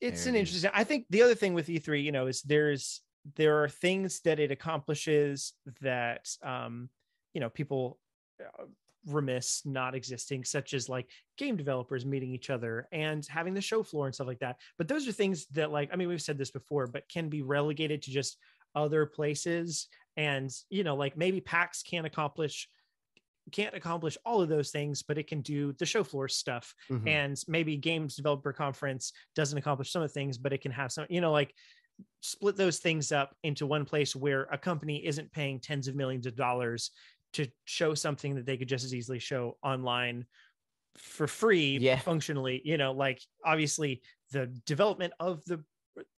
It's 0.00 0.24
There 0.24 0.30
an 0.30 0.36
it 0.36 0.42
is. 0.42 0.48
interesting. 0.48 0.70
I 0.74 0.84
think 0.84 1.06
the 1.10 1.22
other 1.22 1.34
thing 1.34 1.54
with 1.54 1.68
E3, 1.68 2.02
you 2.02 2.12
know, 2.12 2.26
is 2.26 2.42
there's 2.42 3.02
there 3.36 3.62
are 3.62 3.68
things 3.68 4.20
that 4.20 4.38
it 4.38 4.50
accomplishes 4.50 5.52
that 5.80 6.28
um, 6.42 6.88
you 7.34 7.40
know, 7.40 7.50
people 7.50 7.98
uh, 8.40 8.64
remiss 9.06 9.66
not 9.66 9.94
existing, 9.94 10.44
such 10.44 10.72
as 10.72 10.88
like 10.88 11.10
game 11.36 11.56
developers 11.56 12.06
meeting 12.06 12.30
each 12.32 12.48
other 12.50 12.88
and 12.92 13.26
having 13.26 13.54
the 13.54 13.60
show 13.60 13.82
floor 13.82 14.06
and 14.06 14.14
stuff 14.14 14.26
like 14.26 14.38
that. 14.38 14.56
But 14.76 14.86
those 14.88 15.06
are 15.08 15.12
things 15.12 15.46
that, 15.48 15.70
like, 15.70 15.90
I 15.92 15.96
mean, 15.96 16.08
we've 16.08 16.22
said 16.22 16.38
this 16.38 16.50
before, 16.50 16.86
but 16.86 17.08
can 17.08 17.28
be 17.28 17.42
relegated 17.42 18.02
to 18.02 18.10
just 18.10 18.38
other 18.74 19.06
places. 19.06 19.88
And 20.16 20.50
you 20.70 20.84
know, 20.84 20.96
like 20.96 21.16
maybe 21.16 21.40
PAX 21.40 21.82
can't 21.82 22.06
accomplish 22.06 22.68
can't 23.50 23.74
accomplish 23.74 24.18
all 24.26 24.42
of 24.42 24.48
those 24.50 24.70
things, 24.70 25.02
but 25.02 25.16
it 25.16 25.26
can 25.26 25.40
do 25.40 25.72
the 25.72 25.86
show 25.86 26.04
floor 26.04 26.28
stuff. 26.28 26.74
Mhm. 26.90 27.08
And 27.08 27.42
maybe 27.48 27.78
games 27.78 28.14
developer 28.16 28.52
conference 28.52 29.12
doesn't 29.34 29.56
accomplish 29.56 29.90
some 29.90 30.02
of 30.02 30.10
the 30.10 30.12
things, 30.12 30.36
but 30.36 30.52
it 30.52 30.60
can 30.60 30.72
have 30.72 30.92
some, 30.92 31.06
you 31.08 31.22
know, 31.22 31.32
like 31.32 31.54
split 32.20 32.56
those 32.56 32.78
things 32.78 33.10
up 33.10 33.34
into 33.42 33.66
one 33.66 33.86
place 33.86 34.14
where 34.14 34.44
a 34.52 34.58
company 34.58 35.04
isn't 35.06 35.32
paying 35.32 35.60
tens 35.60 35.88
of 35.88 35.96
millions 35.96 36.26
of 36.26 36.36
dollars 36.36 36.90
to 37.32 37.46
show 37.64 37.94
something 37.94 38.34
that 38.34 38.44
they 38.44 38.56
could 38.58 38.68
just 38.68 38.84
as 38.84 38.94
easily 38.94 39.18
show 39.18 39.56
online 39.62 40.26
for 40.96 41.26
free 41.26 41.78
Yeah. 41.78 41.98
functionally 41.98 42.60
you 42.64 42.76
know 42.76 42.92
like 42.92 43.20
obviously 43.44 44.02
the 44.32 44.46
development 44.66 45.12
of 45.20 45.44
the 45.44 45.64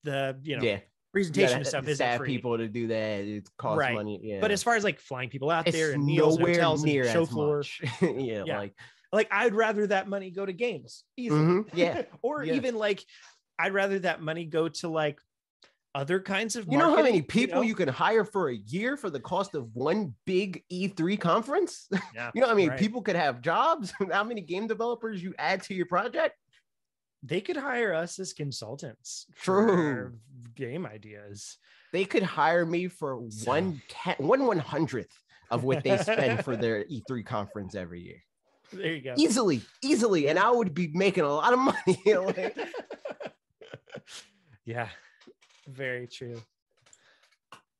the 0.03 0.39
you 0.43 0.57
know 0.57 0.63
yeah. 0.63 0.79
You 1.09 1.13
presentation 1.13 1.65
stuff 1.65 1.83
isn't 1.83 1.95
staff 1.95 2.17
free 2.17 2.27
people 2.27 2.57
to 2.57 2.67
do 2.67 2.87
that. 2.87 3.21
It 3.21 3.49
costs 3.57 3.79
Right. 3.79 3.95
money. 3.95 4.19
Yeah. 4.21 4.41
but 4.41 4.51
as 4.51 4.61
far 4.61 4.75
as 4.75 4.83
like 4.83 4.99
flying 4.99 5.29
people 5.29 5.49
out 5.49 5.67
it's 5.67 5.75
there 5.75 5.91
and 5.93 6.05
meals 6.05 6.35
and 6.35 6.41
nowhere 6.41 6.53
hotels 6.55 6.83
near 6.83 7.03
and 7.03 7.11
show 7.11 7.23
as 7.23 7.29
floor 7.29 7.57
much. 7.57 7.81
yeah, 8.01 8.43
Yeah. 8.45 8.57
Like 8.57 8.73
like 9.11 9.27
i'd 9.31 9.55
rather 9.55 9.87
that 9.87 10.07
money 10.07 10.29
go 10.29 10.45
to 10.45 10.53
games 10.53 11.03
easily 11.17 11.41
mhm, 11.41 11.69
yeah. 11.73 12.03
or 12.21 12.43
Yeah. 12.43 12.53
even 12.53 12.75
like 12.75 13.03
i'd 13.57 13.73
rather 13.73 13.97
that 13.99 14.21
money 14.21 14.45
go 14.45 14.69
to 14.69 14.87
like 14.87 15.19
other 15.95 16.19
kinds 16.19 16.55
of 16.55 16.67
You 16.69 16.77
know 16.77 16.95
how 16.95 17.01
many 17.01 17.23
people 17.23 17.55
know? 17.55 17.61
you 17.63 17.73
can 17.73 17.87
hire 17.89 18.23
for 18.23 18.49
a 18.49 18.55
year 18.55 18.95
for 18.95 19.09
the 19.09 19.19
cost 19.19 19.55
of 19.55 19.75
one 19.75 20.13
big 20.25 20.63
E3 20.71 21.19
conference? 21.19 21.89
yeah 22.13 22.29
You 22.35 22.41
know, 22.41 22.51
I 22.51 22.53
mean, 22.53 22.69
Right. 22.69 22.77
people 22.79 23.01
could 23.01 23.15
have 23.15 23.41
jobs. 23.41 23.91
How 24.11 24.23
many 24.23 24.41
game 24.41 24.67
developers 24.67 25.23
you 25.23 25.33
add 25.39 25.63
to 25.63 25.73
your 25.73 25.87
project? 25.87 26.35
They 27.23 27.41
could 27.41 27.57
hire 27.57 27.93
us 27.93 28.17
as 28.19 28.33
consultants 28.33 29.25
True. 29.41 29.67
for 29.67 30.13
game 30.55 30.85
ideas 30.85 31.57
They 31.91 32.05
could 32.05 32.23
hire 32.23 32.65
me 32.65 32.87
for 32.87 33.21
So- 33.29 33.49
one 33.51 33.81
ten, 33.89 34.15
one 34.19 34.45
one 34.45 34.59
hundredth 34.59 35.17
of 35.51 35.63
what 35.63 35.83
they 35.83 35.97
spend 35.97 36.45
for 36.45 36.55
their 36.55 36.83
E3 36.91 37.25
conference 37.25 37.73
every 37.75 38.01
year. 38.01 38.21
there 38.71 38.93
you 38.93 39.01
go 39.01 39.15
Easily, 39.17 39.61
easily, 39.81 40.27
and 40.29 40.37
I 40.37 40.51
would 40.51 40.73
be 40.75 40.89
making 40.93 41.23
a 41.23 41.33
lot 41.33 41.51
of 41.53 41.59
money. 41.59 41.97
like, 42.05 42.57
yeah 44.65 44.89
very 45.67 46.07
true 46.07 46.41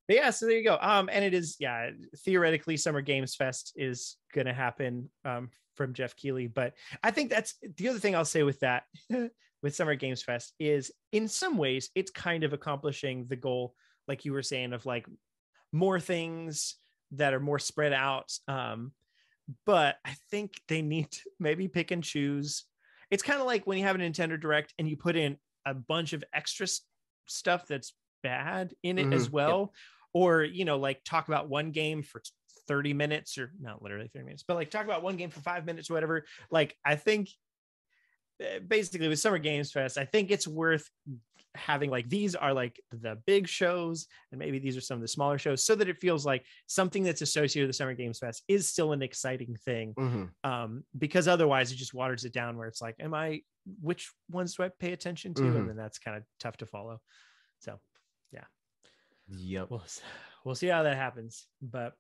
but 0.08 0.16
yeah, 0.16 0.32
so 0.32 0.48
there 0.48 0.58
you 0.58 0.64
go. 0.64 0.80
Um, 0.82 1.08
and 1.14 1.24
it 1.24 1.36
is 1.36 1.56
yeah, 1.60 1.92
theoretically, 2.26 2.78
Summer 2.78 3.00
Games 3.02 3.36
Fest 3.36 3.74
is 3.76 4.18
gonna 4.34 4.56
happen 4.56 5.08
um 5.24 5.52
from 5.80 5.94
Geoff 5.94 6.14
Keighley, 6.18 6.48
but 6.48 6.74
I 7.02 7.12
think 7.12 7.30
that's 7.30 7.56
the 7.78 7.88
other 7.88 8.00
thing 8.00 8.16
I'll 8.16 8.26
say 8.26 8.44
with 8.44 8.60
that 8.60 8.84
with 9.64 9.74
Summer 9.76 9.96
Games 9.96 10.22
Fest 10.22 10.54
is 10.60 10.92
in 11.14 11.30
some 11.30 11.56
ways 11.58 11.90
it's 11.96 12.12
kind 12.12 12.44
of 12.44 12.52
accomplishing 12.52 13.28
the 13.28 13.38
goal, 13.38 13.76
like 14.06 14.26
you 14.26 14.34
were 14.34 14.44
saying, 14.44 14.74
of 14.74 14.86
like 14.86 15.08
more 15.72 16.02
things 16.02 16.76
that 17.12 17.34
are 17.34 17.40
more 17.40 17.60
spread 17.60 17.94
out. 17.94 18.30
Um, 18.50 18.92
but 19.66 19.96
I 20.04 20.16
think 20.30 20.60
they 20.68 20.82
need 20.82 21.12
to 21.12 21.22
maybe 21.40 21.70
pick 21.70 21.92
and 21.92 22.04
choose. 22.04 22.66
It's 23.10 23.24
kind 23.24 23.40
of 23.40 23.48
like 23.48 23.66
when 23.66 23.78
you 23.78 23.86
have 23.86 23.96
a 23.96 24.00
Nintendo 24.00 24.38
Direct 24.38 24.74
and 24.78 24.86
you 24.88 24.98
put 24.98 25.16
in 25.16 25.38
a 25.66 25.74
bunch 25.74 26.12
of 26.12 26.26
extra 26.34 26.68
stuff 27.26 27.68
that's 27.68 27.94
bad 28.22 28.74
in 28.84 29.00
it 29.00 29.08
Mhm, 29.08 29.14
as 29.14 29.24
yep. 29.24 29.32
well. 29.32 29.74
Or, 30.12 30.44
you 30.44 30.66
know, 30.66 30.78
like 30.78 31.04
talk 31.06 31.30
about 31.30 31.48
one 31.48 31.72
game 31.72 32.04
for 32.04 32.22
30 32.70 32.94
minutes 32.94 33.38
or 33.38 33.52
not 33.60 33.82
literally 33.82 34.08
30 34.08 34.24
minutes, 34.26 34.44
but 34.48 34.54
like 34.56 34.70
talk 34.70 34.86
about 34.86 35.04
one 35.04 35.18
game 35.18 35.30
for 35.32 35.42
five 35.42 35.66
minutes 35.66 35.90
or 35.90 35.96
whatever. 35.96 36.24
Like, 36.52 36.78
I 36.86 36.96
think 36.96 37.30
uh, 38.42 38.60
basically 38.66 39.08
with 39.10 39.20
Summer 39.20 39.40
Games 39.40 39.72
Fest, 39.72 39.98
I 39.98 40.06
think 40.06 40.32
it's 40.32 40.48
worth 40.48 40.90
having 41.56 41.90
like 41.90 42.08
these 42.08 42.36
are 42.36 42.54
like 42.54 42.80
the 42.92 43.18
big 43.26 43.48
shows 43.48 44.06
and 44.32 44.38
maybe 44.40 44.60
these 44.60 44.78
are 44.78 44.82
some 44.82 44.96
of 44.98 45.02
the 45.02 45.08
smaller 45.08 45.40
shows 45.40 45.66
so 45.66 45.74
that 45.74 45.90
it 45.90 45.98
feels 45.98 46.24
like 46.24 46.46
something 46.68 47.02
that's 47.02 47.24
associated 47.24 47.66
with 47.68 47.76
the 47.76 47.78
Summer 47.78 47.96
Games 47.96 48.20
Fest 48.20 48.44
is 48.48 48.68
still 48.68 48.94
an 48.94 49.02
exciting 49.02 49.56
thing 49.66 49.96
Mhm. 49.98 50.30
um 50.44 50.84
because 50.98 51.28
otherwise 51.28 51.72
it 51.72 51.76
just 51.78 51.94
waters 51.96 52.24
it 52.24 52.34
down 52.34 52.56
where 52.56 52.68
it's 52.68 52.84
like 52.84 52.96
am 53.00 53.16
i 53.16 53.42
which 53.82 54.12
ones 54.30 54.54
do 54.56 54.64
i 54.64 54.70
pay 54.70 54.94
attention 54.94 55.34
to 55.34 55.42
Mhm. 55.42 55.58
and 55.58 55.70
then 55.70 55.76
that's 55.76 55.98
kind 55.98 56.16
of 56.18 56.24
tough 56.40 56.56
to 56.58 56.68
follow 56.68 57.02
so 57.58 57.80
yeah 58.32 58.46
Yep. 59.28 59.72
we'll 59.72 59.84
we'll 60.46 60.56
see 60.56 60.68
how 60.68 60.84
that 60.84 60.96
happens 60.98 61.48
but 61.64 61.96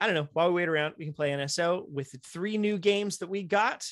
i 0.00 0.06
don't 0.06 0.14
know 0.14 0.28
while 0.32 0.48
we 0.48 0.54
wait 0.54 0.68
around 0.68 0.94
we 0.98 1.04
can 1.04 1.14
play 1.14 1.30
nso 1.30 1.88
with 1.88 2.10
the 2.12 2.18
three 2.18 2.58
new 2.58 2.78
games 2.78 3.18
that 3.18 3.28
we 3.28 3.42
got 3.42 3.86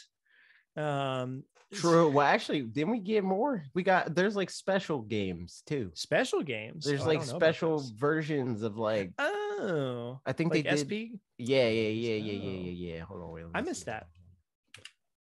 um 0.76 1.44
True. 1.72 2.08
Well, 2.08 2.24
actually, 2.24 2.62
didn't 2.62 2.92
we 2.92 3.00
get 3.00 3.24
more? 3.24 3.64
We 3.74 3.82
got 3.82 4.14
there's 4.14 4.36
like 4.36 4.48
special 4.50 5.02
games 5.02 5.64
too. 5.66 5.90
special 5.94 6.40
games 6.44 6.84
There's 6.84 7.02
Oh, 7.02 7.06
like 7.06 7.18
don't 7.18 7.28
know 7.30 7.36
about 7.38 7.46
special 7.54 7.84
versions 7.98 8.62
of 8.62 8.76
like 8.76 9.10
oh 9.18 10.20
I 10.24 10.32
think 10.32 10.52
like 10.54 10.62
they 10.64 10.70
did. 10.70 10.78
sp 10.86 11.18
Yeah, 11.36 11.66
yeah, 11.68 11.88
yeah, 11.88 12.14
yeah, 12.14 12.32
yeah, 12.32 12.48
Oh. 12.48 12.62
yeah, 12.62 12.70
yeah. 12.94 13.00
Hold 13.04 13.22
on, 13.22 13.30
wait. 13.32 13.44
I 13.54 13.60
missed 13.62 13.86
that. 13.86 14.06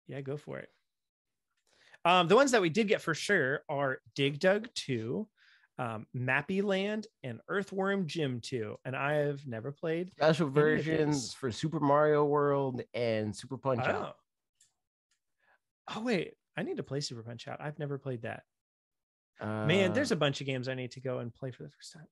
yeah 0.09 0.20
go 0.20 0.37
for 0.37 0.59
it 0.59 0.68
um 2.05 2.27
the 2.27 2.35
ones 2.35 2.51
that 2.51 2.62
we 2.62 2.70
did 2.70 2.89
get 2.89 3.01
for 3.03 3.14
sure 3.14 3.61
are 3.68 4.01
dig 4.16 4.41
dug 4.41 4.68
2 4.75 5.29
um 5.79 6.07
mappy 6.16 6.62
land 6.62 7.07
and 7.23 7.41
earthworm 7.49 8.07
Jim 8.07 8.41
2 8.41 8.77
and 8.85 8.95
i 8.95 9.14
have 9.14 9.47
never 9.47 9.73
played 9.73 10.11
Special 10.12 10.49
versions 10.51 11.33
for 11.33 11.51
Super 11.51 11.81
Mario 11.81 12.25
World 12.25 12.83
and 12.95 13.35
Super 13.35 13.57
Punch 13.57 13.81
Out. 13.81 14.16
oh 15.91 15.97
oh 15.97 16.03
wait 16.03 16.35
i 16.57 16.62
need 16.62 16.77
to 16.77 16.83
play 16.83 17.01
super 17.01 17.23
punch 17.23 17.49
out 17.49 17.61
i've 17.61 17.79
never 17.79 17.99
played 17.99 18.23
that 18.23 18.43
man 19.41 19.93
there's 19.93 20.12
Uh, 20.12 20.16
a 20.16 20.18
bunch 20.18 20.41
of 20.41 20.47
games 20.47 20.68
i 20.68 20.75
need 20.75 20.93
to 20.93 21.01
go 21.01 21.18
and 21.18 21.35
play 21.35 21.51
for 21.51 21.62
the 21.64 21.70
first 21.70 21.93
time 21.93 22.07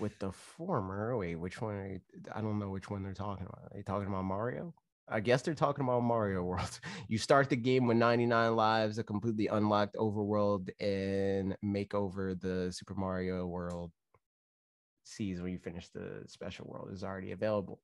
with 0.00 0.18
the 0.18 0.32
former. 0.32 1.14
Wait, 1.16 1.36
which 1.36 1.60
one? 1.60 1.74
Are 1.74 1.86
you, 1.86 2.00
I 2.34 2.40
don't 2.40 2.58
know 2.58 2.70
which 2.70 2.88
one 2.90 3.02
they're 3.04 3.12
talking 3.12 3.46
about. 3.46 3.64
Are 3.64 3.70
they 3.74 3.82
talking 3.82 4.08
about 4.08 4.24
Mario? 4.24 4.74
I 5.08 5.20
guess 5.20 5.42
they're 5.42 5.54
talking 5.54 5.84
about 5.84 6.02
Mario 6.02 6.42
World. 6.42 6.80
You 7.08 7.18
start 7.18 7.50
the 7.50 7.56
game 7.56 7.86
with 7.86 7.96
99 7.98 8.56
lives, 8.56 8.98
a 8.98 9.04
completely 9.04 9.48
unlocked 9.48 9.96
overworld, 9.96 10.70
and 10.80 11.56
make 11.62 11.94
over 11.94 12.34
the 12.34 12.72
Super 12.72 12.94
Mario 12.94 13.46
World 13.46 13.92
sees 15.04 15.40
when 15.40 15.52
you 15.52 15.58
finish 15.58 15.90
the 15.90 16.22
special 16.26 16.66
world 16.66 16.90
is 16.92 17.04
already 17.04 17.32
available. 17.32 17.80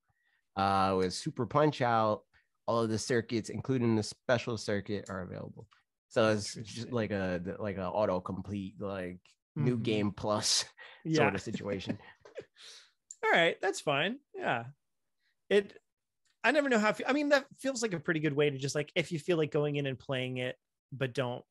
Uh, 0.57 0.95
with 0.99 1.13
Super 1.13 1.47
Punch 1.47 1.83
Out, 1.83 2.23
all 2.67 2.81
of 2.83 2.91
the 2.91 2.99
circuits, 2.99 3.51
including 3.51 3.95
the 3.97 4.03
special 4.03 4.57
circuit, 4.57 5.05
are 5.09 5.23
available. 5.23 5.69
So 6.09 6.31
it's 6.31 6.55
just 6.55 6.91
like 6.91 7.11
a 7.13 7.41
like 7.59 7.77
an 7.77 7.83
auto 7.83 8.21
complete 8.21 8.81
like 8.81 9.21
new 9.55 9.77
Mhm. 9.79 9.83
game 9.83 10.13
plus 10.13 10.65
yeah 11.05 11.17
sort 11.17 11.35
of 11.35 11.41
situation. 11.43 11.99
all 13.25 13.31
right 13.31 13.61
that's 13.61 13.81
fine 13.81 14.19
yeah 14.35 14.65
it 15.51 15.79
i 16.45 16.51
never 16.51 16.69
know 16.69 16.79
how 16.79 16.95
I 17.07 17.13
mean 17.13 17.31
that 17.31 17.47
feels 17.59 17.83
like 17.83 17.93
a 17.93 18.01
pretty 18.01 18.21
good 18.21 18.33
way 18.33 18.51
to 18.51 18.59
just 18.59 18.75
like 18.75 18.91
if 18.95 19.13
you 19.13 19.19
feel 19.19 19.37
like 19.37 19.51
going 19.51 19.77
in 19.77 19.87
and 19.87 19.99
playing 19.99 20.39
it 20.39 20.57
but 20.93 21.15
don't 21.15 21.45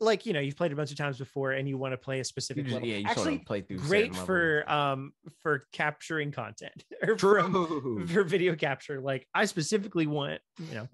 like 0.00 0.26
you 0.26 0.32
know 0.32 0.40
you've 0.40 0.56
played 0.56 0.72
a 0.72 0.76
bunch 0.76 0.90
of 0.90 0.96
times 0.96 1.18
before 1.18 1.52
and 1.52 1.68
you 1.68 1.78
want 1.78 1.92
to 1.92 1.96
play 1.96 2.20
a 2.20 2.24
specific 2.24 2.64
just, 2.64 2.74
level. 2.74 2.88
yeah, 2.88 3.08
actually 3.08 3.38
play 3.38 3.60
through 3.60 3.78
great 3.78 4.14
for 4.14 4.68
um 4.70 5.12
for 5.40 5.64
capturing 5.72 6.32
content 6.32 6.84
or 7.06 7.16
from 7.16 8.06
for 8.12 8.24
video 8.24 8.54
capture 8.54 9.00
like 9.00 9.26
i 9.34 9.44
specifically 9.44 10.06
want 10.06 10.40
you 10.68 10.74
know 10.74 10.88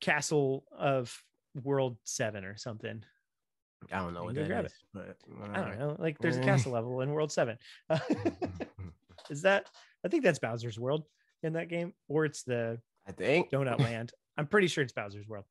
castle 0.00 0.64
of 0.76 1.14
world 1.62 1.98
7 2.04 2.44
or 2.44 2.56
something. 2.56 3.02
I 3.92 3.98
don't 3.98 4.14
know 4.14 4.24
what 4.24 4.34
that 4.34 4.46
grab 4.46 4.66
is, 4.66 4.74
but 4.92 5.16
i 5.52 5.60
don't 5.60 5.78
know 5.78 5.96
like 5.98 6.18
there's 6.18 6.36
a 6.36 6.42
castle 6.42 6.72
level 6.72 7.00
in 7.00 7.10
world 7.10 7.32
7 7.32 7.56
is 9.30 9.42
that 9.42 9.66
i 10.04 10.08
think 10.08 10.22
that's 10.22 10.38
bowser's 10.38 10.78
world 10.78 11.04
in 11.42 11.54
that 11.54 11.68
game 11.68 11.92
or 12.08 12.24
it's 12.24 12.42
the 12.42 12.78
I 13.06 13.12
think 13.12 13.50
donut 13.50 13.78
land 13.88 14.12
i'm 14.36 14.46
pretty 14.46 14.66
sure 14.68 14.82
it's 14.84 14.92
bowser's 14.92 15.26
world 15.28 15.44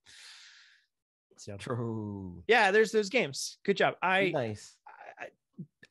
so 1.38 1.58
True. 1.58 2.44
yeah 2.48 2.72
there's 2.72 2.92
those 2.92 3.10
games 3.10 3.58
good 3.66 3.78
job 3.78 3.96
i 4.02 4.30
nice. 4.30 4.76
I, 4.88 5.24
I- 5.26 5.30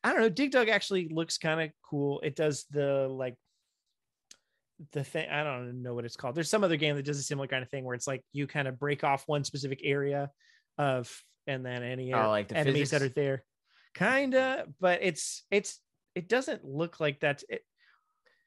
I 0.01 0.13
don't 0.13 0.21
know. 0.21 0.29
Dig 0.29 0.51
Dug 0.51 0.69
actually 0.69 1.09
looks 1.09 1.37
kind 1.37 1.59
of 1.59 1.71
cool. 1.83 2.21
It 2.21 2.33
does 2.33 2.63
the 2.71 3.09
like 3.09 3.35
the 4.93 5.03
thing. 5.03 5.29
I 5.29 5.43
don't 5.43 5.81
know 5.83 5.93
what 5.93 6.05
it's 6.05 6.15
called. 6.15 6.35
There's 6.35 6.49
some 6.49 6.63
other 6.63 6.77
game 6.77 6.95
that 6.95 7.03
does 7.03 7.19
a 7.19 7.23
similar 7.23 7.47
kind 7.49 7.63
of 7.63 7.69
thing 7.69 7.83
where 7.83 7.95
it's 7.95 8.07
like 8.07 8.23
you 8.31 8.47
kind 8.47 8.69
of 8.69 8.79
break 8.79 9.03
off 9.03 9.27
one 9.27 9.43
specific 9.43 9.81
area 9.83 10.31
of, 10.77 11.13
and 11.47 11.65
then 11.65 11.83
any 11.83 12.13
Oh, 12.13 12.29
like 12.29 12.47
the 12.47 12.55
enemies 12.55 12.91
that 12.91 13.01
are 13.01 13.09
there, 13.09 13.43
kinda. 13.93 14.67
But 14.79 14.99
it's 15.01 15.43
it's 15.51 15.81
it 16.15 16.29
doesn't 16.29 16.63
look 16.63 17.01
like 17.01 17.19
that. 17.19 17.43
It, 17.49 17.61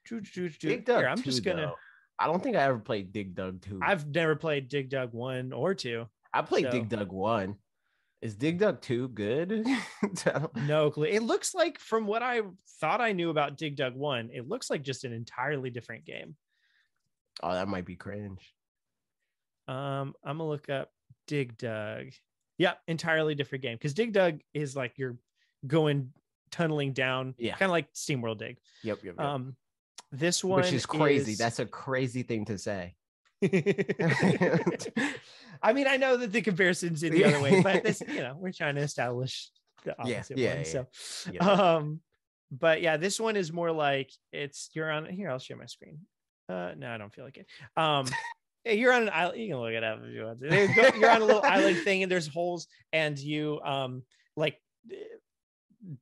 Dig 0.09 0.85
Dug 0.85 0.99
Here, 0.99 1.09
I'm 1.09 1.17
2, 1.17 1.23
just 1.23 1.45
gonna. 1.45 1.63
though. 1.63 1.77
I 2.19 2.27
don't 2.27 2.43
think 2.43 2.57
I 2.57 2.63
ever 2.63 2.79
played 2.79 3.13
Dig 3.13 3.35
Dug 3.35 3.63
2. 3.63 3.81
I've 3.83 4.07
never 4.07 4.37
played 4.37 4.69
Dig 4.69 4.91
Dug 4.91 5.13
one 5.13 5.53
or 5.53 5.75
two. 5.75 6.07
I 6.33 6.43
played 6.43 6.67
so- 6.67 6.71
Dig 6.71 6.89
Dug 6.89 7.11
1. 7.13 7.57
Is 8.21 8.37
Dig 8.37 8.59
Dug 8.59 8.81
2 8.81 9.09
good? 9.09 9.67
No 10.67 10.91
clue. 10.91 11.05
It 11.07 11.23
looks 11.25 11.55
like 11.55 11.79
from 11.81 12.07
what 12.07 12.23
I 12.23 12.43
thought 12.81 13.01
I 13.01 13.13
knew 13.13 13.31
about 13.31 13.57
Dig 13.57 13.75
Dug 13.77 13.95
one, 13.97 14.31
it 14.33 14.49
looks 14.49 14.71
like 14.71 14.83
just 14.83 15.05
an 15.05 15.13
entirely 15.13 15.71
different 15.71 16.05
game. 16.05 16.37
oh, 17.43 17.53
that 17.53 17.67
might 17.69 17.85
be 17.85 17.97
cringe. 17.97 18.55
Um, 19.69 20.15
I'm 20.25 20.39
gonna 20.39 20.49
look 20.49 20.69
up 20.69 20.91
Dig 21.27 21.57
Dug. 21.57 22.07
Yep, 22.59 22.79
entirely 22.87 23.35
different 23.35 23.63
game 23.63 23.77
because 23.77 23.95
Dig 23.95 24.13
Dug 24.13 24.41
is 24.55 24.77
like 24.77 24.93
you're 24.99 25.17
going 25.67 26.13
tunneling 26.51 26.93
down, 26.93 27.35
Yeah. 27.39 27.57
kind 27.57 27.71
of 27.71 27.73
like 27.73 27.93
SteamWorld 27.93 28.39
Dig. 28.39 28.59
Yep, 28.85 28.99
yep, 29.03 29.15
yep. 29.19 29.21
Um, 29.21 29.57
this 30.13 30.45
one, 30.45 30.61
Which 30.63 30.73
is 30.73 30.87
crazy. 30.87 31.33
is- 31.33 31.39
That's 31.39 31.59
a 31.59 31.67
crazy 31.67 32.23
thing 32.23 32.45
to 32.47 32.59
say. 32.59 32.95
I 35.63 35.73
mean, 35.73 35.87
I 35.87 35.97
know 35.97 36.17
that 36.17 36.33
the 36.33 36.43
comparison's 36.43 37.03
in 37.03 37.13
the 37.13 37.25
other 37.25 37.41
way, 37.41 37.61
but 37.63 37.83
this, 37.83 38.03
you 38.07 38.21
know, 38.21 38.35
we're 38.39 38.53
trying 38.53 38.75
to 38.77 38.81
establish 38.83 39.51
the 39.85 39.93
opposite 39.99 40.39
yeah, 40.39 40.49
one. 40.51 40.59
yeah, 40.59 40.63
So, 40.65 40.87
yeah. 41.33 41.49
um, 41.49 42.01
but 42.51 42.83
yeah, 42.83 42.97
this 42.97 43.19
one 43.19 43.37
is 43.37 43.53
more 43.53 43.73
like 43.73 44.11
it's 44.33 44.71
you're 44.75 44.91
on 44.91 45.07
here. 45.07 45.31
I'll 45.31 45.39
share 45.39 45.57
my 45.57 45.67
screen. 45.67 45.99
Uh, 46.49 46.73
no, 46.77 46.91
I 46.91 46.99
don't 46.99 47.13
feel 47.13 47.25
like 47.25 47.39
it. 47.39 47.47
Um, 47.77 48.07
you're 48.65 48.93
on 48.93 49.03
an 49.03 49.11
island. 49.13 49.41
You 49.41 49.49
can 49.49 49.59
look 49.61 49.73
it 49.73 49.83
up 49.85 50.01
if 50.05 50.15
you 50.15 50.25
want 50.25 50.41
to. 50.41 50.49
There 50.49 50.67
you 50.69 50.75
go. 50.75 50.91
You're 50.99 51.11
on 51.11 51.23
a 51.23 51.25
little 51.25 51.43
island 51.43 51.79
thing, 51.79 52.03
and 52.03 52.13
there's 52.13 52.27
holes, 52.29 52.67
and 52.93 53.19
you 53.19 53.61
um 53.65 54.03
like 54.37 54.57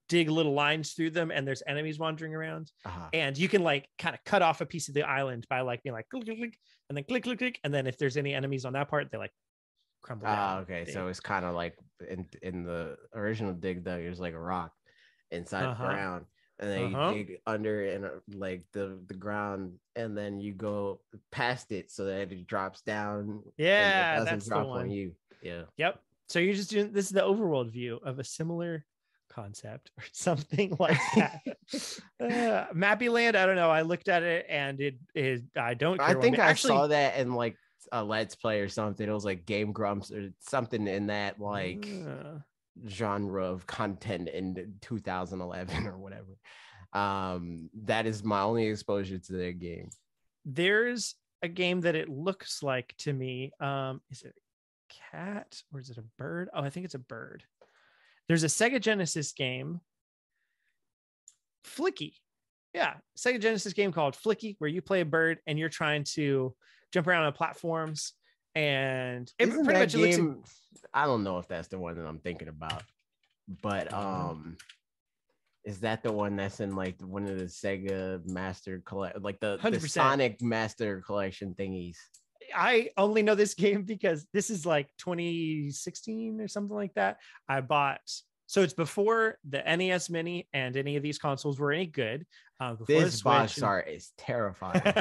dig 0.08 0.28
little 0.28 0.52
lines 0.52 0.92
through 0.92 1.10
them, 1.10 1.30
and 1.30 1.46
there's 1.46 1.62
enemies 1.66 1.98
wandering 1.98 2.34
around 2.34 2.70
Uh-huh. 2.84 3.08
and 3.12 3.36
you 3.38 3.48
can 3.48 3.62
like 3.62 3.88
kind 3.98 4.14
of 4.14 4.22
cut 4.24 4.42
off 4.42 4.60
a 4.60 4.66
piece 4.66 4.88
of 4.88 4.94
the 4.94 5.02
island 5.02 5.46
by 5.48 5.60
like 5.62 5.82
being 5.82 5.94
like 5.94 6.08
click, 6.10 6.24
click, 6.24 6.38
click, 6.38 6.58
and 6.88 6.96
then 6.96 7.04
click, 7.04 7.22
click, 7.24 7.38
click, 7.38 7.60
and 7.64 7.72
then 7.72 7.86
if 7.86 7.96
there's 7.96 8.16
any 8.16 8.34
enemies 8.34 8.64
on 8.64 8.74
that 8.74 8.88
part, 8.88 9.10
they 9.10 9.18
like 9.18 9.32
crumble. 10.02 10.26
Ah, 10.28 10.54
down. 10.56 10.62
okay. 10.62 10.84
So 10.90 11.06
it's 11.08 11.20
kind 11.20 11.44
of 11.44 11.54
like 11.54 11.76
in 12.08 12.26
in 12.42 12.64
the 12.64 12.96
original 13.14 13.52
Dig 13.54 13.84
Dug, 13.84 14.00
there's 14.00 14.20
like 14.20 14.34
a 14.34 14.40
rock 14.40 14.72
inside 15.30 15.64
Uh-huh. 15.64 15.82
the 15.84 15.88
ground, 15.94 16.26
and 16.58 16.70
then 16.70 16.94
Uh-huh. 16.94 17.10
you 17.14 17.24
dig 17.24 17.38
under 17.46 17.86
and 17.86 18.04
uh, 18.04 18.10
like 18.34 18.64
the 18.72 19.00
the 19.06 19.14
ground, 19.14 19.78
and 19.96 20.16
then 20.16 20.40
you 20.40 20.52
go 20.52 21.00
past 21.30 21.72
it 21.72 21.90
so 21.90 22.04
that 22.04 22.30
it 22.32 22.46
drops 22.46 22.82
down. 22.82 23.42
it 23.56 23.64
Yeah, 23.64 24.16
doesn't 24.18 24.30
that's 24.40 24.48
the 24.48 24.56
one. 24.64 24.82
on 24.82 24.90
you. 24.90 25.14
Yeah. 25.42 25.64
Yep. 25.78 26.02
So 26.28 26.38
you're 26.38 26.54
just 26.54 26.70
doing 26.70 26.92
this 26.92 27.06
is 27.06 27.12
the 27.12 27.22
overworld 27.22 27.70
view 27.72 27.96
of 28.04 28.18
a 28.18 28.24
similar 28.24 28.84
concept 29.30 29.90
or 29.98 30.04
something 30.12 30.76
like 30.78 30.98
that. 31.16 31.40
uh, 32.20 32.72
Mappy 32.74 33.10
Land, 33.10 33.36
I 33.36 33.46
don't 33.46 33.56
know. 33.56 33.70
I 33.70 33.82
looked 33.82 34.08
at 34.08 34.22
it 34.22 34.46
and 34.48 34.80
it 34.80 34.96
is 35.14 35.42
I 35.56 35.74
don't. 35.74 36.00
I 36.00 36.14
think 36.14 36.38
I 36.38 36.46
actually, 36.46 36.74
saw 36.74 36.86
that 36.88 37.18
in 37.18 37.34
like 37.34 37.56
a 37.92 38.04
Let's 38.04 38.34
Play 38.34 38.60
or 38.60 38.68
something. 38.68 39.08
It 39.08 39.12
was 39.12 39.24
like 39.24 39.46
Game 39.46 39.72
Grumps 39.72 40.12
or 40.12 40.30
something 40.40 40.86
in 40.86 41.06
that 41.08 41.40
like 41.40 41.88
uh, 42.06 42.38
genre 42.88 43.44
of 43.44 43.66
content 43.66 44.28
in 44.28 44.74
2011 44.82 45.86
or 45.86 45.98
whatever. 45.98 46.36
Um, 46.92 47.70
that 47.84 48.06
is 48.06 48.24
my 48.24 48.42
only 48.42 48.66
exposure 48.66 49.18
to 49.18 49.32
their 49.32 49.52
game. 49.52 49.90
There's 50.44 51.14
a 51.42 51.48
game 51.48 51.82
that 51.82 51.94
it 51.94 52.08
looks 52.08 52.62
like 52.62 52.94
to 52.98 53.12
me. 53.12 53.52
Um, 53.60 54.00
is 54.10 54.22
it 54.22 54.34
a 54.34 55.16
cat 55.16 55.62
or 55.72 55.80
is 55.80 55.90
it 55.90 55.98
a 55.98 56.04
bird? 56.18 56.48
Oh, 56.52 56.62
I 56.62 56.70
think 56.70 56.84
it's 56.84 56.94
a 56.94 57.00
bird. 57.00 57.44
There's 58.30 58.44
a 58.44 58.46
Sega 58.46 58.80
Genesis 58.80 59.32
game, 59.32 59.80
Flicky. 61.66 62.12
Yeah, 62.72 62.94
Sega 63.18 63.40
Genesis 63.40 63.72
game 63.72 63.90
called 63.90 64.14
Flicky, 64.14 64.54
where 64.60 64.70
you 64.70 64.80
play 64.80 65.00
a 65.00 65.04
bird 65.04 65.38
and 65.48 65.58
you're 65.58 65.68
trying 65.68 66.04
to 66.14 66.54
jump 66.92 67.08
around 67.08 67.24
on 67.24 67.32
platforms. 67.32 68.12
And 68.54 69.28
it 69.36 69.48
Isn't 69.48 69.64
pretty 69.64 69.80
much 69.80 69.94
it 69.94 69.98
looks 69.98 70.16
game? 70.16 70.44
I 70.94 71.06
don't 71.06 71.24
know 71.24 71.38
if 71.38 71.48
that's 71.48 71.66
the 71.66 71.80
one 71.80 71.96
that 71.96 72.06
I'm 72.06 72.20
thinking 72.20 72.46
about, 72.46 72.84
but 73.62 73.92
um, 73.92 74.56
is 75.64 75.80
that 75.80 76.04
the 76.04 76.12
one 76.12 76.36
that's 76.36 76.60
in 76.60 76.76
like 76.76 77.02
one 77.02 77.24
of 77.24 77.36
the 77.36 77.46
Sega 77.46 78.24
Master 78.28 78.80
collect, 78.86 79.20
like 79.20 79.40
the, 79.40 79.58
the 79.60 79.70
100%. 79.70 79.90
Sonic 79.90 80.40
Master 80.40 81.02
Collection 81.04 81.56
thingies? 81.58 81.96
I 82.54 82.90
only 82.96 83.22
know 83.22 83.34
this 83.34 83.54
game 83.64 83.82
because 83.84 84.26
this 84.32 84.50
is 84.50 84.64
like 84.66 84.88
2016 84.98 86.40
or 86.40 86.48
something 86.48 86.74
like 86.76 86.94
that. 86.94 87.18
I 87.48 87.60
bought 87.60 88.00
so 88.46 88.62
it's 88.62 88.74
before 88.74 89.38
the 89.48 89.58
NES 89.62 90.10
Mini 90.10 90.48
and 90.52 90.76
any 90.76 90.96
of 90.96 91.04
these 91.04 91.18
consoles 91.18 91.60
were 91.60 91.70
any 91.70 91.86
good. 91.86 92.26
Uh, 92.58 92.74
This 92.86 93.22
box 93.22 93.56
and- 93.58 93.64
art 93.64 93.88
is 93.88 94.10
terrifying. 94.18 94.82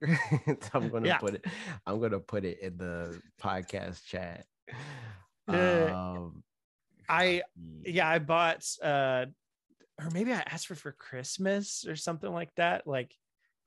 I'm 0.74 0.88
gonna 0.88 1.06
Yeah. 1.08 1.18
put 1.18 1.34
it. 1.34 1.44
I'm 1.86 2.00
gonna 2.00 2.18
put 2.20 2.44
it 2.44 2.58
in 2.60 2.76
the 2.76 3.20
podcast 3.40 4.04
chat. 4.04 4.46
Uh, 5.48 5.90
Um, 5.92 6.42
I 7.08 7.42
yeah, 7.84 8.08
I 8.08 8.18
bought 8.18 8.64
uh 8.82 9.26
or 10.00 10.10
maybe 10.12 10.32
I 10.32 10.40
asked 10.40 10.66
for 10.66 10.74
for 10.74 10.92
Christmas 10.92 11.84
or 11.86 11.94
something 11.96 12.32
like 12.32 12.52
that. 12.56 12.86
Like, 12.86 13.14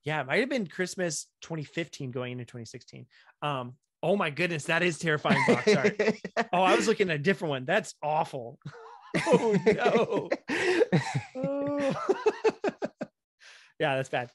yeah, 0.06 0.22
it 0.22 0.28
might 0.28 0.40
have 0.40 0.50
been 0.50 0.68
Christmas 0.68 1.28
2015 1.42 2.12
going 2.12 2.34
into 2.34 2.46
2016. 2.46 3.08
Um, 3.42 3.74
oh 4.04 4.16
my 4.16 4.30
goodness, 4.30 4.66
that 4.66 4.84
is 4.84 5.00
terrifying 5.00 5.44
box 5.48 5.76
art. 5.76 6.00
oh, 6.54 6.62
I 6.62 6.76
was 6.76 6.88
looking 6.88 7.10
at 7.10 7.16
a 7.16 7.20
different 7.20 7.50
one. 7.50 7.66
That's 7.66 7.96
awful. 8.04 8.60
oh 9.26 9.58
no. 9.66 10.30
Oh. 11.36 11.96
yeah, 13.80 13.96
that's 13.96 14.10
bad. 14.10 14.30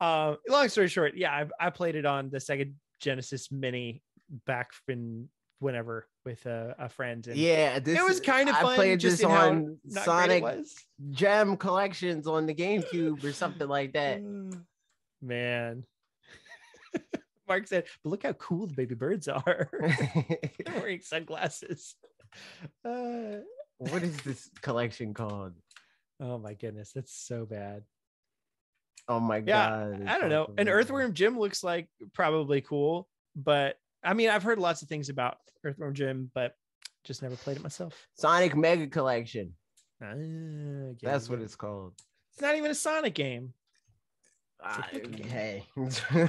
Uh, 0.00 0.34
long 0.48 0.68
story 0.68 0.88
short, 0.88 1.14
yeah, 1.16 1.32
I, 1.32 1.66
I 1.66 1.70
played 1.70 1.94
it 1.94 2.04
on 2.04 2.30
the 2.30 2.38
Sega 2.38 2.72
Genesis 3.00 3.52
Mini 3.52 4.02
back 4.46 4.70
in 4.88 5.28
whenever 5.60 6.08
with 6.24 6.44
a, 6.46 6.74
a 6.76 6.88
friend. 6.88 7.24
And 7.28 7.36
yeah, 7.36 7.78
this 7.78 7.98
it 7.98 8.04
was 8.04 8.20
kind 8.20 8.48
of 8.48 8.56
I 8.56 8.62
fun. 8.62 8.74
played 8.74 9.00
just 9.00 9.18
this 9.18 9.24
on 9.24 9.78
not 9.84 10.26
great 10.26 10.42
it 10.42 10.42
Sonic. 10.42 10.66
Gem 11.10 11.56
Collections 11.56 12.26
on 12.26 12.46
the 12.46 12.54
GameCube 12.54 13.22
or 13.22 13.32
something 13.32 13.68
like 13.68 13.92
that. 13.92 14.22
Man. 15.22 15.84
Mark 17.48 17.66
said, 17.66 17.84
but 18.04 18.10
look 18.10 18.22
how 18.24 18.34
cool 18.34 18.66
the 18.66 18.74
baby 18.74 18.94
birds 18.94 19.26
are. 19.28 19.70
They're 19.80 20.74
wearing 20.74 21.00
sunglasses. 21.00 21.94
Uh, 22.84 23.38
what 23.78 24.02
is 24.02 24.16
this 24.18 24.50
collection 24.60 25.14
called? 25.14 25.54
oh 26.20 26.36
my 26.36 26.52
goodness, 26.54 26.92
that's 26.92 27.14
so 27.14 27.46
bad. 27.46 27.84
Oh 29.08 29.20
my 29.20 29.36
Yeah, 29.36 29.68
god! 29.70 30.04
I 30.06 30.18
don't 30.18 30.28
know. 30.28 30.52
An 30.58 30.68
earthworm 30.68 31.14
Jim 31.14 31.38
looks 31.38 31.62
like 31.64 31.88
probably 32.12 32.60
cool, 32.60 33.08
but 33.36 33.76
I 34.04 34.14
mean, 34.14 34.28
I've 34.28 34.42
heard 34.42 34.58
lots 34.58 34.82
of 34.82 34.88
things 34.88 35.08
about 35.08 35.38
Earthworm 35.64 35.94
Jim, 35.94 36.30
but 36.34 36.54
just 37.04 37.22
never 37.22 37.36
played 37.36 37.56
it 37.56 37.62
myself. 37.62 38.06
Sonic 38.14 38.54
Mega 38.56 38.86
Collection. 38.88 39.54
Get 40.00 40.98
That's 41.02 41.28
what 41.30 41.40
it's 41.40 41.56
called. 41.56 41.94
It's 42.32 42.42
not 42.42 42.56
even 42.56 42.70
a 42.70 42.74
Sonic 42.74 43.14
game. 43.14 43.54
I, 44.62 44.84
hey, 45.26 45.64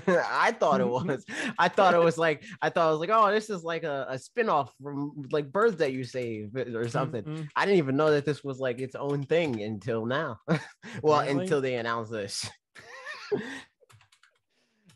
I 0.07 0.51
thought 0.51 0.81
it 0.81 0.87
was. 0.87 1.25
I 1.57 1.67
thought 1.67 1.93
it 1.93 1.99
was 1.99 2.17
like. 2.17 2.43
I 2.61 2.69
thought 2.69 2.89
it 2.89 2.91
was 2.91 2.99
like, 2.99 3.09
oh, 3.11 3.31
this 3.31 3.49
is 3.49 3.63
like 3.63 3.83
a, 3.83 4.07
a 4.09 4.15
spinoff 4.15 4.69
from 4.81 5.25
like 5.31 5.51
birds 5.51 5.77
that 5.77 5.93
you 5.93 6.03
save 6.03 6.55
or 6.55 6.87
something. 6.87 7.23
Mm-mm. 7.23 7.47
I 7.55 7.65
didn't 7.65 7.79
even 7.79 7.97
know 7.97 8.11
that 8.11 8.25
this 8.25 8.43
was 8.43 8.59
like 8.59 8.79
its 8.79 8.95
own 8.95 9.23
thing 9.23 9.61
until 9.61 10.05
now. 10.05 10.39
well, 11.01 11.19
Apparently. 11.19 11.43
until 11.43 11.61
they 11.61 11.75
announced 11.75 12.11
this. 12.11 12.49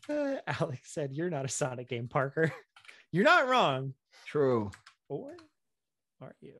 Uh, 0.09 0.35
Alex 0.47 0.93
said, 0.93 1.11
"You're 1.13 1.29
not 1.29 1.45
a 1.45 1.49
Sonic 1.49 1.89
game, 1.89 2.07
Parker. 2.07 2.51
You're 3.11 3.23
not 3.23 3.47
wrong." 3.47 3.93
True. 4.25 4.69
Or 5.09 5.35
are 6.21 6.35
you? 6.41 6.53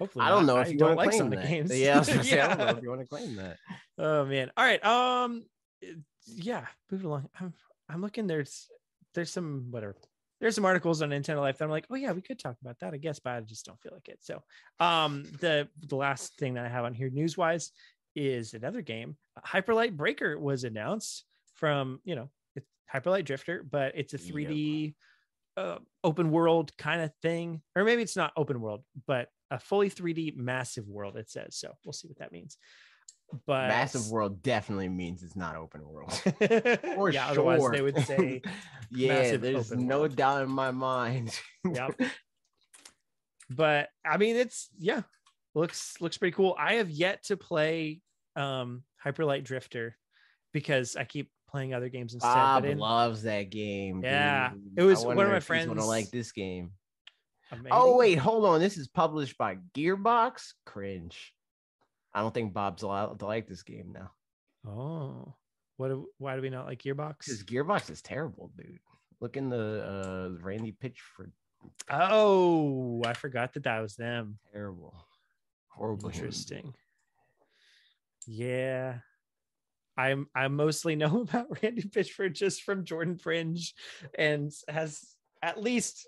Hopefully, 0.00 0.24
I 0.24 0.30
don't 0.30 0.46
know 0.46 0.58
if 0.58 0.68
I 0.68 0.70
you 0.70 0.78
don't 0.78 0.96
like 0.96 1.10
claim 1.10 1.18
Sonic 1.20 1.40
that. 1.40 1.48
games. 1.48 1.78
Yeah, 1.78 1.96
I, 1.96 1.98
was 1.98 2.08
gonna 2.08 2.24
say, 2.24 2.40
I 2.40 2.48
don't 2.48 2.58
know 2.58 2.76
if 2.78 2.82
you 2.82 2.88
want 2.88 3.02
to 3.02 3.06
claim 3.06 3.36
that. 3.36 3.58
Oh 3.98 4.24
man. 4.24 4.50
All 4.56 4.64
right. 4.64 4.82
Um. 4.84 5.44
Yeah. 6.26 6.64
move 6.90 7.04
along. 7.04 7.28
I'm. 7.38 7.52
I'm 7.88 8.00
looking. 8.00 8.26
There's. 8.26 8.66
There's 9.14 9.30
some 9.30 9.66
whatever. 9.70 9.94
There's 10.40 10.54
some 10.54 10.64
articles 10.64 11.02
on 11.02 11.10
Nintendo 11.10 11.40
Life 11.40 11.58
that 11.58 11.66
I'm 11.66 11.70
like, 11.70 11.84
oh 11.90 11.96
yeah, 11.96 12.12
we 12.12 12.22
could 12.22 12.38
talk 12.38 12.56
about 12.62 12.78
that, 12.80 12.94
I 12.94 12.96
guess, 12.96 13.18
but 13.18 13.34
I 13.34 13.40
just 13.42 13.66
don't 13.66 13.78
feel 13.82 13.92
like 13.92 14.08
it. 14.08 14.20
So, 14.22 14.42
um, 14.78 15.24
the 15.40 15.68
the 15.86 15.96
last 15.96 16.38
thing 16.38 16.54
that 16.54 16.64
I 16.64 16.68
have 16.68 16.86
on 16.86 16.94
here 16.94 17.10
news 17.10 17.36
wise 17.36 17.72
is 18.16 18.54
another 18.54 18.80
game. 18.80 19.16
Hyperlight 19.46 19.98
Breaker 19.98 20.38
was 20.38 20.64
announced 20.64 21.24
from 21.56 22.00
you 22.04 22.14
know 22.16 22.30
it's 22.56 22.66
Hyperlight 22.92 23.26
Drifter, 23.26 23.66
but 23.70 23.92
it's 23.96 24.14
a 24.14 24.18
3D 24.18 24.94
uh, 25.58 25.78
open 26.02 26.30
world 26.30 26.74
kind 26.78 27.02
of 27.02 27.12
thing, 27.20 27.60
or 27.76 27.84
maybe 27.84 28.00
it's 28.00 28.16
not 28.16 28.32
open 28.34 28.62
world, 28.62 28.82
but 29.06 29.28
a 29.50 29.58
fully 29.58 29.90
3D 29.90 30.36
massive 30.36 30.88
world. 30.88 31.16
It 31.16 31.30
says 31.30 31.56
so. 31.56 31.72
We'll 31.84 31.92
see 31.92 32.08
what 32.08 32.18
that 32.18 32.32
means. 32.32 32.56
But 33.46 33.68
Massive 33.68 34.10
world 34.10 34.42
definitely 34.42 34.88
means 34.88 35.22
it's 35.22 35.36
not 35.36 35.54
open 35.54 35.86
world. 35.86 36.12
For 36.96 37.10
yeah, 37.10 37.28
otherwise 37.28 37.62
they 37.70 37.80
would 37.80 37.98
say 38.04 38.42
yeah, 38.90 39.36
there's 39.36 39.70
no 39.70 40.00
world. 40.00 40.16
doubt 40.16 40.42
in 40.42 40.50
my 40.50 40.70
mind. 40.70 41.38
yep. 41.64 41.98
But 43.52 43.88
I 44.04 44.16
mean, 44.16 44.36
it's 44.36 44.68
yeah, 44.78 45.02
looks 45.56 46.00
looks 46.00 46.16
pretty 46.16 46.34
cool. 46.36 46.54
I 46.56 46.74
have 46.74 46.88
yet 46.88 47.24
to 47.24 47.36
play 47.36 48.00
um 48.36 48.84
Hyperlight 49.04 49.42
Drifter 49.42 49.96
because 50.52 50.94
I 50.94 51.02
keep 51.02 51.32
playing 51.48 51.74
other 51.74 51.88
games 51.88 52.14
instead. 52.14 52.32
Bob 52.32 52.64
loves 52.64 53.24
that 53.24 53.50
game. 53.50 54.02
Yeah, 54.04 54.50
dude. 54.50 54.62
it 54.76 54.84
was 54.84 55.04
one 55.04 55.18
of 55.18 55.32
my 55.32 55.40
friends. 55.40 55.64
he's 55.64 55.74
gonna 55.74 55.84
like 55.84 56.10
this 56.10 56.30
game. 56.30 56.70
Maybe- 57.56 57.68
Oh 57.70 57.96
wait, 57.96 58.16
hold 58.18 58.44
on. 58.44 58.60
This 58.60 58.76
is 58.76 58.88
published 58.88 59.36
by 59.38 59.58
Gearbox. 59.74 60.52
Cringe. 60.66 61.32
I 62.12 62.20
don't 62.20 62.34
think 62.34 62.52
Bob's 62.52 62.82
allowed 62.82 63.18
to 63.20 63.26
like 63.26 63.46
this 63.46 63.62
game 63.62 63.92
now 63.92 64.10
Oh, 64.66 65.34
what? 65.76 65.92
Why 66.18 66.36
do 66.36 66.42
we 66.42 66.50
not 66.50 66.66
like 66.66 66.82
Gearbox? 66.82 67.18
because 67.18 67.44
Gearbox 67.44 67.88
is 67.90 68.02
terrible, 68.02 68.50
dude. 68.56 68.78
Look 69.20 69.36
in 69.36 69.48
the 69.48 69.84
uh 70.36 70.42
Randy 70.42 70.72
Pitchford. 70.72 71.30
Oh, 71.90 73.02
I 73.04 73.12
forgot 73.12 73.52
that 73.54 73.64
that 73.64 73.80
was 73.80 73.94
them. 73.96 74.38
Terrible, 74.52 74.94
horrible. 75.68 76.08
Interesting. 76.08 76.74
Yeah. 78.26 78.98
I'm 79.96 80.28
I 80.34 80.48
mostly 80.48 80.96
know 80.96 81.20
about 81.28 81.62
Randy 81.62 81.82
Pitchford 81.82 82.32
just 82.34 82.62
from 82.62 82.84
Jordan 82.84 83.18
Fringe 83.18 83.74
and 84.18 84.50
has 84.68 85.14
at 85.42 85.60
least 85.60 86.06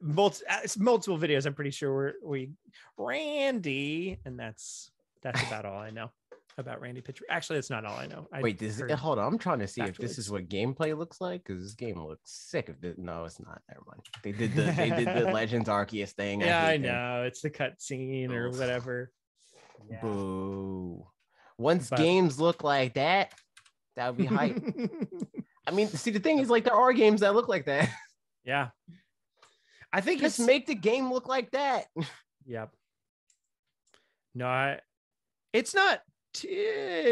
multi, 0.00 0.44
uh, 0.48 0.58
multiple 0.78 1.18
videos 1.18 1.46
I'm 1.46 1.54
pretty 1.54 1.70
sure 1.70 1.94
where 1.94 2.14
we 2.22 2.50
Randy 2.98 4.18
and 4.24 4.38
that's 4.38 4.90
that's 5.22 5.42
about 5.44 5.64
all 5.64 5.78
I 5.78 5.90
know 5.90 6.10
about 6.58 6.80
Randy 6.80 7.02
Pitchford. 7.02 7.22
Actually, 7.28 7.58
that's 7.58 7.68
not 7.70 7.84
all 7.84 7.96
I 7.98 8.06
know. 8.06 8.26
I 8.32 8.40
Wait, 8.40 8.58
this 8.58 8.78
heard- 8.80 8.90
eh, 8.90 8.96
hold 8.96 9.18
on. 9.18 9.26
I'm 9.30 9.38
trying 9.38 9.58
to 9.58 9.68
see 9.68 9.82
if 9.82 9.98
this 9.98 10.16
is 10.18 10.30
what 10.30 10.48
gameplay 10.48 10.96
looks 10.96 11.20
like 11.20 11.44
because 11.44 11.62
this 11.62 11.74
game 11.74 12.02
looks 12.02 12.30
sick. 12.30 12.68
If 12.70 12.82
it, 12.82 12.98
no, 12.98 13.24
it's 13.24 13.38
not. 13.40 13.60
Never 13.68 13.82
mind. 13.86 14.00
They 14.22 14.32
did 14.32 14.54
the 14.54 14.62
they 14.72 14.88
did 14.90 15.06
the 15.06 15.30
Legends 15.32 15.68
Arceus 15.68 16.12
thing. 16.12 16.40
yeah, 16.40 16.62
I 16.64 16.70
hate 16.72 16.82
them. 16.82 16.92
know. 16.94 17.22
It's 17.24 17.42
the 17.42 17.50
cutscene 17.50 18.30
or 18.30 18.50
whatever. 18.50 19.10
Yeah. 19.90 20.00
Boo. 20.00 21.06
Once 21.58 21.90
But- 21.90 21.98
games 21.98 22.40
look 22.40 22.64
like 22.64 22.94
that, 22.94 23.32
that 23.96 24.08
would 24.08 24.16
be 24.18 24.24
hype. 24.26 24.62
I 25.66 25.72
mean, 25.72 25.88
see, 25.88 26.10
the 26.10 26.20
thing 26.20 26.38
is, 26.38 26.48
like, 26.48 26.64
there 26.64 26.74
are 26.74 26.92
games 26.92 27.20
that 27.22 27.34
look 27.34 27.48
like 27.48 27.64
that. 27.66 27.90
yeah. 28.44 28.68
I 29.92 30.00
think 30.00 30.20
Just 30.20 30.38
it's 30.38 30.46
make 30.46 30.66
the 30.66 30.74
game 30.74 31.12
look 31.12 31.28
like 31.28 31.50
that. 31.52 31.86
Yep. 32.48 32.70
No, 34.36 34.46
I, 34.46 34.78
it's 35.52 35.74
not. 35.74 36.00
It 36.44 36.48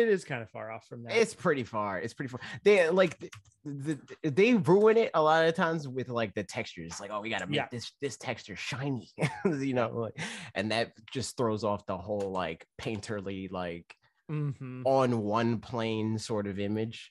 is 0.09 0.25
kind 0.25 0.43
of 0.43 0.51
far 0.51 0.71
off 0.71 0.87
from 0.87 1.03
that. 1.05 1.17
It's 1.17 1.35
pretty 1.35 1.65
far. 1.65 1.99
It's 1.99 2.15
pretty 2.15 2.29
far. 2.29 2.41
They 2.63 2.89
like 2.91 3.19
the, 3.65 3.99
the, 4.23 4.31
they 4.31 4.55
ruin 4.55 4.97
it 4.99 5.11
a 5.15 5.21
lot 5.23 5.47
of 5.47 5.55
times 5.55 5.89
with 5.89 6.09
like 6.09 6.35
the 6.35 6.45
textures. 6.45 7.01
Like, 7.01 7.11
oh, 7.13 7.21
we 7.21 7.31
gotta 7.31 7.47
make 7.47 7.57
Yeah. 7.57 7.67
this 7.71 7.91
this 8.01 8.17
texture 8.17 8.55
shiny, 8.55 9.09
you 9.45 9.73
know, 9.75 9.89
like, 9.93 10.21
and 10.55 10.71
that 10.71 10.93
just 11.13 11.37
throws 11.37 11.65
off 11.65 11.85
the 11.87 11.97
whole 11.99 12.31
like 12.31 12.65
painterly 12.81 13.51
like 13.51 13.93
Mhm. 14.31 14.83
on 14.85 15.19
one 15.23 15.59
plane 15.59 16.19
sort 16.19 16.47
of 16.47 16.59
image. 16.61 17.11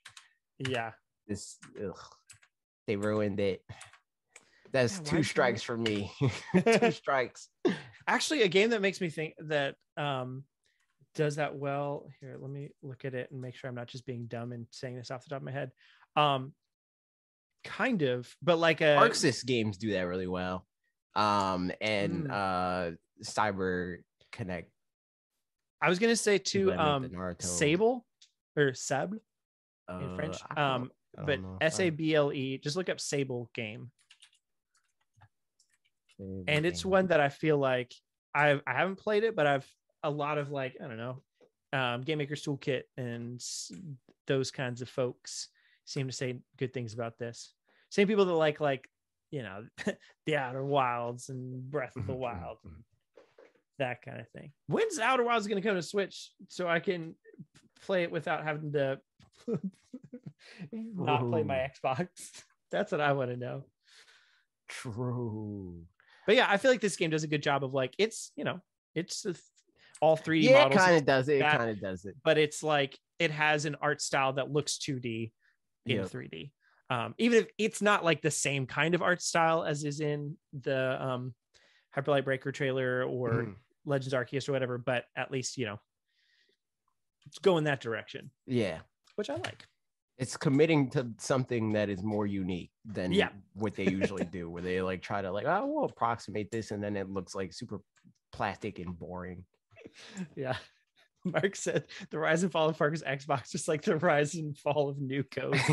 Yeah. 0.59 0.91
This 1.27 1.57
ugh, 1.83 1.99
they 2.87 2.95
ruined 2.95 3.39
it. 3.39 3.63
That's 4.73 4.97
Yeah, 4.97 5.11
two 5.11 5.23
strikes 5.23 5.61
for 5.61 5.77
me. 5.77 6.11
two 6.79 6.91
strikes. 6.91 7.47
Actually, 8.07 8.41
a 8.41 8.47
game 8.47 8.71
that 8.71 8.81
makes 8.81 8.99
me 8.99 9.09
think 9.09 9.35
that 9.39 9.75
um 9.95 10.43
does 11.15 11.35
that 11.35 11.55
well. 11.55 12.09
Here, 12.19 12.35
let 12.39 12.49
me 12.49 12.71
look 12.81 13.05
at 13.05 13.13
it 13.13 13.29
and 13.31 13.39
make 13.39 13.55
sure 13.55 13.69
I'm 13.69 13.75
not 13.75 13.87
just 13.87 14.05
being 14.05 14.25
dumb 14.25 14.51
and 14.51 14.65
saying 14.71 14.95
this 14.97 15.11
off 15.11 15.23
the 15.23 15.29
top 15.29 15.37
of 15.37 15.43
my 15.43 15.51
head. 15.51 15.71
Um, 16.15 16.53
kind 17.63 18.01
of, 18.01 18.35
but 18.41 18.57
like 18.57 18.81
a 18.81 18.97
ArcSys 18.97 19.45
games 19.45 19.77
do 19.77 19.91
that 19.91 20.01
really 20.01 20.27
well. 20.27 20.65
Um, 21.15 21.71
and 21.79 22.25
Mm. 22.27 22.31
uh, 22.31 22.95
Cyber 23.23 23.97
Connect. 24.31 24.71
I 25.79 25.89
was 25.89 25.99
gonna 25.99 26.15
say 26.15 26.39
to 26.39 26.73
um 26.73 27.11
Sable 27.39 28.05
or 28.57 28.73
Sable 28.73 29.23
in 29.89 30.09
uh, 30.09 30.15
French. 30.15 30.37
Um, 30.57 30.91
but. 31.23 31.39
S 31.61 31.79
A 31.79 31.89
B 31.91 32.15
L 32.15 32.33
E. 32.33 32.57
Just 32.57 32.75
look 32.75 32.89
up 32.89 32.99
Sable 32.99 33.49
game, 33.53 33.91
and 36.19 36.65
it's 36.65 36.85
one 36.85 37.07
that 37.07 37.19
I 37.19 37.29
feel 37.29 37.57
like 37.57 37.93
I've 38.33 38.61
I 38.67 38.73
haven't 38.73 38.97
played 38.97 39.23
it, 39.23 39.35
but 39.35 39.47
I've 39.47 39.67
a 40.03 40.09
lot 40.09 40.37
of 40.37 40.51
like 40.51 40.75
I 40.83 40.87
don't 40.87 40.97
know, 40.97 41.21
um, 41.71 42.01
Game 42.01 42.17
Maker's 42.19 42.43
Toolkit 42.43 42.83
and 42.97 43.41
those 44.27 44.51
kinds 44.51 44.81
of 44.81 44.89
folks 44.89 45.49
seem 45.85 46.07
to 46.07 46.13
say 46.13 46.39
good 46.57 46.73
things 46.73 46.93
about 46.93 47.17
this. 47.17 47.53
Same 47.89 48.07
people 48.07 48.25
that 48.25 48.33
like 48.33 48.59
like 48.59 48.89
you 49.31 49.43
know 49.43 49.65
the 50.25 50.35
Outer 50.35 50.63
Wilds 50.63 51.29
and 51.29 51.69
Breath 51.69 51.95
of 51.95 52.07
the 52.07 52.13
Mhm, 52.13 52.17
mhm, 52.17 52.19
Wild, 52.19 52.57
mhm. 52.65 52.83
that 53.79 54.01
kind 54.01 54.19
of 54.19 54.29
thing. 54.29 54.51
When's 54.67 54.99
Outer 54.99 55.23
Wilds 55.23 55.47
going 55.47 55.61
to 55.61 55.67
come 55.67 55.75
to 55.75 55.81
Switch 55.83 56.31
so 56.49 56.67
I 56.67 56.79
can 56.79 57.15
play 57.81 58.03
it 58.03 58.11
without 58.11 58.43
having 58.43 58.71
to 58.73 58.99
not 60.71 61.29
play 61.29 61.43
my 61.43 61.55
Xbox? 61.55 62.07
That's 62.71 62.91
what 62.91 63.01
I 63.01 63.11
want 63.13 63.29
to 63.31 63.37
know. 63.37 63.65
True. 64.67 65.85
But 66.25 66.35
yeah, 66.35 66.47
I 66.49 66.57
feel 66.57 66.71
like 66.71 66.81
this 66.81 66.95
game 66.95 67.09
does 67.09 67.23
a 67.23 67.27
good 67.27 67.43
job 67.43 67.63
of 67.63 67.73
like 67.73 67.93
it's 67.97 68.31
you 68.35 68.43
know 68.43 68.61
it's 68.95 69.25
a 69.25 69.35
all 70.01 70.17
3D 70.17 70.43
Yeah, 70.49 70.65
it 70.67 70.73
kind 70.73 70.95
of 70.97 71.05
does 71.05 71.29
it. 71.29 71.37
It 71.37 71.41
kind 71.43 71.69
of 71.69 71.79
does 71.81 72.05
it. 72.05 72.15
but 72.23 72.37
it's 72.37 72.61
like 72.63 72.97
it 73.19 73.31
has 73.31 73.65
an 73.65 73.75
art 73.81 74.01
style 74.01 74.33
that 74.33 74.51
looks 74.51 74.77
2D 74.77 75.31
in 75.85 75.97
Yep. 75.97 76.09
3D. 76.09 76.51
Um, 76.89 77.15
even 77.17 77.39
if 77.39 77.47
it's 77.57 77.81
not 77.81 78.03
like 78.03 78.21
the 78.21 78.31
same 78.31 78.65
kind 78.67 78.93
of 78.95 79.01
art 79.01 79.21
style 79.21 79.63
as 79.63 79.83
is 79.83 79.99
in 80.01 80.37
the 80.53 81.01
um, 81.03 81.33
Hyperlight 81.95 82.25
Breaker 82.25 82.51
trailer 82.51 83.03
or 83.03 83.29
Mhm. 83.43 83.55
Legends 83.85 84.13
Arceus 84.13 84.47
or 84.47 84.51
whatever, 84.53 84.77
but 84.77 85.05
at 85.15 85.31
least 85.31 85.57
you 85.57 85.65
know 85.65 85.79
it's 87.25 87.39
going 87.39 87.63
that 87.65 87.81
direction, 87.81 88.31
Yeah. 88.45 88.81
which 89.15 89.29
I 89.29 89.35
like. 89.35 89.65
It's 90.17 90.37
committing 90.37 90.89
to 90.91 91.09
something 91.17 91.73
that 91.73 91.89
is 91.89 92.03
more 92.03 92.25
unique 92.27 92.71
than 92.85 93.11
Yeah. 93.11 93.29
what 93.53 93.75
they 93.75 93.85
usually 93.89 94.25
do, 94.37 94.49
where 94.49 94.61
they 94.61 94.81
like 94.81 95.01
try 95.01 95.21
to 95.21 95.31
like, 95.31 95.45
oh, 95.45 95.65
we'll 95.67 95.85
approximate 95.85 96.51
this, 96.51 96.71
and 96.71 96.83
then 96.83 96.95
it 96.95 97.09
looks 97.09 97.33
like 97.35 97.51
super 97.53 97.79
plastic 98.31 98.79
and 98.79 98.97
boring. 98.97 99.43
Yeah. 100.35 100.55
Mark 101.25 101.55
said 101.55 101.85
the 102.09 102.19
rise 102.19 102.43
and 102.43 102.51
fall 102.51 102.67
of 102.69 102.77
Parker's 102.77 103.01
Xbox, 103.03 103.49
just 103.51 103.67
like 103.69 103.81
the 103.81 103.95
rise 103.97 104.35
and 104.35 104.57
fall 104.57 104.89
of 104.89 104.99
new 104.99 105.23
Coke. 105.23 105.55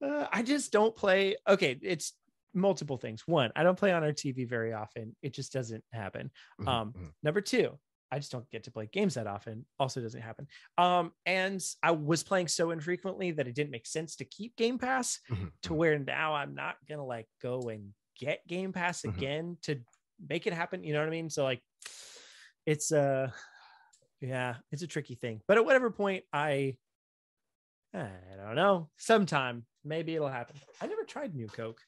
Uh, 0.00 0.26
I 0.32 0.42
just 0.42 0.72
don't 0.72 0.96
play. 0.96 1.36
Okay, 1.46 1.78
it's 1.82 2.14
multiple 2.54 2.96
things. 2.96 3.22
One, 3.26 3.52
I 3.54 3.62
don't 3.62 3.78
play 3.78 3.92
on 3.92 4.02
our 4.02 4.12
TV 4.12 4.48
very 4.48 4.72
often. 4.72 5.14
It 5.22 5.34
just 5.34 5.52
doesn't 5.52 5.84
happen. 5.92 6.30
Mhm, 6.60 6.68
Um, 6.68 6.92
mhm. 6.92 7.12
Number 7.22 7.40
two, 7.42 7.78
I 8.12 8.18
just 8.18 8.30
don't 8.30 8.48
get 8.50 8.64
to 8.64 8.70
play 8.70 8.86
games 8.92 9.14
that 9.14 9.26
often. 9.26 9.64
Also 9.80 10.02
doesn't 10.02 10.20
happen. 10.20 10.46
Um, 10.76 11.12
and 11.24 11.64
I 11.82 11.92
was 11.92 12.22
playing 12.22 12.48
so 12.48 12.70
infrequently 12.70 13.30
that 13.32 13.48
it 13.48 13.54
didn't 13.54 13.70
make 13.70 13.86
sense 13.86 14.16
to 14.16 14.26
keep 14.26 14.54
Game 14.56 14.78
Pass 14.78 15.18
Mhm, 15.30 15.50
to 15.62 15.70
mhm. 15.70 15.76
where 15.76 15.98
now 15.98 16.34
I'm 16.34 16.54
not 16.54 16.76
gonna 16.86 17.06
like 17.06 17.26
go 17.40 17.70
and 17.70 17.94
get 18.18 18.46
Game 18.46 18.72
Pass 18.72 19.00
Mhm. 19.02 19.16
again 19.16 19.58
to 19.62 19.80
make 20.28 20.46
it 20.46 20.52
happen. 20.52 20.84
You 20.84 20.92
know 20.92 21.00
what 21.00 21.08
I 21.08 21.10
mean? 21.10 21.30
So 21.30 21.42
like 21.42 21.62
it's 22.66 22.92
uh 22.92 23.30
yeah, 24.20 24.56
it's 24.70 24.82
a 24.82 24.86
tricky 24.86 25.14
thing. 25.14 25.40
But 25.48 25.56
at 25.56 25.64
whatever 25.64 25.90
point 25.90 26.24
I 26.32 26.76
I 27.94 28.10
don't 28.36 28.56
know, 28.56 28.90
sometime 28.96 29.66
maybe 29.84 30.14
it'll 30.14 30.28
happen. 30.28 30.56
I 30.80 30.86
never 30.86 31.04
tried 31.04 31.34
new 31.34 31.46
Coke. 31.46 31.80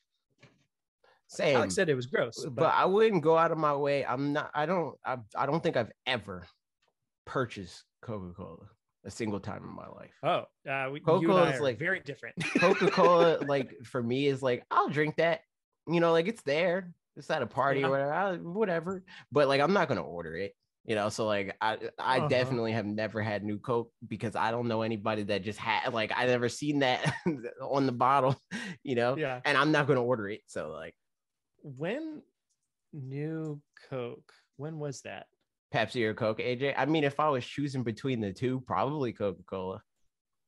Same. 1.28 1.56
Alex 1.56 1.74
said 1.74 1.88
it 1.88 1.94
was 1.94 2.06
gross, 2.06 2.44
but, 2.44 2.54
but, 2.54 2.74
I 2.74 2.84
wouldn't 2.84 3.22
go 3.22 3.36
out 3.36 3.50
of 3.50 3.58
my 3.58 3.74
way. 3.74 4.04
I'm 4.04 4.32
not. 4.32 4.50
I 4.54 4.66
don't. 4.66 4.94
I, 5.04 5.16
I 5.36 5.46
don't 5.46 5.62
think 5.62 5.76
I've 5.76 5.90
ever 6.06 6.46
purchased 7.26 7.84
Coca 8.02 8.32
Cola 8.34 8.66
a 9.06 9.10
single 9.10 9.40
time 9.40 9.62
in 9.64 9.74
my 9.74 9.86
life. 9.88 10.12
oh, 10.22 10.70
uh, 10.70 10.88
we, 10.90 10.98
Coca-Cola 11.00 11.50
is 11.50 11.60
like- 11.60 11.78
very 11.78 12.00
different. 12.00 12.36
Coca 12.58 12.90
Cola, 12.90 13.38
like 13.46 13.74
for 13.84 14.02
me, 14.02 14.26
is 14.26 14.42
like 14.42 14.64
I'll 14.70 14.88
drink 14.88 15.16
that. 15.16 15.40
You 15.86 16.00
know, 16.00 16.12
like 16.12 16.26
it's 16.28 16.42
there. 16.42 16.90
It's 17.16 17.30
at 17.30 17.42
a 17.42 17.46
party 17.46 17.80
Yeah. 17.80 17.86
or 17.88 17.90
whatever. 17.90 18.12
I, 18.12 18.36
whatever. 18.36 19.04
But 19.30 19.48
like 19.48 19.60
I'm 19.60 19.72
not 19.72 19.88
gonna 19.88 20.02
order 20.02 20.36
it. 20.36 20.54
You 20.86 20.94
know, 20.94 21.08
so 21.10 21.26
like 21.26 21.56
I 21.60 21.78
I 21.98 22.18
Uh-huh. 22.18 22.28
definitely 22.28 22.72
have 22.72 22.86
never 22.86 23.22
had 23.22 23.42
new 23.44 23.58
Coke 23.58 23.90
because 24.08 24.36
I 24.36 24.50
don't 24.50 24.68
know 24.68 24.82
anybody 24.82 25.22
that 25.24 25.42
just 25.42 25.58
had 25.58 25.92
like 25.94 26.12
I 26.14 26.26
never 26.26 26.48
seen 26.48 26.78
that 26.80 27.14
on 27.62 27.86
the 27.86 27.92
bottle. 27.92 28.36
You 28.82 28.94
know, 28.96 29.16
yeah. 29.16 29.40
and 29.46 29.56
I'm 29.56 29.72
not 29.72 29.86
gonna 29.86 30.02
order 30.02 30.28
it. 30.28 30.40
So 30.46 30.70
like 30.70 30.94
When 31.64 32.20
new 32.92 33.60
Coke? 33.88 34.32
When 34.56 34.78
was 34.78 35.00
that? 35.02 35.26
Pepsi 35.74 36.04
or 36.04 36.14
Coke, 36.14 36.38
AJ. 36.38 36.74
I 36.76 36.84
mean, 36.84 37.02
if 37.02 37.18
I 37.18 37.30
was 37.30 37.44
choosing 37.44 37.82
between 37.82 38.20
the 38.20 38.32
two, 38.32 38.60
probably 38.60 39.12
Coca 39.12 39.42
Cola, 39.48 39.82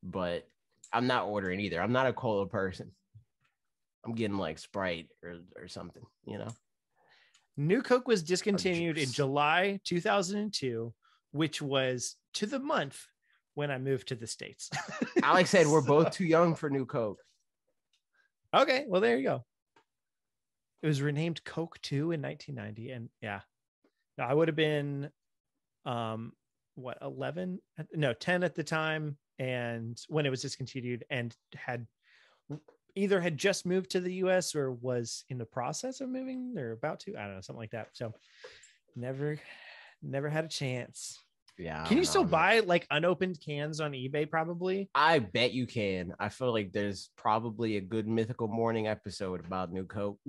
but 0.03 0.47
I'm 0.93 1.07
not 1.07 1.27
ordering 1.27 1.59
either. 1.61 1.81
I'm 1.81 1.93
not 1.93 2.07
a 2.07 2.13
cola 2.13 2.47
person. 2.47 2.93
I'm 4.05 4.15
getting 4.15 4.37
like 4.37 4.59
Sprite 4.59 5.09
or, 5.25 5.39
or 5.57 5.69
something, 5.69 6.05
you 6.27 6.39
know? 6.39 6.49
New 7.57 7.81
Coke 7.81 8.07
was 8.07 8.23
discontinued 8.23 8.99
in. 8.99 9.11
July 9.11 9.81
2002, 9.85 10.93
which 11.33 11.63
was 11.63 12.17
to 12.35 12.47
the 12.47 12.59
month 12.59 13.07
when 13.55 13.71
I 13.71 13.79
moved 13.79 14.09
to 14.09 14.15
the 14.15 14.27
States. 14.27 14.71
Alex 15.23 15.49
said 15.51 15.67
we're 15.67 15.81
both 15.87 16.11
too 16.11 16.27
young 16.27 16.55
for 16.55 16.69
new 16.69 16.85
Coke. 16.85 17.19
okay. 18.55 18.85
Well, 18.87 19.01
there 19.01 19.17
you 19.17 19.25
go. 19.25 19.45
It 20.83 20.87
was 20.87 21.03
renamed 21.03 21.45
Coke 21.45 21.79
2 21.83 22.13
in 22.13 22.23
1990. 22.23 22.91
And 22.91 23.09
yeah, 23.21 23.41
I 24.19 24.33
would 24.33 24.49
have 24.49 24.57
been, 24.57 25.11
um, 25.85 26.33
what, 26.75 26.99
11? 27.01 27.61
No, 27.95 28.13
10 28.13 28.45
at 28.45 28.55
the 28.55 28.65
time. 28.65 29.17
And 29.39 29.99
when 30.09 30.27
it 30.27 30.31
was 30.31 30.43
discontinued 30.43 31.05
and 31.11 31.35
had 31.55 31.87
either 32.95 33.21
had 33.21 33.37
just 33.37 33.67
moved 33.67 33.91
to 33.91 34.01
the 34.01 34.15
US 34.15 34.55
or 34.55 34.73
was 34.73 35.25
in 35.29 35.39
the 35.39 35.45
process 35.45 36.01
of 36.01 36.09
moving 36.09 36.55
or 36.57 36.73
about 36.73 37.01
to, 37.01 37.17
I 37.17 37.25
don't 37.25 37.35
know, 37.35 37.41
something 37.41 37.61
like 37.61 37.71
that. 37.73 37.89
So 37.93 38.13
never, 38.95 39.39
never 40.03 40.29
had 40.29 40.45
a 40.45 40.49
chance. 40.49 41.19
Yeah. 41.59 41.85
Can 41.85 41.97
you 41.97 42.05
still 42.05 42.25
know, 42.25 42.31
buy 42.31 42.61
like 42.61 42.87
unopened 42.91 43.39
cans 43.45 43.81
on 43.81 43.93
eBay? 43.93 44.31
Probably. 44.31 44.91
I 44.95 45.21
bet 45.21 45.53
you 45.53 45.67
can. 45.67 46.15
I 46.19 46.29
feel 46.29 46.53
like 46.53 46.73
there's 46.73 47.11
probably 47.17 47.77
a 47.77 47.81
good 47.81 48.07
mythical 48.07 48.49
morning 48.49 48.89
episode 48.89 49.45
about 49.45 49.73
new 49.73 49.85
Coke. 49.85 50.19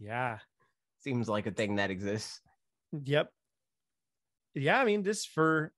Yeah. 0.00 0.38
Seems 1.00 1.28
like 1.28 1.46
a 1.46 1.50
thing 1.50 1.76
that 1.76 1.90
exists. 1.90 2.40
Yep. 3.04 3.30
Yeah, 4.54 4.80
I 4.80 4.84
mean 4.84 5.02
this 5.02 5.24
for 5.24 5.72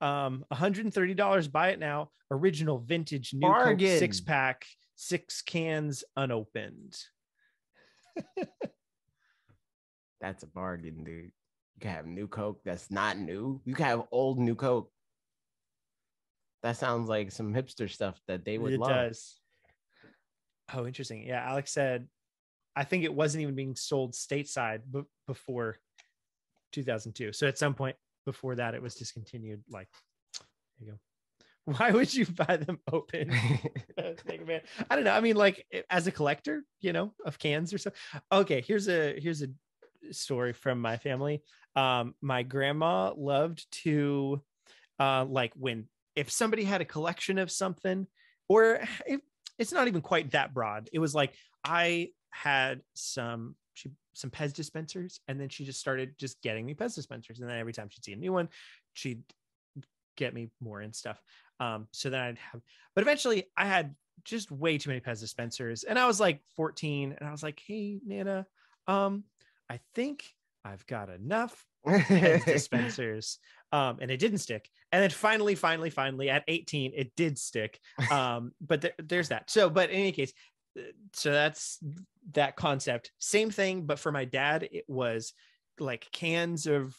um 0.00 0.44
$130 0.52 1.52
buy 1.52 1.68
it 1.70 1.78
now. 1.78 2.10
Original 2.30 2.78
vintage 2.78 3.32
new 3.34 3.52
Coke 3.52 3.80
six 3.80 4.20
pack, 4.20 4.66
six 4.94 5.42
cans 5.42 6.04
unopened. 6.16 6.96
That's 10.20 10.42
a 10.42 10.46
bargain, 10.46 11.04
dude. 11.04 11.30
You 11.76 11.80
can 11.80 11.90
have 11.90 12.06
new 12.06 12.26
Coke 12.26 12.60
that's 12.64 12.90
not 12.90 13.18
new. 13.18 13.60
You 13.66 13.74
can 13.74 13.84
have 13.84 14.04
old 14.10 14.38
new 14.38 14.54
Coke. 14.54 14.90
That 16.62 16.78
sounds 16.78 17.06
like 17.08 17.30
some 17.30 17.52
hipster 17.52 17.88
stuff 17.90 18.18
that 18.26 18.44
they 18.44 18.56
would 18.56 18.72
it 18.72 18.80
love. 18.80 18.88
does. 18.88 19.38
Oh, 20.72 20.86
interesting. 20.86 21.26
Yeah, 21.26 21.44
Alex 21.46 21.70
said 21.70 22.08
I 22.76 22.84
think 22.84 23.04
it 23.04 23.14
wasn't 23.14 23.42
even 23.42 23.54
being 23.54 23.74
sold 23.74 24.12
stateside 24.12 24.80
b- 24.92 25.02
before 25.26 25.78
2002. 26.72 27.32
So 27.32 27.48
at 27.48 27.58
some 27.58 27.74
point 27.74 27.96
before 28.26 28.56
that 28.56 28.74
it 28.74 28.82
was 28.82 28.94
discontinued 28.94 29.62
like 29.70 29.88
there 30.78 30.86
you 30.86 30.92
go. 30.92 30.98
Why 31.78 31.90
would 31.90 32.14
you 32.14 32.26
buy 32.26 32.58
them 32.58 32.78
open? 32.92 33.32
It. 34.28 34.66
I 34.90 34.94
don't 34.94 35.04
know. 35.04 35.12
I 35.12 35.20
mean, 35.20 35.36
like 35.36 35.64
as 35.90 36.06
a 36.06 36.12
collector, 36.12 36.62
you 36.80 36.92
know, 36.92 37.14
of 37.24 37.38
cans 37.38 37.72
or 37.72 37.78
so. 37.78 37.90
Okay, 38.30 38.60
here's 38.60 38.88
a 38.88 39.18
here's 39.18 39.42
a 39.42 39.48
story 40.12 40.52
from 40.52 40.80
my 40.80 40.98
family. 40.98 41.42
Um, 41.74 42.14
my 42.20 42.42
grandma 42.42 43.12
loved 43.16 43.66
to 43.82 44.42
uh 45.00 45.24
like 45.24 45.52
when 45.56 45.88
if 46.14 46.30
somebody 46.30 46.64
had 46.64 46.80
a 46.80 46.84
collection 46.84 47.38
of 47.38 47.50
something, 47.50 48.06
or 48.48 48.80
if, 49.06 49.20
it's 49.58 49.72
not 49.72 49.88
even 49.88 50.02
quite 50.02 50.32
that 50.32 50.52
broad. 50.54 50.88
It 50.92 50.98
was 50.98 51.14
like 51.14 51.34
I 51.64 52.10
had 52.30 52.80
some 52.94 53.56
she 53.74 53.90
some 54.14 54.30
Pez 54.30 54.52
dispensers, 54.52 55.20
and 55.28 55.40
then 55.40 55.48
she 55.48 55.64
just 55.64 55.80
started 55.80 56.14
just 56.18 56.40
getting 56.42 56.64
me 56.64 56.74
Pez 56.74 56.94
dispensers, 56.94 57.40
and 57.40 57.48
then 57.48 57.58
every 57.58 57.72
time 57.72 57.88
she'd 57.90 58.04
see 58.04 58.12
a 58.12 58.16
new 58.16 58.32
one, 58.32 58.48
she'd 58.94 59.22
get 60.16 60.34
me 60.34 60.48
more 60.60 60.80
and 60.80 60.94
stuff. 60.94 61.20
Um, 61.60 61.88
so 61.92 62.10
then 62.10 62.20
I'd 62.20 62.38
have, 62.38 62.62
but 62.94 63.02
eventually 63.02 63.44
I 63.56 63.66
had 63.66 63.94
just 64.24 64.50
way 64.50 64.78
too 64.78 64.90
many 64.90 65.00
Pez 65.00 65.20
dispensers, 65.20 65.84
and 65.84 65.98
I 65.98 66.06
was 66.06 66.20
like 66.20 66.40
14, 66.56 67.16
and 67.18 67.28
I 67.28 67.32
was 67.32 67.42
like, 67.42 67.60
"Hey, 67.66 68.00
Nana, 68.06 68.46
um, 68.86 69.24
I 69.68 69.80
think 69.94 70.24
I've 70.64 70.86
got 70.86 71.10
enough 71.10 71.64
Pez 71.86 72.44
dispensers. 72.44 73.38
um, 73.72 73.98
and 74.00 74.10
it 74.10 74.18
didn't 74.18 74.38
stick. 74.38 74.68
And 74.92 75.02
then 75.02 75.10
finally, 75.10 75.54
finally, 75.54 75.90
finally, 75.90 76.30
at 76.30 76.44
18, 76.48 76.92
it 76.94 77.14
did 77.16 77.38
stick. 77.38 77.78
Um, 78.10 78.52
but 78.60 78.80
there, 78.80 78.92
there's 78.98 79.28
that. 79.28 79.50
So, 79.50 79.68
but 79.70 79.90
in 79.90 79.96
any 79.96 80.12
case, 80.12 80.32
uh, 80.78 80.82
so 81.12 81.32
that's 81.32 81.78
that 82.32 82.56
concept. 82.56 83.12
Same 83.18 83.50
thing, 83.50 83.86
but 83.86 83.98
for 83.98 84.12
my 84.12 84.24
dad, 84.24 84.68
it 84.70 84.84
was 84.88 85.32
like 85.78 86.10
cans 86.12 86.66
of 86.66 86.96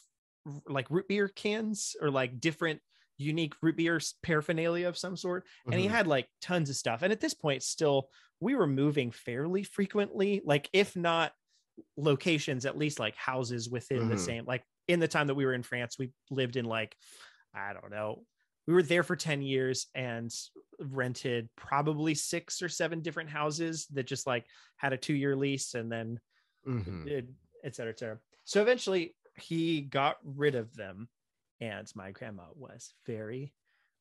like 0.66 0.90
root 0.90 1.08
beer 1.08 1.28
cans 1.28 1.94
or 2.00 2.10
like 2.10 2.40
different 2.40 2.80
unique 3.18 3.54
root 3.60 3.76
beer 3.76 4.00
paraphernalia 4.22 4.88
of 4.88 4.96
some 4.96 5.16
sort. 5.16 5.46
And 5.70 5.80
he 5.80 5.86
Mhm. 5.86 5.88
had 5.88 6.06
like 6.06 6.28
tons 6.40 6.70
of 6.70 6.76
stuff. 6.76 7.02
And 7.02 7.12
at 7.12 7.20
this 7.20 7.34
point, 7.34 7.62
still, 7.62 8.10
we 8.40 8.54
were 8.54 8.66
moving 8.66 9.10
fairly 9.10 9.64
frequently, 9.64 10.40
like 10.44 10.70
if 10.72 10.94
not 10.96 11.32
locations, 11.96 12.66
at 12.66 12.78
least 12.78 12.98
like 12.98 13.16
houses 13.16 13.68
within 13.68 14.08
the 14.08 14.16
Mhm. 14.16 14.18
same. 14.18 14.44
Like 14.44 14.64
in 14.86 15.00
the 15.00 15.08
time 15.08 15.26
that 15.28 15.34
we 15.34 15.46
were 15.46 15.54
in 15.54 15.62
France, 15.62 15.98
we 15.98 16.12
lived 16.30 16.56
in 16.56 16.64
like, 16.64 16.96
I 17.54 17.72
don't 17.72 17.90
know, 17.90 18.24
we 18.68 18.74
were 18.74 18.82
there 18.82 19.02
for 19.02 19.16
10 19.16 19.40
years 19.40 19.86
and 19.94 20.30
rented 20.78 21.48
probably 21.56 22.14
six 22.14 22.60
or 22.60 22.68
seven 22.68 23.00
different 23.00 23.30
houses 23.30 23.86
that 23.86 24.02
just 24.06 24.26
like 24.26 24.44
had 24.76 24.92
a 24.92 24.96
two 24.98 25.14
year 25.14 25.34
lease 25.34 25.72
and 25.72 25.90
then 25.90 26.20
Mhm. 26.66 27.06
it, 27.06 27.28
et 27.64 27.74
cetera, 27.74 27.92
et 27.94 27.98
cetera. 27.98 28.20
So 28.44 28.60
eventually 28.60 29.16
he 29.36 29.80
got 29.80 30.18
rid 30.22 30.54
of 30.54 30.74
them, 30.74 31.08
and 31.60 31.90
my 31.96 32.10
grandma 32.10 32.44
was 32.54 32.92
very, 33.06 33.54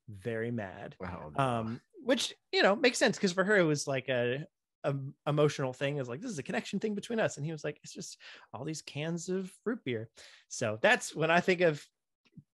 very 0.09 0.51
mad. 0.51 0.97
No. 0.99 1.31
Um, 1.37 1.81
which 2.03 2.33
you 2.51 2.61
know 2.61 2.75
makes 2.75 2.97
sense 2.97 3.15
because 3.15 3.31
for 3.31 3.45
her 3.45 3.55
it 3.55 3.63
was 3.63 3.87
like 3.87 4.09
a, 4.09 4.45
a 4.83 4.95
emotional 5.27 5.71
thing. 5.71 5.95
Is 5.97 6.09
like 6.09 6.19
this 6.19 6.31
is 6.31 6.39
a 6.39 6.43
connection 6.43 6.79
thing 6.81 6.93
between 6.93 7.21
us, 7.21 7.37
and 7.37 7.45
he 7.45 7.53
was 7.53 7.63
like, 7.63 7.79
it's 7.83 7.93
just 7.93 8.17
all 8.53 8.65
these 8.65 8.81
cans 8.81 9.29
of 9.29 9.49
root 9.65 9.79
beer. 9.85 10.09
So 10.49 10.77
that's 10.81 11.15
when 11.15 11.31
I 11.31 11.39
think 11.39 11.61
of 11.61 11.87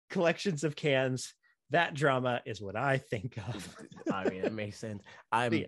collections 0.10 0.64
of 0.64 0.76
cans. 0.76 1.36
That 1.72 1.94
drama 1.94 2.42
is 2.46 2.62
what 2.62 2.76
I 2.76 2.98
think 2.98 3.38
of. 3.38 3.76
I 4.12 4.28
mean, 4.30 4.44
it 4.44 4.52
makes 4.54 4.78
sense. 4.80 5.04
I'm 5.32 5.54
Yeah. 5.54 5.68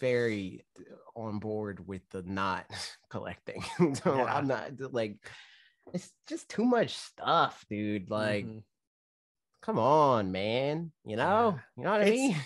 very 0.00 0.64
on 1.14 1.38
board 1.38 1.86
with 1.86 2.02
the 2.10 2.22
not 2.22 2.64
collecting. 3.10 3.62
so 4.02 4.16
Yeah. 4.16 4.24
I'm 4.34 4.46
not 4.46 4.70
like 4.92 5.18
it's 5.92 6.10
just 6.26 6.48
too 6.48 6.64
much 6.64 6.94
stuff, 6.94 7.64
dude. 7.68 8.08
Like, 8.08 8.46
Mhm. 8.46 8.62
come 9.60 9.78
on, 9.78 10.32
man. 10.32 10.92
You 11.04 11.16
know, 11.16 11.58
you 11.76 11.84
know 11.84 11.90
what 11.90 12.00
I 12.02 12.10
mean? 12.10 12.36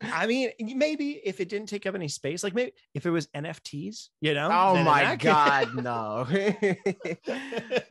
I 0.00 0.26
mean, 0.26 0.50
maybe 0.58 1.20
if 1.22 1.38
it 1.40 1.50
didn't 1.50 1.68
take 1.68 1.84
up 1.84 1.94
any 1.94 2.08
space, 2.08 2.42
like 2.42 2.54
maybe 2.54 2.72
if 2.94 3.04
it 3.04 3.10
was 3.10 3.26
NFTs, 3.34 4.08
you 4.22 4.32
know? 4.32 4.48
oh 4.50 4.82
my 4.82 5.16
god, 5.16 5.74
no. 5.74 6.26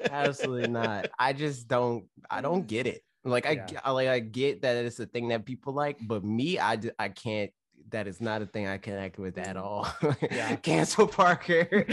Absolutely 0.09 0.67
not. 0.71 1.09
I 1.19 1.33
just 1.33 1.67
don't 1.67 2.05
I 2.29 2.41
don't 2.41 2.65
get 2.65 2.87
it. 2.87 3.03
Like 3.25 3.45
I, 3.47 3.51
Yeah. 3.51 3.81
I 3.83 3.91
like 3.91 4.07
I 4.07 4.19
get 4.19 4.61
that 4.61 4.85
it's 4.85 4.99
a 4.99 5.07
thing 5.07 5.29
that 5.29 5.45
people 5.45 5.73
like, 5.73 5.97
but 6.01 6.23
me, 6.23 6.59
I 6.59 6.79
I 6.97 7.09
can't. 7.09 7.51
That 7.89 8.07
is 8.07 8.19
not 8.21 8.41
a 8.41 8.45
thing 8.45 8.67
I 8.67 8.77
connect 8.77 9.19
with 9.19 9.37
at 9.37 9.55
mm. 9.55 9.61
all. 9.61 9.87
Yeah. 10.31 10.55
Cancel 10.63 11.07
Parker. 11.07 11.65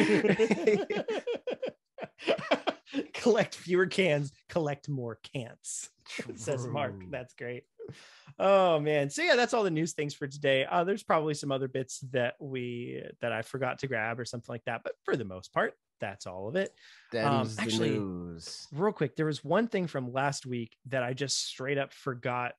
collect 3.14 3.54
fewer 3.54 3.86
cans, 3.86 4.32
collect 4.48 4.88
more 4.88 5.18
cans. 5.32 5.90
Says 6.34 6.66
Mark. 6.66 6.94
That's 7.10 7.34
great. 7.34 7.64
Oh 8.38 8.80
man. 8.80 9.10
So 9.10 9.22
yeah, 9.22 9.36
that's 9.36 9.54
all 9.54 9.62
the 9.62 9.70
news 9.70 9.92
things 9.92 10.14
for 10.14 10.26
today. 10.26 10.64
Uh, 10.64 10.84
there's 10.84 11.02
probably 11.02 11.34
some 11.34 11.52
other 11.52 11.68
bits 11.68 12.00
that 12.12 12.34
we 12.40 13.02
that 13.20 13.32
I 13.32 13.42
forgot 13.42 13.78
to 13.80 13.86
grab 13.86 14.18
or 14.18 14.24
something 14.24 14.52
like 14.52 14.64
that, 14.64 14.82
but 14.84 14.94
for 15.04 15.16
the 15.16 15.24
most 15.24 15.52
part, 15.52 15.74
that's 16.00 16.26
all 16.26 16.48
of 16.48 16.56
it. 16.56 16.74
The 17.12 17.20
actually- 17.20 17.90
news. 17.98 18.66
real 18.72 18.92
quick 18.92 19.16
there 19.16 19.26
was 19.26 19.44
one 19.44 19.68
thing 19.68 19.86
from 19.86 20.12
last 20.12 20.46
week 20.46 20.76
that 20.86 21.02
i 21.02 21.12
just 21.12 21.44
straight 21.46 21.78
up 21.78 21.92
forgot 21.92 22.54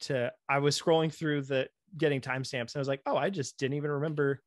to 0.00 0.30
i 0.48 0.58
was 0.58 0.78
scrolling 0.78 1.10
through 1.12 1.40
the 1.42 1.68
getting 1.96 2.20
timestamps 2.20 2.74
and 2.74 2.76
i 2.76 2.78
was 2.80 2.88
like 2.88 3.00
oh 3.06 3.16
i 3.16 3.30
just 3.30 3.56
didn't 3.58 3.76
even 3.76 3.90
remember 3.90 4.42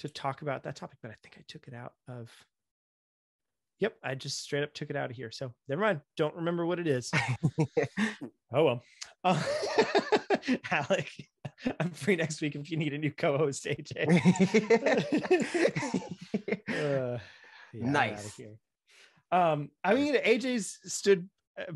to 0.00 0.08
talk 0.08 0.42
about 0.42 0.64
that 0.64 0.74
topic 0.74 0.98
but 1.02 1.10
i 1.12 1.14
think 1.22 1.36
i 1.38 1.42
took 1.46 1.68
it 1.68 1.74
out 1.74 1.92
of 2.08 2.28
yep 3.80 3.94
i 4.02 4.14
just 4.14 4.40
straight 4.42 4.62
up 4.62 4.72
took 4.74 4.90
it 4.90 4.96
out 4.96 5.10
of 5.10 5.16
here 5.16 5.30
so 5.30 5.52
never 5.68 5.82
mind 5.82 6.00
don't 6.16 6.34
remember 6.34 6.66
what 6.66 6.78
it 6.78 6.86
is 6.86 7.10
oh 8.52 8.64
well 8.64 8.82
uh, 9.24 9.42
alec 10.70 11.10
i'm 11.80 11.90
free 11.90 12.16
next 12.16 12.40
week 12.40 12.54
if 12.54 12.70
you 12.70 12.76
need 12.76 12.92
a 12.92 12.98
new 12.98 13.10
co-host 13.12 13.64
aj 13.66 13.92
Uh, 16.68 17.18
yeah, 17.72 17.90
Nice. 17.90 18.40
Um, 19.30 19.70
I 19.84 19.94
mean, 19.94 20.14
AJ's 20.14 20.78
stood 20.84 21.28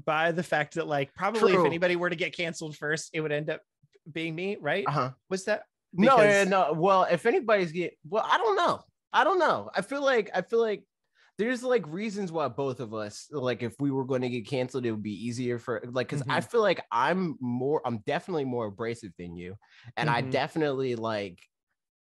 by 0.05 0.33
the 0.33 0.43
fact 0.43 0.75
that, 0.75 0.87
like, 0.87 1.13
probably 1.15 1.53
if 1.55 1.65
anybody 1.67 1.97
were 1.97 2.09
to 2.09 2.17
get 2.17 2.35
canceled 2.37 2.77
first, 2.77 3.11
it 3.13 3.21
would 3.21 3.33
end 3.33 3.51
up 3.51 3.61
being 4.11 4.35
me, 4.35 4.57
right? 4.61 4.85
uh-huh. 4.87 5.11
Was 5.29 5.45
that? 5.45 5.65
No, 5.93 6.19
yeah, 6.21 6.45
no. 6.45 6.73
Well, 6.73 7.07
if 7.11 7.27
anybody's 7.27 7.73
get 7.73 7.95
well, 8.09 8.25
I 8.27 8.39
don't 8.39 8.57
know. 8.57 8.81
I 9.13 9.25
don't 9.25 9.39
know. 9.39 9.71
I 9.75 9.83
feel 9.83 10.03
like 10.03 10.31
I 10.35 10.41
feel 10.41 10.61
like 10.61 10.85
there's 11.39 11.63
like 11.63 11.87
reasons 11.89 12.31
why 12.33 12.49
both 12.49 12.81
of 12.81 12.95
us 12.95 13.29
like 13.31 13.63
if 13.63 13.75
we 13.81 13.91
were 13.91 14.05
going 14.05 14.23
to 14.23 14.29
get 14.29 14.47
canceled, 14.47 14.87
it 14.87 14.93
would 14.93 15.03
be 15.03 15.13
easier 15.27 15.59
for 15.59 15.81
like 15.91 16.09
because 16.09 16.23
I 16.29 16.41
feel 16.41 16.61
like 16.63 16.85
I'm 16.93 17.37
more, 17.41 17.81
I'm 17.87 17.99
definitely 18.01 18.45
more 18.45 18.67
abrasive 18.67 19.13
than 19.19 19.37
you, 19.37 19.57
and 19.97 20.11
I 20.11 20.21
Mhm. 20.21 20.23
definitely 20.23 20.95
like 20.97 21.41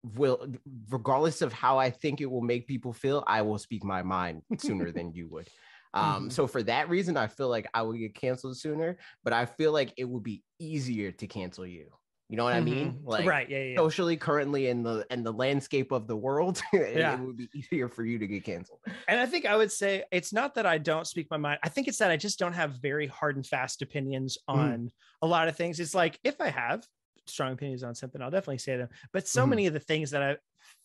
will 0.05 0.55
regardless 0.91 1.43
of 1.43 1.53
how 1.53 1.79
I 1.79 1.91
think 1.91 2.21
it 2.21 2.27
will 2.31 2.43
make 2.43 2.67
people 2.69 2.93
feel, 2.93 3.25
I 3.27 3.43
will 3.43 3.59
speak 3.59 3.85
my 3.85 4.03
mind 4.03 4.43
sooner 4.59 4.93
than 4.93 5.13
you 5.15 5.29
would. 5.29 5.51
Um, 5.95 6.31
Mhm. 6.31 6.31
so 6.31 6.47
for 6.47 6.63
that 6.65 6.89
reason, 6.89 7.17
I 7.17 7.29
feel 7.29 7.49
like 7.49 7.69
I 7.75 7.83
would 7.83 7.99
get 7.99 8.15
canceled 8.15 8.59
sooner, 8.59 8.99
but 9.25 9.33
I 9.35 9.47
feel 9.47 9.73
like 9.73 9.95
it 9.99 10.05
would 10.07 10.23
be 10.25 10.45
easier 10.61 11.13
to 11.13 11.27
cancel 11.27 11.67
you. 11.67 11.91
You 12.31 12.37
know 12.37 12.45
what 12.45 12.55
I 12.55 12.61
mean? 12.61 13.01
Like 13.05 13.27
right? 13.27 13.51
Yeah, 13.51 13.59
yeah. 13.65 13.77
socially 13.77 14.17
currently 14.17 14.69
in 14.69 14.85
the 14.85 15.05
in 15.11 15.25
the 15.25 15.33
landscape 15.33 15.91
of 15.91 16.07
the 16.07 16.17
world, 16.17 16.63
it, 16.73 16.97
Yeah. 16.97 17.15
it 17.15 17.21
would 17.21 17.37
be 17.37 17.49
easier 17.53 17.89
for 17.89 18.05
you 18.05 18.21
to 18.21 18.27
get 18.29 18.45
canceled. 18.45 18.79
And 19.09 19.19
I 19.19 19.27
think 19.27 19.47
I 19.47 19.57
would 19.57 19.73
say 19.73 20.05
it's 20.13 20.33
not 20.33 20.55
that 20.55 20.65
I 20.65 20.79
don't 20.79 21.09
speak 21.09 21.27
my 21.29 21.39
mind. 21.39 21.59
I 21.65 21.69
think 21.69 21.89
it's 21.89 21.99
that 21.99 22.13
I 22.13 22.17
just 22.17 22.39
don't 22.39 22.53
have 22.53 22.75
very 22.81 23.09
hard 23.09 23.35
and 23.35 23.45
fast 23.45 23.83
opinions 23.83 24.39
Mm. 24.49 24.55
on 24.55 24.93
a 25.23 25.27
lot 25.27 25.49
of 25.49 25.57
things. 25.57 25.81
It's 25.81 25.93
like 25.93 26.21
if 26.23 26.41
I 26.41 26.51
have 26.51 26.87
strong 27.27 27.53
opinions 27.53 27.83
on 27.83 27.97
something, 27.97 28.23
I'll 28.23 28.31
definitely 28.31 28.59
say 28.59 28.77
them. 28.77 28.91
But 29.13 29.27
so 29.27 29.45
Mhm. 29.45 29.51
many 29.51 29.67
of 29.67 29.73
the 29.73 29.81
things 29.81 30.13
that 30.13 30.23
I 30.23 30.37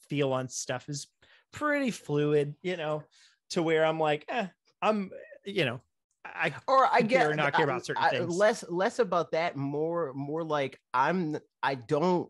feel 0.10 0.34
on 0.34 0.50
stuff 0.50 0.90
is 0.90 1.08
pretty 1.52 1.92
fluid, 1.92 2.56
you 2.64 2.76
know, 2.76 3.04
to 3.52 3.62
where 3.62 3.86
I'm 3.86 4.00
like, 4.00 4.26
eh, 4.30 4.48
I'm, 4.82 5.12
you 5.46 5.66
know, 5.66 5.80
I 6.26 6.54
Or 6.68 6.86
I 6.92 7.02
get 7.02 7.26
or 7.28 7.36
not 7.36 7.54
care 7.54 7.66
about 7.66 7.86
certain 7.86 8.06
things. 8.06 8.36
Less 8.38 8.64
less 8.70 9.00
about 9.00 9.32
that, 9.32 9.56
more 9.56 10.14
more 10.14 10.44
like 10.44 10.80
I'm 10.94 11.38
I 11.62 11.76
don't. 11.76 12.30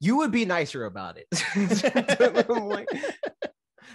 You 0.00 0.18
would 0.18 0.32
be 0.32 0.44
nicer 0.44 0.84
about 0.84 1.18
it. 1.18 1.28
Like, 2.48 2.88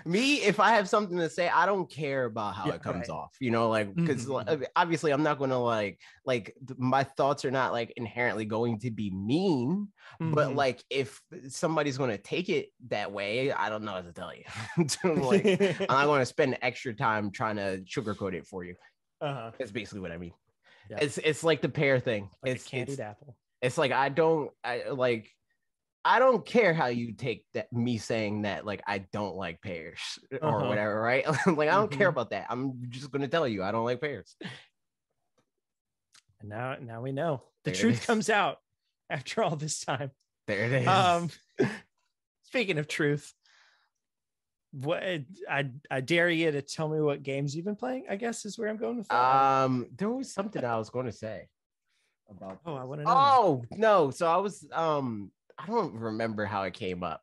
me, 0.06 0.42
if 0.42 0.60
I 0.60 0.72
have 0.72 0.88
something 0.88 1.18
to 1.18 1.30
say, 1.30 1.50
I 1.50 1.66
don't 1.66 1.90
care 1.90 2.26
about 2.26 2.56
how 2.56 2.66
Yeah, 2.66 2.76
it 2.76 2.82
comes 2.82 3.10
right. 3.10 3.10
off. 3.10 3.36
You 3.40 3.52
know, 3.52 3.70
like 3.70 3.94
because 3.96 4.28
Mhm, 4.28 4.66
obviously 4.76 5.12
I'm 5.12 5.24
not 5.24 5.38
going 5.38 5.50
to 5.50 5.58
like 5.58 6.00
like 6.26 6.56
my 6.78 7.04
thoughts 7.04 7.46
are 7.46 7.52
not 7.52 7.72
like 7.72 7.92
inherently 7.98 8.46
going 8.46 8.80
to 8.80 8.92
be 8.92 9.12
mean. 9.12 9.92
But 10.24 10.54
Mhm. 10.54 10.56
like 10.56 10.84
if 10.90 11.22
somebody's 11.50 11.98
going 11.98 12.10
to 12.12 12.18
take 12.18 12.50
it 12.50 12.70
that 12.88 13.12
way, 13.12 13.52
I 13.52 13.70
don't 13.70 13.84
know 13.84 13.94
what 13.94 14.06
to 14.06 14.14
tell 14.14 14.34
you. 14.34 14.44
Like 15.04 15.52
I'm 15.90 15.96
not 16.00 16.06
going 16.06 16.22
to 16.22 16.26
spend 16.26 16.58
extra 16.62 16.94
time 16.96 17.32
trying 17.32 17.58
to 17.58 17.84
sugarcoat 17.86 18.34
it 18.34 18.48
for 18.48 18.64
you. 18.64 18.76
Uh-huh. 19.22 19.52
That's 19.58 19.72
basically 19.72 20.02
what 20.02 20.12
I 20.12 20.18
mean. 20.18 20.34
Yeah. 20.90 20.98
It's 21.02 21.18
it's 21.18 21.44
like 21.44 21.62
the 21.62 21.70
pear 21.70 22.00
thing. 22.00 22.30
like 22.44 22.56
it's 22.56 22.66
candied 22.68 22.94
it's, 22.94 23.00
apple. 23.00 23.38
it's 23.62 23.78
like 23.78 23.92
I 23.92 24.10
don't 24.10 24.52
I 24.64 24.90
like 24.90 25.30
I 26.04 26.18
don't 26.20 26.44
care 26.46 26.74
how 26.74 26.88
you 26.88 27.14
take 27.14 27.46
that 27.54 27.72
me 27.72 27.98
saying 28.00 28.42
that 28.42 28.66
like 28.66 28.82
I 28.88 28.98
don't 29.14 29.36
like 29.36 29.62
pears 29.62 30.00
or 30.42 30.58
Uh-huh. 30.58 30.68
whatever, 30.68 31.00
right? 31.00 31.26
like 31.48 31.70
I 31.70 31.74
don't 31.74 31.92
care 31.92 32.08
Mhm. 32.08 32.14
about 32.14 32.30
that. 32.32 32.48
I'm 32.50 32.82
just 32.90 33.12
gonna 33.12 33.28
tell 33.28 33.48
you 33.48 33.64
I 33.64 33.72
don't 33.72 33.86
like 33.86 34.02
pears. 34.02 34.36
And 36.40 36.50
now, 36.50 36.76
now 36.82 37.02
we 37.02 37.12
know 37.12 37.44
the 37.64 37.72
There 37.72 37.80
truth 37.80 38.08
comes 38.08 38.30
out 38.30 38.58
after 39.10 39.44
all 39.44 39.56
this 39.56 39.80
time. 39.86 40.10
There 40.48 40.64
it 40.66 40.74
is. 40.82 40.88
Um, 40.88 41.30
speaking 42.44 42.80
of 42.80 42.88
truth, 42.88 43.32
what 44.72 45.04
I 45.50 45.70
I 45.90 46.02
dare 46.02 46.30
you 46.30 46.52
to 46.52 46.62
tell 46.62 46.88
me 46.88 47.02
what 47.02 47.24
games 47.24 47.56
you've 47.56 47.66
been 47.66 47.76
playing. 47.76 48.06
I 48.10 48.16
guess 48.16 48.46
is 48.46 48.58
where 48.58 48.70
I'm 48.70 48.78
going 48.78 48.98
with 48.98 49.08
that. 49.10 49.16
um 49.16 49.88
there 49.98 50.10
was 50.10 50.34
something 50.34 50.64
I 50.64 50.78
was 50.78 50.90
gonna 50.90 51.12
say 51.12 51.48
about 52.30 52.60
oh, 52.66 52.76
I 52.76 52.84
want 52.84 53.02
to 53.02 53.06
know. 53.06 53.14
now. 53.14 53.38
Oh 53.38 53.66
no! 53.72 54.12
So 54.12 54.28
I 54.28 54.38
was 54.38 54.66
um 54.74 55.32
I 55.58 55.68
don't 55.68 55.94
remember 55.94 56.46
how 56.46 56.64
it 56.64 56.74
came 56.74 57.04
up. 57.04 57.22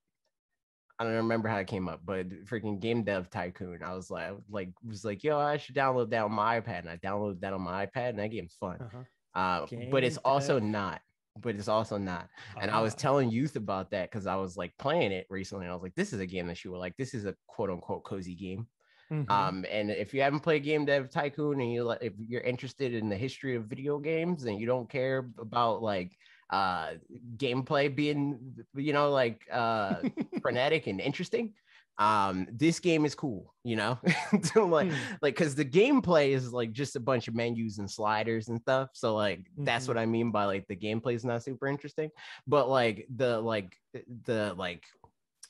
I 0.98 1.04
don't 1.04 1.14
remember 1.14 1.48
how 1.48 1.58
it 1.58 1.68
came 1.68 1.88
up, 1.88 2.00
but 2.04 2.28
freaking 2.44 2.80
game 2.80 3.04
dev 3.04 3.30
tycoon. 3.30 3.80
I 3.84 3.94
was 3.94 4.10
like, 4.10 4.32
like 4.50 4.70
was 4.84 5.04
like, 5.04 5.22
yo, 5.22 5.38
I 5.38 5.56
should 5.56 5.76
download 5.76 6.10
that 6.10 6.24
on 6.24 6.32
my 6.32 6.60
iPad, 6.60 6.80
and 6.80 6.90
I 6.90 6.96
downloaded 6.96 7.40
that 7.40 7.52
on 7.52 7.62
my 7.62 7.86
iPad, 7.86 8.10
and 8.10 8.18
that 8.18 8.30
game's 8.30 8.56
fun. 8.58 8.78
Uh-huh. 8.80 9.02
Uh, 9.34 9.66
but 9.90 10.02
it's 10.02 10.16
Game 10.16 10.22
also 10.24 10.58
not. 10.58 11.00
But 11.40 11.56
it's 11.56 11.68
also 11.68 11.98
not. 11.98 12.30
And 12.58 12.70
I 12.70 12.80
was 12.80 12.94
Ah. 12.94 12.96
telling 12.96 13.30
youth 13.30 13.56
about 13.56 13.90
that 13.90 14.10
because 14.10 14.26
I 14.26 14.36
was 14.36 14.56
like 14.56 14.76
playing 14.78 15.12
it 15.12 15.26
recently. 15.30 15.64
And 15.64 15.70
I 15.72 15.74
was 15.74 15.82
like, 15.82 15.94
this 15.94 16.12
is 16.12 16.20
a 16.20 16.26
game 16.26 16.46
that 16.48 16.64
you 16.64 16.70
were 16.72 16.78
like, 16.78 16.96
this 16.96 17.14
is 17.14 17.24
a 17.26 17.36
quote 17.46 17.70
unquote 17.70 18.04
cozy 18.04 18.34
game. 18.34 18.68
Mhm. 19.10 19.28
Um, 19.28 19.66
and 19.70 19.90
if 19.90 20.14
you 20.14 20.22
haven't 20.22 20.40
played 20.40 20.64
Game 20.64 20.86
Dev 20.86 21.10
Tycoon 21.10 21.60
and 21.60 21.70
you 21.72 21.84
like, 21.84 22.02
if 22.02 22.14
you're 22.18 22.40
interested 22.40 22.94
in 22.94 23.10
the 23.10 23.16
history 23.16 23.56
of 23.56 23.66
video 23.66 23.98
games 23.98 24.44
and 24.44 24.58
you 24.58 24.66
don't 24.66 24.88
care 24.88 25.30
about 25.38 25.82
like 25.82 26.16
uh 26.50 26.94
gameplay 27.36 27.94
being 27.94 28.56
you 28.74 28.94
know 28.94 29.10
like 29.10 29.46
uh 29.52 30.04
frenetic 30.40 30.86
and 30.86 30.98
interesting 30.98 31.54
um 31.98 32.46
this 32.52 32.78
game 32.80 33.04
is 33.04 33.14
cool 33.14 33.54
you 33.64 33.74
know 33.76 33.98
like 34.56 34.88
Hmm. 34.88 35.04
like 35.20 35.34
because 35.34 35.54
the 35.54 35.64
gameplay 35.64 36.28
is 36.30 36.52
like 36.52 36.72
just 36.72 36.94
a 36.96 37.00
bunch 37.00 37.26
of 37.28 37.34
menus 37.34 37.78
and 37.78 37.90
sliders 37.90 38.48
and 38.48 38.60
stuff 38.60 38.90
so 38.94 39.14
like 39.16 39.40
that's 39.58 39.86
Mhm. 39.86 39.88
what 39.88 39.98
i 39.98 40.06
mean 40.06 40.30
by 40.30 40.44
like 40.44 40.66
the 40.68 40.76
gameplay 40.76 41.14
is 41.14 41.24
not 41.24 41.42
super 41.42 41.66
interesting 41.66 42.10
but 42.46 42.68
like 42.68 43.06
the 43.14 43.40
like 43.40 43.76
the 44.24 44.54
like 44.56 44.86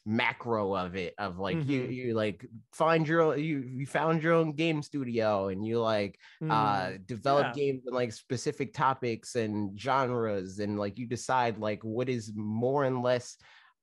macro 0.06 0.74
of 0.74 0.96
it 0.96 1.14
of 1.18 1.38
like 1.38 1.66
you 1.66 1.82
Mhm. 1.82 1.92
you 1.92 2.14
like 2.14 2.46
find 2.72 3.06
your 3.06 3.20
own 3.20 3.38
you 3.38 3.58
you 3.60 3.84
found 3.86 4.22
your 4.22 4.32
own 4.32 4.52
game 4.54 4.82
studio 4.82 5.48
and 5.48 5.66
you 5.66 5.78
like 5.80 6.18
uh 6.48 6.92
Mm, 6.92 7.06
develop 7.06 7.48
yeah. 7.48 7.52
games 7.52 7.82
in 7.86 7.92
like 7.92 8.10
specific 8.12 8.72
topics 8.72 9.34
and 9.34 9.78
genres 9.78 10.60
and 10.60 10.78
like 10.78 10.98
you 10.98 11.06
decide 11.06 11.58
like 11.58 11.84
what 11.84 12.08
is 12.08 12.32
more 12.34 12.84
and 12.84 13.02
less 13.02 13.36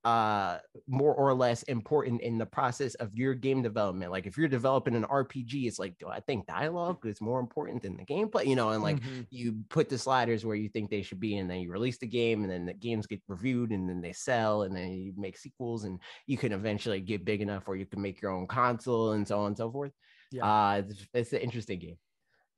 uh 0.06 0.60
more 0.88 1.16
or 1.16 1.34
less 1.34 1.64
important 1.64 2.22
in 2.22 2.38
the 2.38 2.46
process 2.46 2.94
of 2.96 3.16
your 3.16 3.34
game 3.34 3.64
development 3.64 4.12
like 4.12 4.28
if 4.28 4.38
you're 4.38 4.48
developing 4.48 4.96
an 4.96 5.04
rpg 5.06 5.66
it's 5.66 5.80
like 5.80 5.98
do 5.98 6.08
i 6.08 6.20
think 6.20 6.46
dialogue 6.46 7.04
is 7.08 7.20
more 7.22 7.40
important 7.40 7.82
than 7.82 7.98
the 7.98 8.06
gameplay 8.06 8.46
you 8.46 8.56
know 8.56 8.70
and 8.70 8.84
like 8.84 9.02
Mhm. 9.02 9.28
you 9.32 9.64
put 9.70 9.90
the 9.90 9.98
sliders 9.98 10.46
where 10.46 10.56
you 10.56 10.70
think 10.70 10.92
they 10.92 11.02
should 11.02 11.20
be 11.20 11.38
and 11.38 11.50
then 11.50 11.60
you 11.60 11.72
release 11.72 11.98
the 11.98 12.06
game 12.08 12.44
and 12.44 12.52
then 12.52 12.66
the 12.68 12.74
games 12.74 13.08
get 13.08 13.22
reviewed 13.28 13.72
and 13.72 13.90
then 13.90 14.00
they 14.00 14.14
sell 14.14 14.62
and 14.64 14.76
then 14.76 14.92
you 14.92 15.14
make 15.18 15.38
sequels 15.38 15.86
and 15.86 16.00
you 16.28 16.38
can 16.38 16.52
eventually 16.52 17.02
get 17.02 17.26
big 17.26 17.42
enough 17.42 17.68
where 17.68 17.78
you 17.78 17.86
can 17.88 18.02
make 18.02 18.22
your 18.22 18.32
own 18.32 18.46
console 18.48 19.14
and 19.14 19.28
so 19.28 19.40
on 19.40 19.48
and 19.48 19.58
so 19.58 19.72
forth 19.72 19.92
Yeah. 20.32 20.46
uh 20.46 20.84
it's, 20.88 21.08
it's 21.14 21.34
an 21.34 21.40
interesting 21.40 21.80
game 21.80 21.98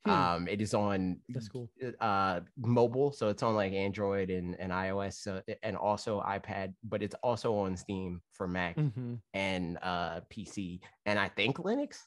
Hmm. 0.07 0.13
um 0.13 0.47
it 0.47 0.61
is 0.61 0.73
on 0.73 1.19
That's 1.29 1.49
cool. 1.49 1.69
uh 1.99 2.39
mobile 2.57 3.11
so 3.11 3.27
it's 3.29 3.43
on 3.43 3.55
like 3.55 3.73
android 3.73 4.29
and, 4.29 4.55
and 4.59 4.71
ios 4.71 5.43
and 5.63 5.75
also 5.75 6.21
ipad 6.21 6.73
but 6.83 7.03
it's 7.03 7.15
also 7.23 7.55
on 7.55 7.75
steam 7.75 8.21
for 8.31 8.47
mac 8.47 8.77
Mhm. 8.77 9.19
and 9.33 9.77
uh 9.81 10.21
pc 10.31 10.79
and 11.05 11.19
i 11.19 11.27
think 11.27 11.57
linux 11.57 11.99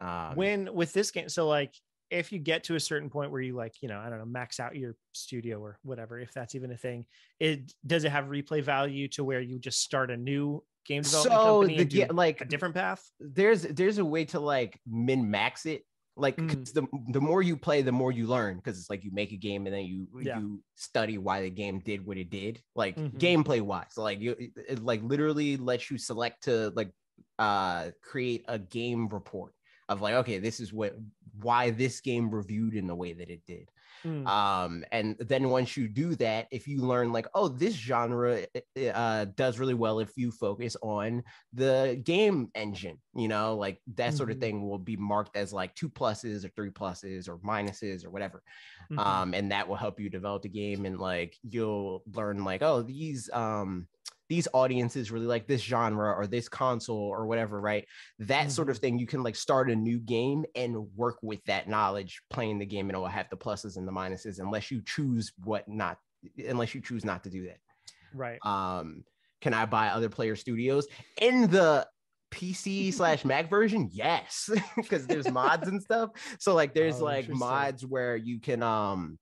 um 0.00 0.34
when 0.36 0.74
with 0.74 0.92
this 0.92 1.10
game 1.10 1.28
so 1.28 1.46
like 1.46 1.74
if 2.10 2.32
you 2.32 2.38
get 2.38 2.64
to 2.64 2.74
a 2.74 2.80
certain 2.80 3.08
point 3.08 3.30
where 3.30 3.40
you 3.40 3.54
like 3.54 3.74
you 3.80 3.88
know 3.88 3.98
i 3.98 4.08
don't 4.10 4.18
know 4.18 4.24
max 4.26 4.58
out 4.60 4.74
your 4.76 4.96
studio 5.12 5.58
or 5.60 5.78
whatever 5.82 6.18
if 6.18 6.32
that's 6.32 6.54
even 6.54 6.70
a 6.72 6.76
thing 6.76 7.06
it 7.40 7.72
does 7.86 8.04
it 8.04 8.10
have 8.10 8.26
replay 8.26 8.62
value 8.62 9.08
to 9.08 9.22
where 9.24 9.40
you 9.40 9.58
just 9.58 9.80
start 9.80 10.10
a 10.10 10.16
new 10.16 10.62
game 10.84 11.02
development 11.02 11.40
so 11.40 11.60
company 11.60 11.84
the 11.84 12.06
like 12.12 12.40
a 12.40 12.44
different 12.44 12.74
path 12.74 13.08
there's 13.20 13.62
there's 13.62 13.98
a 13.98 14.04
way 14.04 14.24
to 14.24 14.38
like 14.40 14.80
min 14.86 15.30
max 15.30 15.64
it 15.66 15.84
like 16.16 16.36
Mm. 16.38 16.72
the 16.74 16.86
the 17.12 17.20
more 17.20 17.42
you 17.42 17.56
play 17.56 17.82
the 17.82 17.92
more 17.92 18.12
you 18.12 18.26
learn 18.26 18.56
because 18.56 18.78
it's 18.78 18.88
like 18.90 19.02
you 19.02 19.10
make 19.12 19.32
a 19.32 19.36
game 19.36 19.66
and 19.66 19.74
then 19.74 19.84
you 19.84 20.06
Yeah. 20.20 20.38
you 20.38 20.62
study 20.74 21.18
why 21.18 21.42
the 21.42 21.50
game 21.50 21.80
did 21.80 22.06
what 22.06 22.16
it 22.16 22.30
did 22.30 22.62
like 22.76 22.96
Mhm. 22.96 23.18
gameplay 23.18 23.60
wise 23.60 23.96
like 23.96 24.20
you 24.20 24.32
it, 24.32 24.50
it, 24.68 24.78
like 24.80 25.02
literally 25.02 25.56
lets 25.56 25.90
you 25.90 25.98
select 25.98 26.44
to 26.44 26.70
like 26.76 26.92
uh 27.38 27.90
create 28.02 28.44
a 28.48 28.58
game 28.58 29.08
report 29.08 29.54
of 29.88 30.00
like 30.00 30.14
okay 30.14 30.38
this 30.38 30.60
is 30.60 30.72
what 30.72 30.94
why 31.40 31.70
this 31.70 32.00
game 32.00 32.30
reviewed 32.30 32.74
in 32.74 32.86
the 32.86 32.94
way 32.94 33.12
that 33.12 33.28
it 33.30 33.44
did 33.44 33.68
Mm. 34.04 34.32
um 34.32 34.84
and 34.90 35.16
then 35.18 35.50
once 35.50 35.76
you 35.76 35.86
do 35.88 36.14
that 36.16 36.48
if 36.50 36.66
you 36.66 36.80
learn 36.80 37.12
like 37.12 37.26
oh 37.34 37.48
this 37.48 37.74
genre 37.74 38.46
uh, 38.76 38.80
uh, 38.80 39.24
does 39.26 39.58
really 39.58 39.74
well 39.74 39.98
if 40.00 40.16
you 40.16 40.30
focus 40.30 40.76
on 40.82 41.22
the 41.52 42.00
game 42.04 42.50
engine 42.54 43.00
you 43.14 43.28
know 43.28 43.56
like 43.56 43.82
that 43.86 44.14
sort 44.14 44.30
of 44.30 44.36
Mhm. 44.36 44.40
thing 44.40 44.66
will 44.66 44.78
be 44.78 44.96
marked 44.96 45.36
as 45.36 45.52
like 45.52 45.74
two 45.74 45.90
pluses 45.90 46.44
or 46.44 46.48
three 46.50 46.70
pluses 46.70 47.28
or 47.28 47.38
minuses 47.38 48.04
or 48.04 48.10
whatever 48.10 48.42
Mhm. 48.90 48.98
um 49.04 49.34
and 49.34 49.52
that 49.52 49.68
will 49.68 49.76
help 49.76 50.00
you 50.00 50.08
develop 50.10 50.42
the 50.42 50.48
game 50.48 50.86
and 50.86 50.98
like 50.98 51.36
you'll 51.42 52.02
learn 52.06 52.44
like 52.44 52.62
oh 52.62 52.82
these 52.82 53.28
um 53.32 53.88
these 54.28 54.48
audiences 54.52 55.10
really 55.10 55.26
like 55.26 55.46
this 55.46 55.62
genre 55.62 56.12
or 56.12 56.26
this 56.26 56.48
console 56.48 56.96
or 56.96 57.26
whatever 57.26 57.60
right? 57.60 57.86
That 58.20 58.50
sort 58.50 58.70
of 58.70 58.78
thing 58.78 58.98
you 58.98 59.06
can 59.06 59.22
like 59.22 59.36
start 59.36 59.70
a 59.70 59.76
new 59.76 59.98
game 59.98 60.44
and 60.54 60.76
work 60.96 61.18
with 61.22 61.44
that 61.44 61.68
knowledge 61.68 62.22
playing 62.30 62.58
the 62.58 62.66
game 62.66 62.88
and 62.88 62.96
it 62.96 62.98
will 62.98 63.06
have 63.06 63.28
the 63.30 63.36
pluses 63.36 63.76
and 63.76 63.86
the 63.86 63.92
minuses 63.92 64.38
unless 64.38 64.70
you 64.70 64.82
choose 64.84 65.32
what 65.44 65.68
not 65.68 65.98
unless 66.48 66.74
you 66.74 66.80
choose 66.80 67.04
not 67.04 67.24
to 67.24 67.30
do 67.30 67.46
that. 67.46 67.58
Right. 68.14 68.38
Um 68.44 69.04
can 69.40 69.52
i 69.52 69.66
buy 69.66 69.88
other 69.88 70.08
player 70.08 70.36
studios? 70.36 70.86
In 71.20 71.50
the 71.50 71.86
pc 72.32 72.92
slash 72.92 73.24
mac 73.30 73.48
version 73.48 73.88
yes 73.92 74.50
because 74.76 75.06
there's 75.06 75.30
mods 75.30 75.68
and 75.68 75.82
stuff. 75.82 76.10
So 76.38 76.54
like 76.54 76.74
there's 76.74 77.00
Oh, 77.00 77.04
like 77.04 77.28
mods 77.28 77.84
where 77.84 78.16
you 78.16 78.40
can 78.40 78.62
um 78.62 79.18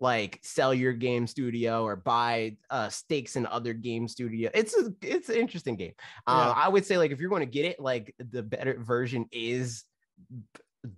like 0.00 0.38
sell 0.42 0.74
your 0.74 0.92
game 0.92 1.26
studio 1.26 1.82
or 1.84 1.96
buy 1.96 2.56
uh 2.70 2.88
stakes 2.88 3.36
in 3.36 3.46
other 3.46 3.72
game 3.72 4.06
studio 4.06 4.50
it's 4.52 4.76
a 4.76 4.92
it's 5.02 5.28
an 5.30 5.36
interesting 5.36 5.74
game 5.76 5.94
uh, 6.26 6.52
Yeah. 6.54 6.62
i 6.64 6.68
would 6.68 6.84
say 6.84 6.98
like 6.98 7.12
if 7.12 7.20
you're 7.20 7.30
going 7.30 7.40
to 7.40 7.46
get 7.46 7.64
it 7.64 7.80
like 7.80 8.14
the 8.18 8.42
better 8.42 8.78
version 8.78 9.26
is 9.32 9.84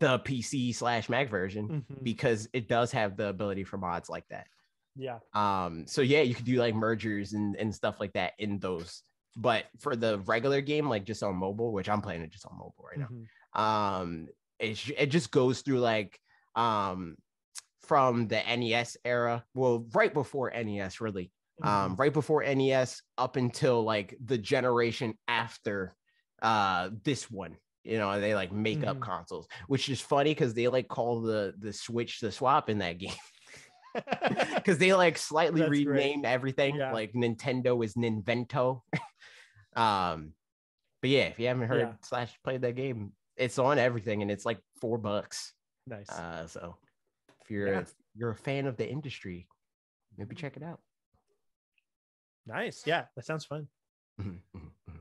the 0.01 0.19
pc 0.21 0.75
slash 0.75 1.09
mac 1.09 1.31
version 1.31 1.85
Mhm. 1.89 2.03
because 2.03 2.49
it 2.53 2.69
does 2.69 2.91
have 2.93 3.17
the 3.17 3.29
ability 3.29 3.65
for 3.65 3.79
mods 3.79 4.09
like 4.11 4.27
that 4.31 4.47
yeah 4.97 5.19
um, 5.33 5.87
so 5.87 6.01
yeah, 6.03 6.23
you 6.23 6.35
could 6.35 6.45
do 6.45 6.57
like 6.57 6.75
mergers 6.75 7.33
and, 7.35 7.55
and 7.55 7.73
stuff 7.73 8.01
like 8.01 8.13
that 8.15 8.33
in 8.41 8.59
those. 8.59 9.05
But 9.37 9.67
for 9.79 9.95
the 9.95 10.19
regular 10.27 10.61
game, 10.61 10.89
like 10.89 11.05
just 11.05 11.23
on 11.23 11.37
mobile, 11.37 11.71
which 11.73 11.89
I'm 11.89 12.01
playing 12.03 12.23
it 12.23 12.31
just 12.33 12.47
on 12.47 12.59
mobile 12.59 12.85
right 12.91 12.99
now, 12.99 13.09
Mhm. 13.13 13.61
um, 13.61 14.29
it, 14.59 14.91
it 14.99 15.07
just 15.07 15.31
goes 15.31 15.61
through 15.61 15.79
like 15.79 16.19
um 16.57 17.17
from 17.89 18.29
the 18.29 18.37
NES 18.57 18.97
era, 19.05 19.45
well, 19.55 19.87
right 19.95 20.13
before 20.13 20.53
NES, 20.55 21.01
really, 21.01 21.33
um, 21.63 21.97
Mhm. 21.97 21.99
right 21.99 22.13
before 22.13 22.43
NES 22.45 23.03
up 23.17 23.37
until 23.37 23.83
like 23.83 24.15
the 24.25 24.39
generation 24.39 25.15
after 25.27 25.97
uh 26.43 26.91
this 27.03 27.29
one. 27.31 27.57
You 27.85 27.97
know, 27.99 28.21
they 28.21 28.35
like 28.35 28.53
make 28.53 28.87
up 28.87 28.99
Mhm. 28.99 29.03
consoles, 29.03 29.49
which 29.67 29.89
is 29.89 30.01
funny 30.01 30.33
because 30.33 30.53
they 30.55 30.69
like 30.69 30.89
call 30.89 31.23
the 31.23 31.55
the 31.59 31.73
Switch 31.73 32.21
the 32.21 32.31
swap 32.31 32.69
in 32.69 32.79
that 32.79 32.99
game 33.05 33.17
because 34.55 34.79
they 34.79 34.93
like 34.93 35.17
slightly 35.17 35.63
That's 35.63 35.83
great. 35.85 36.25
everything. 36.25 36.77
Yeah. 36.77 36.93
Like 36.93 37.13
Nintendo 37.15 37.83
is 37.85 37.95
Ninvento. 37.95 38.83
um, 39.75 40.35
but 41.01 41.11
yeah, 41.11 41.25
if 41.29 41.39
you 41.39 41.47
haven't 41.47 41.69
heard 41.69 41.81
Yeah. 41.81 41.95
slash 42.05 42.39
played 42.45 42.61
that 42.63 42.77
game, 42.77 43.13
it's 43.37 43.59
on 43.59 43.79
everything 43.79 44.21
and 44.23 44.31
it's 44.31 44.45
like 44.45 44.61
four 44.81 44.99
bucks. 44.99 45.55
nice 45.87 46.11
Uh, 46.11 46.47
so 46.47 46.77
if 47.49 47.53
you're 47.53 47.73
Yeah. 47.73 47.81
if 47.81 47.95
you're 48.15 48.31
a 48.31 48.37
fan 48.37 48.67
of 48.67 48.77
the 48.77 48.87
industry, 48.87 49.49
maybe 50.19 50.35
check 50.35 50.57
it 50.59 50.63
out. 50.63 50.81
nice. 52.47 52.83
Yeah 52.87 53.07
that 53.17 53.25
sounds 53.25 53.45
fun. 53.47 53.69
Mhm, 54.21 54.41
mhm, 54.55 54.71
mhm. 54.91 54.99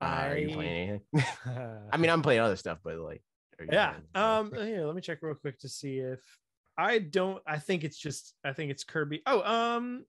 Uh, 0.00 0.04
are 0.04 0.36
you 0.38 0.50
I- 0.50 0.54
playing 0.54 0.88
anything? 0.90 1.26
I 1.92 1.96
mean, 1.96 2.10
I'm 2.10 2.22
playing 2.22 2.40
other 2.40 2.56
stuff, 2.56 2.78
but 2.84 2.98
like, 2.98 3.22
yeah 3.70 3.94
um 4.14 4.50
here 4.52 4.84
let 4.84 4.94
me 4.96 5.00
check 5.00 5.18
real 5.22 5.36
quick 5.36 5.56
to 5.56 5.68
see 5.68 5.98
if 5.98 6.18
i 6.76 6.98
don't 6.98 7.40
i 7.46 7.56
think 7.58 7.84
it's 7.84 7.96
just 7.96 8.34
i 8.44 8.52
think 8.52 8.70
it's 8.72 8.82
kirby. 8.82 9.22
Oh 9.26 9.40
um 9.42 10.04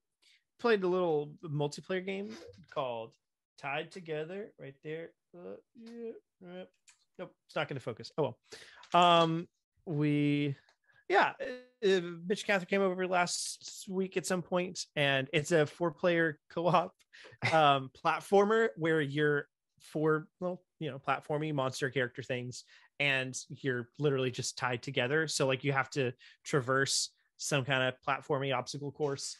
played 0.58 0.82
a 0.82 0.88
little 0.88 1.34
multiplayer 1.44 2.04
game 2.04 2.30
called 2.72 3.14
tied 3.58 3.92
together 3.92 4.52
right 4.58 4.74
there. 4.82 5.10
Uh, 5.36 5.56
yeah, 5.76 6.10
uh, 6.44 6.64
nope 7.18 7.32
it's 7.46 7.54
not 7.54 7.68
going 7.68 7.76
to 7.76 7.84
focus. 7.84 8.10
Oh 8.18 8.34
well. 8.92 9.02
Um 9.02 9.46
we 9.86 10.56
yeah 11.08 11.32
uh, 11.84 12.00
mitch 12.26 12.46
catherine 12.46 12.66
came 12.66 12.80
over 12.80 13.06
last 13.06 13.86
week 13.88 14.16
at 14.16 14.26
some 14.26 14.42
point 14.42 14.86
and 14.96 15.28
it's 15.32 15.52
a 15.52 15.66
four 15.66 15.90
player 15.90 16.38
co-op 16.50 16.94
um 17.52 17.90
platformer 18.04 18.68
where 18.76 19.00
you're 19.00 19.46
four 19.80 20.26
well 20.40 20.62
you 20.80 20.90
know 20.90 20.98
platformy 20.98 21.52
monster 21.52 21.90
character 21.90 22.22
things 22.22 22.64
and 23.00 23.36
you're 23.48 23.88
literally 23.98 24.30
just 24.30 24.56
tied 24.56 24.82
together. 24.82 25.26
So 25.26 25.46
like 25.46 25.64
you 25.64 25.72
have 25.72 25.90
to 25.90 26.12
traverse 26.44 27.10
some 27.36 27.64
kind 27.64 27.82
of 27.82 27.94
platforming 28.06 28.56
obstacle 28.56 28.92
course 28.92 29.38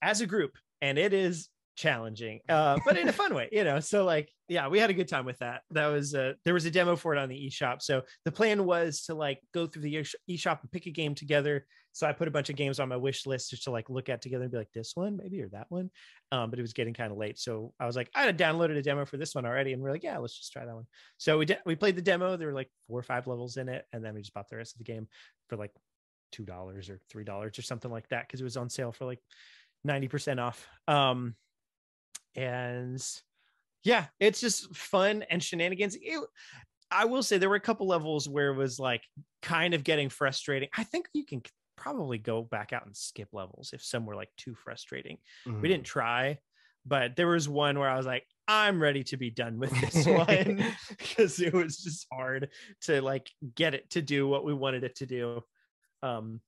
as 0.00 0.20
a 0.20 0.26
group, 0.26 0.56
and 0.80 0.98
it 0.98 1.12
is 1.12 1.48
challenging, 1.78 2.40
uh, 2.48 2.76
but 2.84 2.98
in 2.98 3.08
a 3.08 3.12
fun 3.12 3.32
way, 3.34 3.48
you 3.52 3.62
know. 3.62 3.78
So 3.78 4.04
like, 4.04 4.32
yeah, 4.48 4.66
we 4.66 4.80
had 4.80 4.90
a 4.90 4.94
good 4.94 5.06
time 5.06 5.24
with 5.24 5.38
that. 5.38 5.62
That 5.70 5.86
was 5.86 6.12
uh, 6.12 6.32
there 6.44 6.54
was 6.54 6.64
a 6.64 6.72
demo 6.72 6.96
for 6.96 7.14
it 7.14 7.18
on 7.18 7.28
the 7.28 7.48
eShop. 7.48 7.82
So 7.82 8.02
the 8.24 8.32
plan 8.32 8.64
was 8.64 9.02
to 9.02 9.14
like 9.14 9.40
go 9.54 9.66
through 9.66 9.82
the 9.82 9.94
eSh- 9.94 10.14
eShop 10.28 10.60
and 10.60 10.72
pick 10.72 10.86
a 10.86 10.90
game 10.90 11.14
together. 11.14 11.64
So 11.92 12.06
I 12.06 12.12
put 12.12 12.26
a 12.28 12.32
bunch 12.32 12.50
of 12.50 12.56
games 12.56 12.80
on 12.80 12.88
my 12.88 12.96
wish 12.96 13.26
list 13.26 13.50
just 13.50 13.64
to 13.64 13.70
like 13.70 13.88
look 13.88 14.08
at 14.08 14.20
together 14.20 14.42
and 14.42 14.52
be 14.52 14.58
like 14.58 14.72
this 14.72 14.92
one 14.94 15.16
maybe 15.16 15.40
or 15.40 15.48
that 15.50 15.66
one. 15.68 15.90
Um, 16.32 16.50
but 16.50 16.58
it 16.58 16.62
was 16.62 16.72
getting 16.72 16.94
kind 16.94 17.12
of 17.12 17.18
late, 17.18 17.38
so 17.38 17.72
I 17.78 17.86
was 17.86 17.96
like, 17.96 18.10
I 18.14 18.22
had 18.22 18.36
downloaded 18.36 18.76
a 18.76 18.82
demo 18.82 19.04
for 19.04 19.16
this 19.16 19.34
one 19.34 19.46
already, 19.46 19.72
and 19.72 19.80
we're 19.80 19.92
like, 19.92 20.02
yeah, 20.02 20.18
let's 20.18 20.36
just 20.36 20.52
try 20.52 20.66
that 20.66 20.74
one. 20.74 20.86
So 21.16 21.38
we 21.38 21.46
did. 21.46 21.58
We 21.64 21.76
played 21.76 21.96
the 21.96 22.02
demo. 22.02 22.36
There 22.36 22.48
were 22.48 22.54
like 22.54 22.70
four 22.88 22.98
or 22.98 23.04
five 23.04 23.28
levels 23.28 23.56
in 23.56 23.68
it, 23.68 23.86
and 23.92 24.04
then 24.04 24.14
we 24.14 24.20
just 24.20 24.34
bought 24.34 24.48
the 24.48 24.56
rest 24.56 24.74
of 24.74 24.78
the 24.78 24.92
game 24.92 25.06
for 25.48 25.56
like 25.56 25.72
two 26.32 26.44
dollars 26.44 26.90
or 26.90 27.00
three 27.08 27.24
dollars 27.24 27.58
or 27.58 27.62
something 27.62 27.90
like 27.90 28.08
that 28.08 28.26
because 28.26 28.40
it 28.40 28.44
was 28.44 28.56
on 28.56 28.68
sale 28.68 28.92
for 28.92 29.04
like 29.04 29.20
ninety 29.84 30.08
percent 30.08 30.40
off. 30.40 30.66
Um, 30.88 31.36
and 32.34 33.04
yeah, 33.84 34.06
it's 34.20 34.40
just 34.40 34.74
fun 34.74 35.22
and 35.30 35.42
shenanigans. 35.42 35.96
It, 36.00 36.20
I 36.90 37.04
will 37.04 37.22
say 37.22 37.38
there 37.38 37.48
were 37.48 37.56
a 37.56 37.60
couple 37.60 37.86
levels 37.86 38.28
where 38.28 38.50
it 38.50 38.56
was 38.56 38.78
like 38.78 39.02
kind 39.42 39.74
of 39.74 39.84
getting 39.84 40.08
frustrating. 40.08 40.68
I 40.76 40.84
think 40.84 41.08
you 41.12 41.24
can 41.24 41.42
probably 41.76 42.18
go 42.18 42.42
back 42.42 42.72
out 42.72 42.86
and 42.86 42.96
skip 42.96 43.28
levels 43.32 43.70
if 43.72 43.82
some 43.82 44.06
were 44.06 44.16
like 44.16 44.30
too 44.36 44.54
frustrating. 44.54 45.18
Mhm. 45.46 45.60
We 45.60 45.68
didn't 45.68 45.86
try, 45.86 46.38
but 46.84 47.14
there 47.16 47.28
was 47.28 47.48
one 47.48 47.78
where 47.78 47.88
I 47.88 47.96
was 47.96 48.06
like, 48.06 48.24
I'm 48.48 48.80
ready 48.80 49.04
to 49.04 49.16
be 49.16 49.30
done 49.30 49.58
with 49.58 49.70
this 49.80 50.06
one 50.06 50.64
because 50.98 51.40
it 51.40 51.52
was 51.52 51.78
just 51.78 52.06
hard 52.12 52.50
to 52.82 53.02
like 53.02 53.30
get 53.54 53.74
it 53.74 53.90
to 53.90 54.02
do 54.02 54.26
what 54.26 54.44
we 54.44 54.54
wanted 54.54 54.84
it 54.84 54.96
to 54.96 55.06
do. 55.06 55.42
Um, 56.02 56.40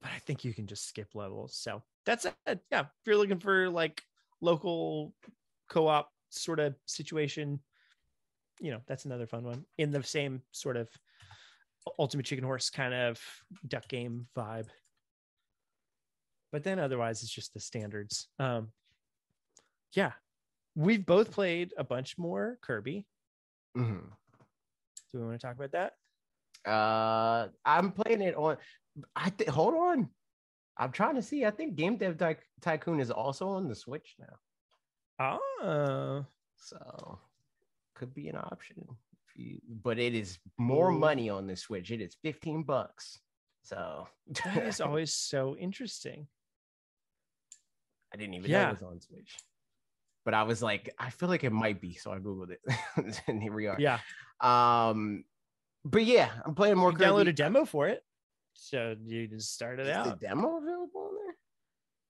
but 0.00 0.10
I 0.10 0.18
think 0.20 0.44
you 0.44 0.52
can 0.54 0.66
just 0.66 0.88
skip 0.88 1.14
levels. 1.14 1.56
So 1.56 1.82
that's 2.06 2.24
it. 2.24 2.60
Yeah. 2.70 2.80
If 2.80 2.86
you're 3.06 3.16
looking 3.16 3.38
for 3.38 3.68
like 3.70 4.02
local 4.42 5.14
co-op 5.70 6.10
sort 6.28 6.60
of 6.60 6.74
situation, 6.86 7.60
you 8.60 8.70
know, 8.72 8.80
that's 8.86 9.06
another 9.06 9.26
fun 9.26 9.44
one 9.44 9.64
in 9.78 9.90
the 9.90 10.02
same 10.02 10.42
sort 10.52 10.76
of 10.76 10.88
ultimate 11.98 12.26
chicken 12.26 12.44
horse 12.44 12.68
kind 12.68 12.92
of 12.92 13.18
duck 13.66 13.88
game 13.88 14.26
vibe. 14.36 14.66
But 16.52 16.64
then 16.64 16.78
otherwise 16.78 17.22
it's 17.22 17.32
just 17.32 17.54
the 17.54 17.60
standards. 17.60 18.28
Um 18.38 18.68
yeah. 19.94 20.12
We've 20.74 21.04
both 21.04 21.30
played 21.30 21.72
a 21.76 21.84
bunch 21.84 22.18
more 22.18 22.58
Kirby. 22.62 23.06
Mhm. 23.76 24.02
Do 25.12 25.18
we 25.18 25.24
want 25.26 25.40
to 25.40 25.46
talk 25.46 25.56
about 25.56 25.72
that? 25.72 25.92
Uh, 26.70 27.48
I'm 27.64 27.92
playing 27.92 28.22
it 28.22 28.34
on. 28.34 28.56
I 29.14 29.30
think. 29.30 29.50
Hold 29.50 29.74
on. 29.74 30.08
I'm 30.78 30.92
trying 30.92 31.14
to 31.16 31.22
see. 31.22 31.44
I 31.44 31.50
think 31.50 31.76
Game 31.76 31.96
Dev 31.96 32.16
Ty- 32.18 32.36
Tycoon 32.60 33.00
is 33.00 33.10
also 33.10 33.48
on 33.48 33.68
the 33.68 33.74
Switch 33.74 34.16
now, 34.18 35.38
Oh, 35.62 36.24
so 36.56 37.18
could 37.94 38.14
be 38.14 38.28
an 38.28 38.36
option. 38.36 38.84
If 39.28 39.36
you, 39.36 39.58
but 39.82 39.98
it 39.98 40.14
is 40.14 40.38
more 40.58 40.90
Ooh. 40.90 40.98
money 40.98 41.28
on 41.30 41.46
the 41.46 41.56
Switch. 41.56 41.90
It 41.90 42.00
is 42.00 42.16
15 42.22 42.62
bucks. 42.64 43.18
So 43.62 44.08
that 44.44 44.64
is 44.66 44.80
always 44.80 45.12
so 45.12 45.56
interesting. 45.56 46.26
I 48.12 48.16
didn't 48.16 48.34
even 48.34 48.50
know 48.50 48.58
Yeah. 48.58 48.68
it 48.68 48.72
was 48.72 48.82
on 48.82 49.00
Switch. 49.00 49.36
But 50.24 50.34
I 50.34 50.42
was 50.44 50.62
like, 50.62 50.94
I 50.98 51.10
feel 51.10 51.28
like 51.28 51.42
it 51.44 51.52
might 51.52 51.80
be, 51.80 51.94
so 51.94 52.12
I 52.12 52.18
googled 52.18 52.50
it, 52.50 52.60
and 53.26 53.42
here 53.42 53.52
we 53.52 53.66
are. 53.66 53.76
Yeah. 53.78 53.98
Um, 54.40 55.24
but 55.84 56.04
yeah, 56.04 56.30
I'm 56.44 56.54
playing 56.54 56.76
more. 56.76 56.92
You 56.92 56.96
download 56.98 57.28
a 57.28 57.32
demo 57.32 57.64
for 57.64 57.88
it. 57.88 58.04
So 58.54 58.94
you 59.04 59.28
just 59.28 59.52
start 59.52 59.78
it 59.80 59.86
Is 59.86 59.88
the 59.88 59.94
out. 60.10 60.20
demo 60.20 60.58
available 60.58 61.00
on 61.10 61.14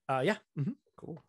there? 0.09 0.17
Uh 0.17 0.21
yeah. 0.23 0.37
Mhm. 0.59 0.75
Cool. 0.97 1.23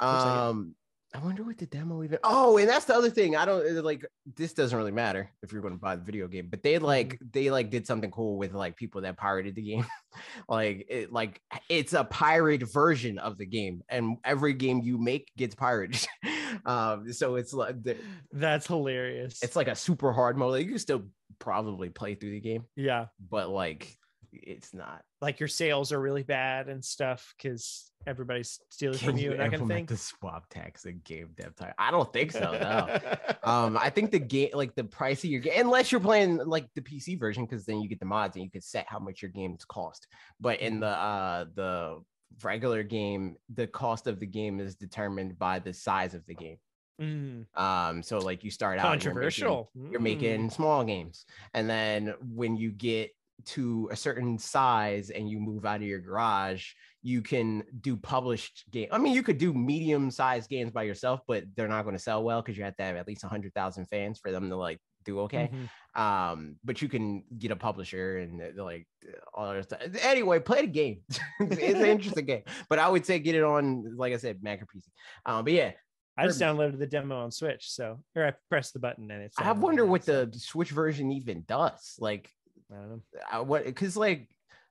like. 0.00 0.08
Um, 0.26 0.74
I 1.14 1.20
wonder 1.20 1.42
what 1.42 1.56
the 1.56 1.64
demo 1.64 2.02
even. 2.02 2.18
Oh, 2.22 2.58
and 2.58 2.68
that's 2.68 2.84
the 2.84 2.94
other 2.94 3.08
thing. 3.08 3.34
I 3.34 3.46
don't 3.46 3.82
like. 3.82 4.04
This 4.36 4.52
doesn't 4.52 4.76
really 4.76 4.90
matter 4.92 5.30
if 5.42 5.52
you're 5.52 5.62
going 5.62 5.72
to 5.72 5.80
buy 5.80 5.96
the 5.96 6.04
video 6.04 6.28
game, 6.28 6.48
but 6.50 6.62
they 6.62 6.78
like 6.78 7.14
Mm-hmm. 7.14 7.24
they 7.32 7.50
like 7.50 7.70
did 7.70 7.86
something 7.86 8.10
cool 8.10 8.36
with 8.36 8.52
like 8.52 8.76
people 8.76 9.00
that 9.00 9.16
pirated 9.16 9.54
the 9.54 9.62
game. 9.62 9.86
like 10.50 10.84
it 10.90 11.10
like 11.10 11.40
it's 11.70 11.94
a 11.94 12.04
pirate 12.04 12.62
version 12.70 13.18
of 13.18 13.38
the 13.38 13.46
game, 13.46 13.82
and 13.88 14.18
every 14.22 14.52
game 14.52 14.82
you 14.82 14.98
make 14.98 15.32
gets 15.34 15.54
pirated. 15.54 16.06
um, 16.66 17.10
so 17.10 17.36
it's 17.36 17.54
like 17.54 17.82
the- 17.82 17.96
That's 18.30 18.66
hilarious. 18.66 19.42
it's 19.42 19.56
like 19.56 19.68
a 19.68 19.74
super 19.76 20.12
hard 20.12 20.36
mode. 20.36 20.52
Like, 20.52 20.64
you 20.66 20.72
can 20.72 20.78
still 20.78 21.04
probably 21.38 21.88
play 21.88 22.16
through 22.16 22.32
the 22.32 22.40
game, 22.40 22.64
yeah. 22.76 23.06
but 23.30 23.48
like 23.48 23.96
it's 24.32 24.74
not. 24.74 25.02
Like 25.20 25.40
your 25.40 25.48
sales 25.48 25.92
are 25.92 26.00
really 26.00 26.22
bad 26.22 26.68
and 26.68 26.84
stuff 26.84 27.34
because 27.36 27.90
everybody's 28.06 28.60
stealing 28.70 28.98
Can 28.98 29.08
from 29.10 29.18
you 29.18 29.32
and 29.32 29.40
that 29.40 29.50
kind 29.50 29.62
of 29.62 29.68
thing. 29.68 29.86
the 29.86 29.96
swap 29.96 30.48
tax 30.48 30.84
in 30.86 31.00
game 31.04 31.30
dev 31.36 31.54
time? 31.56 31.72
I 31.78 31.90
don't 31.90 32.12
think 32.12 32.32
so. 32.32 32.40
No. 32.40 32.98
um 33.42 33.76
i 33.78 33.88
think 33.90 34.10
the 34.10 34.18
game 34.18 34.50
like 34.54 34.74
the 34.74 34.84
price 34.84 35.22
of 35.24 35.30
your 35.30 35.40
game 35.40 35.60
unless 35.60 35.90
you're 35.92 36.00
playing 36.00 36.36
like 36.38 36.66
the 36.74 36.80
pc 36.80 37.18
version 37.18 37.44
because 37.44 37.64
then 37.64 37.80
you 37.80 37.88
get 37.88 37.98
the 38.00 38.06
mods 38.06 38.36
and 38.36 38.44
you 38.44 38.50
can 38.50 38.60
set 38.60 38.84
how 38.88 38.98
much 38.98 39.22
your 39.22 39.30
games 39.30 39.64
cost 39.64 40.06
but 40.40 40.60
in 40.60 40.80
the 40.80 40.86
uh 40.86 41.44
the 41.54 41.98
regular 42.42 42.82
game 42.82 43.36
the 43.54 43.66
cost 43.66 44.06
of 44.06 44.18
the 44.20 44.26
game 44.26 44.60
is 44.60 44.74
determined 44.74 45.38
by 45.38 45.58
the 45.58 45.72
size 45.72 46.14
of 46.14 46.24
the 46.26 46.34
game 46.34 46.56
Mm, 47.00 47.46
um 47.56 48.02
so 48.02 48.18
like 48.18 48.42
you 48.42 48.50
start 48.50 48.80
out 48.80 48.92
and 48.92 49.04
you're 49.04 49.14
making- 49.14 49.22
controversial. 49.44 49.70
you're 49.88 50.00
Mm. 50.00 50.02
making 50.02 50.50
small 50.50 50.82
games 50.82 51.26
and 51.54 51.70
then 51.70 52.12
when 52.34 52.56
you 52.56 52.72
get 52.72 53.12
to 53.44 53.88
a 53.92 53.96
certain 53.96 54.38
size 54.38 55.10
and 55.10 55.28
you 55.28 55.38
move 55.38 55.64
out 55.64 55.76
of 55.76 55.82
your 55.82 56.00
garage 56.00 56.72
you 57.02 57.22
can 57.22 57.62
do 57.80 57.96
published 57.96 58.64
game 58.70 58.88
i 58.90 58.98
mean 58.98 59.14
you 59.14 59.22
could 59.22 59.38
do 59.38 59.52
medium 59.52 60.10
sized 60.10 60.50
games 60.50 60.70
by 60.70 60.82
yourself 60.82 61.20
but 61.28 61.44
they're 61.54 61.68
not 61.68 61.82
going 61.82 61.96
to 61.96 62.02
sell 62.02 62.22
well 62.22 62.42
because 62.42 62.56
you 62.56 62.64
have 62.64 62.76
to 62.76 62.82
have 62.82 62.96
at 62.96 63.06
least 63.06 63.22
100000 63.22 63.86
fans 63.86 64.18
for 64.18 64.30
them 64.32 64.48
to 64.48 64.56
like 64.56 64.80
do 65.04 65.20
okay. 65.20 65.50
Mhm. 65.96 66.00
um 66.00 66.56
but 66.64 66.82
you 66.82 66.88
can 66.88 67.22
get 67.38 67.50
a 67.50 67.56
publisher 67.56 68.18
and 68.18 68.42
uh, 68.42 68.62
like 68.62 68.86
all 69.32 69.54
that 69.54 69.64
stuff. 69.64 69.80
Anyway 70.02 70.40
play 70.40 70.62
the 70.62 70.66
game. 70.66 71.00
It's 71.40 71.80
an 71.80 71.86
interesting 71.86 72.26
game 72.26 72.42
but 72.68 72.78
i 72.78 72.88
would 72.88 73.06
say 73.06 73.18
get 73.18 73.34
it 73.34 73.44
on 73.44 73.96
like 73.96 74.12
i 74.12 74.16
said 74.16 74.42
mac 74.42 74.60
or 74.60 74.66
pc 74.66 74.82
um 75.24 75.44
but 75.44 75.52
yeah 75.52 75.72
I 76.18 76.26
just 76.26 76.40
downloaded 76.40 76.80
the 76.80 76.86
demo 76.86 77.20
on 77.20 77.30
Switch, 77.30 77.70
so 77.70 78.00
or 78.16 78.26
I 78.26 78.32
pressed 78.50 78.72
the 78.72 78.80
button 78.80 79.08
and 79.08 79.22
it's. 79.22 79.38
i 79.38 79.52
wonder 79.52 79.86
what 79.86 80.04
the 80.04 80.28
switch 80.36 80.70
version 80.70 81.12
even 81.12 81.44
does 81.46 81.94
like 82.00 82.28
I 82.70 82.74
don't 82.74 82.88
know. 82.90 83.02
I, 83.30 83.40
what 83.40 83.64
because 83.64 83.96
like 83.96 84.28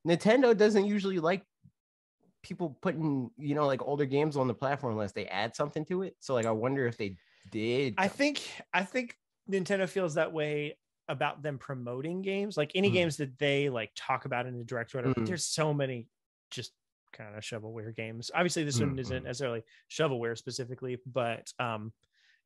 Nintendo 0.07 0.56
doesn't 0.56 0.86
usually 0.86 1.19
like 1.19 1.44
people 2.44 2.78
putting 2.82 3.32
you 3.38 3.56
know 3.56 3.65
like 3.65 3.82
older 3.82 4.06
games 4.06 4.38
on 4.38 4.48
the 4.48 4.53
platform 4.53 4.94
unless 4.94 5.11
they 5.11 5.26
add 5.28 5.56
something 5.56 5.86
to 5.86 6.03
it. 6.03 6.15
So 6.19 6.34
like 6.34 6.45
I 6.45 6.52
wonder 6.52 6.88
if 6.88 6.98
they 6.98 7.18
did. 7.52 7.95
I 7.98 8.07
think 8.07 8.41
I 8.74 8.84
think 8.84 9.18
Nintendo 9.49 9.88
feels 9.90 10.15
that 10.15 10.32
way 10.32 10.78
about 11.10 11.41
them 11.41 11.57
promoting 11.57 12.22
games. 12.22 12.57
Like 12.57 12.72
any 12.76 12.90
Mhm. 12.90 12.94
games 12.94 13.18
that 13.18 13.38
they 13.40 13.69
like 13.69 13.91
talk 13.95 14.26
about 14.26 14.45
in 14.45 14.57
the 14.57 14.64
direct 14.64 14.94
or 14.94 14.99
whatever. 14.99 15.15
Mhm. 15.19 15.26
There's 15.26 15.45
so 15.45 15.74
many 15.74 16.07
just 16.52 16.74
kind 17.14 17.36
of 17.36 17.41
shovelware 17.44 17.95
games. 17.95 18.30
Obviously, 18.34 18.64
this 18.64 18.80
one 18.80 18.99
isn't 18.99 19.24
Mhm. 19.24 19.24
necessarily 19.24 19.64
shovelware 19.90 20.38
specifically, 20.38 20.99
but 21.06 21.52
um 21.60 21.94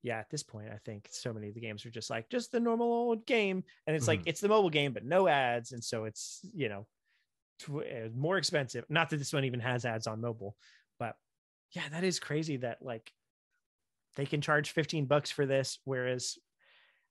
yeah, 0.04 0.20
at 0.20 0.30
this 0.30 0.44
point, 0.44 0.70
I 0.72 0.78
think 0.84 1.08
so 1.12 1.34
many 1.34 1.50
of 1.50 1.56
the 1.56 1.62
games 1.62 1.86
are 1.86 1.92
just 1.92 2.10
like 2.10 2.30
just 2.30 2.52
the 2.52 2.60
normal 2.60 2.88
old 2.92 3.26
game, 3.26 3.64
and 3.88 3.96
it's 3.96 4.08
like 4.08 4.22
Mhm. 4.22 4.28
it's 4.28 4.42
the 4.42 4.50
mobile 4.50 4.70
game, 4.70 4.94
but 4.94 5.06
no 5.06 5.28
ads, 5.28 5.72
and 5.72 5.84
so 5.84 6.06
it's 6.06 6.42
you 6.54 6.70
know 6.70 6.88
tw- 7.60 7.86
uh, 7.88 8.10
more 8.16 8.38
expensive. 8.38 8.86
Not 8.90 9.10
that 9.12 9.18
this 9.18 9.34
one 9.34 9.46
even 9.46 9.60
has 9.60 9.86
ads 9.86 10.08
on 10.08 10.22
mobile, 10.22 10.58
but 11.00 11.16
yeah, 11.72 11.88
that 11.90 12.04
is 12.04 12.20
crazy 12.20 12.58
that 12.58 12.82
like 12.82 13.12
they 14.16 14.26
can 14.26 14.42
charge 14.42 14.72
15 14.72 15.06
bucks 15.06 15.32
for 15.32 15.46
this, 15.46 15.80
whereas 15.86 16.38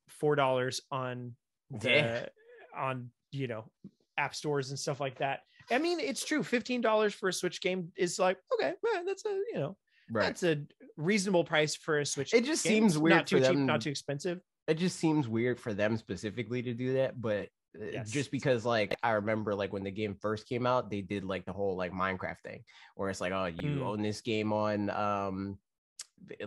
four 0.09 0.35
dollars 0.35 0.81
on 0.91 1.37
the 1.71 1.87
Yeah. 1.89 2.29
on 2.77 3.11
you 3.31 3.47
know 3.47 3.71
app 4.17 4.35
stores 4.35 4.71
and 4.71 4.79
stuff 4.79 5.01
like 5.01 5.19
that. 5.19 5.41
I 5.71 5.79
mean, 5.79 6.01
it's 6.01 6.25
true. 6.25 6.43
Fifteen 6.43 6.81
dollars 6.81 7.15
for 7.15 7.29
a 7.29 7.33
Switch 7.33 7.61
game 7.61 7.93
is 7.97 8.19
like 8.19 8.39
okay, 8.55 8.75
right, 8.83 9.05
that's 9.07 9.25
a 9.25 9.31
you 9.53 9.55
know 9.55 9.77
right. 10.11 10.25
that's 10.25 10.43
a 10.43 10.67
reasonable 11.01 11.45
price 11.45 11.75
for 11.75 11.99
a 12.01 12.07
Switch. 12.07 12.33
It 12.35 12.45
just 12.45 12.63
game. 12.65 12.83
seems 12.83 12.99
weird 12.99 13.17
not 13.17 13.27
too 13.27 13.39
cheap, 13.39 13.47
them- 13.47 13.67
not 13.67 13.81
too 13.81 13.91
expensive. 13.91 14.41
It 14.69 14.75
just 14.75 14.99
seems 14.99 15.27
weird 15.27 15.59
for 15.59 15.75
them 15.75 15.97
specifically 15.97 16.63
to 16.63 16.75
do 16.75 16.95
that, 16.95 17.21
but. 17.21 17.49
uh, 17.81 17.85
Yes. 17.93 18.11
Just 18.11 18.31
because, 18.33 18.65
like, 18.67 18.97
I 19.03 19.13
remember, 19.13 19.55
like, 19.55 19.73
when 19.73 19.85
the 19.85 19.93
game 19.93 20.17
first 20.21 20.49
came 20.49 20.67
out, 20.67 20.91
they 20.91 21.03
did 21.03 21.23
like 21.25 21.45
the 21.45 21.53
whole 21.53 21.77
like 21.77 21.93
Minecraft 21.93 22.41
thing, 22.45 22.65
where 22.97 23.09
it's 23.11 23.21
like, 23.21 23.33
oh, 23.33 23.45
you 23.47 23.79
Mm. 23.79 23.83
own 23.87 24.03
this 24.03 24.21
game 24.23 24.53
on 24.53 24.91
um, 24.91 25.59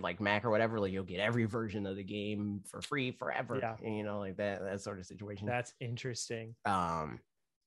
like 0.01 0.19
Mac 0.19 0.43
or 0.45 0.49
whatever, 0.51 0.80
like 0.81 0.91
you'll 0.91 1.03
get 1.05 1.19
every 1.21 1.45
version 1.45 1.85
of 1.85 1.95
the 1.95 2.03
game 2.03 2.61
for 2.69 2.81
free 2.81 3.11
forever, 3.11 3.57
Yeah. 3.57 3.77
and, 3.84 3.95
you 3.97 4.03
know, 4.03 4.19
like 4.19 4.35
that 4.38 4.61
that 4.61 4.81
sort 4.81 4.99
of 4.99 5.05
situation. 5.05 5.47
That's 5.47 5.73
interesting. 5.80 6.55
Um, 6.65 7.19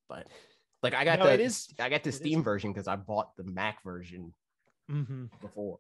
but 0.08 0.26
like 0.82 0.92
I 0.94 1.04
got 1.04 1.18
No, 1.18 1.24
the 1.24 1.32
it 1.32 1.40
is- 1.40 1.68
I 1.80 1.88
got 1.88 2.02
the 2.04 2.10
it 2.10 2.14
is. 2.14 2.16
Steam 2.16 2.42
version 2.44 2.72
because 2.72 2.86
I 2.88 2.96
bought 2.96 3.34
the 3.36 3.44
Mac 3.44 3.82
version 3.82 4.34
hmm 4.88 5.24
before. 5.40 5.78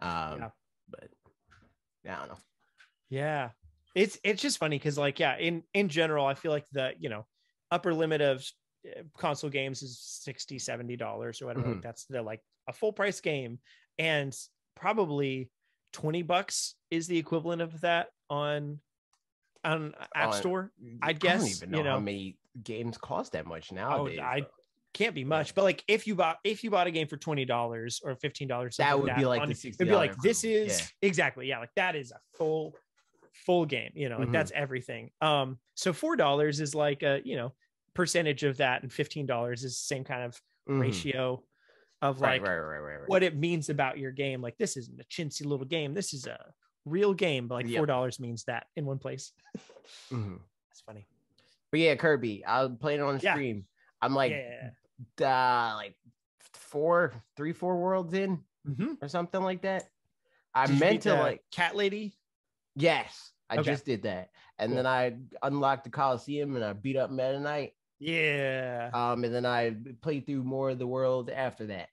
Um, 0.00 0.38
Yeah. 0.40 0.50
but 0.88 1.08
I 2.08 2.14
don't 2.16 2.28
know. 2.28 2.38
Yeah. 3.08 3.50
It's 3.94 4.18
it's 4.22 4.42
just 4.42 4.58
funny 4.58 4.78
because 4.78 4.98
like 4.98 5.18
yeah, 5.18 5.36
in 5.38 5.62
in 5.72 5.88
general, 5.88 6.26
I 6.26 6.34
feel 6.34 6.52
like 6.52 6.66
the 6.70 6.92
you 6.98 7.08
know 7.08 7.26
upper 7.70 7.94
limit 7.94 8.20
of 8.20 8.44
uh, 8.86 9.02
console 9.16 9.48
games 9.50 9.82
is 9.82 9.98
60 10.00 10.58
70 10.58 10.96
dollars 10.96 11.40
or 11.40 11.46
whatever. 11.46 11.68
Like 11.68 11.76
Mhm. 11.78 11.82
that's 11.82 12.04
the 12.04 12.22
like 12.22 12.42
a 12.68 12.72
full 12.72 12.92
price 12.92 13.20
game, 13.20 13.58
and 13.98 14.36
probably 14.74 15.50
20 15.94 16.22
bucks 16.22 16.74
is 16.90 17.06
the 17.06 17.16
equivalent 17.16 17.62
of 17.62 17.80
that 17.80 18.08
on 18.28 18.80
on 19.64 19.94
App 20.14 20.28
On- 20.28 20.32
Store. 20.34 20.72
I 21.02 21.12
guess 21.14 21.36
I'd 21.36 21.38
don't 21.40 21.48
even 21.48 21.74
you 21.78 21.82
know, 21.84 21.90
how 21.92 22.00
many 22.00 22.38
games 22.62 22.98
cost 22.98 23.32
that 23.32 23.46
much 23.46 23.72
Oh, 23.72 23.76
nowadays. 23.76 24.18
I 24.22 24.40
though. 24.40 24.46
Can't 24.96 25.14
be 25.14 25.24
much, 25.24 25.54
but 25.54 25.62
like 25.62 25.84
if 25.88 26.06
you 26.06 26.14
bought 26.14 26.38
if 26.42 26.64
you 26.64 26.70
bought 26.70 26.86
a 26.86 26.90
game 26.90 27.06
for 27.06 27.16
twenty 27.16 27.44
dollars 27.44 28.00
or 28.02 28.16
fifteen 28.16 28.48
dollars, 28.48 28.76
That 28.78 28.98
would 29.00 29.14
be 29.14 29.24
like 29.26 29.46
the 29.46 29.68
it'd 29.68 29.78
be 29.78 29.94
like 29.94 30.16
this 30.18 30.42
is 30.44 30.80
yeah. 30.80 30.86
exactly 31.08 31.46
yeah, 31.48 31.58
like 31.58 31.70
that 31.76 31.94
is 31.96 32.12
a 32.12 32.18
full 32.36 32.74
full 33.44 33.66
game. 33.66 33.92
You 33.94 34.08
know, 34.08 34.18
like 34.18 34.28
Mhm. 34.28 34.32
that's 34.32 34.52
everything. 34.52 35.10
Um, 35.20 35.58
so 35.74 35.92
four 35.92 36.16
dollars 36.16 36.60
is 36.60 36.74
like 36.74 37.02
a 37.02 37.20
you 37.24 37.36
know 37.36 37.52
percentage 37.94 38.42
of 38.42 38.56
that, 38.56 38.82
and 38.82 38.92
fifteen 38.92 39.26
dollars 39.26 39.62
is 39.64 39.72
the 39.74 39.94
same 39.94 40.04
kind 40.04 40.22
of 40.22 40.40
Mhm. 40.68 40.80
ratio 40.80 41.42
of 42.02 42.20
like 42.20 42.42
right, 42.42 42.56
right, 42.58 42.78
right, 42.78 43.08
what 43.08 43.22
it 43.22 43.36
means 43.36 43.68
about 43.70 43.98
your 43.98 44.12
game. 44.12 44.40
Like 44.42 44.56
this 44.58 44.76
isn't 44.76 45.00
a 45.00 45.04
chintzy 45.04 45.44
little 45.46 45.66
game. 45.66 45.94
This 45.94 46.12
is 46.14 46.26
a 46.26 46.38
real 46.84 47.14
game, 47.14 47.48
but 47.48 47.54
like 47.56 47.68
four 47.74 47.86
dollars 47.86 48.18
means 48.20 48.44
that 48.44 48.66
in 48.76 48.84
one 48.86 48.98
place. 48.98 49.32
Mhm. 50.10 50.40
It's 50.70 50.80
funny. 50.80 51.06
But 51.70 51.80
yeah, 51.80 51.94
Kirby, 51.96 52.44
I 52.46 52.68
played 52.80 53.00
it 53.00 53.02
on 53.02 53.18
Yeah. 53.22 53.34
stream. 53.34 53.66
I'm 54.02 54.14
like, 54.14 54.32
yeah. 54.32 54.70
Uh, 55.20 55.74
like 55.76 55.94
four, 56.54 57.12
three, 57.36 57.52
four 57.52 57.76
worlds 57.76 58.14
in 58.14 58.42
Mm-hmm. 58.68 58.94
or 59.00 59.06
something 59.08 59.40
like 59.42 59.62
that. 59.62 59.84
I 60.52 60.66
Did 60.66 60.80
meant 60.80 61.02
to 61.02 61.14
like, 61.14 61.44
cat 61.52 61.76
lady. 61.76 62.16
yes, 62.74 63.30
I 63.48 63.58
Okay. 63.58 63.70
just 63.70 63.84
did 63.84 64.02
that, 64.02 64.30
and 64.58 64.70
Cool. 64.70 64.76
then 64.76 64.86
I 64.86 65.16
unlocked 65.46 65.84
the 65.84 65.90
Coliseum 65.90 66.56
and 66.56 66.64
I 66.64 66.72
beat 66.72 66.96
up 66.96 67.10
Meta 67.12 67.38
Knight. 67.38 67.74
Yeah. 68.00 68.90
Um, 68.92 69.22
and 69.22 69.32
then 69.32 69.46
I 69.46 69.76
played 70.02 70.26
through 70.26 70.42
more 70.42 70.70
of 70.70 70.78
the 70.80 70.86
world 70.86 71.30
after 71.30 71.66
that. 71.66 71.90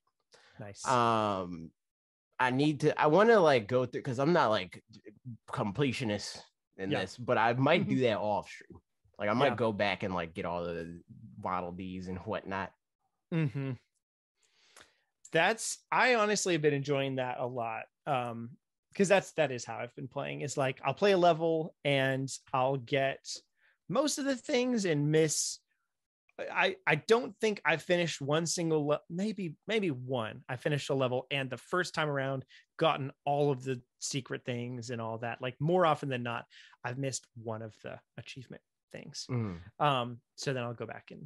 nice. 0.59 0.83
Um, 0.87 1.69
I 2.39 2.49
need 2.49 2.79
to. 2.81 2.99
I 2.99 3.05
want 3.07 3.29
to 3.29 3.39
like 3.39 3.67
go 3.67 3.85
through 3.85 4.01
because 4.01 4.17
I'm 4.19 4.33
not 4.33 4.49
like 4.49 4.83
completionist 5.47 6.41
in 6.77 6.89
Yeah. 6.91 7.01
this, 7.01 7.17
but 7.17 7.37
I 7.37 7.53
might 7.53 7.85
Mhm. 7.85 7.89
do 7.89 7.99
that 8.01 8.17
off 8.17 8.49
stream. 8.49 8.79
Like 9.19 9.29
I 9.29 9.33
might 9.33 9.49
Yeah. 9.49 9.55
go 9.55 9.71
back 9.71 10.03
and 10.03 10.13
like 10.13 10.33
get 10.33 10.45
all 10.45 10.63
the 10.63 11.01
Waddle 11.39 11.71
Dees 11.71 12.07
and 12.07 12.17
whatnot. 12.19 12.73
Hmm 13.33 13.71
That's 15.31 15.79
I 15.91 16.15
honestly 16.15 16.53
have 16.53 16.61
been 16.61 16.73
enjoying 16.75 17.15
that 17.15 17.39
a 17.39 17.47
lot. 17.47 17.83
Um, 18.05 18.51
because 18.91 19.07
that's 19.07 19.31
that 19.31 19.51
is 19.51 19.65
how 19.65 19.77
I've 19.79 19.95
been 19.95 20.07
playing. 20.07 20.41
Is 20.41 20.55
like 20.55 20.79
I'll 20.85 20.93
play 20.93 21.13
a 21.13 21.17
level 21.17 21.73
and 21.83 22.31
I'll 22.53 22.77
get 22.77 23.25
most 23.89 24.19
of 24.19 24.25
the 24.25 24.35
things 24.35 24.85
and 24.85 25.11
miss. 25.11 25.57
I 26.39 26.75
I 26.85 26.95
don't 26.95 27.35
think 27.39 27.59
I 27.65 27.77
finished 27.77 28.21
one 28.21 28.45
single 28.45 28.85
le- 28.85 29.01
maybe 29.09 29.55
maybe 29.65 29.89
one. 29.89 30.43
I 30.47 30.57
finished 30.57 30.91
a 30.91 30.93
level 30.93 31.25
and 31.31 31.49
the 31.49 31.57
first 31.57 31.95
time 31.95 32.07
around 32.07 32.45
gotten 32.77 33.11
all 33.25 33.49
of 33.51 33.63
the 33.63 33.81
secret 33.97 34.45
things 34.45 34.91
and 34.91 35.01
all 35.01 35.17
that. 35.19 35.41
Like 35.41 35.55
more 35.59 35.87
often 35.87 36.09
than 36.09 36.21
not, 36.21 36.45
I've 36.83 36.99
missed 36.99 37.25
one 37.35 37.63
of 37.63 37.75
the 37.81 37.99
achievement 38.17 38.61
things 38.91 39.25
um 39.79 40.19
so 40.35 40.53
then 40.53 40.63
i'll 40.63 40.73
go 40.75 40.85
back 40.85 41.09
and 41.11 41.25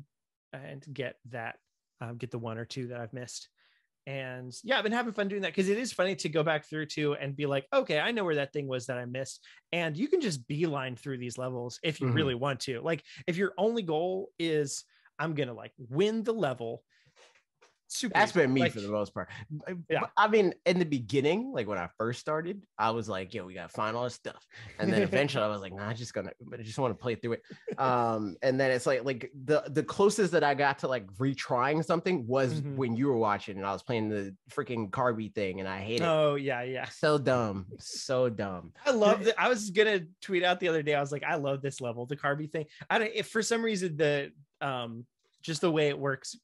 and 0.54 0.86
get 0.94 1.18
that 1.30 1.58
um, 2.02 2.18
get 2.18 2.32
the 2.32 2.40
one 2.40 2.58
or 2.58 2.66
two 2.66 2.88
that 2.88 3.00
i've 3.00 3.14
missed. 3.14 3.50
And 4.06 4.54
yeah 4.64 4.78
i've 4.78 4.84
been 4.84 4.94
having 4.94 5.14
fun 5.14 5.28
doing 5.28 5.42
that 5.42 5.50
because 5.50 5.68
it 5.70 5.78
is 5.78 5.92
funny 5.92 6.16
to 6.18 6.30
go 6.30 6.42
back 6.42 6.66
through 6.66 6.86
to 6.88 7.16
and 7.16 7.36
be 7.36 7.46
like 7.46 7.68
okay 7.74 8.00
i 8.00 8.12
know 8.12 8.24
where 8.24 8.36
that 8.36 8.54
thing 8.54 8.68
was 8.68 8.86
that 8.88 8.98
i 8.98 9.06
missed. 9.06 9.46
And 9.74 9.98
you 9.98 10.08
can 10.08 10.22
just 10.22 10.48
beeline 10.48 10.96
through 10.96 11.18
these 11.18 11.38
levels 11.38 11.80
if 11.84 12.02
you 12.02 12.10
Mhm. 12.10 12.14
really 12.14 12.36
want 12.36 12.62
to. 12.62 12.82
Like 12.82 13.04
if 13.28 13.38
your 13.38 13.54
only 13.58 13.84
goal 13.84 14.32
is 14.40 14.86
i'm 15.20 15.34
gonna 15.36 15.54
like 15.54 15.74
win 15.78 16.24
the 16.24 16.34
level 16.34 16.84
super 17.88 18.14
That's 18.14 18.32
been 18.32 18.54
me 18.54 18.62
Like, 18.62 18.74
for 18.74 18.82
the 18.82 18.90
most 18.90 19.14
part. 19.14 19.30
Yeah. 19.90 20.02
But, 20.02 20.12
I 20.18 20.28
mean, 20.28 20.54
in 20.66 20.80
the 20.80 20.86
beginning, 20.86 21.52
like 21.54 21.68
when 21.68 21.78
I 21.78 21.88
first 21.98 22.20
started, 22.20 22.62
I 22.78 22.92
was 22.92 23.08
like, 23.10 23.34
"Yo, 23.34 23.46
we 23.46 23.54
gotta 23.54 23.70
find 23.70 23.96
all 23.96 24.04
this 24.04 24.14
stuff," 24.16 24.46
and 24.80 24.92
then 24.92 25.02
eventually, 25.04 25.44
I 25.44 25.48
was 25.48 25.62
like, 25.62 25.74
"Nah, 25.74 25.90
I 25.90 25.94
just 25.94 26.14
gonna, 26.14 26.32
but 26.42 26.60
I 26.60 26.64
just 26.64 26.78
want 26.80 26.92
to 26.98 27.02
play 27.02 27.16
through 27.16 27.34
it." 27.34 27.80
Um, 27.80 28.36
and 28.42 28.60
then 28.60 28.72
it's 28.72 28.86
like, 28.86 29.04
like 29.06 29.32
the 29.46 29.64
the 29.70 29.84
closest 29.84 30.32
that 30.34 30.44
I 30.44 30.54
got 30.54 30.80
to 30.80 30.88
like 30.88 31.08
retrying 31.14 31.84
something 31.84 32.28
was 32.28 32.62
Mhm. 32.62 32.76
when 32.76 32.96
you 32.96 33.08
were 33.08 33.18
watching, 33.18 33.58
and 33.58 33.66
I 33.66 33.72
was 33.74 33.84
playing 33.84 34.10
the 34.10 34.36
freaking 34.52 34.90
Carby 34.90 35.34
thing, 35.34 35.60
and 35.60 35.70
I 35.70 35.80
hate 35.80 36.02
it. 36.02 36.06
oh 36.06 36.36
yeah 36.36 36.64
yeah 36.64 36.86
So 36.90 37.18
dumb, 37.18 37.68
so 37.80 38.30
dumb. 38.30 38.74
I 38.86 38.92
love 38.92 39.24
that. 39.26 39.40
I 39.40 39.50
was 39.50 39.70
gonna 39.72 40.02
tweet 40.22 40.44
out 40.44 40.60
the 40.60 40.68
other 40.68 40.84
day. 40.84 40.96
I 40.96 41.00
was 41.02 41.12
like, 41.12 41.24
I 41.24 41.36
love 41.36 41.62
this 41.62 41.82
level, 41.82 42.06
the 42.06 42.18
Carby 42.18 42.52
thing. 42.52 42.66
I 42.90 43.00
don't. 43.00 43.12
If 43.14 43.28
for 43.28 43.42
some 43.42 43.62
reason 43.64 43.98
the 43.98 44.32
um 44.62 45.06
just 45.42 45.62
the 45.62 45.72
way 45.72 45.88
it 45.90 45.98
works 45.98 46.36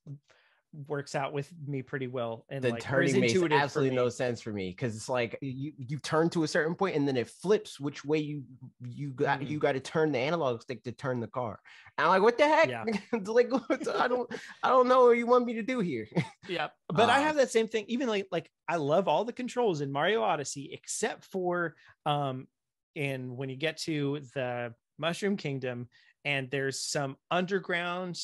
works 0.87 1.13
out 1.15 1.33
with 1.33 1.51
me 1.67 1.81
pretty 1.83 2.07
well, 2.07 2.45
and 2.49 2.63
the 2.63 2.69
like 2.71 2.91
or 2.91 3.01
is 3.01 3.13
turning 3.13 3.21
makes 3.21 3.41
absolutely 3.51 3.95
no 3.95 4.09
sense 4.09 4.41
for 4.41 4.51
me 4.51 4.69
because 4.71 4.95
it's 4.95 5.07
like 5.07 5.37
you 5.41 5.73
you 5.77 5.99
turn 5.99 6.29
to 6.31 6.43
a 6.43 6.47
certain 6.47 6.75
point 6.75 6.95
and 6.95 7.07
then 7.07 7.15
it 7.15 7.27
flips 7.27 7.79
which 7.79 8.03
way 8.03 8.17
you 8.17 8.43
you 8.81 9.11
got 9.11 9.41
Mhm. 9.41 9.49
you 9.49 9.59
got 9.59 9.73
to 9.73 9.79
turn 9.79 10.11
the 10.11 10.19
analog 10.19 10.61
stick 10.61 10.83
to 10.83 10.91
turn 10.91 11.19
the 11.19 11.27
car. 11.27 11.59
And 11.97 12.05
I'm 12.05 12.09
like, 12.11 12.21
what 12.23 12.37
the 12.37 12.47
heck? 12.47 12.69
Yeah. 12.69 12.85
Like 13.25 13.51
what 13.51 13.87
I 13.87 14.07
don't 14.07 14.29
I 14.63 14.69
don't 14.69 14.87
know 14.87 15.05
what 15.05 15.17
you 15.17 15.27
want 15.27 15.45
me 15.45 15.53
to 15.55 15.63
do 15.63 15.79
here. 15.79 16.07
Yeah, 16.47 16.69
but 16.89 17.09
I 17.09 17.17
Um, 17.17 17.23
have 17.23 17.35
that 17.35 17.51
same 17.51 17.67
thing. 17.67 17.85
Even 17.87 18.07
like 18.07 18.27
like 18.31 18.49
I 18.67 18.77
love 18.77 19.07
all 19.07 19.25
the 19.25 19.33
controls 19.33 19.81
in 19.81 19.91
Mario 19.91 20.21
Odyssey 20.23 20.71
except 20.73 21.25
for 21.25 21.75
um 22.05 22.47
in 22.95 23.35
when 23.37 23.49
you 23.49 23.55
get 23.55 23.77
to 23.77 24.21
the 24.33 24.73
Mushroom 24.97 25.37
Kingdom 25.37 25.89
and 26.25 26.49
there's 26.51 26.79
some 26.79 27.17
underground 27.31 28.19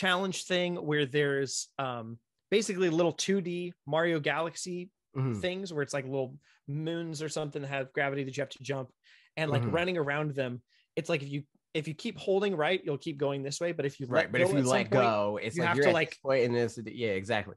challenge 0.00 0.44
thing 0.44 0.76
where 0.76 1.06
there's 1.06 1.68
um 1.78 2.18
basically 2.50 2.90
little 2.90 3.14
2D 3.14 3.72
Mario 3.86 4.20
Galaxy 4.20 4.90
Mhm. 5.16 5.40
things 5.40 5.72
where 5.72 5.82
it's 5.82 5.94
like 5.94 6.04
little 6.04 6.36
moons 6.68 7.22
or 7.22 7.30
something 7.30 7.62
that 7.62 7.68
have 7.68 7.90
gravity 7.94 8.22
that 8.24 8.36
you 8.36 8.42
have 8.42 8.50
to 8.50 8.62
jump 8.62 8.90
and 9.38 9.50
like 9.50 9.62
Mhm. 9.62 9.72
running 9.72 9.96
around 9.96 10.34
them 10.34 10.60
it's 10.96 11.08
like 11.08 11.22
if 11.22 11.30
you 11.30 11.44
if 11.72 11.88
you 11.88 11.94
keep 11.94 12.18
holding 12.18 12.54
right 12.54 12.82
you'll 12.84 12.98
keep 12.98 13.16
going 13.16 13.42
this 13.42 13.58
way 13.58 13.72
but 13.72 13.86
if 13.86 13.98
you 13.98 14.06
Right, 14.06 14.24
let 14.24 14.32
but 14.32 14.40
if 14.42 14.48
you 14.52 14.62
let 14.62 14.66
point, 14.66 14.90
go, 14.90 15.38
it's 15.42 15.56
you 15.56 15.62
like 15.62 15.68
have 15.74 15.84
to, 15.84 15.90
like- 15.92 16.18
point 16.22 16.42
in 16.44 16.52
this. 16.52 16.78
Yeah, 16.84 17.08
exactly. 17.22 17.54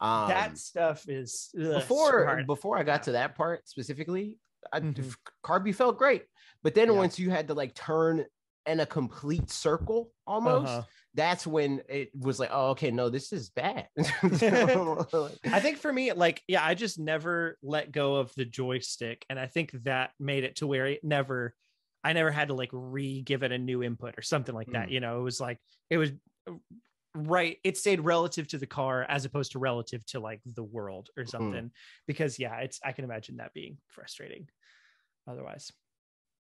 Um, 0.00 0.28
that 0.28 0.58
stuff 0.58 1.08
is 1.08 1.50
ugh, 1.58 1.74
before 1.74 2.42
before 2.44 2.76
I 2.76 2.82
got 2.82 3.00
Yeah. 3.00 3.04
to 3.04 3.12
that 3.12 3.36
part 3.36 3.68
specifically, 3.68 4.38
I, 4.72 4.80
Mhm. 4.80 5.16
Carby 5.44 5.72
felt 5.74 5.96
great, 5.98 6.24
but 6.64 6.74
then 6.74 6.88
Yeah. 6.88 6.96
once 6.96 7.18
you 7.20 7.30
had 7.30 7.46
to 7.48 7.54
like 7.54 7.74
turn 7.74 8.24
in 8.66 8.80
a 8.80 8.86
complete 8.86 9.48
circle 9.50 10.12
almost, 10.26 10.66
Uh-huh. 10.66 10.82
That's 11.16 11.46
when 11.46 11.82
it 11.88 12.10
was 12.14 12.38
like, 12.38 12.50
oh, 12.52 12.70
okay, 12.70 12.90
no, 12.90 13.08
this 13.08 13.32
is 13.32 13.48
bad. 13.48 13.88
I 13.98 15.60
think 15.60 15.78
for 15.78 15.92
me, 15.92 16.12
like, 16.12 16.42
yeah, 16.46 16.64
I 16.64 16.74
just 16.74 16.98
never 16.98 17.56
let 17.62 17.90
go 17.90 18.16
of 18.16 18.32
the 18.36 18.44
joystick. 18.44 19.24
And 19.30 19.40
I 19.40 19.46
think 19.46 19.72
that 19.84 20.10
made 20.20 20.44
it 20.44 20.56
to 20.56 20.66
where 20.66 20.86
it 20.86 21.02
never, 21.02 21.54
I 22.04 22.12
never 22.12 22.30
had 22.30 22.48
to 22.48 22.54
like 22.54 22.68
re 22.72 23.22
give 23.22 23.42
it 23.42 23.50
a 23.50 23.58
new 23.58 23.82
input 23.82 24.14
or 24.18 24.22
something 24.22 24.54
like 24.54 24.70
that. 24.72 24.88
Mm. 24.88 24.92
You 24.92 25.00
know, 25.00 25.18
it 25.18 25.22
was 25.22 25.40
like, 25.40 25.58
it 25.88 25.96
was 25.96 26.12
right. 27.14 27.56
It 27.64 27.78
stayed 27.78 28.00
relative 28.00 28.46
to 28.48 28.58
the 28.58 28.66
car 28.66 29.04
as 29.08 29.24
opposed 29.24 29.52
to 29.52 29.58
relative 29.58 30.04
to 30.06 30.20
like 30.20 30.40
the 30.44 30.64
world 30.64 31.08
or 31.16 31.24
something. 31.24 31.70
Because 32.06 32.38
yeah, 32.38 32.58
it's, 32.58 32.78
I 32.84 32.92
can 32.92 33.04
imagine 33.04 33.38
that 33.38 33.54
being 33.54 33.78
frustrating 33.88 34.48
otherwise. 35.26 35.72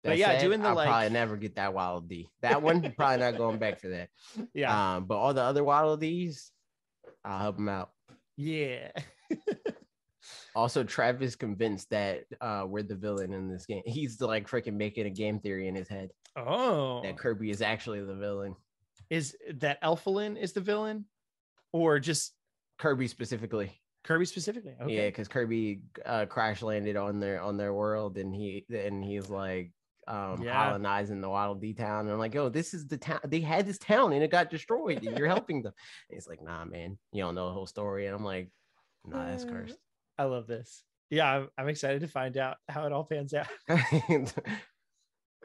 But 0.03 0.17
yeah, 0.17 0.39
doing 0.41 0.61
the, 0.61 0.73
like. 0.73 0.87
I'll 0.87 0.93
probably 0.93 1.09
never 1.11 1.37
get 1.37 1.55
that 1.55 1.73
Waddle 1.73 2.01
Dee. 2.01 2.29
That 2.41 2.61
one, 2.61 2.93
probably 2.97 3.17
not 3.17 3.37
going 3.37 3.59
back 3.59 3.79
for 3.79 3.89
that. 3.89 4.09
Yeah. 4.53 4.95
Um, 4.95 5.05
but 5.05 5.15
all 5.17 5.33
the 5.33 5.43
other 5.43 5.63
Waddle 5.63 5.97
Dee's, 5.97 6.51
I'll 7.23 7.39
help 7.39 7.57
them 7.57 7.69
out. 7.69 7.91
yeah. 8.37 8.91
Also, 10.53 10.83
Travis 10.83 11.35
convinced 11.35 11.89
that 11.91 12.25
uh, 12.41 12.65
we're 12.67 12.83
the 12.83 12.95
villain 12.95 13.33
in 13.33 13.49
this 13.49 13.65
game. 13.65 13.81
He's 13.85 14.19
like 14.19 14.49
freaking 14.49 14.73
making 14.73 15.05
a 15.05 15.09
game 15.09 15.39
theory 15.39 15.67
in 15.67 15.75
his 15.75 15.87
head 15.87 16.09
Oh, 16.35 17.01
that 17.03 17.17
Kirby 17.17 17.49
is 17.49 17.61
actually 17.61 18.01
the 18.03 18.13
villain. 18.15 18.55
is 19.09 19.35
that 19.55 19.81
Elfilin 19.81 20.37
is 20.39 20.51
the 20.53 20.61
villain 20.61 21.05
or 21.71 21.99
just 21.99 22.33
Kirby 22.77 23.07
specifically. 23.07 23.71
Kirby 24.03 24.25
specifically? 24.25 24.75
Okay. 24.81 24.95
Yeah, 24.95 25.05
because 25.07 25.27
Kirby 25.27 25.83
uh, 26.05 26.25
crash 26.25 26.61
landed 26.61 26.97
on 26.97 27.19
their 27.19 27.41
on 27.41 27.55
their 27.57 27.73
world, 27.73 28.17
and 28.17 28.33
he 28.35 28.65
and 28.69 29.03
he's 29.03 29.29
like 29.29 29.71
um 30.11 30.43
Yeah. 30.43 30.51
colonizing 30.67 31.21
the 31.21 31.29
Waddle 31.29 31.55
Dee 31.55 31.73
town. 31.73 32.01
And 32.01 32.11
I'm 32.11 32.19
like, 32.19 32.33
yo, 32.33 32.49
this 32.49 32.73
is 32.73 32.85
the 32.87 32.97
town. 32.97 33.19
They 33.25 33.39
had 33.39 33.65
this 33.65 33.77
town, 33.77 34.13
and 34.13 34.21
it 34.23 34.29
got 34.29 34.49
destroyed. 34.49 35.01
and 35.03 35.17
You're 35.17 35.27
helping 35.27 35.61
them. 35.63 35.73
And 36.09 36.15
he's 36.17 36.27
like, 36.27 36.41
nah, 36.41 36.65
man, 36.65 36.97
you 37.13 37.23
don't 37.23 37.35
know 37.35 37.47
the 37.47 37.53
whole 37.53 37.65
story. 37.67 38.05
And 38.07 38.15
I'm 38.15 38.23
like, 38.25 38.49
nah, 39.05 39.25
that's 39.29 39.45
Uh, 39.45 39.49
cursed. 39.49 39.77
I 40.17 40.25
love 40.25 40.45
this. 40.47 40.83
Yeah, 41.09 41.29
I'm, 41.31 41.49
I'm 41.57 41.67
excited 41.69 42.01
to 42.01 42.07
find 42.07 42.37
out 42.37 42.57
how 42.69 42.85
it 42.85 42.91
all 42.93 43.03
pans 43.05 43.33
out. 43.33 43.47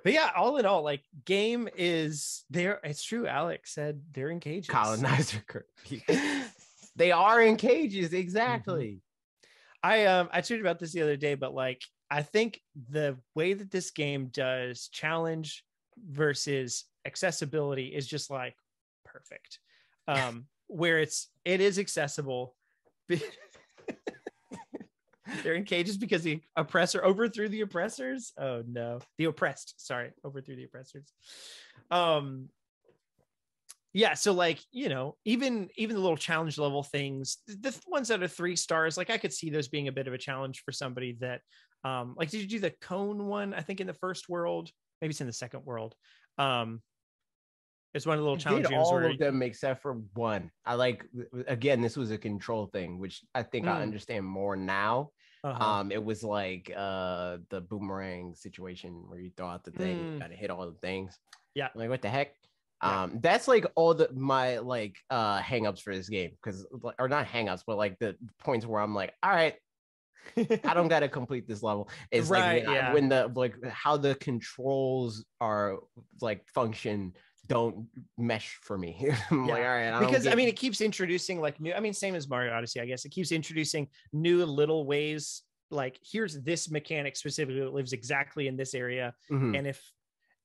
But 0.05 0.13
yeah, 0.13 0.31
all 0.37 0.57
in 0.59 0.67
all, 0.67 0.83
like 0.83 1.03
game 1.25 1.69
is 1.77 2.45
there. 2.49 2.79
It's 2.85 3.03
true. 3.03 3.27
Alex 3.27 3.75
said 3.75 4.03
they're 4.13 4.31
in 4.31 4.39
cages. 4.39 4.69
Colonizer 4.69 5.43
they 6.97 7.11
are 7.11 7.43
in 7.43 7.57
cages, 7.57 8.09
Mm-hmm. 8.11 8.17
exactly. 8.17 9.01
I 9.83 10.07
um 10.07 10.29
I 10.33 10.43
tweeted 10.43 10.61
about 10.61 10.79
this 10.79 10.93
the 10.93 11.03
other 11.03 11.17
day, 11.17 11.35
but 11.35 11.55
like 11.55 11.83
I 12.11 12.23
think 12.23 12.61
the 12.91 13.17
way 13.35 13.55
that 13.55 13.71
this 13.71 13.91
game 13.91 14.27
does 14.27 14.89
challenge 14.89 15.65
versus 16.09 16.85
accessibility 17.07 17.87
is 17.87 18.07
just 18.07 18.31
like 18.31 18.55
perfect. 19.05 19.59
Um, 20.07 20.47
where 20.69 20.99
it's 20.99 21.29
it 21.45 21.61
is 21.61 21.79
accessible. 21.79 22.55
They're 25.43 25.55
in 25.55 25.65
cages 25.65 25.97
because 25.97 26.23
the 26.23 26.41
oppressor 26.55 27.05
overthrew 27.05 27.49
the 27.49 27.63
oppressors. 27.63 28.33
Oh 28.39 28.63
no, 28.67 29.01
the 29.19 29.25
oppressed. 29.25 29.75
Sorry, 29.85 30.13
overthrew 30.25 30.57
the 30.57 30.65
oppressors. 30.65 31.13
Um, 31.91 32.49
yeah. 33.93 34.15
So 34.15 34.33
like 34.33 34.61
you 34.73 34.89
know, 34.89 35.17
even 35.25 35.69
even 35.77 35.97
the 35.97 36.03
little 36.03 36.17
challenge 36.17 36.59
level 36.59 36.83
things, 36.83 37.39
the 37.47 37.75
ones 37.89 38.09
that 38.09 38.23
are 38.23 38.29
three 38.29 38.55
stars, 38.55 38.97
like 38.97 39.11
I 39.11 39.19
could 39.19 39.33
see 39.33 39.51
those 39.51 39.69
being 39.69 39.89
a 39.89 39.93
bit 39.93 40.07
of 40.07 40.15
a 40.15 40.19
challenge 40.19 40.63
for 40.65 40.73
somebody 40.73 41.17
that, 41.21 41.41
um, 41.87 42.15
like 42.19 42.31
did 42.31 42.41
you 42.41 42.49
do 42.49 42.59
the 42.59 42.71
cone 42.81 43.27
one? 43.27 43.55
I 43.55 43.61
think 43.61 43.81
in 43.81 43.87
the 43.87 43.95
first 43.95 44.29
world, 44.29 44.71
maybe 45.01 45.11
it's 45.13 45.21
in 45.21 45.27
the 45.27 45.33
second 45.33 45.65
world. 45.65 45.95
Um, 46.39 46.83
it's 47.95 48.05
one 48.05 48.15
of 48.15 48.21
the 48.21 48.25
little 48.25 48.37
challenges 48.37 48.71
did 48.71 48.77
all 48.77 48.93
where 48.93 49.11
of 49.11 49.19
them 49.19 49.41
except 49.43 49.81
for 49.83 49.95
one. 50.15 50.51
I 50.65 50.75
like 50.75 51.07
again, 51.47 51.81
this 51.81 51.97
was 51.97 52.11
a 52.11 52.19
control 52.19 52.67
thing, 52.67 52.99
which 52.99 53.25
I 53.35 53.43
think 53.43 53.67
I 53.67 53.79
Mm. 53.79 53.83
understand 53.83 54.27
more 54.27 54.57
now. 54.57 55.11
uh-huh. 55.45 55.65
Um, 55.65 55.93
it 55.93 56.03
was 56.03 56.23
like 56.25 56.71
uh 56.77 57.39
the 57.51 57.61
boomerang 57.61 58.35
situation 58.35 59.09
where 59.09 59.21
you 59.21 59.31
throw 59.37 59.47
out 59.49 59.65
the 59.65 59.71
thing, 59.71 59.97
Mm. 59.97 60.13
you 60.15 60.19
gotta 60.19 60.35
hit 60.35 60.51
all 60.51 60.67
the 60.67 60.79
things. 60.79 61.19
Yeah. 61.55 61.69
Like 61.75 61.89
what 61.89 62.03
the 62.03 62.11
heck? 62.11 62.35
Yeah. 62.83 63.05
Um, 63.05 63.21
that's 63.23 63.49
like 63.49 63.65
all 63.77 63.95
the 63.95 64.13
my 64.13 64.59
like 64.59 64.97
uh 65.09 65.41
hangups 65.41 65.81
for 65.81 65.95
this 65.95 66.09
game 66.11 66.33
because 66.33 66.67
or 66.99 67.09
not 67.09 67.27
hangups, 67.27 67.63
but 67.67 67.79
like 67.79 67.99
the 67.99 68.17
points 68.41 68.67
where 68.67 68.83
I'm 68.83 68.95
like, 68.95 69.15
all 69.23 69.31
right, 69.31 69.55
I 70.37 70.75
don't 70.75 70.89
gotta 70.89 71.09
complete 71.09 71.47
this 71.49 71.63
level. 71.63 71.89
It's 72.11 72.29
Right, 72.29 72.65
like 72.65 72.67
when, 72.67 72.75
yeah. 72.77 72.93
when 72.93 73.09
the 73.09 73.33
like 73.35 73.55
how 73.67 73.97
the 73.97 74.15
controls 74.17 75.25
are 75.41 75.79
like 76.21 76.49
function 76.49 77.15
don't 77.49 77.87
mesh 78.19 78.59
for 78.63 78.77
me. 78.77 79.09
I'm 79.31 79.47
like, 79.47 79.59
Yeah. 79.61 79.69
all 79.69 79.77
right, 79.77 79.91
I 79.93 80.05
because 80.05 80.27
I 80.27 80.35
mean, 80.35 80.49
it 80.49 80.57
keeps 80.57 80.81
introducing 80.81 81.41
like 81.41 81.61
new. 81.61 81.73
I 81.73 81.81
mean, 81.81 81.93
same 81.93 82.15
as 82.17 82.29
Mario 82.29 82.53
Odyssey, 82.53 82.81
I 82.81 82.87
guess. 82.87 83.05
It 83.05 83.11
keeps 83.11 83.31
introducing 83.31 83.89
new 84.13 84.45
little 84.45 84.85
ways. 84.87 85.43
Like, 85.71 85.99
here's 86.03 86.41
this 86.43 86.71
mechanic 86.71 87.17
specifically 87.17 87.61
that 87.61 87.73
lives 87.73 87.93
exactly 87.93 88.47
in 88.49 88.57
this 88.57 88.75
area, 88.75 89.15
Mhm. 89.31 89.57
and 89.57 89.67
if 89.67 89.93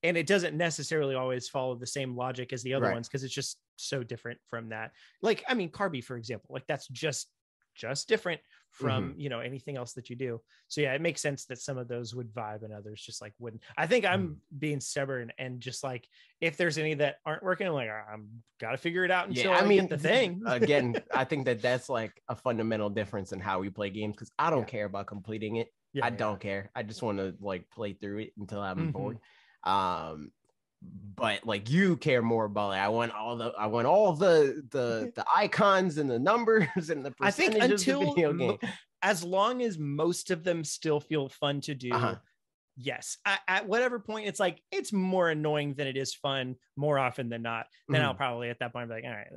and 0.03 0.17
it 0.17 0.25
doesn't 0.25 0.57
necessarily 0.57 1.13
always 1.13 1.47
follow 1.47 1.75
the 1.75 1.85
same 1.85 2.15
logic 2.15 2.53
as 2.53 2.63
the 2.63 2.73
other 2.73 2.87
Right. 2.87 2.93
ones 2.93 3.07
because 3.07 3.23
it's 3.23 3.33
just 3.33 3.59
so 3.75 4.01
different 4.03 4.39
from 4.47 4.69
that. 4.69 4.93
Like, 5.21 5.43
I 5.47 5.53
mean, 5.53 5.69
Carby, 5.71 6.03
for 6.03 6.17
example, 6.17 6.53
like 6.53 6.65
that's 6.67 6.87
just 6.87 7.27
just 7.73 8.07
different 8.09 8.41
from 8.71 9.13
Mm-hmm. 9.13 9.19
you 9.19 9.29
know 9.29 9.39
anything 9.39 9.77
else 9.77 9.93
that 9.93 10.09
you 10.09 10.15
do. 10.15 10.41
So 10.67 10.81
yeah, 10.81 10.93
it 10.93 11.01
makes 11.01 11.21
sense 11.21 11.45
that 11.45 11.59
some 11.59 11.77
of 11.77 11.87
those 11.87 12.15
would 12.15 12.33
vibe 12.33 12.63
and 12.63 12.73
others 12.73 13.01
just 13.01 13.21
like 13.21 13.33
wouldn't. 13.39 13.63
I 13.77 13.87
think 13.87 14.05
I'm 14.05 14.21
Mm-hmm. 14.21 14.57
being 14.57 14.79
stubborn 14.79 15.31
and 15.37 15.59
just 15.61 15.83
like 15.83 16.07
if 16.39 16.57
there's 16.57 16.77
any 16.77 16.95
that 16.95 17.17
aren't 17.25 17.43
working, 17.43 17.67
I'm 17.67 17.73
like 17.73 17.89
I'm 17.89 18.43
gotta 18.59 18.77
figure 18.77 19.05
it 19.05 19.11
out 19.11 19.27
until 19.27 19.51
yeah, 19.51 19.57
I, 19.57 19.63
I 19.63 19.67
mean 19.67 19.87
get 19.87 19.89
the 19.89 19.97
thing. 19.97 20.41
again, 20.45 21.03
I 21.13 21.25
think 21.25 21.45
that 21.45 21.61
that's 21.61 21.89
like 21.89 22.21
a 22.27 22.35
fundamental 22.35 22.89
difference 22.89 23.31
in 23.31 23.39
how 23.39 23.59
we 23.59 23.69
play 23.69 23.89
games 23.89 24.15
because 24.15 24.31
I 24.37 24.49
don't 24.49 24.61
Yeah. 24.61 24.67
care 24.67 24.85
about 24.85 25.07
completing 25.07 25.57
it. 25.57 25.69
Yeah, 25.93 26.03
I 26.03 26.09
don't 26.09 26.39
care. 26.39 26.71
I 26.75 26.83
just 26.83 27.01
want 27.01 27.19
to 27.19 27.35
like 27.39 27.69
play 27.69 27.93
through 27.93 28.19
it 28.19 28.33
until 28.37 28.61
I'm 28.61 28.87
Mhm. 28.87 28.91
bored. 28.91 29.19
Um, 29.63 30.31
but 30.81 31.45
like 31.45 31.69
you 31.69 31.97
care 31.97 32.21
more 32.21 32.45
about 32.45 32.69
like 32.69 32.81
I 32.81 32.87
want 32.89 33.11
all 33.13 33.35
the 33.37 33.53
I 33.57 33.67
want 33.67 33.85
all 33.87 34.13
the 34.13 34.65
the 34.71 35.11
the 35.15 35.25
icons 35.33 35.97
and 35.97 36.09
the 36.09 36.17
numbers 36.19 36.67
and 36.89 37.05
the 37.05 37.13
I 37.21 37.31
think 37.31 37.53
percentages 37.53 37.87
of 37.87 37.99
the 37.99 38.03
until 38.03 38.33
mo- 38.33 38.57
game. 38.57 38.71
as 39.03 39.23
long 39.23 39.61
as 39.61 39.77
most 39.77 40.31
of 40.31 40.43
them 40.43 40.63
still 40.63 40.99
feel 40.99 41.29
fun 41.29 41.61
to 41.61 41.75
do. 41.75 41.91
Uh-huh. 41.91 42.15
Yes, 42.77 43.17
at, 43.25 43.41
at 43.47 43.67
whatever 43.67 43.99
point 43.99 44.27
it's 44.27 44.39
like 44.39 44.61
it's 44.71 44.91
more 44.93 45.29
annoying 45.29 45.73
than 45.75 45.85
it 45.87 45.97
is 45.97 46.15
fun 46.15 46.55
more 46.75 46.97
often 46.97 47.29
than 47.29 47.41
not. 47.43 47.67
Then 47.89 48.01
I'll 48.01 48.15
probably 48.15 48.49
at 48.49 48.59
that 48.59 48.71
point 48.73 48.87
be 48.87 48.95
like, 48.95 49.03
all 49.03 49.11
right, 49.11 49.27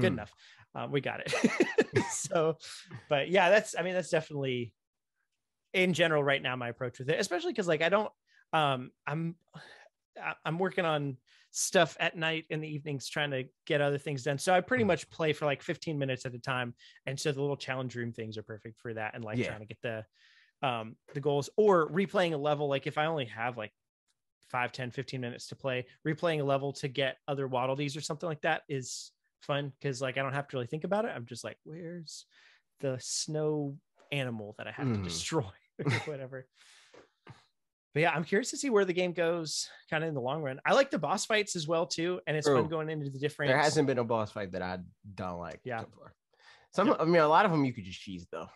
good 0.00 0.12
Mhm. 0.12 0.14
enough. 0.14 0.32
Um, 0.74 0.90
we 0.92 1.00
got 1.02 1.20
it. 1.20 2.04
so, 2.10 2.56
but 3.10 3.28
yeah, 3.28 3.50
that's 3.50 3.74
I 3.76 3.82
mean 3.82 3.94
that's 3.94 4.10
definitely 4.10 4.72
in 5.74 5.92
general 5.92 6.22
right 6.22 6.40
now 6.40 6.56
my 6.56 6.68
approach 6.68 6.98
with 7.00 7.10
it, 7.10 7.20
especially 7.20 7.52
because 7.52 7.68
like 7.68 7.82
I 7.82 7.88
don't 7.90 8.10
um 8.52 8.90
I'm 9.06 9.34
I- 9.54 9.60
I'm 10.44 10.58
working 10.58 10.84
on 10.84 11.18
stuff 11.50 11.96
at 12.00 12.16
night 12.16 12.46
in 12.50 12.60
the 12.60 12.68
evenings 12.68 13.08
trying 13.08 13.30
to 13.32 13.44
get 13.66 13.80
other 13.80 13.98
things 13.98 14.22
done. 14.24 14.38
So 14.38 14.54
I 14.54 14.60
pretty 14.60 14.82
Mhm. 14.82 14.84
much 14.84 15.08
play 15.10 15.32
for 15.32 15.44
like 15.46 15.62
15 15.62 15.98
minutes 15.98 16.26
at 16.26 16.34
a 16.34 16.38
time. 16.38 16.74
And 17.06 17.18
so 17.18 17.32
the 17.32 17.40
little 17.40 17.56
challenge 17.56 17.94
room 17.96 18.12
things 18.12 18.38
are 18.38 18.42
perfect 18.42 18.80
for 18.80 18.94
that 18.94 19.14
and 19.14 19.24
like 19.24 19.40
Yeah. 19.40 19.42
trying 19.42 19.60
to 19.60 19.66
get 19.66 19.80
the 19.82 20.06
um 20.62 20.96
the 21.14 21.20
goals 21.20 21.50
or 21.56 21.90
replaying 21.90 22.32
a 22.34 22.36
level 22.36 22.68
like 22.68 22.86
if 22.86 22.98
I 22.98 23.06
only 23.06 23.26
have 23.26 23.56
like 23.56 23.72
5 24.48 24.72
10 24.72 24.90
15 24.90 25.20
minutes 25.20 25.48
to 25.48 25.56
play 25.56 25.86
replaying 26.06 26.40
a 26.40 26.44
level 26.44 26.72
to 26.74 26.88
get 26.88 27.18
other 27.28 27.48
waddle 27.48 27.76
dees 27.76 27.96
or 27.96 28.00
something 28.00 28.28
like 28.28 28.42
that 28.42 28.62
is 28.68 29.12
fun 29.42 29.70
because 29.70 30.00
like 30.00 30.16
i 30.18 30.22
don't 30.22 30.34
have 30.34 30.48
to 30.48 30.56
really 30.56 30.66
think 30.66 30.84
about 30.84 31.04
it 31.04 31.08
i'm 31.08 31.26
just 31.26 31.44
like 31.44 31.58
where's 31.64 32.26
the 32.80 32.98
snow 33.00 33.78
animal 34.12 34.54
that 34.58 34.66
i 34.68 34.72
have 34.72 34.92
to 34.92 35.00
Mhm. 35.00 35.02
destroy 35.02 35.50
or 35.84 36.00
whatever 36.04 36.48
but 37.94 38.00
yeah 38.00 38.10
i'm 38.10 38.24
curious 38.24 38.50
to 38.50 38.56
see 38.56 38.68
where 38.70 38.84
the 38.84 38.92
game 38.92 39.12
goes 39.12 39.68
kind 39.88 40.04
of 40.04 40.08
in 40.08 40.14
the 40.14 40.20
long 40.20 40.42
run 40.42 40.60
i 40.66 40.72
like 40.74 40.90
the 40.90 40.98
boss 40.98 41.24
fights 41.24 41.56
as 41.56 41.66
well 41.66 41.86
too 41.86 42.20
and 42.26 42.36
it's 42.36 42.46
fun 42.46 42.58
True. 42.58 42.68
going 42.68 42.90
into 42.90 43.08
the 43.08 43.18
different 43.18 43.48
There 43.50 43.58
hasn't 43.58 43.86
been 43.86 43.98
a 43.98 44.04
boss 44.04 44.32
fight 44.32 44.52
that 44.52 44.62
I 44.62 44.78
don't 45.14 45.38
like. 45.38 45.60
Yeah. 45.64 45.80
so 45.80 45.86
far. 45.96 46.14
Some, 46.72 46.96
I 46.98 47.04
mean, 47.04 47.22
a 47.22 47.28
lot 47.28 47.44
of 47.44 47.52
them 47.52 47.64
you 47.64 47.72
could 47.72 47.84
just 47.84 48.00
cheese 48.00 48.26
though, 48.32 48.48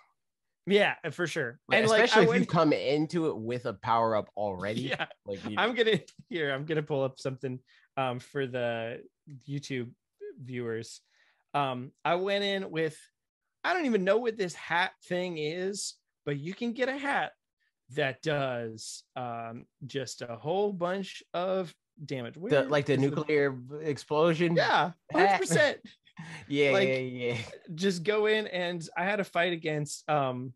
yeah 0.67 0.95
for 1.13 1.27
sure 1.27 1.61
Like, 1.69 1.79
and 1.81 1.89
like 1.89 2.05
especially 2.05 2.33
I 2.33 2.35
if 2.37 2.41
you 2.41 2.47
come 2.61 2.73
into 2.73 3.29
it 3.29 3.39
with 3.39 3.67
a 3.67 3.75
power 3.75 4.17
up 4.17 4.29
already. 4.37 4.83
yeah 4.83 5.07
Like 5.25 5.45
you, 5.49 5.55
I'm 5.57 5.75
gonna 5.75 6.01
here. 6.29 6.53
I'm 6.53 6.65
gonna 6.67 6.83
pull 6.83 7.03
up 7.05 7.19
something 7.21 7.61
um, 7.97 8.19
for 8.19 8.47
the 8.47 9.03
YouTube 9.49 9.91
viewers. 10.43 11.01
Um, 11.55 11.93
I 12.05 12.17
went 12.17 12.45
in 12.45 12.71
with 12.71 12.97
I 13.65 13.73
don't 13.73 13.87
even 13.87 14.05
know 14.05 14.19
what 14.19 14.37
this 14.37 14.55
hat 14.55 14.93
thing 15.05 15.39
is, 15.39 15.95
but 16.27 16.39
you 16.39 16.55
can 16.55 16.73
get 16.73 16.89
a 16.89 16.97
hat 16.97 17.33
that 17.95 18.23
does 18.23 19.03
um, 19.17 19.65
just 19.87 20.23
a 20.23 20.37
whole 20.37 20.73
bunch 20.73 21.23
of 21.33 21.75
damage. 22.05 22.35
the, 22.35 22.65
like 22.65 22.87
the 22.87 22.97
nuclear 22.97 23.57
explosion. 23.81 24.57
yeah, 24.57 24.93
hundred 25.13 25.39
percent. 25.39 25.79
yeah, 26.49 26.71
like- 26.73 26.89
yeah, 26.89 26.99
yeah. 26.99 27.37
Just 27.75 28.03
go 28.03 28.27
in 28.27 28.47
and 28.47 28.87
I 28.97 29.05
had 29.05 29.21
a 29.21 29.25
fight 29.25 29.53
against 29.53 30.09
um, 30.09 30.53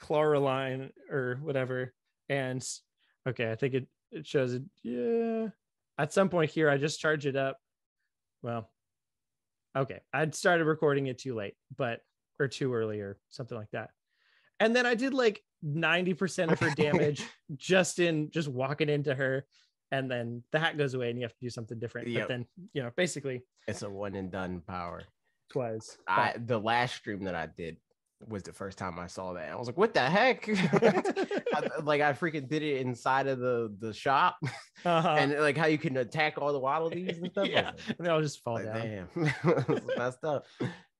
Clawroline 0.00 0.90
or 1.10 1.38
whatever, 1.42 1.92
and 2.28 2.66
okay, 3.28 3.50
I 3.50 3.56
think 3.56 3.74
it 3.74 3.86
it 4.10 4.26
shows 4.26 4.54
it. 4.54 4.62
Yeah, 4.82 5.48
at 5.98 6.12
some 6.12 6.28
point 6.28 6.50
here, 6.50 6.70
I 6.70 6.78
just 6.78 7.00
charge 7.00 7.26
it 7.26 7.36
up. 7.36 7.58
Well, 8.42 8.70
okay, 9.76 10.00
I'd 10.12 10.34
started 10.34 10.64
recording 10.64 11.06
it 11.08 11.18
too 11.18 11.34
late, 11.34 11.54
but 11.76 12.00
or 12.38 12.46
too 12.46 12.72
early 12.72 13.00
or 13.00 13.18
something 13.30 13.58
like 13.58 13.70
that. 13.72 13.90
And 14.60 14.74
then 14.74 14.86
I 14.86 14.94
did 14.94 15.12
like 15.14 15.42
90% 15.64 16.52
of 16.52 16.58
her 16.60 16.70
damage 16.70 17.24
just 17.56 17.98
in 17.98 18.30
just 18.30 18.48
walking 18.48 18.88
into 18.88 19.14
her. 19.14 19.44
And 19.90 20.10
then 20.10 20.42
the 20.52 20.58
hat 20.58 20.76
goes 20.76 20.92
away 20.94 21.08
and 21.10 21.18
you 21.18 21.24
have 21.24 21.32
to 21.32 21.40
do 21.40 21.48
something 21.50 21.78
different. 21.78 22.08
Yep. 22.08 22.22
But 22.22 22.28
then, 22.28 22.46
you 22.74 22.82
know, 22.82 22.90
basically 22.96 23.42
It's 23.66 23.82
a 23.82 23.88
one 23.90 24.14
and 24.14 24.30
done 24.30 24.60
power. 24.66 25.02
twice. 25.50 25.96
I 26.06 26.34
the 26.38 26.58
last 26.60 26.94
stream 26.96 27.24
that 27.24 27.34
I 27.34 27.46
did 27.46 27.78
was 28.26 28.42
the 28.42 28.52
first 28.52 28.76
time 28.78 28.98
I 28.98 29.06
saw 29.06 29.32
that. 29.34 29.48
I 29.50 29.54
was 29.56 29.66
like, 29.68 29.78
what 29.78 29.94
the 29.94 30.00
heck? 30.00 30.46
I- 30.48 31.70
like 31.82 32.00
I 32.02 32.12
freaking 32.12 32.48
did 32.48 32.62
it 32.62 32.80
inside 32.82 33.26
of 33.28 33.38
the 33.38 33.74
the 33.78 33.94
shop 33.94 34.36
uh-huh. 34.84 35.16
and 35.18 35.32
like 35.40 35.56
how 35.56 35.66
you 35.66 35.78
can 35.78 35.96
attack 35.96 36.36
all 36.36 36.52
the 36.52 36.58
waddle 36.58 36.88
and 36.88 37.30
stuff. 37.32 37.46
Yeah. 37.50 37.70
like, 37.70 37.80
And 37.98 38.06
they 38.06 38.10
all 38.10 38.20
just 38.20 38.42
fall 38.42 38.54
like, 38.54 38.64
down. 38.66 39.08
damn. 39.14 39.34
It's 39.68 39.96
messed 39.96 40.24
up. 40.24 40.44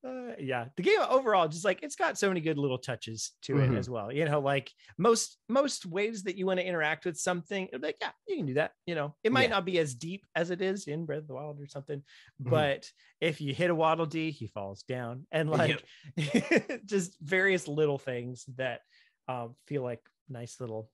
Uh, 0.06 0.32
yeah 0.38 0.68
the 0.76 0.82
game 0.82 1.00
overall 1.08 1.48
just 1.48 1.64
like 1.64 1.82
it's 1.82 1.96
got 1.96 2.16
so 2.16 2.28
many 2.28 2.40
good 2.40 2.56
little 2.56 2.78
touches 2.78 3.32
to 3.42 3.54
Mhm. 3.54 3.74
it 3.74 3.76
as 3.78 3.90
well 3.90 4.12
you 4.12 4.24
know 4.24 4.38
like 4.38 4.70
most 4.96 5.38
most 5.48 5.84
ways 5.86 6.22
that 6.22 6.36
you 6.36 6.46
want 6.46 6.60
to 6.60 6.64
interact 6.64 7.04
with 7.04 7.18
something 7.18 7.66
it'll 7.66 7.80
be 7.80 7.88
like 7.88 7.96
yeah 8.00 8.12
you 8.28 8.36
can 8.36 8.46
do 8.46 8.54
that 8.54 8.74
you 8.86 8.94
know 8.94 9.16
it 9.24 9.32
might 9.32 9.48
Yeah. 9.48 9.56
not 9.56 9.64
be 9.64 9.76
as 9.80 9.96
deep 9.96 10.24
as 10.36 10.50
it 10.52 10.62
is 10.62 10.86
in 10.86 11.04
breath 11.04 11.22
of 11.22 11.26
the 11.26 11.34
wild 11.34 11.60
or 11.60 11.66
something 11.66 12.04
Mhm. 12.40 12.48
but 12.48 12.92
if 13.20 13.40
you 13.40 13.52
hit 13.52 13.70
a 13.70 13.74
waddle 13.74 14.06
dee 14.06 14.30
he 14.30 14.46
falls 14.46 14.84
down 14.84 15.26
and 15.32 15.50
like 15.50 15.84
just 16.86 17.18
various 17.20 17.66
little 17.66 17.98
things 17.98 18.44
that 18.56 18.82
um 19.26 19.56
feel 19.66 19.82
like 19.82 20.08
nice 20.28 20.60
little 20.60 20.92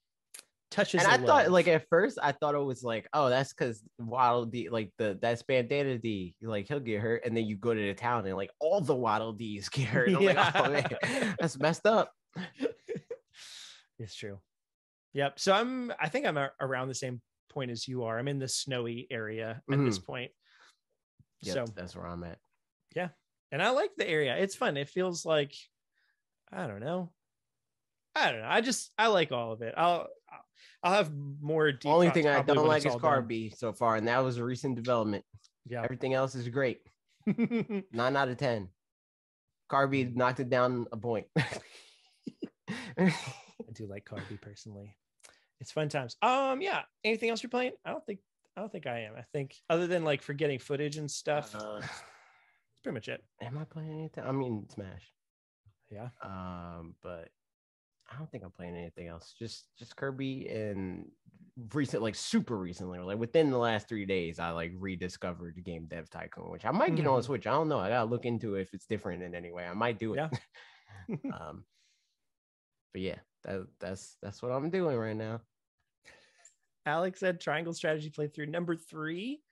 touches 0.75 1.03
And 1.03 1.11
I 1.11 1.17
of 1.17 1.25
thought 1.25 1.51
like 1.51 1.69
at 1.69 1.89
first 1.89 2.19
I 2.23 2.33
thought 2.33 2.55
it 2.55 2.59
was 2.59 2.83
like, 2.83 3.09
oh, 3.13 3.31
that's 3.31 3.53
because 3.53 3.83
Waddle 3.99 4.47
Dee 4.47 4.69
like 4.69 4.93
the 4.99 5.19
that's 5.21 5.43
Bandana 5.43 5.99
Dee, 5.99 6.35
like 6.43 6.69
he'll 6.69 6.81
get 6.81 7.01
hurt, 7.01 7.25
and 7.25 7.37
then 7.37 7.45
you 7.45 7.57
go 7.57 7.75
to 7.75 7.81
the 7.81 7.95
town 7.95 8.27
and 8.27 8.37
like 8.37 8.51
all 8.61 8.81
the 8.81 8.95
Waddle 8.95 9.33
Dee's 9.33 9.69
get 9.69 9.89
hurt. 9.89 10.09
And 10.09 10.17
I'm 10.17 10.25
like, 10.73 10.93
oh 10.93 11.09
man, 11.09 11.35
that's 11.41 11.59
messed 11.59 11.87
up. 11.87 12.13
it's 13.99 14.15
true. 14.15 14.39
Yep 15.15 15.39
so 15.39 15.53
i'm 15.53 15.93
i 16.01 16.09
think 16.09 16.27
i'm 16.27 16.37
around 16.61 16.89
the 16.89 16.95
same 16.95 17.21
point 17.55 17.71
as 17.71 17.89
you 17.89 18.03
are. 18.05 18.19
I'm 18.19 18.29
in 18.29 18.39
the 18.39 18.49
snowy 18.49 19.07
area 19.11 19.63
at 19.71 19.79
this 19.79 19.99
mm-hmm. 19.99 20.07
point. 20.07 20.31
Yep, 21.43 21.55
so 21.55 21.73
that's 21.75 21.97
where 21.97 22.07
I'm 22.07 22.25
at. 22.25 22.39
Yeah. 22.95 23.09
And 23.53 23.63
i 23.63 23.71
like 23.71 23.91
the 23.97 24.09
area. 24.09 24.37
It's 24.37 24.57
fun. 24.57 24.77
It 24.77 24.89
feels 24.89 25.25
like 25.25 25.55
i 26.53 26.67
don't 26.67 26.81
know. 26.81 27.13
I 28.15 28.31
don't 28.31 28.43
know. 28.43 28.49
I 28.49 28.61
just 28.61 28.91
i 28.99 29.07
like 29.07 29.33
all 29.33 29.53
of 29.53 29.63
it. 29.63 29.75
I'll 29.77 30.09
I'll- 30.83 30.95
have 30.95 31.13
more 31.41 31.73
deep 31.73 31.91
Only 31.91 32.11
thing 32.11 32.29
I 32.29 32.43
don't 32.43 32.67
like 32.69 32.85
is 32.85 32.93
done. 32.95 33.01
Carby 33.01 33.57
so 33.57 33.73
far, 33.73 33.97
and 33.97 34.07
that 34.09 34.19
was 34.19 34.37
a 34.37 34.45
recent 34.45 34.77
development. 34.77 35.25
yeah 35.67 35.83
Everything 35.83 36.13
else 36.15 36.35
is 36.35 36.49
great. 36.49 36.81
Nine 37.27 38.17
out 38.17 38.29
of 38.29 38.37
ten. 38.37 38.69
Carby 39.71 40.15
knocked 40.15 40.41
it 40.41 40.51
down 40.51 40.87
a 40.93 40.97
point. 40.97 41.27
i 42.99 43.13
do 43.73 43.87
like 43.87 44.05
carby 44.05 44.41
personally 44.41 44.97
it's 45.61 45.71
fun 45.73 45.89
times 45.89 46.17
um 46.23 46.61
yeah 46.63 46.83
anything 47.05 47.29
else 47.31 47.43
you're 47.43 47.51
playing 47.51 47.73
i 47.85 47.91
don't 47.91 48.05
think 48.07 48.21
i 48.57 48.61
don't 48.61 48.73
think 48.73 48.87
i 48.87 49.01
am 49.01 49.13
i 49.19 49.23
think 49.33 49.55
other 49.69 49.87
than 49.87 50.05
like 50.05 50.23
forgetting 50.23 50.59
footage 50.59 50.97
and 50.97 51.11
stuff 51.11 51.55
Uh, 51.55 51.81
that's 51.81 51.93
pretty 52.83 52.95
much 52.95 53.09
it 53.09 53.23
am 53.43 53.59
I 53.59 53.65
playing 53.65 53.93
anything? 53.93 54.25
I 54.25 54.33
mean, 54.33 54.67
Smash. 54.71 55.13
yeah 55.91 56.09
Um, 56.23 56.95
but 57.03 57.29
I 58.15 58.19
don't 58.19 58.31
think 58.31 58.45
I'm 58.45 58.51
playing 58.51 58.77
anything 58.77 59.09
else. 59.09 59.35
Just 59.39 59.67
just 59.79 59.97
Kirby 59.97 60.49
and 60.49 61.07
recent, 61.73 62.03
like 62.03 62.15
super 62.15 62.57
recently, 62.57 62.99
like 63.01 63.19
within 63.19 63.51
the 63.51 63.59
last 63.59 63.89
three 63.89 64.07
days, 64.07 64.39
I 64.39 64.51
like 64.51 64.73
rediscovered 64.77 65.63
game 65.65 65.87
Dev 65.87 66.09
Tycoon, 66.11 66.51
which 66.51 66.65
I 66.65 66.71
might 66.71 66.95
get 66.95 67.07
on 67.07 67.21
Mhm. 67.21 67.25
Switch. 67.25 67.47
I 67.47 67.53
don't 67.53 67.69
know. 67.69 67.79
I 67.79 67.89
gotta 67.89 68.09
look 68.09 68.25
into 68.25 68.55
it 68.57 68.63
if 68.63 68.75
it's 68.75 68.87
different 68.87 69.23
in 69.23 69.35
any 69.35 69.53
way. 69.53 69.65
I 69.67 69.75
might 69.75 69.99
do 69.99 70.15
it. 70.15 70.17
Yeah. 70.17 70.31
um, 71.35 71.65
but 72.93 73.03
yeah, 73.03 73.19
that 73.45 73.67
that's 73.81 74.17
that's 74.23 74.43
what 74.43 74.53
I'm 74.53 74.71
doing 74.71 74.97
right 74.97 75.17
now. 75.17 75.41
Alex 76.87 77.21
said 77.21 77.41
Triangle 77.41 77.73
Strategy 77.73 78.11
playthrough 78.11 78.49
number 78.49 78.77
three. 78.77 79.43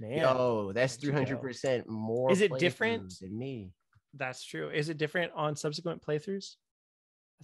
Man, 0.00 0.18
Yo, 0.18 0.72
that's 0.72 0.96
three 0.96 1.12
hundred 1.12 1.40
percent 1.40 1.88
more. 1.88 2.30
Is 2.32 2.40
it 2.40 2.58
different? 2.58 3.14
than 3.20 3.38
me? 3.38 3.72
that's 4.16 4.44
true. 4.44 4.70
Is 4.70 4.88
it 4.88 4.96
different 4.98 5.32
on 5.34 5.56
subsequent 5.56 6.02
playthroughs? 6.02 6.54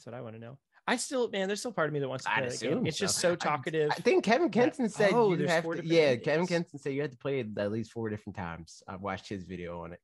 That's 0.00 0.06
what 0.06 0.14
I 0.18 0.22
want 0.22 0.34
to 0.36 0.40
know. 0.40 0.56
I 0.86 0.96
still, 0.96 1.28
man, 1.28 1.46
there's 1.46 1.60
still 1.60 1.72
part 1.72 1.88
of 1.88 1.92
me 1.92 2.00
that 2.00 2.08
wants 2.08 2.24
to 2.24 2.30
play 2.30 2.48
that 2.48 2.58
game. 2.58 2.86
It's 2.86 2.96
just 2.96 3.16
so. 3.18 3.28
so 3.28 3.32
I- 3.32 3.36
talkative. 3.36 3.90
I 3.90 3.94
think 3.96 4.24
Kevin 4.24 4.48
Kenton 4.48 4.88
said 4.88 5.10
oh, 5.12 5.34
you 5.34 5.46
have 5.46 5.62
to. 5.64 5.82
Yeah, 5.84 6.00
endings. 6.04 6.24
Kevin 6.24 6.46
Kenton 6.46 6.78
said 6.78 6.94
you 6.94 7.02
had 7.02 7.12
to 7.12 7.18
play 7.18 7.40
it 7.40 7.48
at 7.58 7.70
least 7.70 7.92
four 7.92 8.08
different 8.08 8.34
times. 8.36 8.82
I've 8.88 9.02
watched 9.02 9.28
his 9.28 9.44
video 9.44 9.82
on 9.82 9.92
it. 9.92 10.00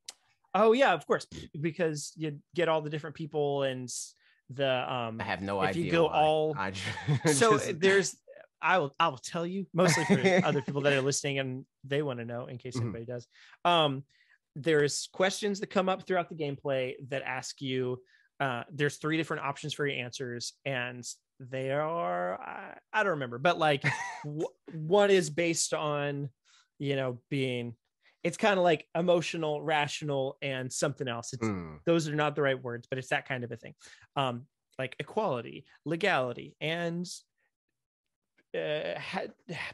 Oh 0.54 0.72
yeah, 0.72 0.92
of 0.92 1.06
course, 1.06 1.26
because 1.58 2.12
you 2.16 2.38
get 2.54 2.68
all 2.68 2.82
the 2.82 2.90
different 2.90 3.16
people 3.16 3.62
and 3.62 3.88
the 4.50 4.92
um. 4.92 5.18
I 5.18 5.24
have 5.24 5.40
no 5.40 5.62
If 5.62 5.70
idea. 5.70 5.84
you 5.86 5.90
go 5.92 6.04
why. 6.08 6.12
all- 6.12 6.54
I 6.58 6.72
ju- 6.72 6.80
So 7.32 7.52
just- 7.56 7.80
there's, 7.80 8.16
I 8.60 8.76
will, 8.78 8.94
I 9.00 9.08
will 9.08 9.16
tell 9.16 9.46
you 9.46 9.66
mostly 9.72 10.04
for 10.04 10.20
other 10.44 10.60
people 10.60 10.82
that 10.82 10.92
are 10.92 11.00
listening 11.00 11.38
and 11.38 11.64
they 11.84 12.02
want 12.02 12.18
to 12.18 12.26
know 12.26 12.46
in 12.46 12.58
case 12.58 12.76
Mhm. 12.76 12.82
anybody 12.82 13.06
does. 13.06 13.26
Um, 13.64 14.04
there's 14.54 15.08
questions 15.14 15.60
that 15.60 15.68
come 15.70 15.88
up 15.88 16.06
throughout 16.06 16.28
the 16.28 16.36
gameplay 16.36 16.96
that 17.08 17.22
ask 17.22 17.62
you. 17.62 17.98
Uh, 18.38 18.64
there's 18.70 18.96
three 18.96 19.16
different 19.16 19.44
options 19.44 19.72
for 19.74 19.86
your 19.86 19.98
answers, 19.98 20.52
and 20.64 21.04
they 21.40 21.70
are 21.70 22.40
I, 22.40 22.78
I 22.92 23.02
don't 23.02 23.12
remember, 23.12 23.38
but 23.38 23.58
like 23.58 23.82
w- 24.24 24.48
one 24.72 25.10
is 25.10 25.30
based 25.30 25.74
on, 25.74 26.28
you 26.78 26.96
know, 26.96 27.20
being. 27.30 27.74
It's 28.22 28.36
kind 28.36 28.58
of 28.58 28.64
like 28.64 28.86
emotional, 28.94 29.62
rational, 29.62 30.36
and 30.42 30.72
something 30.72 31.06
else. 31.06 31.32
It's 31.32 31.46
Mm, 31.46 31.78
those 31.86 32.08
are 32.08 32.14
not 32.14 32.34
the 32.34 32.42
right 32.42 32.60
words, 32.60 32.88
but 32.88 32.98
it's 32.98 33.08
that 33.08 33.28
kind 33.28 33.44
of 33.44 33.52
a 33.52 33.56
thing. 33.56 33.74
Um, 34.16 34.46
like 34.78 34.96
equality, 34.98 35.64
legality, 35.84 36.56
and 36.60 37.06
uh, 38.54 38.98
ha- 38.98 39.32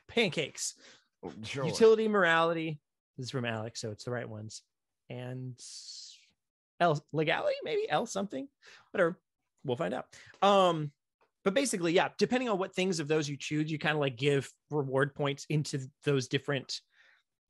pancakes, 0.09 0.75
sure. 1.45 1.65
utility, 1.65 2.09
morality. 2.09 2.79
This 3.17 3.27
is 3.27 3.31
from 3.31 3.45
Alex, 3.45 3.81
so 3.81 3.91
it's 3.91 4.05
the 4.05 4.11
right 4.11 4.29
ones. 4.29 4.63
And 5.11 5.59
L 6.83 7.03
legality, 7.13 7.57
maybe 7.63 7.89
L 7.89 8.07
something, 8.07 8.49
whatever. 8.91 9.17
We'll 9.65 9.77
find 9.77 9.95
out. 9.95 10.07
Um, 10.43 10.91
but 11.45 11.55
basically, 11.55 11.93
yeah, 11.93 12.09
depending 12.19 12.49
on 12.49 12.59
what 12.59 12.75
things 12.75 13.01
of 13.01 13.09
those 13.09 13.29
you 13.29 13.37
choose, 13.37 13.71
you 13.71 13.79
kind 13.79 13.95
of 13.95 14.01
like 14.01 14.17
give 14.17 14.51
reward 14.71 15.15
points 15.15 15.47
into 15.49 15.81
those 16.05 16.29
different, 16.29 16.81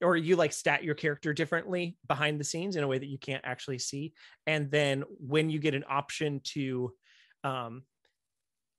or 0.03 0.17
you 0.17 0.37
like 0.37 0.53
stat 0.53 0.85
your 0.85 0.95
character 0.95 1.33
differently 1.33 1.97
behind 2.07 2.39
the 2.39 2.45
scenes 2.45 2.77
in 2.77 2.85
a 2.85 2.87
way 2.87 2.99
that 2.99 3.09
you 3.09 3.19
can't 3.19 3.45
actually 3.45 3.79
see. 3.79 4.13
And 4.47 4.71
then 4.71 5.05
when 5.19 5.51
you 5.51 5.59
get 5.59 5.75
an 5.75 5.85
option 5.89 6.41
to, 6.55 6.93
um, 7.45 7.83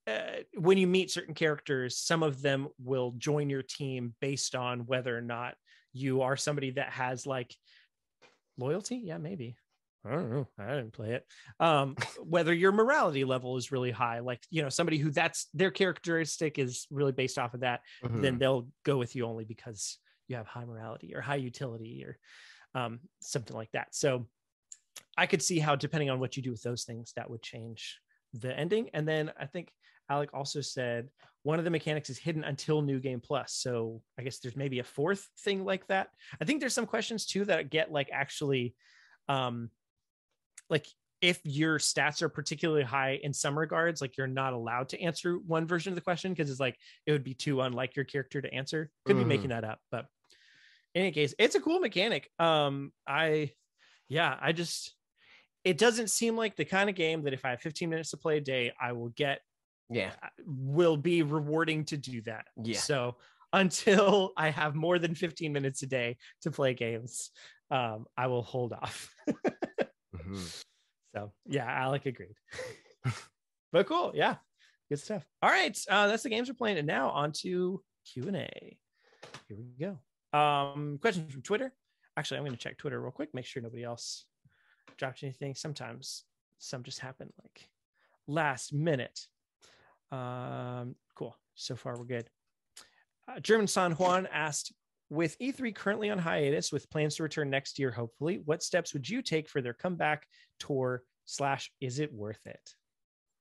uh, 0.06 0.44
when 0.56 0.78
you 0.78 0.88
meet 0.88 1.12
certain 1.12 1.34
characters, 1.34 1.98
some 1.98 2.24
of 2.24 2.42
them 2.42 2.68
will 2.78 3.14
join 3.18 3.50
your 3.50 3.64
team 3.64 4.14
based 4.20 4.54
on 4.54 4.86
whether 4.86 5.18
or 5.18 5.22
not 5.22 5.56
you 5.94 6.22
are 6.22 6.38
somebody 6.38 6.72
that 6.72 6.90
has 6.90 7.26
like 7.26 7.56
loyalty. 8.58 8.98
Yeah, 8.98 9.18
maybe. 9.18 9.56
I 10.06 10.12
don't 10.12 10.30
know. 10.30 10.48
I 10.58 10.76
didn't 10.76 10.92
play 10.92 11.14
it. 11.14 11.26
Um, 11.60 11.96
whether 12.24 12.54
your 12.54 12.72
morality 12.74 13.24
level 13.24 13.56
is 13.56 13.72
really 13.72 13.92
high, 13.92 14.20
like 14.20 14.44
you 14.50 14.62
know, 14.62 14.70
somebody 14.70 14.98
who 14.98 15.12
that's 15.12 15.48
their 15.54 15.72
characteristic 15.72 16.60
is 16.60 16.88
really 16.92 17.14
based 17.14 17.38
off 17.40 17.54
of 17.54 17.62
that, 17.62 17.82
then 18.02 18.36
Mhm. 18.36 18.40
they'll 18.40 18.68
go 18.84 18.98
with 18.98 19.16
you 19.16 19.26
only 19.26 19.46
because 19.46 20.00
you 20.28 20.36
have 20.36 20.48
high 20.48 20.66
morality 20.66 21.16
or 21.16 21.22
high 21.22 21.36
utility 21.38 22.04
or 22.06 22.18
um, 22.76 23.00
something 23.22 23.56
like 23.56 23.72
that. 23.72 23.96
So 23.96 24.28
I 25.18 25.26
could 25.26 25.42
see 25.42 25.60
how, 25.60 25.76
depending 25.76 26.10
on 26.10 26.20
what 26.20 26.36
you 26.36 26.44
do 26.44 26.52
with 26.52 26.64
those 26.64 26.84
things, 26.86 27.14
that 27.16 27.30
would 27.30 27.42
change 27.42 28.00
the 28.34 28.58
ending. 28.58 28.90
And 28.94 29.08
then 29.08 29.32
I 29.40 29.46
think 29.46 29.72
Alec 30.10 30.34
also 30.34 30.60
said 30.60 31.10
one 31.44 31.60
of 31.60 31.66
the 31.66 31.72
mechanics 31.72 32.10
is 32.10 32.18
hidden 32.18 32.44
until 32.44 32.82
New 32.82 33.00
Game 33.00 33.22
Plus. 33.22 33.54
So 33.54 34.02
I 34.18 34.24
guess 34.24 34.40
there's 34.40 34.56
maybe 34.56 34.80
a 34.80 34.84
fourth 34.84 35.30
thing 35.40 35.64
like 35.66 35.88
that. 35.88 36.10
I 36.42 36.46
think 36.46 36.60
there's 36.60 36.74
some 36.74 36.88
questions 36.88 37.26
too 37.26 37.46
that 37.46 37.70
get 37.70 37.92
like 37.92 38.10
actually, 38.12 38.76
um, 39.30 39.70
like 40.74 40.88
if 41.22 41.40
your 41.46 41.78
stats 41.78 42.24
are 42.24 42.30
particularly 42.30 42.84
high 42.84 43.20
in 43.22 43.32
some 43.32 43.58
regards, 43.58 44.02
like 44.02 44.18
you're 44.18 44.28
not 44.28 44.54
allowed 44.54 44.90
to 44.90 45.00
answer 45.00 45.36
one 45.38 45.68
version 45.68 45.92
of 45.94 45.96
the 45.96 46.02
question 46.02 46.34
because 46.34 46.50
it's 46.50 46.60
like 46.60 46.78
it 47.06 47.12
would 47.12 47.24
be 47.24 47.36
too 47.36 47.62
unlike 47.62 47.96
your 47.96 48.04
character 48.06 48.42
to 48.42 48.52
answer. 48.52 48.90
Could 49.06 49.18
be 49.18 49.24
Mhm. 49.24 49.28
making 49.28 49.50
that 49.52 49.64
up, 49.64 49.80
but 49.92 50.08
in 50.96 51.04
any 51.04 51.12
case, 51.12 51.36
it's 51.38 51.54
a 51.56 51.62
cool 51.62 51.80
mechanic. 51.80 52.30
Um, 52.40 52.92
I, 53.08 53.52
yeah, 54.10 54.36
I 54.42 54.52
just, 54.52 54.96
it 55.64 55.78
doesn't 55.78 56.10
seem 56.10 56.36
like 56.36 56.56
the 56.56 56.66
kind 56.66 56.90
of 56.90 56.96
game 56.96 57.22
that 57.24 57.34
if 57.34 57.46
I 57.46 57.52
have 57.52 57.62
15 57.62 57.90
minutes 57.90 58.10
to 58.12 58.18
play 58.18 58.38
a 58.38 58.42
day, 58.42 58.74
I 58.82 58.94
will 58.94 59.10
get 59.10 59.42
Yeah. 59.90 60.14
will 60.44 60.98
be 60.98 61.22
rewarding 61.22 61.86
to 61.86 61.98
do 61.98 62.22
that. 62.24 62.48
Yeah. 62.62 62.80
So 62.80 63.18
until 63.54 64.34
I 64.36 64.50
have 64.50 64.74
more 64.74 64.98
than 65.00 65.14
15 65.14 65.54
minutes 65.54 65.84
a 65.84 65.88
day 65.88 66.18
to 66.42 66.52
play 66.52 66.74
games, 66.74 67.30
um, 67.70 68.08
I 68.18 68.28
will 68.28 68.44
hold 68.44 68.74
off. 68.74 69.14
Mhm. 70.34 70.64
So 71.16 71.32
yeah, 71.46 71.66
Alec 71.66 72.06
agreed. 72.06 72.36
but 73.72 73.86
cool, 73.88 74.12
yeah, 74.16 74.36
good 74.90 75.00
stuff. 75.00 75.26
All 75.42 75.50
right, 75.50 75.78
uh, 75.90 76.08
that's 76.08 76.24
the 76.24 76.30
games 76.30 76.50
we're 76.50 76.56
playing, 76.56 76.78
and 76.78 76.88
now 76.88 77.10
on 77.10 77.32
to 77.44 77.82
Q 78.12 78.28
and 78.28 78.38
A. 78.38 78.78
Here 79.48 79.58
we 79.58 79.66
go. 79.80 80.00
Um, 80.38 80.98
questions 81.00 81.32
from 81.32 81.42
Twitter. 81.44 81.74
Actually, 82.18 82.38
I'm 82.38 82.44
going 82.44 82.56
to 82.56 82.62
check 82.62 82.78
Twitter 82.78 83.00
real 83.02 83.12
quick, 83.12 83.34
make 83.34 83.46
sure 83.46 83.62
nobody 83.62 83.84
else 83.84 84.26
dropped 84.98 85.24
anything. 85.24 85.56
Sometimes 85.56 86.24
some 86.60 86.84
just 86.84 87.00
happen 87.00 87.32
like 87.42 87.70
last 88.28 88.74
minute. 88.74 89.20
Um, 90.12 90.96
cool. 91.16 91.36
So 91.56 91.76
far, 91.76 91.98
we're 91.98 92.06
good. 92.06 92.30
Uh, 93.28 93.40
German 93.40 93.68
San 93.68 93.94
Juan 93.94 94.28
asked, 94.32 94.74
with 95.14 95.38
E3 95.40 95.76
currently 95.76 96.10
on 96.10 96.18
hiatus, 96.18 96.72
with 96.72 96.90
plans 96.90 97.16
to 97.16 97.24
return 97.24 97.50
next 97.50 97.78
year, 97.78 97.92
hopefully, 97.92 98.42
what 98.46 98.64
steps 98.64 98.94
would 98.94 99.08
you 99.08 99.22
take 99.22 99.48
for 99.48 99.62
their 99.62 99.74
comeback 99.74 100.28
tour? 100.60 101.04
Slash, 101.26 101.72
is 101.80 102.00
it 102.00 102.12
worth 102.12 102.46
it? 102.46 102.74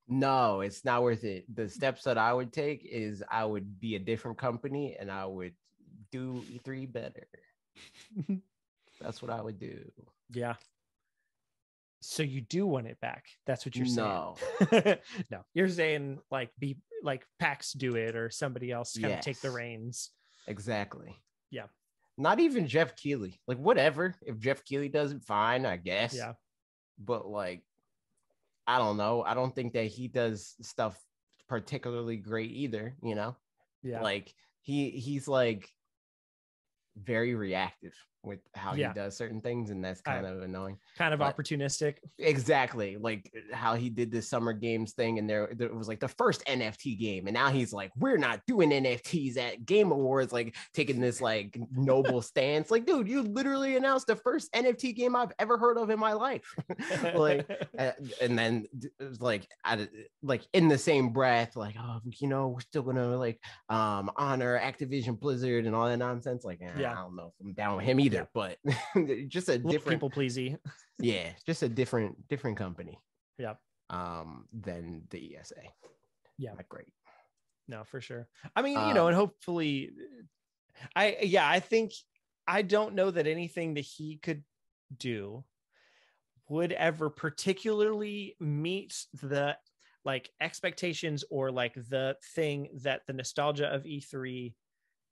No, 0.06 0.60
it's 0.60 0.84
not 0.84 1.02
worth 1.02 1.24
it. 1.24 1.44
The 1.52 1.68
steps 1.68 2.04
that 2.04 2.18
I 2.18 2.32
would 2.32 2.52
take 2.52 2.84
is 2.84 3.24
I 3.30 3.44
would 3.44 3.80
be 3.80 3.96
a 3.96 3.98
different 3.98 4.38
company 4.38 4.96
and 5.00 5.10
I 5.10 5.24
would 5.26 5.54
do 6.12 6.44
E3 6.50 6.92
better. 6.92 7.26
That's 9.00 9.22
what 9.22 9.30
I 9.32 9.40
would 9.40 9.58
do. 9.58 9.80
Yeah. 10.30 10.54
So 12.00 12.22
you 12.22 12.40
do 12.40 12.66
want 12.66 12.86
it 12.86 13.00
back? 13.00 13.24
That's 13.46 13.64
what 13.64 13.74
you're 13.74 13.86
saying? 13.86 14.08
No. 14.08 14.36
no, 15.30 15.44
you're 15.54 15.68
saying 15.68 16.18
like 16.30 16.50
be 16.58 16.76
like 17.02 17.24
PAX 17.38 17.72
do 17.72 17.96
it 17.96 18.14
or 18.14 18.28
somebody 18.28 18.70
else 18.70 18.96
kind 18.98 19.14
of 19.14 19.20
take 19.20 19.40
the 19.40 19.48
Yes. 19.48 19.54
reins. 19.54 20.10
Exactly. 20.46 21.16
Yeah. 21.52 21.66
Not 22.18 22.40
even 22.40 22.66
Geoff 22.66 22.96
Keighley. 22.96 23.40
Like 23.46 23.58
whatever. 23.58 24.14
If 24.22 24.38
Geoff 24.40 24.64
Keighley 24.64 24.88
does 24.88 25.12
it, 25.12 25.22
fine, 25.22 25.64
I 25.64 25.76
guess. 25.76 26.16
Yeah. 26.16 26.32
But 26.98 27.26
like, 27.28 27.62
I 28.66 28.78
don't 28.78 28.96
know. 28.96 29.22
I 29.22 29.34
don't 29.34 29.54
think 29.54 29.74
that 29.74 29.86
he 29.86 30.08
does 30.08 30.54
stuff 30.62 30.98
particularly 31.48 32.16
great 32.16 32.50
either. 32.50 32.96
You 33.02 33.14
know, 33.14 33.36
Yeah. 33.82 34.02
like 34.02 34.34
he 34.62 34.90
he's 34.90 35.28
like 35.28 35.68
very 36.96 37.34
reactive 37.34 37.94
with 38.24 38.40
how 38.54 38.74
Yeah. 38.74 38.88
he 38.88 38.94
does 38.94 39.16
certain 39.16 39.40
things, 39.40 39.70
and 39.70 39.84
that's 39.84 40.00
I- 40.06 40.14
kind 40.14 40.26
of 40.26 40.42
annoying. 40.42 40.78
kind 40.96 41.12
of 41.12 41.20
but- 41.20 41.36
opportunistic. 41.36 41.96
Exactly, 42.18 42.96
like 42.96 43.32
how 43.52 43.74
he 43.74 43.90
did 43.90 44.10
the 44.10 44.22
summer 44.22 44.52
games 44.52 44.92
thing, 44.92 45.18
and 45.18 45.28
there, 45.28 45.50
there 45.54 45.74
was 45.74 45.88
like 45.88 46.00
the 46.00 46.08
first 46.08 46.44
NFT 46.46 46.98
game, 46.98 47.26
and 47.26 47.34
now 47.34 47.50
he's 47.50 47.72
like, 47.72 47.90
"We're 47.96 48.16
not 48.18 48.40
doing 48.46 48.70
NFTs 48.70 49.36
at 49.36 49.66
Game 49.66 49.90
Awards," 49.92 50.32
like 50.32 50.54
taking 50.72 51.00
this 51.00 51.20
like 51.20 51.58
noble 51.72 52.22
stance. 52.22 52.70
Like, 52.70 52.86
dude, 52.86 53.08
you 53.08 53.22
literally 53.22 53.76
announced 53.76 54.06
the 54.06 54.16
first 54.16 54.52
NFT 54.52 54.94
game 54.94 55.16
I've 55.16 55.32
ever 55.38 55.58
heard 55.58 55.78
of 55.78 55.90
in 55.90 55.98
my 55.98 56.12
life. 56.12 56.44
like, 57.14 57.48
uh, 57.78 57.92
and 58.20 58.38
then 58.38 58.66
like, 59.20 59.48
I, 59.64 59.88
like 60.22 60.42
in 60.52 60.68
the 60.68 60.78
same 60.78 61.10
breath, 61.10 61.56
like, 61.56 61.74
oh, 61.78 62.00
you 62.18 62.28
know, 62.28 62.48
we're 62.48 62.60
still 62.60 62.82
gonna 62.82 63.16
like 63.16 63.40
um 63.68 64.10
honor 64.16 64.58
Activision 64.58 65.18
Blizzard 65.18 65.66
and 65.66 65.74
all 65.74 65.88
that 65.88 65.96
nonsense. 65.96 66.44
Like, 66.44 66.60
eh, 66.62 66.70
Yeah. 66.78 66.92
I 66.92 66.94
don't 66.96 67.16
know 67.16 67.32
if 67.38 67.46
I'm 67.46 67.52
down 67.52 67.76
with 67.76 67.84
him 67.84 68.00
either, 68.00 68.11
Yeah. 68.12 68.24
but 68.34 68.58
just 69.28 69.48
a 69.48 69.58
different 69.58 69.96
people 70.00 70.10
pleasy. 70.10 70.56
yeah 71.00 71.30
just 71.46 71.62
a 71.62 71.68
different 71.68 72.28
different 72.28 72.56
company 72.56 72.98
Yep. 73.38 73.58
um 73.90 74.46
than 74.52 75.02
the 75.10 75.36
esa 75.36 75.54
Yeah. 76.38 76.52
not 76.54 76.68
great 76.68 76.92
no 77.68 77.84
for 77.84 78.00
sure 78.00 78.28
i 78.56 78.62
mean 78.62 78.88
you 78.88 78.94
know 78.94 79.02
Um, 79.02 79.08
and 79.08 79.16
hopefully 79.16 79.90
i 80.96 81.16
yeah 81.22 81.48
i 81.48 81.60
think 81.60 81.92
i 82.46 82.62
don't 82.62 82.94
know 82.94 83.10
that 83.10 83.26
anything 83.26 83.74
that 83.74 83.80
he 83.82 84.18
could 84.18 84.44
do 84.96 85.44
would 86.48 86.72
ever 86.72 87.08
particularly 87.08 88.36
meet 88.40 89.06
the 89.22 89.56
like 90.04 90.30
expectations 90.40 91.24
or 91.30 91.50
like 91.50 91.74
the 91.74 92.16
thing 92.34 92.68
that 92.82 93.02
the 93.06 93.12
nostalgia 93.12 93.66
of 93.72 93.84
e3 93.84 94.54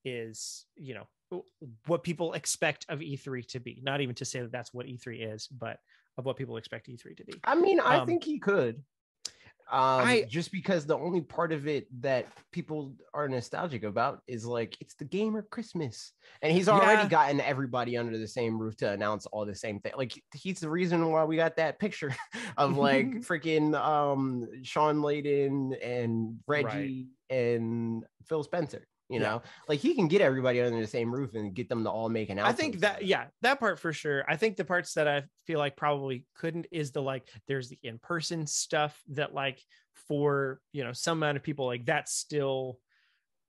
is 0.04 0.66
you 0.76 0.94
know 0.94 1.06
what 1.86 2.02
people 2.02 2.32
expect 2.34 2.86
of 2.88 3.00
e3 3.00 3.46
to 3.48 3.60
be 3.60 3.80
not 3.82 4.00
even 4.00 4.14
to 4.14 4.24
say 4.24 4.40
that 4.40 4.52
that's 4.52 4.72
what 4.74 4.86
e3 4.86 5.32
is 5.34 5.46
but 5.48 5.78
of 6.18 6.24
what 6.24 6.36
people 6.36 6.56
expect 6.56 6.88
e3 6.88 7.16
to 7.16 7.24
be 7.24 7.34
i 7.44 7.54
mean 7.54 7.80
i 7.80 7.98
Um, 7.98 8.06
think 8.06 8.24
he 8.24 8.38
could 8.38 8.82
Um, 9.72 10.02
I- 10.08 10.24
just 10.28 10.50
because 10.50 10.84
the 10.84 10.98
only 10.98 11.20
part 11.20 11.52
of 11.52 11.68
it 11.68 11.86
that 12.02 12.26
people 12.50 12.96
are 13.14 13.28
nostalgic 13.28 13.84
about 13.84 14.20
is 14.26 14.44
like 14.44 14.76
it's 14.80 14.94
the 14.96 15.04
gamer 15.04 15.42
Christmas, 15.42 16.12
and 16.42 16.52
he's 16.52 16.68
already 16.68 17.02
Yeah. 17.04 17.08
gotten 17.08 17.40
everybody 17.40 17.96
under 17.96 18.18
the 18.18 18.26
same 18.26 18.58
roof 18.58 18.76
to 18.78 18.90
announce 18.90 19.26
all 19.26 19.46
the 19.46 19.54
same 19.54 19.78
thing. 19.78 19.92
Like 19.96 20.12
he's 20.34 20.58
the 20.58 20.68
reason 20.68 21.08
why 21.12 21.22
we 21.22 21.36
got 21.36 21.54
that 21.56 21.78
picture 21.78 22.12
of 22.56 22.78
like 22.78 23.06
freaking 23.28 23.76
um 23.80 24.48
Shawn 24.64 24.96
Layden 25.06 25.76
and 25.80 26.40
Reggie 26.48 27.06
and 27.28 28.02
Phil 28.26 28.42
Spencer. 28.42 28.88
You 29.10 29.18
Yeah. 29.20 29.28
know, 29.28 29.42
like 29.68 29.80
he 29.80 29.94
can 29.94 30.06
get 30.06 30.20
everybody 30.20 30.60
under 30.60 30.80
the 30.80 30.86
same 30.86 31.12
roof 31.12 31.34
and 31.34 31.52
get 31.52 31.68
them 31.68 31.82
to 31.82 31.90
all 31.90 32.08
make 32.08 32.30
an. 32.30 32.38
I 32.38 32.52
think 32.52 32.78
that 32.80 33.04
yeah, 33.04 33.26
that 33.42 33.58
part 33.58 33.80
for 33.80 33.92
sure. 33.92 34.24
I 34.28 34.36
think 34.36 34.56
the 34.56 34.64
parts 34.64 34.94
that 34.94 35.08
I 35.08 35.24
feel 35.46 35.58
like 35.58 35.76
probably 35.76 36.24
couldn't 36.36 36.68
is 36.70 36.92
the 36.92 37.02
like 37.02 37.28
there's 37.48 37.68
the 37.68 37.78
in-person 37.82 38.46
stuff 38.46 39.02
that 39.08 39.34
like 39.34 39.60
for 40.08 40.60
you 40.72 40.84
know 40.84 40.92
some 40.92 41.18
amount 41.18 41.36
of 41.36 41.42
people 41.42 41.66
like 41.66 41.84
that's 41.84 42.12
still 42.12 42.78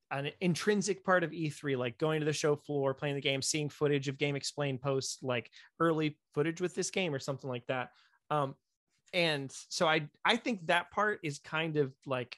an 0.09 0.31
intrinsic 0.41 1.05
part 1.05 1.23
of 1.23 1.31
E3, 1.31 1.77
like 1.77 1.97
going 1.97 2.19
to 2.19 2.25
the 2.25 2.33
show 2.33 2.55
floor, 2.55 2.93
playing 2.93 3.15
the 3.15 3.21
game, 3.21 3.41
seeing 3.41 3.69
footage 3.69 4.09
of 4.09 4.17
GameXplain 4.17 4.81
posts, 4.81 5.19
like 5.21 5.49
early 5.79 6.17
footage 6.33 6.59
with 6.59 6.75
this 6.75 6.89
game 6.89 7.13
or 7.15 7.19
something 7.19 7.49
like 7.49 7.65
that. 7.67 7.91
Um, 8.29 8.55
and 9.13 9.51
so 9.69 9.87
I 9.87 10.09
I 10.25 10.37
think 10.37 10.67
that 10.67 10.89
part 10.89 11.19
is 11.23 11.37
kind 11.37 11.77
of 11.77 11.93
like 12.07 12.35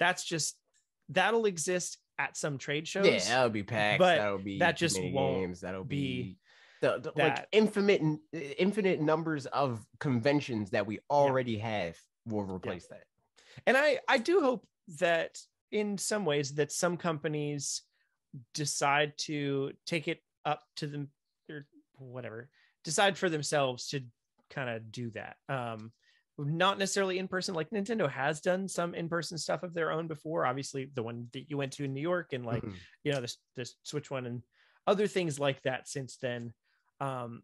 that's 0.00 0.24
just 0.24 0.60
that'll 1.08 1.46
exist 1.46 1.98
at 2.18 2.36
some 2.36 2.58
trade 2.58 2.86
shows. 2.88 3.06
Yeah, 3.06 3.18
that'll 3.20 3.50
be 3.50 3.62
packed. 3.62 3.98
but 4.00 4.16
that'll 4.18 4.38
be 4.38 4.58
that 4.58 4.76
just 4.76 5.00
won't 5.00 5.14
games. 5.36 5.60
That'll 5.60 5.84
be 5.84 6.22
be, 6.22 6.38
the, 6.80 6.98
the- 7.00 7.12
like 7.22 7.46
infinite 7.52 8.02
infinite 8.32 9.00
numbers 9.00 9.46
of 9.46 9.84
conventions 10.00 10.70
that 10.70 10.86
we 10.86 10.98
already 11.10 11.58
have 11.58 11.96
will 12.26 12.42
replace 12.44 12.86
that. 12.88 13.04
and 13.66 13.76
i 13.76 13.98
i 14.08 14.18
do 14.18 14.40
hope 14.40 14.66
that 14.98 15.38
in 15.72 15.96
some 15.98 16.24
ways 16.24 16.54
that 16.54 16.70
some 16.70 16.96
companies 16.96 17.82
decide 18.54 19.16
to 19.18 19.72
take 19.86 20.08
it 20.08 20.20
up 20.44 20.62
to 20.76 20.86
them 20.86 21.08
or 21.50 21.66
whatever 21.98 22.48
decide 22.84 23.16
for 23.16 23.28
themselves 23.28 23.88
to 23.88 24.00
kind 24.50 24.68
of 24.70 24.92
do 24.92 25.10
that 25.10 25.36
um 25.48 25.90
not 26.38 26.78
necessarily 26.78 27.18
in 27.18 27.26
person 27.28 27.54
like 27.54 27.68
nintendo 27.70 28.08
has 28.10 28.40
done 28.40 28.68
some 28.68 28.94
in-person 28.94 29.36
stuff 29.36 29.62
of 29.64 29.74
their 29.74 29.90
own 29.90 30.06
before 30.06 30.46
obviously 30.46 30.90
the 30.94 31.02
one 31.02 31.28
that 31.32 31.50
you 31.50 31.56
went 31.56 31.72
to 31.72 31.84
in 31.84 31.92
new 31.92 32.00
york 32.00 32.32
and 32.32 32.46
like 32.46 32.62
Mhm. 32.62 32.76
you 33.04 33.12
know 33.12 33.20
this 33.20 33.38
this 33.56 33.74
switch 33.82 34.10
one 34.10 34.26
and 34.26 34.42
other 34.86 35.06
things 35.06 35.38
like 35.38 35.60
that 35.62 35.88
since 35.88 36.16
then 36.16 36.54
um 37.00 37.42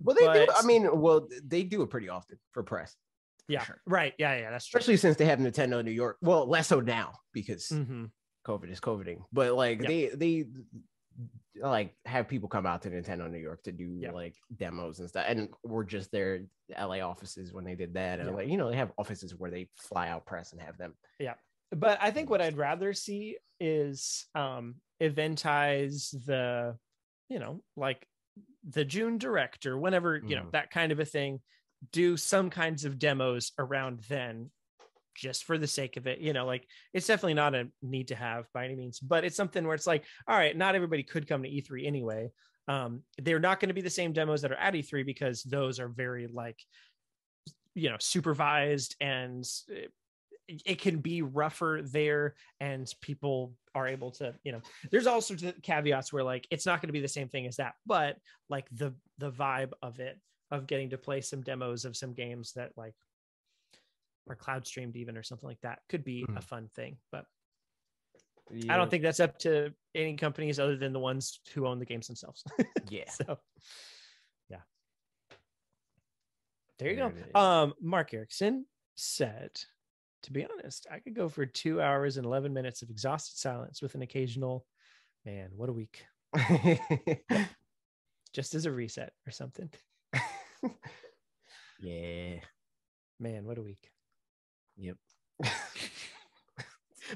Well, 0.00 0.16
they 0.16 0.46
do. 0.46 0.46
I 0.56 0.62
mean, 0.62 1.00
well, 1.00 1.28
they 1.42 1.62
do 1.62 1.82
it 1.82 1.90
pretty 1.90 2.08
often 2.08 2.38
for 2.52 2.62
press, 2.62 2.96
yeah 3.48 3.62
sure. 3.64 3.80
right 3.86 4.14
yeah 4.18 4.36
yeah 4.38 4.50
that's 4.50 4.66
true 4.66 4.78
especially 4.78 4.96
since 4.96 5.16
they 5.18 5.26
have 5.26 5.38
Nintendo 5.38 5.78
in 5.80 5.86
New 5.86 5.92
York. 5.92 6.16
Well, 6.22 6.46
less 6.46 6.68
so 6.68 6.80
now 6.80 7.12
because 7.32 7.68
Mhm. 7.70 8.10
COVID 8.46 8.70
is 8.70 8.80
COVIDing, 8.80 9.24
but 9.32 9.54
like 9.54 9.80
Yeah. 9.80 9.88
they 9.88 10.08
they 10.08 10.46
like 11.56 11.94
have 12.04 12.26
people 12.28 12.48
come 12.48 12.66
out 12.66 12.82
to 12.82 12.90
Nintendo 12.90 13.30
New 13.30 13.38
York 13.38 13.62
to 13.62 13.72
do 13.72 13.98
Yeah. 14.00 14.10
like 14.12 14.34
demos 14.56 14.98
and 15.00 15.08
stuff, 15.08 15.24
and 15.28 15.48
we're 15.62 15.84
just 15.84 16.10
their 16.10 16.46
LA 16.76 17.00
offices 17.00 17.52
when 17.52 17.64
they 17.64 17.74
did 17.76 17.94
that, 17.94 18.18
and 18.20 18.30
Yeah. 18.30 18.34
like 18.34 18.48
you 18.48 18.56
know 18.56 18.70
they 18.70 18.76
have 18.76 18.92
offices 18.98 19.34
where 19.36 19.50
they 19.50 19.68
fly 19.76 20.08
out 20.08 20.26
press 20.26 20.52
and 20.52 20.60
have 20.60 20.76
them. 20.78 20.94
Yeah. 21.18 21.34
But 21.70 21.98
I 22.00 22.10
think 22.10 22.28
what 22.30 22.40
I'd 22.42 22.56
rather 22.56 22.92
see 22.92 23.38
is 23.60 24.26
um 24.34 24.80
eventize 25.00 26.10
the, 26.26 26.76
you 27.28 27.38
know, 27.38 27.62
like 27.76 28.06
the 28.68 28.84
June 28.84 29.18
director, 29.18 29.76
whenever, 29.78 30.16
you 30.16 30.36
know, 30.36 30.44
Mhm. 30.44 30.52
that 30.52 30.70
kind 30.70 30.92
of 30.92 30.98
a 31.00 31.04
thing, 31.04 31.40
do 31.92 32.16
some 32.16 32.50
kinds 32.50 32.84
of 32.84 32.98
demos 32.98 33.52
around 33.58 34.00
then 34.08 34.50
just 35.14 35.44
for 35.44 35.58
the 35.58 35.66
sake 35.66 35.96
of 35.96 36.06
it. 36.06 36.18
You 36.18 36.32
know, 36.32 36.46
like 36.46 36.66
it's 36.92 37.06
definitely 37.06 37.34
not 37.34 37.54
a 37.54 37.68
need 37.82 38.08
to 38.08 38.14
have 38.14 38.46
by 38.52 38.64
any 38.64 38.76
means, 38.76 39.00
but 39.00 39.24
it's 39.24 39.36
something 39.36 39.64
where 39.64 39.74
it's 39.74 39.86
like, 39.86 40.04
all 40.28 40.36
right, 40.36 40.56
not 40.56 40.74
everybody 40.74 41.02
could 41.02 41.28
come 41.28 41.42
to 41.42 41.48
E3 41.48 41.86
anyway. 41.86 42.30
Um, 42.66 43.02
they're 43.22 43.40
not 43.40 43.60
going 43.60 43.68
to 43.68 43.74
be 43.74 43.82
the 43.82 43.90
same 43.90 44.12
demos 44.12 44.42
that 44.42 44.52
are 44.52 44.56
at 44.56 44.74
E3 44.74 45.04
because 45.04 45.42
those 45.42 45.78
are 45.80 45.88
very 45.88 46.26
like, 46.26 46.58
you 47.74 47.90
know, 47.90 47.96
supervised 48.00 48.96
and 49.00 49.44
uh, 49.70 49.88
it 50.48 50.80
can 50.80 50.98
be 50.98 51.22
rougher 51.22 51.80
there 51.82 52.34
and 52.60 52.92
people 53.00 53.54
are 53.74 53.88
able 53.88 54.10
to 54.10 54.34
you 54.44 54.52
know 54.52 54.60
there's 54.90 55.06
all 55.06 55.20
sorts 55.20 55.42
of 55.42 55.60
caveats 55.62 56.12
where 56.12 56.22
like 56.22 56.46
it's 56.50 56.66
not 56.66 56.80
going 56.80 56.88
to 56.88 56.92
be 56.92 57.00
the 57.00 57.08
same 57.08 57.28
thing 57.28 57.46
as 57.46 57.56
that 57.56 57.74
but 57.86 58.16
like 58.50 58.66
the 58.70 58.94
the 59.18 59.30
vibe 59.30 59.72
of 59.82 60.00
it 60.00 60.18
of 60.50 60.66
getting 60.66 60.90
to 60.90 60.98
play 60.98 61.20
some 61.20 61.40
demos 61.40 61.84
of 61.84 61.96
some 61.96 62.12
games 62.12 62.52
that 62.52 62.70
like 62.76 62.94
are 64.28 64.34
cloud 64.36 64.66
streamed 64.66 64.96
even 64.96 65.16
or 65.16 65.22
something 65.22 65.48
like 65.48 65.60
that 65.62 65.80
could 65.88 66.04
be 66.04 66.22
a 66.22 66.26
Mhm. 66.26 66.42
fun 66.44 66.68
thing 66.74 66.96
but 67.12 67.26
i 68.68 68.76
don't 68.76 68.90
think 68.90 69.02
that's 69.02 69.20
up 69.20 69.38
to 69.38 69.72
any 69.94 70.16
companies 70.16 70.58
other 70.58 70.76
than 70.76 70.92
the 70.92 70.98
ones 71.00 71.40
who 71.54 71.66
own 71.66 71.78
the 71.78 71.86
games 71.86 72.06
themselves. 72.06 72.44
Yeah. 72.90 73.08
so 73.10 73.38
yeah. 74.50 74.60
There 76.78 76.90
you 76.90 76.96
There 76.96 77.10
go 77.32 77.38
um 77.40 77.74
mark 77.80 78.12
erickson 78.14 78.66
said 78.96 79.50
to 80.22 80.32
be 80.32 80.44
honest 80.46 80.86
i 80.90 80.98
could 81.00 81.14
go 81.14 81.28
for 81.28 81.46
two 81.46 81.80
hours 81.80 82.16
and 82.16 82.26
11 82.26 82.52
minutes 82.52 82.82
of 82.82 82.90
exhausted 82.90 83.36
silence 83.38 83.80
with 83.82 83.94
an 83.94 84.02
occasional 84.02 84.66
man 85.24 85.50
what 85.56 85.68
a 85.68 85.72
week. 85.72 86.04
Just 88.32 88.54
as 88.54 88.66
a 88.66 88.72
reset 88.72 89.12
or 89.26 89.30
something. 89.30 89.70
Yeah. 91.80 92.40
man 93.20 93.44
what 93.44 93.58
a 93.58 93.62
week 93.62 93.90
Yep. 94.76 94.96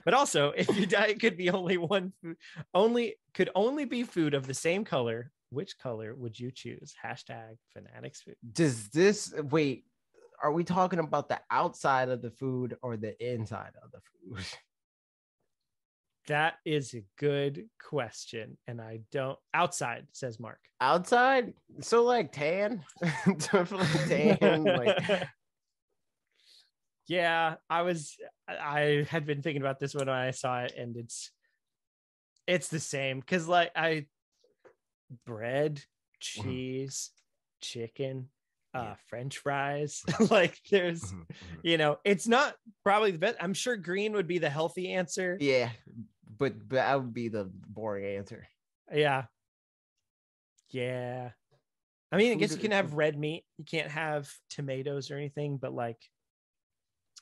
but 0.04 0.14
also 0.14 0.50
if 0.56 0.68
your 0.76 0.86
diet 0.86 1.20
could 1.20 1.36
be 1.36 1.50
only 1.50 1.76
one 1.76 2.12
food 2.20 2.36
only 2.74 3.16
could 3.34 3.50
only 3.54 3.84
be 3.84 4.02
food 4.02 4.34
of 4.34 4.46
the 4.46 4.54
same 4.54 4.84
color 4.84 5.30
which 5.50 5.78
color 5.78 6.14
would 6.14 6.38
you 6.38 6.50
choose 6.50 6.94
hashtag 7.02 7.56
fanatics 7.72 8.20
food 8.22 8.36
Does 8.52 8.88
this 8.88 9.32
wait? 9.50 9.84
Are 10.42 10.52
we 10.52 10.62
talking 10.62 10.98
about 11.00 11.28
the 11.28 11.40
outside 11.50 12.10
of 12.10 12.22
the 12.22 12.30
food 12.30 12.76
or 12.82 12.96
the 12.96 13.16
inside 13.24 13.72
of 13.82 13.90
the 13.90 14.00
food? 14.00 14.44
that 16.28 16.54
is 16.66 16.94
a 16.94 17.02
good 17.16 17.64
question 17.82 18.58
and 18.66 18.80
i 18.82 19.00
don't 19.10 19.38
outside 19.54 20.06
says 20.12 20.38
mark 20.38 20.60
Outside, 20.80 21.54
so 21.80 22.04
like 22.04 22.30
tan, 22.30 22.84
definitely 23.26 24.38
tan. 24.38 24.62
Like 24.62 25.26
yeah 27.08 27.56
i 27.68 27.82
was 27.82 28.16
i 28.48 29.06
had 29.08 29.26
been 29.26 29.42
thinking 29.42 29.62
about 29.62 29.78
this 29.80 29.94
when 29.94 30.08
i 30.08 30.30
saw 30.30 30.60
it 30.62 30.74
and 30.76 30.96
it's 30.96 31.32
it's 32.46 32.68
the 32.68 32.78
same 32.80 33.20
because 33.20 33.48
like 33.48 33.72
i 33.74 34.06
bread 35.26 35.82
cheese 36.20 37.10
chicken 37.60 38.28
uh 38.74 38.84
Yeah. 38.90 38.94
french 39.08 39.38
fries 39.38 40.04
like 40.30 40.58
there's 40.70 41.02
Mhm, 41.02 41.26
mhm. 41.26 41.60
you 41.62 41.78
know 41.78 41.96
it's 42.04 42.28
not 42.28 42.54
probably 42.84 43.10
the 43.10 43.18
best 43.18 43.38
i'm 43.40 43.54
sure 43.54 43.76
green 43.76 44.12
would 44.12 44.26
be 44.28 44.38
the 44.38 44.50
healthy 44.50 44.92
answer 44.92 45.36
yeah, 45.40 45.70
but 46.38 46.58
but 46.68 46.76
that 46.76 46.94
would 47.00 47.14
be 47.14 47.28
the 47.28 47.50
boring 47.50 48.16
answer. 48.18 48.46
yeah 48.92 49.24
yeah 50.70 51.30
i 52.12 52.16
mean 52.16 52.32
i 52.32 52.34
guess 52.34 52.52
you 52.52 52.58
can 52.58 52.72
have 52.72 52.92
red 52.92 53.18
meat 53.18 53.44
you 53.56 53.64
can't 53.64 53.90
have 53.90 54.30
tomatoes 54.50 55.10
or 55.10 55.16
anything 55.16 55.56
but 55.56 55.72
like 55.72 55.98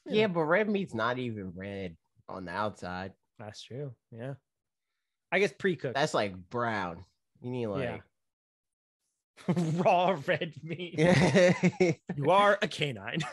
Yeah, 0.08 0.26
but 0.28 0.44
red 0.44 0.68
meat's 0.68 0.94
not 0.94 1.18
even 1.18 1.52
red 1.54 1.96
on 2.28 2.44
the 2.44 2.52
outside. 2.52 3.12
that's 3.38 3.62
true. 3.62 3.92
Yeah. 4.10 4.34
I 5.32 5.38
guess 5.40 5.52
pre-cooked. 5.58 5.94
That's 5.94 6.14
like 6.14 6.34
brown. 6.50 7.04
You 7.40 7.50
need 7.50 7.66
like 7.66 8.02
raw 9.74 10.16
red 10.26 10.54
meat. 10.62 10.98
You 12.16 12.30
are 12.30 12.58
a 12.62 12.68
canine. 12.68 13.20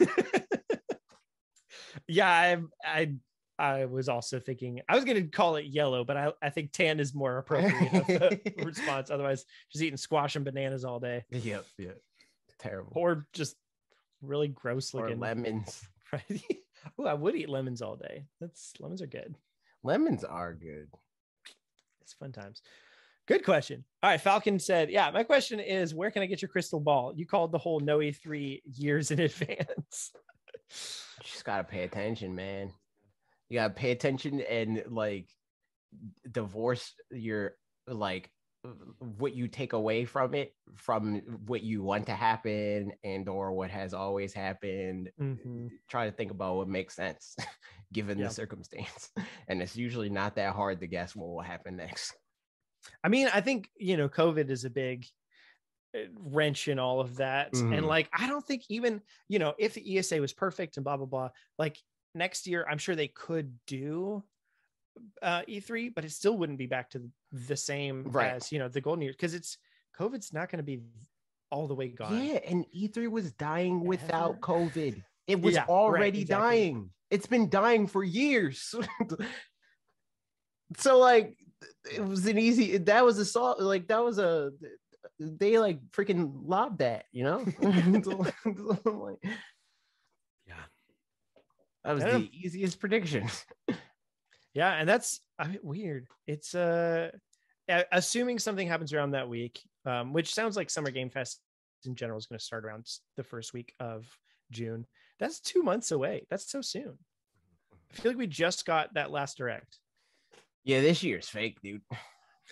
Yeah 2.08 2.28
i 2.28 2.58
i 2.84 3.14
i 3.60 3.86
was 3.86 4.10
also 4.10 4.40
thinking 4.40 4.82
i 4.90 4.96
was 4.96 5.06
going 5.06 5.18
to 5.18 5.28
call 5.30 5.58
it 5.58 5.66
yellow 5.66 6.04
but 6.04 6.18
i 6.18 6.32
i 6.42 6.50
think 6.50 6.72
tan 6.72 7.00
is 7.00 7.14
more 7.14 7.38
appropriate 7.38 8.54
response. 8.64 9.12
Otherwise 9.12 9.46
just 9.72 9.84
eating 9.84 9.98
squash 9.98 10.36
and 10.36 10.44
bananas 10.44 10.86
all 10.86 11.00
day. 11.00 11.24
Yep, 11.30 11.66
yep. 11.78 11.98
Terrible. 12.60 12.94
or 12.96 13.28
just 13.34 13.56
really 14.22 14.48
gross 14.48 14.94
Or 14.94 15.02
looking. 15.04 15.20
lemons. 15.20 15.84
right 16.12 16.44
oh 17.00 17.06
i 17.06 17.14
would 17.14 17.36
eat 17.36 17.50
lemons 17.50 17.82
all 17.82 17.96
day. 17.96 18.26
That's 18.40 18.74
lemons 18.80 19.02
are 19.02 19.08
good. 19.08 19.36
Lemons 19.84 20.24
are 20.24 20.54
good. 20.54 20.88
it's 22.02 22.14
fun 22.14 22.32
times. 22.32 22.62
Good 23.28 23.46
question. 23.46 23.84
All 24.02 24.10
right 24.10 24.22
falcon 24.22 24.60
said 24.60 24.90
yeah 24.90 25.10
my 25.12 25.24
question 25.24 25.60
is 25.60 25.94
where 25.96 26.12
can 26.12 26.22
i 26.22 26.26
get 26.26 26.42
your 26.42 26.50
crystal 26.50 26.80
ball? 26.80 27.14
You 27.16 27.26
called 27.26 27.52
the 27.52 27.58
whole 27.58 27.80
no 27.80 28.00
e3 28.00 28.62
years 28.66 29.12
in 29.12 29.20
advance. 29.30 30.12
Just 31.24 31.46
gotta 31.46 31.64
pay 31.64 31.84
attention, 31.84 32.36
man. 32.36 32.72
You 33.50 33.60
gotta 33.60 33.74
pay 33.74 33.92
attention 33.92 34.42
and 34.42 34.84
like 34.88 35.30
divorce 36.32 36.94
your 37.12 37.54
like 37.88 38.32
what 39.00 39.34
you 39.34 39.48
take 39.48 39.74
away 39.74 40.06
from 40.06 40.34
it 40.34 40.56
from 40.76 41.20
what 41.46 41.64
you 41.64 41.84
want 41.84 42.06
to 42.06 42.14
happen 42.16 42.94
and 43.04 43.28
or 43.28 43.52
what 43.54 43.70
has 43.70 43.94
always 43.94 44.34
happened 44.34 45.12
Mhm. 45.18 45.80
try 45.90 46.10
to 46.10 46.16
think 46.16 46.32
about 46.32 46.56
what 46.58 46.68
makes 46.70 46.96
sense 46.96 47.36
given 47.94 48.20
Yep. 48.20 48.24
the 48.24 48.30
circumstance 48.30 49.12
and 49.48 49.62
it's 49.62 49.76
usually 49.78 50.10
not 50.10 50.36
that 50.36 50.56
hard 50.56 50.80
to 50.82 50.88
guess 50.88 51.16
what 51.16 51.28
will 51.30 51.42
happen 51.42 51.78
next 51.78 52.16
I 53.04 53.10
mean, 53.10 53.28
I 53.34 53.42
think 53.42 53.70
you 53.78 53.98
know, 53.98 54.10
COVID 54.10 54.50
is 54.50 54.66
a 54.66 54.70
big 54.70 55.06
uh, 55.98 56.02
wrench 56.16 56.68
in 56.70 56.80
all 56.80 57.02
of 57.02 57.18
that, 57.18 57.64
and 57.72 57.86
Mhm. 57.86 57.88
like, 57.88 58.10
I 58.14 58.28
don't 58.28 58.46
think 58.46 58.64
even 58.70 59.04
you 59.30 59.40
know, 59.40 59.56
if 59.60 59.76
the 59.76 59.96
ESA 59.98 60.22
was 60.22 60.34
perfect 60.34 60.78
and 60.78 60.84
blah 60.84 60.98
blah 60.98 61.08
blah, 61.08 61.30
like 61.60 61.80
next 62.16 62.48
year, 62.48 62.66
I'm 62.70 62.78
sure 62.80 62.96
they 62.96 63.10
could 63.10 63.60
do 63.68 64.24
uh 65.22 65.42
E3, 65.48 65.94
but 65.96 66.06
it 66.06 66.12
still 66.12 66.38
wouldn't 66.38 66.58
be 66.60 66.68
back 66.68 66.90
to 66.92 67.10
the 67.32 67.56
same 67.58 68.04
Right. 68.12 68.34
as 68.34 68.52
you 68.52 68.60
know 68.60 68.68
the 68.68 68.82
golden 68.82 69.02
years 69.04 69.16
because 69.16 69.34
it's 69.34 69.58
COVID's 69.98 70.34
not 70.34 70.50
going 70.50 70.58
to 70.58 70.64
be 70.64 70.82
all 71.52 71.68
the 71.68 71.76
way 71.76 71.88
gone. 71.88 72.24
yeah 72.26 72.40
and 72.48 72.66
e3 72.76 73.08
was 73.12 73.32
dying 73.34 73.84
without 73.86 74.40
covid 74.42 75.04
it 75.28 75.40
was 75.40 75.54
Yeah, 75.54 75.62
right, 75.62 75.70
already 75.70 76.22
exactly. 76.22 76.48
dying 76.58 76.90
it's 77.12 77.28
been 77.28 77.48
dying 77.50 77.86
for 77.86 78.04
years 78.04 78.74
so 80.78 80.98
like 80.98 81.38
it 81.94 82.04
was 82.04 82.26
an 82.26 82.40
easy 82.40 82.78
that 82.78 83.06
was 83.06 83.20
a 83.20 83.26
salt 83.26 83.60
like 83.62 83.88
that 83.88 84.04
was 84.04 84.18
a 84.18 84.52
they 85.20 85.60
like 85.60 85.80
freaking 85.92 86.42
lobbed 86.46 86.80
that 86.80 87.06
you 87.12 87.24
know 87.24 87.46
Yeah. 90.48 90.66
that 91.84 91.94
was 91.94 92.04
the 92.04 92.30
easiest 92.34 92.80
prediction 92.80 93.28
Yeah, 94.54 94.72
and 94.74 94.88
that's 94.88 95.20
I 95.40 95.48
mean, 95.48 95.60
weird. 95.64 96.08
It's 96.28 96.54
uh 96.56 97.12
assuming 97.92 98.40
something 98.40 98.68
happens 98.68 98.94
around 98.94 99.12
that 99.12 99.30
week, 99.30 99.62
um, 99.86 100.14
which 100.14 100.34
sounds 100.34 100.56
like 100.58 100.70
Summer 100.70 100.92
Game 100.92 101.10
Fest 101.10 101.40
in 101.86 101.96
general 101.96 102.18
is 102.20 102.26
going 102.26 102.38
to 102.40 102.44
start 102.44 102.66
around 102.66 102.86
the 103.18 103.24
first 103.24 103.54
week 103.54 103.74
of 103.80 104.06
June. 104.52 104.86
That's 105.20 105.40
two 105.40 105.64
months 105.64 105.92
away. 105.92 106.28
That's 106.30 106.50
so 106.52 106.62
soon. 106.62 106.98
I 107.92 107.96
feel 107.96 108.12
like 108.12 108.18
we 108.20 108.28
just 108.28 108.66
got 108.66 108.94
that 108.96 109.12
last 109.12 109.38
direct. 109.38 109.78
yeah 110.64 110.82
this 110.82 111.04
year's 111.04 111.30
fake 111.30 111.60
dude 111.62 111.82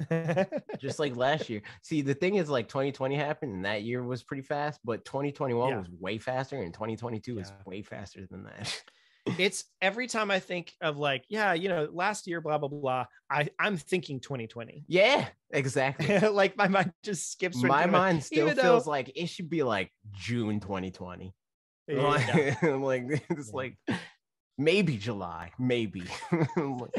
just 0.80 1.00
like 1.00 1.16
last 1.16 1.50
year 1.50 1.62
see 1.82 2.02
the 2.02 2.14
thing 2.14 2.36
is 2.36 2.50
like 2.50 2.68
2020 2.68 3.16
happened 3.16 3.54
and 3.54 3.66
that 3.66 3.84
year 3.84 4.02
was 4.04 4.24
pretty 4.24 4.44
fast 4.44 4.80
but 4.86 5.04
2021 5.06 5.70
Yeah. 5.70 5.80
was 5.80 5.90
way 6.00 6.18
faster 6.18 6.58
and 6.62 6.74
2022 6.74 7.40
is 7.40 7.52
way 7.66 7.82
faster 7.82 8.26
than 8.30 8.44
that 8.44 8.84
it's 9.40 9.66
every 9.82 10.08
time 10.08 10.32
I 10.32 10.40
think 10.40 10.74
of 10.82 10.98
like, 10.98 11.26
yeah, 11.30 11.54
you 11.54 11.70
know, 11.70 11.88
last 11.92 12.28
year, 12.28 12.42
blah 12.42 12.58
blah 12.58 12.70
blah. 12.70 13.06
I 13.30 13.48
I'm 13.60 13.78
thinking 13.78 14.20
2020. 14.20 14.86
yeah 14.88 15.28
exactly 15.52 16.20
like 16.30 16.56
my 16.58 16.68
mind 16.68 16.92
just 17.04 17.32
skips. 17.32 17.62
my 17.64 17.86
mind 17.86 18.24
still 18.24 18.48
feels 18.50 18.86
though- 18.86 18.90
like 18.90 19.12
it 19.16 19.28
should 19.28 19.50
be 19.50 19.64
like 19.64 19.92
June 20.14 20.60
2020. 20.60 21.34
Yeah. 21.88 22.56
Like, 22.64 22.64
like 22.64 23.24
it's 23.30 23.48
Yeah. 23.48 23.54
like 23.54 23.78
maybe 24.58 24.98
July, 24.98 25.52
maybe. 25.60 26.04
Like, 26.32 26.92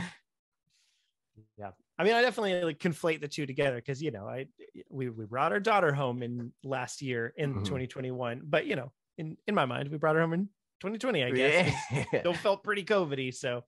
yeah 1.59 1.71
i 1.99 2.05
mean 2.05 2.13
i 2.15 2.21
definitely 2.23 2.63
like 2.63 2.79
conflate 2.79 3.21
the 3.21 3.29
two 3.29 3.47
together 3.47 3.77
because 3.77 4.03
you 4.03 4.11
know 4.11 4.27
i 4.29 4.47
we, 4.91 5.09
we 5.09 5.25
brought 5.25 5.53
our 5.53 5.61
daughter 5.61 5.93
home 5.93 6.23
in 6.23 6.53
last 6.63 7.01
year 7.03 7.33
in 7.37 7.55
Mhm. 7.55 7.65
2021 7.65 8.43
but 8.45 8.67
you 8.67 8.77
know 8.77 8.93
in 9.19 9.37
in 9.47 9.55
my 9.55 9.65
mind 9.65 9.89
we 9.91 9.97
brought 9.99 10.15
her 10.17 10.21
home 10.21 10.35
in 10.35 10.49
2020 10.83 11.25
i 11.25 11.31
guess. 11.31 11.75
yeah. 11.93 12.05
still 12.21 12.35
felt 12.35 12.65
pretty 12.65 12.85
covidy 12.85 13.33
so 13.33 13.63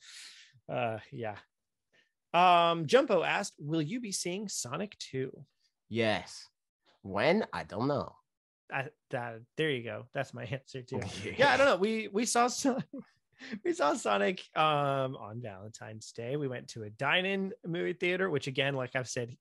uh 0.69 0.99
yeah 1.12 1.36
um 2.32 2.86
Jumbo 2.86 3.23
asked 3.23 3.55
will 3.59 3.82
you 3.82 4.01
be 4.01 4.12
seeing 4.12 4.49
sonic 4.49 4.99
2 4.99 5.31
yes. 5.89 6.49
When? 7.03 7.45
I 7.53 7.65
don't 7.65 7.86
know. 7.86 8.16
I, 8.73 8.89
that 9.11 9.41
there 9.57 9.70
you 9.70 9.85
go 9.85 10.07
that's 10.12 10.32
my 10.35 10.45
answer 10.51 10.82
too 10.82 11.01
yeah 11.36 11.53
i 11.53 11.57
don't 11.57 11.66
know 11.66 11.77
we 11.77 12.09
we 12.12 12.24
saw 12.24 12.49
we 13.65 13.73
saw 13.73 13.95
sonic 13.95 14.43
um 14.57 15.16
on 15.16 15.41
valentine's 15.43 16.11
day 16.12 16.36
we 16.36 16.49
went 16.49 16.69
to 16.69 16.85
a 16.85 16.91
dine-in 16.91 17.53
movie 17.66 17.93
theater 17.93 18.31
which 18.31 18.47
again 18.47 18.74
like 18.74 18.97
i've 18.97 19.09
said 19.09 19.36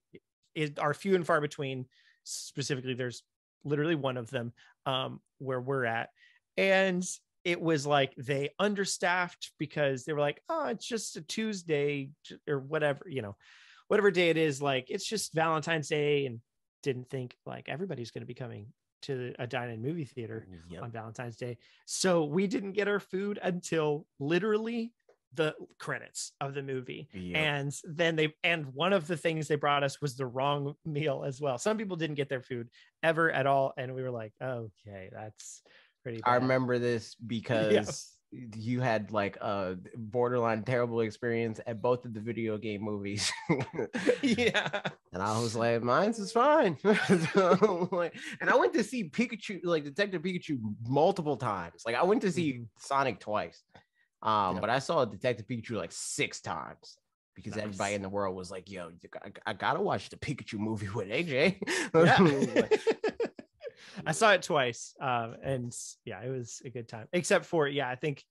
is 0.55 0.71
are 0.77 0.93
few 0.93 1.15
and 1.15 1.25
far 1.25 1.39
between 1.39 1.85
specifically 2.25 2.93
there's 2.93 3.23
literally 3.63 3.95
one 3.95 4.17
of 4.17 4.29
them 4.29 4.51
um 4.85 5.21
where 5.39 5.61
we're 5.61 5.85
at 5.85 6.09
and 6.57 7.03
it 7.43 7.61
was 7.61 7.85
like 7.85 8.13
they 8.17 8.49
understaffed 8.59 9.51
because 9.59 10.05
they 10.05 10.13
were 10.13 10.19
like 10.19 10.41
oh 10.49 10.67
it's 10.67 10.85
just 10.87 11.17
a 11.17 11.21
tuesday 11.21 12.09
or 12.47 12.59
whatever 12.59 13.05
you 13.07 13.21
know 13.21 13.35
whatever 13.87 14.11
day 14.11 14.29
it 14.29 14.37
is 14.37 14.61
like 14.61 14.87
it's 14.89 15.05
just 15.05 15.33
valentine's 15.33 15.89
day 15.89 16.25
and 16.25 16.39
didn't 16.83 17.09
think 17.09 17.35
like 17.45 17.69
everybody's 17.69 18.11
going 18.11 18.21
to 18.21 18.27
be 18.27 18.33
coming 18.33 18.67
to 19.03 19.33
a 19.39 19.45
dine-in 19.45 19.81
movie 19.81 20.05
theater 20.05 20.47
Yep. 20.69 20.81
on 20.83 20.91
Valentine's 20.91 21.35
Day. 21.35 21.57
So 21.85 22.23
we 22.23 22.47
didn't 22.47 22.71
get 22.71 22.87
our 22.87 23.01
food 23.01 23.37
until 23.43 24.05
literally 24.17 24.93
the 25.33 25.55
credits 25.77 26.31
of 26.39 26.53
the 26.53 26.61
movie. 26.63 27.09
Yep. 27.13 27.35
And 27.35 27.75
then 27.83 28.15
they 28.15 28.33
and 28.45 28.67
one 28.67 28.93
of 28.93 29.07
the 29.07 29.17
things 29.17 29.47
they 29.47 29.55
brought 29.55 29.83
us 29.83 29.99
was 30.01 30.15
the 30.15 30.25
wrong 30.25 30.75
meal 30.85 31.23
as 31.25 31.41
well. 31.41 31.57
Some 31.57 31.77
people 31.77 31.97
didn't 31.97 32.15
get 32.15 32.29
their 32.29 32.41
food 32.41 32.69
ever 33.01 33.29
at 33.31 33.45
all. 33.45 33.73
And 33.77 33.93
we 33.93 34.03
were 34.03 34.11
like, 34.11 34.31
oh, 34.39 34.69
okay, 34.87 35.09
that's 35.11 35.61
pretty 36.03 36.19
bad. 36.19 36.31
I 36.31 36.35
remember 36.35 36.77
this 36.79 37.15
because 37.27 38.09
you 38.55 38.81
had 38.81 39.11
like 39.11 39.35
a 39.41 39.77
borderline 39.95 40.63
terrible 40.63 41.01
experience 41.01 41.59
at 41.67 41.81
both 41.83 42.03
of 42.03 42.13
the 42.15 42.19
video 42.19 42.57
game 42.57 42.81
movies. 42.81 43.31
yeah. 44.23 44.81
And 45.11 45.21
I 45.21 45.39
was 45.39 45.55
like, 45.55 45.83
mine's 45.83 46.17
is 46.17 46.31
fine. 46.31 46.77
So, 46.79 47.87
like, 47.91 48.15
and 48.41 48.49
I 48.49 48.55
went 48.55 48.73
to 48.73 48.83
see 48.83 49.07
Pikachu, 49.09 49.59
like 49.63 49.83
Detective 49.83 50.23
Pikachu, 50.23 50.59
multiple 50.87 51.37
times. 51.37 51.83
Like 51.85 51.95
I 51.95 52.03
went 52.03 52.21
to 52.23 52.31
see 52.31 52.53
Mhm. 52.53 52.67
Sonic 52.79 53.19
twice, 53.19 53.61
um, 54.23 54.55
Yeah. 54.55 54.61
but 54.61 54.69
I 54.71 54.79
saw 54.79 55.05
Detective 55.05 55.45
Pikachu 55.45 55.71
like 55.77 55.91
six 55.91 56.41
times 56.41 56.97
because 57.35 57.55
everybody 57.55 57.93
in 57.93 58.01
the 58.01 58.09
world 58.09 58.35
was 58.35 58.49
like, 58.49 58.69
"Yo, 58.69 58.91
got- 59.11 59.37
I, 59.45 59.53
gotta 59.53 59.79
watch 59.81 60.09
the 60.09 60.17
Pikachu 60.17 60.57
movie 60.57 60.89
with 60.89 61.09
AJ." 61.09 61.57
Yeah. 61.93 62.67
I 64.05 64.11
saw 64.11 64.31
it 64.33 64.43
twice. 64.43 64.93
Um, 65.01 65.35
and 65.43 65.75
yeah, 66.05 66.21
it 66.21 66.29
was 66.29 66.61
a 66.65 66.69
good 66.69 66.87
time. 66.87 67.07
Except 67.13 67.45
for, 67.45 67.67
yeah, 67.67 67.89
I 67.89 67.95
think 67.95 68.23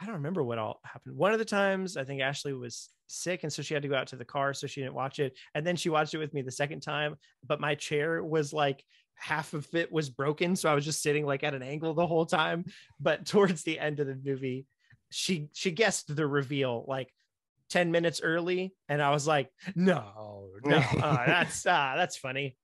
I 0.00 0.04
don't 0.04 0.16
remember 0.16 0.42
what 0.42 0.58
all 0.58 0.80
happened. 0.84 1.16
One 1.16 1.32
of 1.32 1.38
the 1.38 1.44
times 1.44 1.96
I 1.96 2.04
think 2.04 2.20
Ashley 2.20 2.52
was 2.52 2.90
sick, 3.06 3.42
and 3.42 3.52
so 3.52 3.62
she 3.62 3.74
had 3.74 3.82
to 3.82 3.88
go 3.88 3.96
out 3.96 4.08
to 4.08 4.16
the 4.16 4.24
car, 4.24 4.52
so 4.52 4.66
she 4.66 4.80
didn't 4.82 4.94
watch 4.94 5.18
it. 5.18 5.36
And 5.54 5.66
then 5.66 5.76
she 5.76 5.88
watched 5.88 6.14
it 6.14 6.18
with 6.18 6.34
me 6.34 6.42
the 6.42 6.50
second 6.50 6.80
time, 6.80 7.16
but 7.46 7.60
my 7.60 7.74
chair 7.74 8.22
was 8.22 8.52
like 8.52 8.84
half 9.14 9.54
of 9.54 9.66
it 9.74 9.90
was 9.90 10.10
broken, 10.10 10.54
so 10.54 10.70
I 10.70 10.74
was 10.74 10.84
just 10.84 11.02
sitting 11.02 11.24
like 11.24 11.44
at 11.44 11.54
an 11.54 11.62
angle 11.62 11.94
the 11.94 12.06
whole 12.06 12.26
time. 12.26 12.66
But 13.00 13.26
towards 13.26 13.62
the 13.62 13.78
end 13.78 14.00
of 14.00 14.06
the 14.06 14.20
movie, 14.22 14.66
she 15.10 15.48
she 15.54 15.70
guessed 15.70 16.14
the 16.14 16.26
reveal 16.26 16.84
like 16.86 17.10
10 17.70 17.90
minutes 17.90 18.20
early, 18.22 18.74
and 18.88 19.00
I 19.00 19.10
was 19.10 19.26
like, 19.26 19.50
no, 19.74 20.48
no, 20.64 20.76
uh, 21.02 21.26
that's 21.26 21.64
uh, 21.64 21.94
that's 21.96 22.16
funny. 22.18 22.56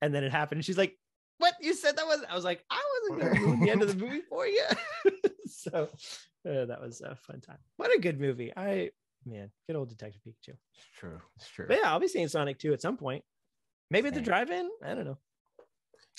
And 0.00 0.14
then 0.14 0.24
it 0.24 0.32
happened. 0.32 0.58
And 0.58 0.64
she's 0.64 0.78
like, 0.78 0.96
what 1.38 1.54
you 1.60 1.74
said 1.74 1.96
that 1.96 2.06
was 2.06 2.24
i 2.28 2.34
was 2.34 2.44
like 2.44 2.64
i 2.70 2.80
wasn't 3.10 3.20
gonna 3.22 3.40
ruin 3.44 3.60
the 3.60 3.70
end 3.70 3.82
of 3.82 3.88
the 3.88 4.04
movie 4.04 4.22
for 4.28 4.46
you. 4.46 4.64
So 5.50 5.88
uh, 6.48 6.66
that 6.66 6.78
was 6.80 7.00
a 7.00 7.16
fun 7.16 7.40
time. 7.40 7.56
What 7.78 7.90
a 7.96 7.98
good 7.98 8.20
movie. 8.20 8.52
I 8.54 8.90
man 9.24 9.50
good 9.66 9.76
old 9.76 9.88
detective 9.88 10.20
pikachu. 10.22 10.54
It's 10.74 10.86
true. 10.98 11.18
It's 11.36 11.48
true. 11.48 11.64
but 11.66 11.78
yeah 11.82 11.90
i'll 11.90 11.98
be 11.98 12.06
seeing 12.06 12.28
sonic 12.28 12.58
2 12.58 12.74
at 12.74 12.82
some 12.82 12.96
point. 12.98 13.24
Maybe 13.90 14.08
at 14.08 14.14
the 14.14 14.20
drive-in? 14.20 14.68
I 14.84 14.94
don't 14.94 15.06
know. 15.06 15.18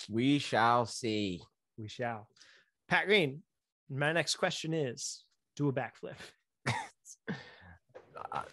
We 0.10 0.40
shall 0.40 0.88
see. 0.88 1.44
we 1.78 1.88
shall. 1.88 2.28
Pat 2.88 3.06
green 3.06 3.44
my 3.90 4.14
next 4.14 4.36
question 4.36 4.74
is 4.74 5.24
do 5.56 5.70
a 5.70 5.74
backflip. 5.74 6.16
Uh, 8.34 8.44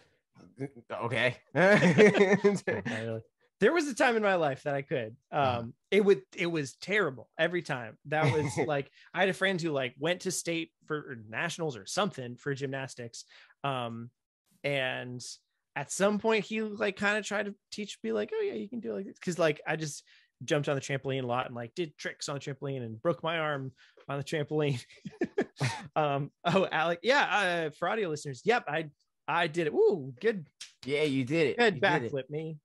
okay. 1.02 1.36
There 3.60 3.72
was 3.72 3.88
a 3.88 3.94
time 3.94 4.16
in 4.16 4.22
my 4.22 4.34
life 4.34 4.64
that 4.64 4.74
I 4.74 4.82
could. 4.82 5.16
Um, 5.32 5.40
Uh-huh. 5.42 5.62
it 5.90 6.04
would 6.04 6.22
it 6.36 6.46
was 6.46 6.74
terrible 6.76 7.30
every 7.38 7.62
time. 7.62 7.96
That 8.06 8.32
was 8.32 8.46
like 8.66 8.90
I 9.14 9.20
had 9.20 9.28
a 9.28 9.34
friend 9.34 9.60
who 9.60 9.70
like 9.70 9.94
went 9.98 10.22
to 10.22 10.30
state 10.30 10.72
for 10.86 11.18
nationals 11.28 11.76
or 11.76 11.86
something 11.86 12.36
for 12.36 12.54
gymnastics. 12.54 13.24
Um, 13.64 14.10
and 14.64 15.22
at 15.74 15.90
some 15.92 16.18
point 16.18 16.44
he 16.44 16.62
like 16.62 16.96
kind 16.96 17.18
of 17.18 17.24
tried 17.24 17.46
to 17.46 17.54
teach 17.70 17.98
me 18.02 18.12
like, 18.12 18.30
oh 18.34 18.42
yeah, 18.42 18.54
you 18.54 18.68
can 18.68 18.80
do 18.80 18.92
it 18.92 18.94
like 18.96 19.06
this. 19.06 19.18
Cause 19.18 19.38
like 19.38 19.60
I 19.66 19.76
just 19.76 20.02
jumped 20.44 20.68
on 20.68 20.74
the 20.74 20.80
trampoline 20.82 21.22
a 21.22 21.26
lot 21.26 21.46
and 21.46 21.54
like 21.54 21.74
did 21.74 21.96
tricks 21.96 22.28
on 22.28 22.34
the 22.34 22.40
trampoline 22.40 22.82
and 22.84 23.00
broke 23.00 23.22
my 23.22 23.38
arm 23.38 23.72
on 24.08 24.18
the 24.18 24.24
trampoline. 24.24 24.84
um, 25.96 26.30
oh 26.44 26.66
Alec, 26.70 27.00
yeah, 27.02 27.66
uh, 27.68 27.70
for 27.78 27.88
audio 27.88 28.08
listeners, 28.08 28.42
yep, 28.44 28.64
I 28.68 28.90
I 29.28 29.46
did 29.46 29.66
it. 29.66 29.72
Ooh, 29.72 30.14
good 30.20 30.46
yeah, 30.84 31.02
you 31.02 31.24
did 31.24 31.48
it. 31.48 31.58
good 31.58 31.74
You 31.76 31.80
did 31.80 32.02
it. 32.04 32.12
backflip 32.12 32.28
me. 32.30 32.58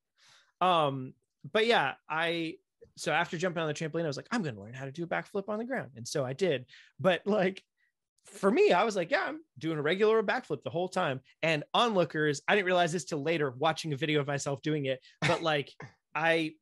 Um, 0.62 1.14
but 1.52 1.66
yeah, 1.66 1.96
I 2.10 2.56
so 2.98 3.12
after 3.12 3.38
jumping 3.38 3.62
on 3.62 3.68
the 3.68 3.74
trampoline, 3.74 4.04
I 4.04 4.08
was 4.08 4.18
like, 4.18 4.28
I'm 4.32 4.44
gonna 4.44 4.60
learn 4.60 4.74
how 4.74 4.86
to 4.86 4.92
do 4.92 5.04
a 5.04 5.08
backflip 5.08 5.50
on 5.50 5.58
the 5.60 5.66
ground, 5.66 5.92
and 5.96 6.08
so 6.08 6.24
I 6.26 6.34
did. 6.34 6.66
But 7.00 7.26
like 7.26 7.64
for 8.28 8.52
me, 8.52 8.72
I 8.72 8.84
was 8.84 8.96
like, 8.96 9.10
yeah, 9.10 9.24
I'm 9.28 9.40
doing 9.58 9.80
a 9.80 9.82
regular 9.82 10.22
backflip 10.22 10.62
the 10.64 10.70
whole 10.70 10.88
time. 10.88 11.22
And 11.42 11.64
onlookers, 11.74 12.42
I 12.48 12.54
didn't 12.56 12.68
realize 12.68 12.92
this 12.92 13.06
till 13.06 13.24
later 13.24 13.50
watching 13.50 13.94
a 13.94 13.98
video 13.98 14.20
of 14.22 14.28
myself 14.28 14.62
doing 14.62 14.86
it, 14.86 15.00
but 15.22 15.42
like 15.52 15.72
I 16.14 16.54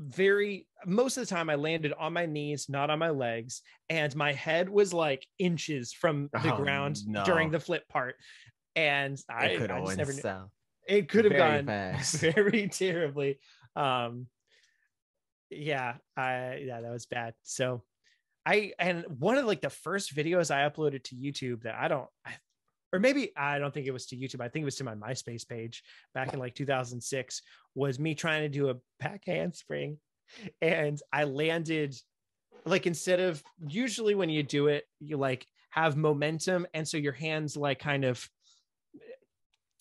very 0.00 0.66
most 0.84 1.16
of 1.16 1.26
the 1.26 1.34
time 1.34 1.48
I 1.48 1.54
landed 1.54 1.92
on 1.92 2.12
my 2.12 2.26
knees, 2.26 2.68
not 2.68 2.90
on 2.90 2.98
my 2.98 3.10
legs, 3.10 3.62
and 3.88 4.14
my 4.16 4.32
head 4.32 4.68
was 4.68 4.92
like 4.92 5.24
inches 5.38 5.92
from 5.92 6.28
the 6.42 6.52
Oh, 6.52 6.56
ground 6.56 6.98
no. 7.06 7.24
during 7.24 7.50
the 7.50 7.60
flip 7.60 7.88
part. 7.88 8.16
And 8.74 9.18
I, 9.30 9.46
It 9.46 9.58
could 9.58 9.70
I 9.70 9.80
just 9.84 9.96
never 9.98 10.12
knew. 10.12 10.20
south. 10.20 10.50
It 10.86 11.08
could 11.08 11.24
have 11.24 11.32
very 11.32 11.56
gone 11.58 11.66
fast. 11.66 12.16
very 12.16 12.68
terribly. 12.68 13.38
Um 13.74 14.26
yeah, 15.50 15.94
I 16.16 16.62
yeah, 16.64 16.80
that 16.80 16.90
was 16.90 17.06
bad. 17.06 17.34
So 17.42 17.82
I 18.44 18.72
and 18.78 19.04
one 19.18 19.38
of 19.38 19.44
like 19.44 19.60
the 19.60 19.70
first 19.70 20.14
videos 20.14 20.54
I 20.54 20.68
uploaded 20.68 21.04
to 21.04 21.16
YouTube 21.16 21.62
that 21.62 21.74
I 21.74 21.88
don't 21.88 22.08
I, 22.24 22.32
or 22.92 23.00
maybe 23.00 23.32
I 23.36 23.58
don't 23.58 23.74
think 23.74 23.86
it 23.86 23.92
was 23.92 24.06
to 24.06 24.16
YouTube. 24.16 24.40
I 24.40 24.48
think 24.48 24.62
it 24.62 24.66
was 24.66 24.76
to 24.76 24.84
my 24.84 24.94
MySpace 24.94 25.46
page 25.46 25.82
back 26.14 26.32
in 26.32 26.38
like 26.38 26.54
2006 26.54 27.42
was 27.74 27.98
me 27.98 28.14
trying 28.14 28.42
to 28.42 28.48
do 28.48 28.70
a 28.70 28.76
back 29.00 29.22
handspring 29.26 29.98
and 30.60 31.00
I 31.12 31.24
landed 31.24 31.94
like 32.64 32.86
instead 32.86 33.20
of 33.20 33.42
usually 33.66 34.14
when 34.14 34.30
you 34.30 34.42
do 34.42 34.66
it 34.68 34.84
you 35.00 35.16
like 35.16 35.46
have 35.70 35.96
momentum 35.96 36.66
and 36.74 36.86
so 36.86 36.96
your 36.96 37.12
hands 37.12 37.56
like 37.56 37.78
kind 37.78 38.04
of 38.04 38.28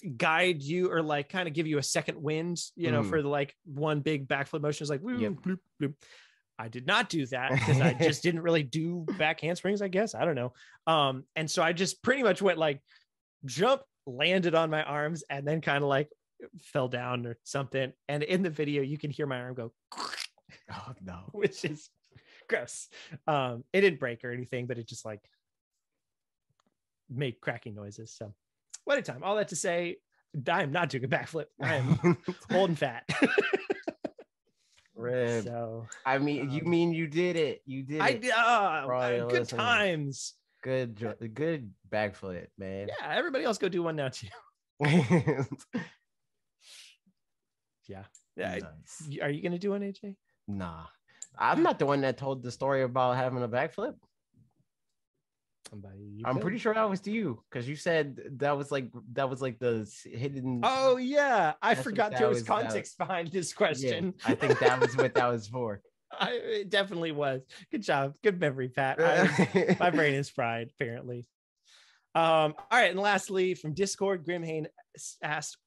guide 0.05 0.61
you 0.61 0.91
or 0.91 1.01
like 1.01 1.29
kind 1.29 1.47
of 1.47 1.53
give 1.53 1.67
you 1.67 1.77
a 1.77 1.83
second 1.83 2.21
wind 2.21 2.59
you 2.75 2.91
know 2.91 3.01
Mm. 3.01 3.09
for 3.09 3.21
the 3.21 3.27
like 3.27 3.55
one 3.65 4.01
big 4.01 4.27
backflip 4.27 4.61
motion 4.61 4.83
is 4.83 4.89
like 4.89 5.01
woo, 5.01 5.17
Yep. 5.19 5.31
bloop, 5.33 5.59
bloop. 5.81 5.93
I 6.57 6.67
did 6.69 6.87
not 6.87 7.09
do 7.09 7.25
that 7.27 7.51
because 7.53 7.81
I 7.81 7.93
just 7.93 8.23
didn't 8.23 8.41
really 8.41 8.63
do 8.63 9.09
back 9.17 9.41
handsprings, 9.41 9.81
I 9.81 9.89
guess. 9.89 10.15
I 10.15 10.23
don't 10.23 10.35
know. 10.35 10.53
Um, 10.87 11.25
and 11.35 11.51
so 11.51 11.61
I 11.61 11.73
just 11.73 12.01
pretty 12.01 12.23
much 12.23 12.41
went 12.41 12.57
like 12.57 12.81
jump, 13.43 13.81
landed 14.05 14.55
on 14.55 14.69
my 14.69 14.81
arms, 14.83 15.23
and 15.29 15.45
then 15.45 15.59
kind 15.59 15.83
of 15.83 15.89
like 15.89 16.09
fell 16.61 16.87
down 16.87 17.25
or 17.25 17.37
something. 17.43 17.91
And 18.07 18.23
in 18.23 18.41
the 18.41 18.49
video, 18.49 18.83
you 18.83 18.97
can 18.97 19.11
hear 19.11 19.25
my 19.27 19.39
arm 19.41 19.53
go, 19.55 19.73
Oh 20.71 20.93
no. 21.01 21.23
which 21.33 21.65
is 21.65 21.89
gross. 22.47 22.87
Um, 23.27 23.63
it 23.73 23.81
didn't 23.81 23.99
break 23.99 24.23
or 24.23 24.31
anything, 24.31 24.65
but 24.65 24.77
it 24.77 24.87
just 24.87 25.03
like 25.05 25.21
made 27.09 27.39
cracking 27.41 27.75
noises. 27.75 28.13
So 28.13 28.33
what 28.85 28.97
a 28.97 29.01
time. 29.01 29.23
All 29.23 29.35
that 29.35 29.49
to 29.49 29.55
say, 29.55 29.97
I 30.49 30.63
am 30.63 30.71
not 30.71 30.89
doing 30.89 31.03
a 31.03 31.07
backflip. 31.07 31.45
I 31.61 31.75
am 31.75 32.17
old 32.51 32.69
and 32.69 32.79
fat. 32.79 33.07
Rib. 34.95 35.43
so 35.43 35.87
I 36.05 36.17
mean, 36.17 36.49
you 36.49 36.61
um, 36.61 36.69
mean 36.69 36.93
you 36.93 37.07
did 37.07 37.35
it? 37.35 37.61
You 37.65 37.83
did 37.83 37.99
I 37.99 38.09
it. 38.09 38.31
uh, 38.31 38.87
good 39.27 39.31
listening. 39.41 39.59
times. 39.59 40.33
Good, 40.63 41.15
good 41.33 41.71
backflip, 41.91 42.47
man. 42.57 42.87
Yeah, 42.87 43.13
everybody 43.13 43.43
else 43.43 43.57
go 43.57 43.69
do 43.69 43.83
one 43.83 43.97
now 43.97 44.09
too. 44.09 44.27
Yeah. 47.87 48.03
Yeah. 48.35 48.59
Nice. 48.59 49.19
Are 49.21 49.29
you 49.29 49.41
gonna 49.41 49.59
do 49.59 49.71
one, 49.71 49.81
AJ? 49.81 50.15
Nah, 50.47 50.85
I'm 51.37 51.63
not 51.63 51.79
the 51.79 51.85
one 51.85 52.01
that 52.01 52.17
told 52.17 52.43
the 52.43 52.51
story 52.51 52.83
about 52.83 53.17
having 53.17 53.43
a 53.43 53.47
backflip. 53.47 53.95
Somebody. 55.69 55.97
you 56.17 56.23
I'm 56.25 56.39
pretty 56.39 56.57
sure 56.59 56.73
that 56.73 56.89
was 56.89 56.99
to 57.01 57.11
you 57.11 57.41
because 57.49 57.67
you 57.67 57.75
said 57.75 58.19
that 58.37 58.55
was 58.57 58.71
like 58.71 58.89
that 59.13 59.29
was 59.29 59.41
like 59.41 59.57
the 59.59 59.89
hidden. 60.05 60.61
Oh 60.63 60.97
yeah, 60.97 61.53
I 61.61 61.73
That's 61.73 61.83
forgot 61.83 62.11
there 62.11 62.27
was 62.27 62.37
was 62.39 62.43
about. 62.43 62.61
context 62.63 62.97
behind 62.97 63.29
this 63.29 63.51
Yeah, 63.51 63.57
question. 63.57 64.13
I 64.25 64.35
think 64.35 64.59
that 64.59 64.79
was 64.79 64.95
what 64.95 65.13
that 65.15 65.27
was 65.27 65.47
for. 65.47 65.81
I, 66.19 66.31
it 66.33 66.69
definitely 66.69 67.11
was. 67.11 67.41
Good 67.71 67.81
job. 67.81 68.13
Good 68.23 68.39
memory, 68.39 68.69
Pat. 68.69 68.97
I- 69.01 69.75
my 69.79 69.89
brain 69.89 70.13
is 70.13 70.29
fried, 70.29 70.69
apparently. 70.79 71.27
Um, 72.13 72.53
all 72.57 72.65
right, 72.71 72.91
and 72.91 72.99
lastly, 72.99 73.55
from 73.55 73.73
Discord, 73.73 74.23
Grimhane 74.25 74.67
s- 74.95 75.17
asked, 75.21 75.57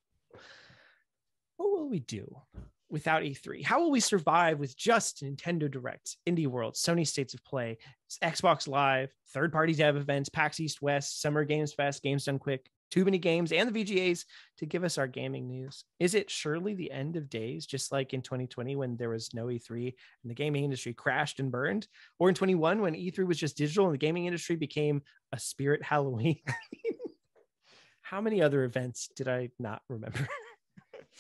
What 1.57 1.71
will 1.71 1.89
we 1.91 1.99
do 1.99 2.41
without 2.91 3.23
E3? 3.23 3.65
How 3.65 3.81
will 3.81 3.91
we 3.91 4.01
survive 4.01 4.59
with 4.59 4.77
just 4.77 5.23
Nintendo 5.23 5.71
Direct, 5.71 6.17
Indie 6.27 6.47
World, 6.47 6.75
Sony 6.75 7.07
States 7.07 7.35
of 7.35 7.45
Play, 7.45 7.79
Xbox 8.23 8.69
Live, 8.69 9.13
third 9.33 9.53
party 9.53 9.75
dev 9.75 9.97
events, 9.97 10.29
PAX 10.29 10.61
East 10.61 10.83
West, 10.83 11.21
Summer 11.21 11.45
Games 11.45 11.73
Fest, 11.73 12.03
Games 12.03 12.25
Done 12.25 12.39
Quick, 12.39 12.71
too 12.91 13.05
many 13.05 13.19
games, 13.19 13.53
and 13.53 13.73
the 13.73 13.85
VGAs 13.85 14.25
to 14.59 14.67
give 14.67 14.85
us 14.85 14.99
our 14.99 15.07
gaming 15.07 15.47
news? 15.47 15.85
Is 16.01 16.15
it 16.15 16.31
surely 16.31 16.75
the 16.75 16.91
end 16.91 17.17
of 17.17 17.29
days, 17.29 17.67
just 17.67 17.93
like 17.93 18.15
in 18.15 18.23
2020 18.23 18.77
when 18.77 18.97
there 18.97 19.11
was 19.11 19.35
no 19.35 19.47
E3 19.47 19.95
and 20.23 20.31
the 20.31 20.35
gaming 20.35 20.65
industry 20.65 20.95
crashed 20.95 21.41
and 21.41 21.51
burned? 21.51 21.87
Or 22.19 22.29
in 22.29 22.35
21 22.35 22.81
when 22.81 22.95
E3 22.95 23.27
was 23.27 23.39
just 23.39 23.57
digital 23.57 23.87
and 23.87 23.95
the 23.95 23.99
gaming 23.99 24.27
industry 24.27 24.57
became 24.57 25.03
a 25.33 25.39
spirit 25.39 25.83
Halloween? 25.83 26.41
How 28.01 28.23
many 28.23 28.41
other 28.41 28.65
events 28.65 29.11
did 29.15 29.29
I 29.29 29.51
not 29.59 29.83
remember? 29.89 30.27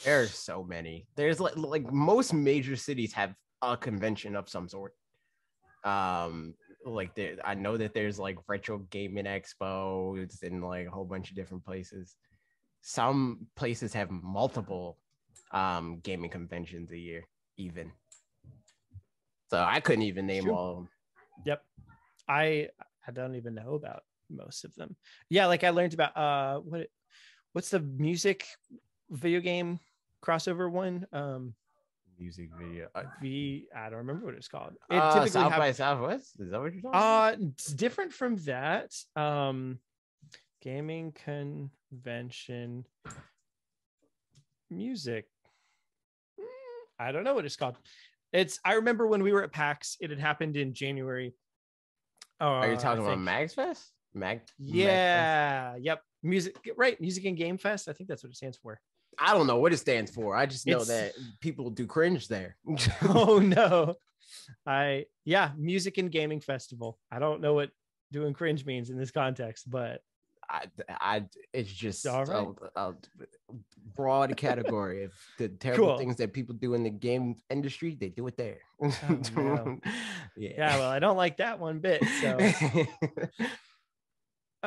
There's 0.05 0.35
so 0.35 0.65
many. 0.65 1.07
There's 1.17 1.41
like 1.41 1.57
like 1.57 1.93
most 1.93 2.33
major 2.33 2.77
cities 2.77 3.13
have 3.15 3.35
a 3.63 3.77
convention 3.77 4.37
of 4.37 4.49
some 4.49 4.69
sort. 4.69 4.95
Um, 5.85 6.55
like 6.85 7.15
there, 7.15 7.37
I 7.45 7.55
know 7.55 7.77
that 7.77 7.95
there's 7.95 8.19
like 8.19 8.37
retro 8.47 8.79
gaming 8.91 9.25
expos 9.25 10.43
in 10.43 10.61
like 10.61 10.87
a 10.87 10.91
whole 10.91 11.05
bunch 11.05 11.31
of 11.31 11.37
different 11.37 11.65
places. 11.65 12.17
Some 12.81 13.47
places 13.57 13.93
have 13.95 14.11
multiple 14.11 14.99
um 15.53 16.01
gaming 16.03 16.31
conventions 16.31 16.93
a 16.93 16.99
year, 16.99 17.25
even. 17.57 17.91
So 19.51 19.59
I 19.59 19.81
couldn't 19.81 20.03
even 20.03 20.27
name 20.27 20.45
True. 20.45 20.55
all 20.55 20.71
of 20.71 20.77
them. 20.77 20.89
Yep. 21.45 21.63
I 22.29 22.69
I 23.07 23.11
don't 23.11 23.35
even 23.35 23.55
know 23.55 23.75
about 23.75 24.03
most 24.31 24.65
of 24.65 24.75
them. 24.75 24.95
Yeah, 25.29 25.47
like 25.47 25.65
I 25.65 25.71
learned 25.71 25.95
about 25.95 26.17
uh 26.17 26.61
what 26.61 26.87
what's 27.53 27.71
the 27.71 27.81
music 27.81 28.45
video 29.11 29.41
game 29.41 29.81
crossover 30.25 30.71
one? 30.71 31.07
Um 31.13 31.55
Music 32.19 32.51
video. 32.59 32.89
Uh, 32.97 33.05
V 33.23 33.67
I 33.77 33.89
don't 33.91 33.99
remember 33.99 34.27
what 34.27 34.35
it's 34.35 34.49
called. 34.49 34.73
It 34.91 34.97
uh, 34.97 35.13
typically 35.13 35.31
South 35.31 35.53
have- 35.53 35.61
by 35.61 35.73
Southwest. 35.73 36.41
Is 36.41 36.51
that 36.51 36.59
what 36.61 36.73
you're 36.73 36.83
talking 36.83 36.89
about? 36.91 37.35
uh 37.35 37.37
it's 37.53 37.73
different 37.73 38.13
from 38.13 38.37
that. 38.45 38.93
Um 39.15 39.79
gaming 40.61 41.13
convention 41.13 42.85
music. 44.71 45.27
Mm, 46.41 46.45
I 46.99 47.13
don't 47.13 47.25
know 47.25 47.35
what 47.35 47.45
it's 47.45 47.57
called. 47.57 47.77
It's 48.33 48.59
I 48.65 48.75
remember 48.75 49.07
when 49.07 49.23
we 49.23 49.33
were 49.33 49.43
at 49.43 49.53
PAX, 49.53 49.97
it 50.01 50.11
had 50.11 50.19
happened 50.19 50.57
in 50.57 50.75
January. 50.75 51.35
Are 52.41 52.65
Uh, 52.65 52.71
you 52.73 52.77
talking 52.77 53.03
about 53.03 53.13
think- 53.15 53.23
Mags 53.23 53.55
Fest? 53.55 53.93
Mag. 54.15 54.39
Mag 54.39 54.41
Fest? 54.41 54.55
Yeah. 54.59 55.77
Yep. 55.81 56.03
Music. 56.23 56.57
Right. 56.77 57.01
Music 57.01 57.25
and 57.25 57.37
Game 57.37 57.59
Fest. 57.59 57.89
I 57.89 57.93
think 57.93 58.09
that's 58.09 58.23
what 58.23 58.31
it 58.31 58.37
stands 58.37 58.57
for. 58.59 58.81
I 59.21 59.35
don't 59.35 59.47
know 59.47 59.59
what 59.59 59.73
it 59.73 59.79
stands 59.79 60.11
for. 60.11 60.37
I 60.37 60.47
just 60.47 60.67
know 60.67 60.81
It's- 60.83 60.89
that 60.89 61.13
people 61.41 61.71
do 61.71 61.87
cringe 61.87 62.29
there. 62.29 62.57
oh 63.03 63.39
no. 63.39 63.95
I 64.67 65.07
yeah. 65.25 65.51
Music 65.57 65.99
and 65.99 66.11
Gaming 66.11 66.41
Festival. 66.41 66.99
I 67.11 67.19
don't 67.19 67.41
know 67.41 67.55
what 67.55 67.71
doing 68.13 68.33
cringe 68.33 68.65
means 68.65 68.91
in 68.91 68.97
this 68.97 69.11
context, 69.11 69.71
but 69.71 70.01
I, 70.51 70.63
I, 70.89 71.25
it's 71.53 71.71
just 71.71 72.07
right. 72.07 72.27
a, 72.29 72.81
a 72.81 72.95
broad 73.95 74.35
category 74.37 75.05
of 75.05 75.13
the 75.37 75.49
terrible 75.49 75.89
Cool. 75.89 75.99
things 75.99 76.17
that 76.17 76.33
people 76.33 76.55
do 76.55 76.73
in 76.73 76.83
the 76.83 76.91
game 76.91 77.37
industry. 77.51 77.97
They 78.01 78.09
do 78.09 78.27
it 78.29 78.37
there. 78.39 78.61
Oh, 78.83 78.91
no. 79.37 79.79
yeah. 80.39 80.51
yeah. 80.57 80.79
Well, 80.79 80.91
I 80.91 81.01
don't 81.01 81.19
like 81.19 81.37
that 81.37 81.59
one 81.59 81.81
bit. 81.81 82.03
So. 82.23 82.39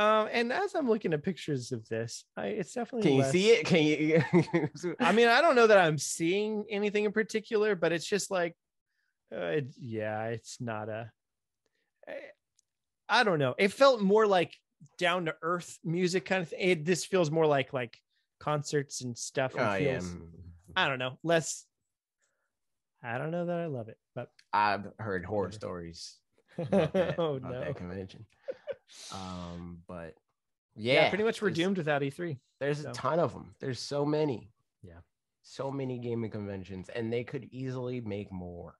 Um, 0.01 0.29
and 0.31 0.51
as 0.51 0.73
I'm 0.73 0.89
looking 0.89 1.13
at 1.13 1.23
pictures 1.23 1.71
of 1.71 1.87
this, 1.87 2.25
I, 2.35 2.47
it's 2.47 2.73
definitely. 2.73 3.03
Can 3.09 3.17
you 3.17 3.21
less- 3.21 3.31
see 3.31 3.49
it? 3.51 3.65
Can 3.65 3.83
you? 3.83 4.93
I 4.99 5.11
mean, 5.11 5.27
I 5.27 5.41
don't 5.41 5.55
know 5.55 5.67
that 5.67 5.77
I'm 5.77 5.97
seeing 5.97 6.65
anything 6.69 7.05
in 7.05 7.11
particular, 7.11 7.75
but 7.75 7.91
it's 7.91 8.05
just 8.07 8.31
like, 8.31 8.55
uh, 9.35 9.45
it- 9.45 9.75
yeah, 9.79 10.25
it's 10.27 10.59
not 10.59 10.89
a. 10.89 11.11
I- 12.07 12.13
I 13.09 13.23
don't 13.23 13.39
know. 13.39 13.53
It 13.57 13.73
felt 13.73 14.01
more 14.01 14.25
like 14.25 14.55
down 14.97 15.25
to 15.25 15.35
earth 15.41 15.77
music 15.83 16.25
kind 16.25 16.41
of 16.41 16.49
thing. 16.49 16.59
It, 16.61 16.85
this 16.85 17.05
feels 17.05 17.29
more 17.29 17.45
like 17.45 17.73
like 17.73 17.97
concerts 18.39 19.01
and 19.01 19.15
stuff. 19.17 19.53
and 19.53 19.61
oh 19.63 19.73
yeah. 19.75 19.99
feels- 19.99 20.15
I 20.75 20.87
don't 20.87 20.99
know. 20.99 21.17
Less. 21.23 21.65
I 23.03 23.17
don't 23.17 23.31
know 23.31 23.45
that 23.47 23.59
I 23.59 23.65
love 23.65 23.89
it, 23.89 23.97
but 24.15 24.29
I've 24.53 24.87
heard 24.97 25.25
horror 25.25 25.51
stories 25.51 26.17
that, 26.57 27.15
oh 27.19 27.37
no. 27.37 27.59
that 27.59 27.75
convention. 27.75 28.25
Um, 29.11 29.81
but 29.87 30.15
Yeah, 30.75 30.93
yeah, 30.93 31.09
pretty 31.09 31.23
much 31.23 31.41
we're 31.41 31.49
doomed 31.51 31.77
without 31.77 32.03
E 32.03 32.09
E3. 32.11 32.37
There's 32.59 32.81
So- 32.81 32.91
a 32.91 32.93
ton 32.93 33.19
of 33.19 33.33
them. 33.33 33.55
There's 33.59 33.79
so 33.79 34.05
many. 34.05 34.51
Yeah. 34.81 34.99
So 35.43 35.71
many 35.71 35.97
gaming 35.99 36.31
conventions, 36.31 36.89
and 36.89 37.11
they 37.11 37.23
could 37.23 37.45
easily 37.51 37.99
make 38.01 38.31
more. 38.31 38.77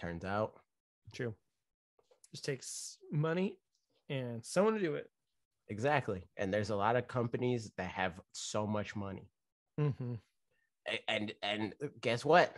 Turns 0.00 0.24
out. 0.24 0.60
True. 1.12 1.34
Just 2.30 2.44
takes 2.44 2.98
money 3.10 3.58
and 4.10 4.44
someone 4.44 4.74
to 4.74 4.80
do 4.80 4.94
it. 4.94 5.10
Exactly. 5.68 6.22
And 6.36 6.52
there's 6.52 6.70
a 6.70 6.76
lot 6.76 6.96
of 6.96 7.08
companies 7.08 7.70
that 7.76 7.90
have 7.90 8.20
so 8.32 8.66
much 8.66 8.94
money. 8.94 9.30
Mm-hmm. 9.80 10.14
And 11.08 11.34
and 11.42 11.74
guess 12.00 12.24
what? 12.24 12.54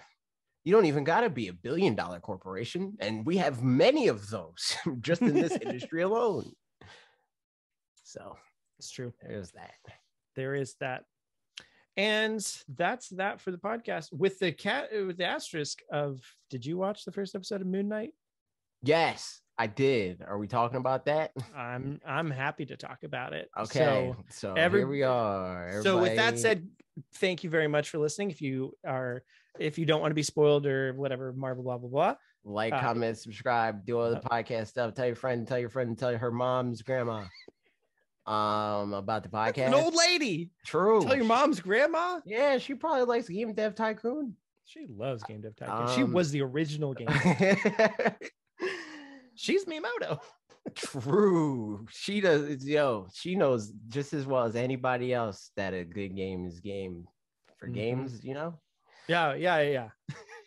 You 0.65 0.73
don't 0.73 0.87
even 0.87 1.05
got 1.05 1.23
to 1.23 1.31
be 1.31 1.49
a 1.49 1.53
billion 1.53 1.95
dollar 1.95 2.21
corporation, 2.21 2.97
and 3.01 3.25
we 3.25 3.37
have 3.39 3.63
many 3.63 4.09
of 4.09 4.29
those 4.29 4.77
just 5.01 5.23
in 5.23 5.35
this 5.35 5.53
industry 5.63 6.03
alone. 6.03 6.53
So 8.11 8.37
It's 8.79 8.91
true. 8.91 9.13
there's 9.23 9.53
that. 9.53 9.75
There 10.37 10.55
is 10.55 10.75
that. 10.81 11.05
And 11.97 12.41
that's 12.77 13.09
that 13.11 13.41
for 13.41 13.51
the 13.51 13.59
podcast 13.59 14.13
with 14.13 14.39
the 14.39 14.53
cat 14.53 14.89
with 14.93 15.19
the 15.19 15.27
asterisk 15.27 15.79
of 15.93 16.21
did 16.49 16.65
you 16.65 16.77
watch 16.77 17.05
the 17.05 17.13
first 17.13 17.35
episode 17.35 17.61
of 17.61 17.67
Moon 17.67 17.89
Knight? 17.89 18.13
Yes, 18.83 19.41
I 19.59 19.67
did. 19.67 20.23
Are 20.27 20.39
we 20.39 20.47
talking 20.49 20.79
about 20.79 21.05
that? 21.07 21.33
I'm 21.55 22.01
I'm 22.07 22.31
happy 22.31 22.65
to 22.67 22.77
talk 22.77 23.03
about 23.05 23.33
it. 23.35 23.49
Okay. 23.59 23.79
So, 23.79 24.17
So, 24.31 24.55
every- 24.55 24.81
here 24.81 24.89
we 24.89 25.03
are. 25.03 25.81
so 25.83 26.01
with 26.01 26.17
that 26.17 26.39
said, 26.39 26.67
thank 27.17 27.45
you 27.45 27.51
very 27.51 27.69
much 27.69 27.91
for 27.91 27.99
listening. 27.99 28.31
If 28.31 28.41
you 28.41 28.73
are 28.87 29.23
if 29.59 29.77
you 29.79 29.85
don't 29.85 30.01
want 30.01 30.13
to 30.13 30.17
be 30.17 30.23
spoiled 30.23 30.65
or 30.67 30.95
whatever, 30.95 31.33
Marvel, 31.33 31.65
blah 31.65 31.77
blah 31.79 31.91
blah. 31.91 32.15
like, 32.45 32.73
uh, 32.73 32.81
comment, 32.81 33.19
subscribe, 33.19 33.85
do 33.85 33.99
all 33.99 34.11
the 34.11 34.17
uh, 34.17 34.21
podcast 34.29 34.69
stuff. 34.69 34.95
Tell 34.95 35.07
your 35.07 35.17
friend, 35.17 35.47
tell 35.47 35.59
your 35.61 35.69
friend, 35.69 35.99
tell 35.99 36.17
her 36.17 36.31
mom's 36.31 36.81
grandma. 36.83 37.25
Um, 38.27 38.93
about 38.93 39.23
the 39.23 39.29
podcast. 39.29 39.69
An 39.69 39.75
old 39.75 39.95
lady. 39.95 40.51
True. 40.65 41.01
Tell 41.03 41.17
your 41.17 41.25
mom's 41.25 41.59
grandma. 41.61 42.21
Yeah, 42.25 42.59
she 42.59 42.75
probably 42.75 43.05
likes 43.05 43.29
Game 43.29 43.53
Dev 43.55 43.75
Tycoon. 43.75 44.37
She 44.67 44.87
loves 44.89 45.23
Game 45.25 45.41
Dev 45.41 45.57
Tycoon. 45.57 45.95
she 45.97 46.03
Um, 46.03 46.13
was 46.13 46.31
the 46.31 46.43
original 46.43 46.95
game. 46.95 47.09
She's 49.35 49.65
Miyamoto. 49.65 50.21
True. 50.75 51.87
She 51.91 52.21
does. 52.21 52.65
Yo, 52.65 53.07
she 53.15 53.35
knows 53.35 53.73
just 53.89 54.13
as 54.13 54.27
well 54.27 54.45
as 54.45 54.55
anybody 54.55 55.13
else 55.15 55.51
that 55.57 55.73
a 55.73 55.85
good 55.85 56.15
game 56.15 56.47
is 56.47 56.61
game 56.61 57.07
for 57.57 57.69
Mhm. 57.69 57.75
games. 57.75 58.23
You 58.25 58.35
know, 58.35 58.61
Yeah, 59.09 59.35
yeah, 59.35 59.61
yeah. 59.63 59.89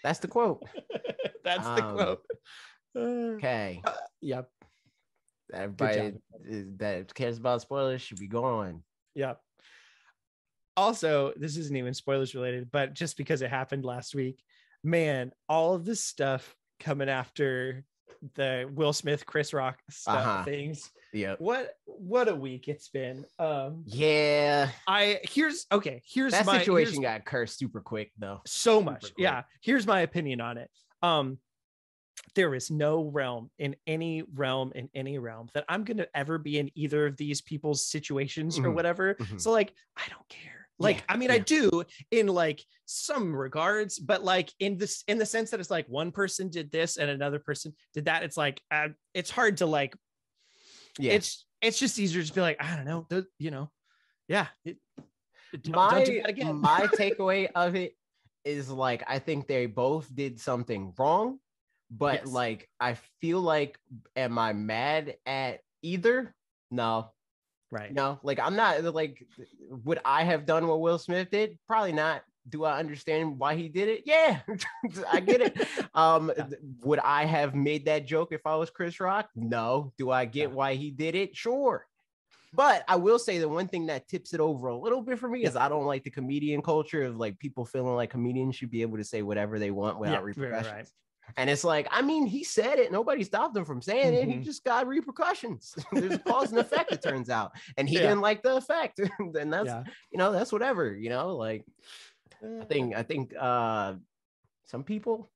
that's 0.03 0.19
the 0.19 0.27
quote. 0.27 0.63
That's 1.43 1.65
the 1.65 1.83
Um, 1.85 1.95
quote. 1.97 2.25
Uh, 2.95 2.99
Okay, 3.35 3.81
yep, 4.21 4.49
everybody 5.53 6.13
that 6.77 7.13
cares 7.13 7.37
about 7.37 7.61
spoilers 7.61 8.01
should 8.01 8.19
be 8.19 8.27
gone. 8.27 8.83
yep. 9.15 9.39
Also, 10.75 11.33
this 11.35 11.55
isn't 11.57 11.75
even 11.77 11.93
spoilers 11.93 12.33
related, 12.33 12.71
but 12.71 12.93
just 12.95 13.15
because 13.15 13.41
it 13.43 13.49
happened 13.51 13.85
last 13.85 14.15
week, 14.15 14.41
man, 14.83 15.31
all 15.47 15.75
of 15.75 15.85
this 15.85 16.03
stuff 16.03 16.55
coming 16.79 17.09
after 17.09 17.83
the 18.35 18.67
Will 18.73 18.93
Smith, 18.93 19.25
Chris 19.25 19.53
Rock 19.53 19.79
stuff 19.91 20.17
Uh-huh. 20.17 20.43
things. 20.45 20.89
Yeah. 21.13 21.35
What 21.37 21.75
what 21.85 22.27
a 22.27 22.35
week 22.35 22.67
it's 22.67 22.89
been. 22.89 23.25
Um 23.37 23.83
Yeah. 23.85 24.69
I 24.87 25.19
here's 25.29 25.67
okay, 25.71 26.01
here's 26.05 26.31
That 26.31 26.45
my 26.47 26.57
situation 26.57 27.03
here's- 27.03 27.17
got 27.19 27.25
cursed 27.25 27.59
super 27.59 27.81
quick 27.81 28.11
though. 28.17 28.41
so 28.47 28.81
much 28.81 29.11
yeah 29.17 29.43
here's 29.61 29.85
my 29.85 29.99
opinion 30.01 30.41
on 30.41 30.57
it 30.57 30.71
um 31.03 31.37
there 32.35 32.55
is 32.55 32.71
no 32.71 33.03
realm 33.03 33.49
in 33.59 33.75
any 33.85 34.23
realm 34.33 34.71
in 34.75 34.89
any 34.93 35.17
realm 35.19 35.47
that 35.53 35.65
i'm 35.69 35.83
going 35.83 35.97
to 35.97 36.07
ever 36.15 36.37
be 36.37 36.57
in 36.57 36.71
either 36.75 37.05
of 37.05 37.17
these 37.17 37.41
people's 37.41 37.85
situations 37.85 38.57
or 38.57 38.63
Mhm. 38.69 38.73
whatever 38.75 39.15
Mhm. 39.15 39.39
so 39.39 39.51
like 39.51 39.73
i 39.97 40.03
don't 40.09 40.27
care 40.29 40.67
like 40.79 40.97
Yeah, 40.97 41.03
i 41.09 41.17
mean 41.17 41.31
i 41.31 41.37
do 41.37 41.83
in 42.11 42.27
like 42.27 42.63
some 42.85 43.35
regards 43.35 43.99
but 43.99 44.23
like 44.23 44.51
in 44.59 44.77
this 44.77 45.03
in 45.07 45.17
the 45.17 45.25
sense 45.25 45.51
that 45.51 45.59
it's 45.59 45.69
like 45.71 45.87
one 45.87 46.11
person 46.11 46.49
did 46.49 46.71
this 46.71 46.97
and 46.97 47.09
another 47.09 47.39
person 47.39 47.75
did 47.93 48.05
that 48.05 48.23
it's 48.23 48.37
like 48.37 48.61
uh, 48.71 48.89
it's 49.13 49.29
hard 49.29 49.57
to 49.57 49.65
like 49.65 49.95
Yeah. 50.97 51.13
it's 51.13 51.45
it's 51.61 51.79
just 51.79 51.99
easier 51.99 52.23
to 52.23 52.33
be 52.33 52.41
like 52.41 52.57
i 52.59 52.75
don't 52.75 52.85
know 52.85 53.05
th- 53.09 53.25
you 53.37 53.51
know 53.51 53.71
yeah 54.27 54.47
it, 54.65 54.77
don't, 55.61 55.75
my 55.75 56.03
do 56.03 56.53
my 56.53 56.87
takeaway 56.97 57.47
of 57.53 57.75
it 57.75 57.95
is 58.43 58.69
like 58.69 59.03
I 59.07 59.19
think 59.19 59.47
they 59.47 59.67
both 59.67 60.13
did 60.13 60.37
something 60.39 60.93
wrong, 60.97 61.39
but 61.97 62.21
Yes. 62.21 62.27
like 62.27 62.69
I 62.79 62.95
feel 63.21 63.39
like 63.41 63.79
am 64.15 64.37
I 64.39 64.53
mad 64.53 65.15
at 65.25 65.61
either? 65.81 66.33
No, 66.71 67.11
right 67.71 67.93
no. 67.93 68.19
Like 68.23 68.39
I'm 68.39 68.55
not 68.55 68.83
like 68.93 69.25
would 69.69 69.99
I 70.03 70.23
have 70.23 70.45
done 70.45 70.67
what 70.67 70.81
Will 70.81 70.97
Smith 70.97 71.29
did? 71.29 71.57
Probably 71.67 71.91
not. 71.91 72.23
Do 72.49 72.65
I 72.65 72.77
understand 72.79 73.39
why 73.39 73.55
he 73.55 73.69
did 73.69 73.87
it? 73.87 74.03
Yeah, 74.05 74.41
I 75.11 75.19
get 75.21 75.41
it. 75.41 75.67
Um, 75.95 76.31
Yeah. 76.35 76.47
would 76.81 76.99
I 76.99 77.25
have 77.25 77.53
made 77.55 77.85
that 77.85 78.05
joke 78.07 78.31
if 78.31 78.45
I 78.47 78.55
was 78.55 78.69
Chris 78.71 78.99
Rock? 78.99 79.29
No. 79.35 79.93
Do 79.97 80.09
I 80.09 80.25
get 80.25 80.49
Yeah. 80.49 80.55
why 80.55 80.73
he 80.73 80.89
did 80.91 81.13
it? 81.15 81.37
Sure. 81.37 81.85
But 82.55 82.83
I 82.87 82.95
will 82.97 83.17
say 83.19 83.37
the 83.39 83.47
one 83.49 83.67
thing 83.67 83.85
that 83.87 84.07
tips 84.07 84.33
it 84.33 84.39
over 84.39 84.67
a 84.67 84.75
little 84.77 85.01
bit 85.01 85.17
for 85.19 85.27
me 85.29 85.43
is 85.43 85.55
I 85.55 85.69
don't 85.69 85.85
like 85.85 86.03
the 86.03 86.09
comedian 86.11 86.61
culture 86.61 87.03
of 87.03 87.17
like 87.17 87.39
people 87.39 87.63
feeling 87.65 87.95
like 87.95 88.09
comedians 88.11 88.55
should 88.55 88.69
be 88.71 88.81
able 88.81 88.97
to 88.97 89.03
say 89.03 89.21
whatever 89.21 89.57
they 89.57 89.71
want 89.71 89.99
without 89.99 90.11
Yeah, 90.13 90.17
right, 90.17 90.23
right, 90.25 90.37
repercussions. 90.37 90.73
right. 90.73 90.87
And 91.37 91.49
it's 91.49 91.63
like, 91.63 91.87
I 91.91 92.01
mean, 92.01 92.25
he 92.25 92.43
said 92.43 92.79
it. 92.79 92.91
Nobody 92.91 93.23
stopped 93.23 93.55
him 93.57 93.65
from 93.65 93.81
saying 93.81 94.13
it. 94.13 94.27
He 94.27 94.35
Mhm. 94.35 94.43
just 94.43 94.63
got 94.63 94.87
repercussions. 94.87 95.75
There's 95.91 96.15
a 96.15 96.19
cause 96.19 96.51
and 96.51 96.59
effect, 96.59 96.91
it 96.91 97.01
turns 97.01 97.29
out. 97.29 97.51
And 97.77 97.87
he 97.89 97.95
Yeah. 97.95 98.03
didn't 98.03 98.21
like 98.21 98.43
the 98.43 98.55
effect. 98.57 98.99
and 99.19 99.51
that's, 99.53 99.67
yeah 99.67 99.83
you 100.11 100.17
know, 100.17 100.31
that's 100.31 100.51
whatever, 100.51 100.95
you 100.95 101.09
know, 101.09 101.35
like 101.35 101.65
I 102.61 102.65
think, 102.65 102.95
I 102.95 103.03
think 103.03 103.33
uh 103.39 103.95
some 104.65 104.83
people 104.83 105.31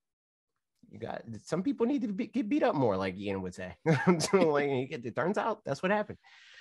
you 0.90 1.00
got 1.00 1.24
some 1.44 1.64
people 1.64 1.86
need 1.86 2.02
to 2.04 2.08
be, 2.08 2.28
get 2.28 2.48
beat 2.48 2.64
up 2.64 2.76
more, 2.76 2.96
like 2.96 3.18
Ian 3.18 3.42
would 3.42 3.54
say. 3.56 3.76
so, 4.20 4.50
like 4.50 4.92
it 4.92 5.16
turns 5.16 5.38
out 5.38 5.64
that's 5.66 5.84
what 5.84 5.92
happened. 5.92 6.18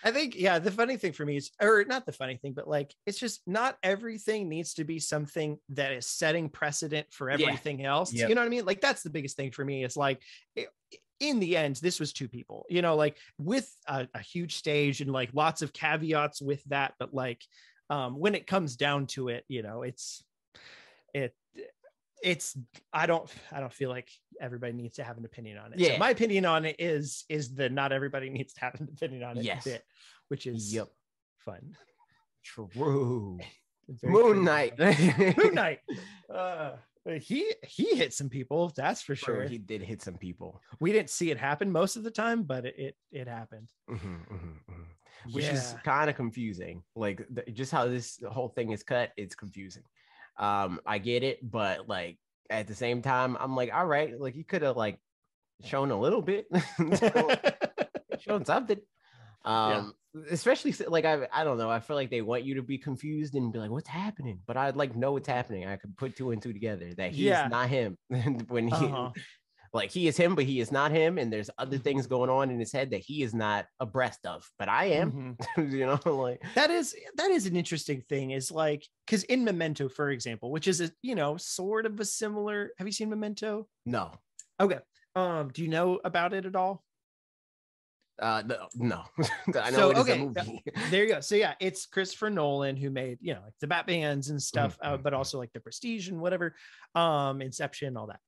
I 0.06 0.12
think, 0.12 0.36
yeah, 0.36 0.60
the 0.60 0.70
funny 0.70 0.96
thing 0.96 1.12
for 1.12 1.26
me 1.26 1.36
is, 1.36 1.50
or 1.60 1.84
not 1.84 2.06
the 2.06 2.12
funny 2.12 2.36
thing, 2.36 2.52
but 2.52 2.68
like, 2.68 2.94
it's 3.06 3.18
just 3.18 3.40
not 3.44 3.76
everything 3.82 4.48
needs 4.48 4.74
to 4.74 4.84
be 4.84 5.00
something 5.00 5.58
that 5.70 5.90
is 5.90 6.06
setting 6.06 6.48
precedent 6.48 7.08
for 7.10 7.28
Yeah. 7.28 7.34
everything 7.48 7.84
else. 7.84 8.12
Yep. 8.12 8.28
You 8.28 8.36
know 8.36 8.40
what 8.42 8.46
I 8.46 8.50
mean? 8.50 8.64
Like, 8.64 8.80
that's 8.80 9.02
the 9.02 9.10
biggest 9.10 9.36
thing 9.36 9.50
for 9.50 9.64
me. 9.64 9.82
It's 9.84 9.96
like, 9.96 10.22
i- 10.56 10.68
in 11.18 11.40
the 11.40 11.56
end, 11.56 11.76
this 11.76 11.98
was 11.98 12.12
two 12.12 12.28
people, 12.28 12.66
you 12.68 12.82
know, 12.82 12.94
like 12.94 13.16
with 13.36 13.68
a, 13.88 14.06
a 14.14 14.20
huge 14.20 14.54
stage 14.54 15.00
and 15.00 15.10
like 15.10 15.30
lots 15.34 15.60
of 15.60 15.72
caveats 15.72 16.40
with 16.40 16.62
that. 16.66 16.94
But 17.00 17.12
like, 17.12 17.42
um, 17.90 18.16
when 18.16 18.36
it 18.36 18.46
comes 18.46 18.76
down 18.76 19.08
to 19.08 19.28
it, 19.28 19.44
you 19.48 19.62
know, 19.64 19.82
it's, 19.82 20.22
it, 21.14 21.34
it's 22.22 22.56
i 22.92 23.06
don't 23.06 23.30
i 23.52 23.60
don't 23.60 23.72
feel 23.72 23.90
like 23.90 24.08
everybody 24.40 24.72
needs 24.72 24.96
to 24.96 25.04
have 25.04 25.18
an 25.18 25.24
opinion 25.24 25.58
on 25.58 25.72
it 25.72 25.78
So 25.80 25.92
Yeah. 25.92 25.98
my 25.98 26.10
opinion 26.10 26.44
on 26.46 26.64
it 26.64 26.76
is 26.78 27.24
is 27.28 27.54
that 27.56 27.72
not 27.72 27.92
everybody 27.92 28.30
needs 28.36 28.52
to 28.54 28.60
have 28.60 28.74
an 28.80 28.88
opinion 28.92 29.22
on 29.22 29.38
it 29.38 29.44
Yes. 29.44 29.64
bit, 29.64 29.82
which 30.28 30.46
is 30.46 30.72
Yep. 30.72 30.88
fun 31.38 31.76
True. 32.44 32.70
Moon. 34.02 34.44
Knight. 34.44 34.78
moon 35.36 35.54
knight 35.54 35.78
uh 36.32 36.72
he 37.20 37.54
he 37.62 37.94
hit 37.94 38.12
some 38.12 38.28
people 38.28 38.72
that's 38.76 39.00
for 39.02 39.14
Sure, 39.14 39.44
he 39.44 39.58
did 39.58 39.80
hit 39.80 40.02
some 40.02 40.16
people. 40.18 40.60
we 40.80 40.90
didn't 40.92 41.10
see 41.10 41.30
it 41.30 41.38
happen 41.38 41.70
most 41.70 41.94
of 41.96 42.02
the 42.02 42.10
time 42.10 42.42
but 42.42 42.64
it 42.66 42.74
it, 42.78 42.96
it 43.12 43.28
happened 43.28 43.70
Mhm, 43.88 44.26
mhm, 44.28 44.58
mhm. 44.70 44.86
Which 45.32 45.44
is 45.44 45.74
kind 45.84 46.10
of 46.10 46.16
confusing. 46.16 46.82
Like 46.96 47.24
the, 47.30 47.42
just 47.52 47.70
how 47.72 47.86
this 47.86 48.18
whole 48.28 48.48
thing 48.48 48.70
is 48.72 48.82
cut, 48.82 49.12
it's 49.16 49.34
confusing. 49.36 49.84
Um, 50.38 50.80
I 50.86 50.98
get 50.98 51.22
it, 51.22 51.38
but 51.48 51.88
like 51.88 52.18
at 52.50 52.66
the 52.66 52.74
same 52.74 53.02
time, 53.02 53.36
I'm 53.38 53.56
like, 53.56 53.72
all 53.72 53.86
right, 53.86 54.18
like 54.18 54.36
you 54.36 54.44
could 54.44 54.62
have 54.62 54.76
like 54.76 54.98
shown 55.64 55.90
a 55.90 55.98
little 55.98 56.22
bit, 56.22 56.46
shown 58.20 58.44
something. 58.44 58.80
Um, 59.44 59.94
especially 60.30 60.74
like 60.88 61.04
I, 61.04 61.28
I 61.32 61.44
don't 61.44 61.58
know. 61.58 61.70
I 61.70 61.80
feel 61.80 61.96
like 61.96 62.10
they 62.10 62.22
want 62.22 62.44
you 62.44 62.56
to 62.56 62.62
be 62.62 62.78
confused 62.78 63.34
and 63.34 63.52
be 63.52 63.58
like, 63.58 63.70
"What's 63.70 63.88
happening?" 63.88 64.40
But 64.46 64.56
I'd 64.56 64.76
like 64.76 64.96
know 64.96 65.12
what's 65.12 65.28
happening. 65.28 65.66
I 65.66 65.76
could 65.76 65.96
put 65.96 66.16
two 66.16 66.30
and 66.32 66.42
two 66.42 66.52
together 66.52 66.92
that 66.94 67.10
he's 67.12 67.26
Yeah. 67.26 67.48
not 67.48 67.68
him. 67.68 67.96
when 68.48 68.68
he, 68.68 68.74
Uh-huh. 68.74 69.10
Like 69.76 69.90
he 69.92 70.08
is 70.08 70.16
him, 70.16 70.34
but 70.34 70.44
he 70.44 70.58
is 70.60 70.72
not 70.72 70.90
him, 70.90 71.18
and 71.18 71.32
there's 71.32 71.50
other 71.58 71.78
things 71.78 72.06
going 72.06 72.30
on 72.30 72.50
in 72.50 72.58
his 72.58 72.72
head 72.72 72.90
that 72.90 73.00
he 73.00 73.22
is 73.22 73.34
not 73.34 73.66
abreast 73.78 74.26
of. 74.26 74.48
But 74.58 74.68
I 74.68 74.86
am, 74.86 75.36
Mhm. 75.56 75.70
you 75.72 75.86
know, 75.86 76.00
like 76.12 76.42
that 76.54 76.70
is 76.70 76.94
that 77.16 77.30
is 77.30 77.46
an 77.46 77.54
interesting 77.56 78.00
thing 78.08 78.30
is 78.32 78.50
like 78.50 78.84
because 79.06 79.22
in 79.24 79.44
memento 79.44 79.88
for 79.88 80.10
example 80.10 80.50
which 80.50 80.66
is 80.66 80.80
a 80.80 80.90
you 81.02 81.14
know 81.14 81.36
sort 81.36 81.86
of 81.86 81.98
a 82.00 82.04
similar 82.04 82.70
have 82.78 82.86
you 82.88 82.92
seen 82.92 83.08
memento 83.10 83.68
no, 83.84 84.12
okay 84.60 84.78
um 85.14 85.50
do 85.52 85.62
you 85.62 85.68
know 85.68 86.00
about 86.04 86.32
it 86.34 86.44
at 86.46 86.56
all 86.56 86.82
uh, 88.20 88.42
no, 88.46 88.66
no. 88.74 89.02
I 89.60 89.70
know 89.70 89.76
So, 89.76 89.90
it 89.90 89.98
is 89.98 90.02
okay, 90.08 90.12
a 90.14 90.24
movie. 90.24 90.62
there 90.90 91.04
you 91.04 91.12
go 91.14 91.20
so 91.20 91.34
yeah 91.34 91.54
it's 91.60 91.84
christopher 91.86 92.30
nolan 92.30 92.74
who 92.76 92.88
made 92.90 93.18
you 93.20 93.34
know 93.34 93.40
like 93.44 93.52
the 93.60 93.66
batmans 93.66 94.30
and 94.30 94.42
stuff 94.42 94.78
uh, 94.82 94.96
mhm, 94.96 95.02
but 95.02 95.12
mhm. 95.12 95.18
also 95.18 95.38
like 95.38 95.52
the 95.52 95.60
prestige 95.60 96.08
and 96.08 96.18
whatever 96.18 96.54
um 96.94 97.42
inception 97.42 97.96
all 97.96 98.06
that 98.06 98.20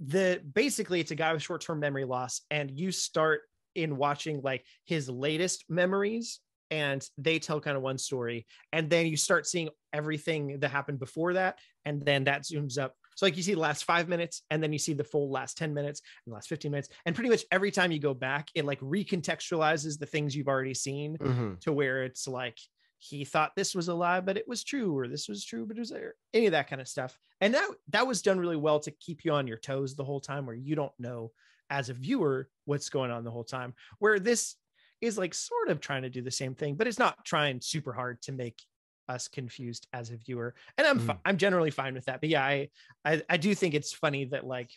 the 0.00 0.42
basically 0.54 1.00
it's 1.00 1.10
a 1.10 1.14
guy 1.14 1.32
with 1.32 1.42
short-term 1.42 1.78
memory 1.78 2.04
loss 2.04 2.40
and 2.50 2.70
you 2.70 2.90
start 2.90 3.42
in 3.74 3.96
watching 3.96 4.40
like 4.42 4.64
his 4.84 5.08
latest 5.08 5.64
memories 5.68 6.40
and 6.70 7.06
they 7.18 7.38
tell 7.38 7.60
kind 7.60 7.76
of 7.76 7.82
one 7.82 7.98
story 7.98 8.46
and 8.72 8.88
then 8.88 9.06
you 9.06 9.16
start 9.16 9.46
seeing 9.46 9.68
everything 9.92 10.58
that 10.60 10.70
happened 10.70 10.98
before 10.98 11.34
that 11.34 11.58
and 11.84 12.04
then 12.04 12.24
that 12.24 12.42
zooms 12.42 12.78
up 12.78 12.94
so 13.16 13.26
like 13.26 13.36
you 13.36 13.42
see 13.42 13.54
the 13.54 13.60
last 13.60 13.84
five 13.84 14.08
minutes 14.08 14.42
and 14.50 14.62
then 14.62 14.72
you 14.72 14.78
see 14.78 14.94
the 14.94 15.04
full 15.04 15.30
last 15.30 15.58
10 15.58 15.74
minutes 15.74 16.00
and 16.24 16.32
the 16.32 16.34
last 16.34 16.48
15 16.48 16.70
minutes 16.70 16.88
and 17.04 17.14
pretty 17.14 17.28
much 17.30 17.44
every 17.52 17.70
time 17.70 17.92
you 17.92 17.98
go 17.98 18.14
back 18.14 18.48
it 18.54 18.64
like 18.64 18.80
recontextualizes 18.80 19.98
the 19.98 20.06
things 20.06 20.34
you've 20.34 20.48
already 20.48 20.74
seen 20.74 21.18
Mhm. 21.18 21.60
to 21.60 21.72
where 21.72 22.04
it's 22.04 22.26
like 22.26 22.58
he 23.02 23.24
thought 23.24 23.56
this 23.56 23.74
was 23.74 23.88
a 23.88 23.94
lie 23.94 24.20
but 24.20 24.36
it 24.36 24.46
was 24.46 24.62
true 24.62 24.96
or 24.96 25.08
this 25.08 25.28
was 25.28 25.44
true 25.44 25.66
but 25.66 25.76
it 25.76 25.80
was 25.80 25.90
or 25.90 26.14
any 26.34 26.46
of 26.46 26.52
that 26.52 26.68
kind 26.68 26.80
of 26.80 26.86
stuff 26.88 27.18
and 27.40 27.54
that 27.54 27.68
that 27.88 28.06
was 28.06 28.22
done 28.22 28.38
really 28.38 28.56
well 28.56 28.78
to 28.78 28.90
keep 28.92 29.24
you 29.24 29.32
on 29.32 29.46
your 29.46 29.56
toes 29.56 29.94
the 29.96 30.04
whole 30.04 30.20
time 30.20 30.46
where 30.46 30.54
you 30.54 30.74
don't 30.74 30.92
know 30.98 31.32
as 31.70 31.88
a 31.88 31.94
viewer 31.94 32.48
what's 32.66 32.90
going 32.90 33.10
on 33.10 33.24
the 33.24 33.30
whole 33.30 33.44
time 33.44 33.74
where 33.98 34.18
this 34.18 34.56
is 35.00 35.16
like 35.16 35.32
sort 35.34 35.70
of 35.70 35.80
trying 35.80 36.02
to 36.02 36.10
do 36.10 36.22
the 36.22 36.30
same 36.30 36.54
thing 36.54 36.74
but 36.76 36.86
it's 36.86 36.98
not 36.98 37.24
trying 37.24 37.60
super 37.60 37.92
hard 37.92 38.20
to 38.22 38.32
make 38.32 38.60
us 39.08 39.26
confused 39.26 39.88
as 39.92 40.10
a 40.10 40.16
viewer, 40.16 40.54
and 40.78 40.86
I'm 40.86 41.00
fi- 41.00 41.14
Mhm. 41.14 41.20
I'm 41.24 41.36
generally 41.36 41.72
fine 41.72 41.94
with 41.94 42.04
that. 42.04 42.20
But 42.20 42.28
yeah, 42.30 42.44
I, 42.44 42.68
I 43.04 43.20
I 43.28 43.36
do 43.38 43.54
think 43.56 43.74
it's 43.74 43.92
funny 43.92 44.26
that 44.26 44.46
like 44.46 44.70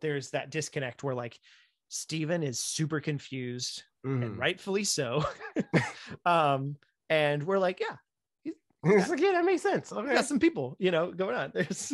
there's 0.00 0.30
that 0.30 0.48
disconnect 0.50 1.02
where 1.02 1.14
like 1.14 1.38
Steven 1.90 2.42
is 2.42 2.58
super 2.58 3.00
confused 3.00 3.82
and 4.04 4.24
Mhm. 4.24 4.38
rightfully 4.38 4.84
so. 4.84 5.24
um, 6.24 6.76
and 7.14 7.42
we're 7.44 7.58
like, 7.58 7.80
yeah, 7.80 7.96
it's 8.84 9.08
like, 9.08 9.20
yeah, 9.20 9.32
that 9.32 9.44
makes 9.44 9.62
sense. 9.62 9.90
we 9.90 9.98
Okay. 9.98 10.14
got 10.14 10.24
some 10.26 10.38
people, 10.40 10.76
you 10.78 10.90
know, 10.90 11.12
going 11.12 11.36
on. 11.36 11.52
There's 11.54 11.92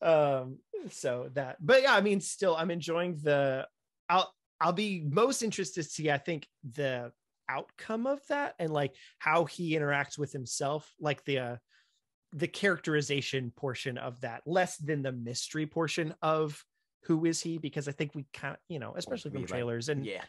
um 0.00 0.58
so 0.90 1.28
that 1.34 1.56
but 1.60 1.82
yeah, 1.82 1.94
I 1.94 2.00
mean 2.00 2.20
still 2.20 2.54
I'm 2.56 2.70
enjoying 2.70 3.16
the 3.22 3.66
I'll 4.08 4.32
I'll 4.60 4.72
be 4.72 5.04
most 5.08 5.42
interested 5.42 5.82
to 5.82 5.88
see, 5.88 6.10
I 6.10 6.18
think, 6.18 6.46
the 6.62 7.12
outcome 7.48 8.06
of 8.06 8.20
that 8.28 8.54
and 8.58 8.70
like 8.70 8.94
how 9.18 9.44
he 9.44 9.72
interacts 9.76 10.18
with 10.18 10.32
himself, 10.32 10.92
like 11.00 11.24
the 11.24 11.38
uh 11.38 11.56
the 12.32 12.48
characterization 12.48 13.52
portion 13.56 13.98
of 13.98 14.20
that, 14.20 14.42
less 14.46 14.76
than 14.76 15.02
the 15.02 15.12
mystery 15.12 15.66
portion 15.66 16.14
of 16.22 16.62
who 17.04 17.24
is 17.24 17.40
he, 17.40 17.58
because 17.58 17.88
I 17.88 17.92
think 17.92 18.14
we 18.14 18.26
kind 18.32 18.54
of, 18.54 18.60
you 18.68 18.78
know, 18.78 18.94
especially 18.96 19.30
from 19.30 19.46
trailers, 19.46 19.88
and 19.88 20.04
Yeah. 20.04 20.24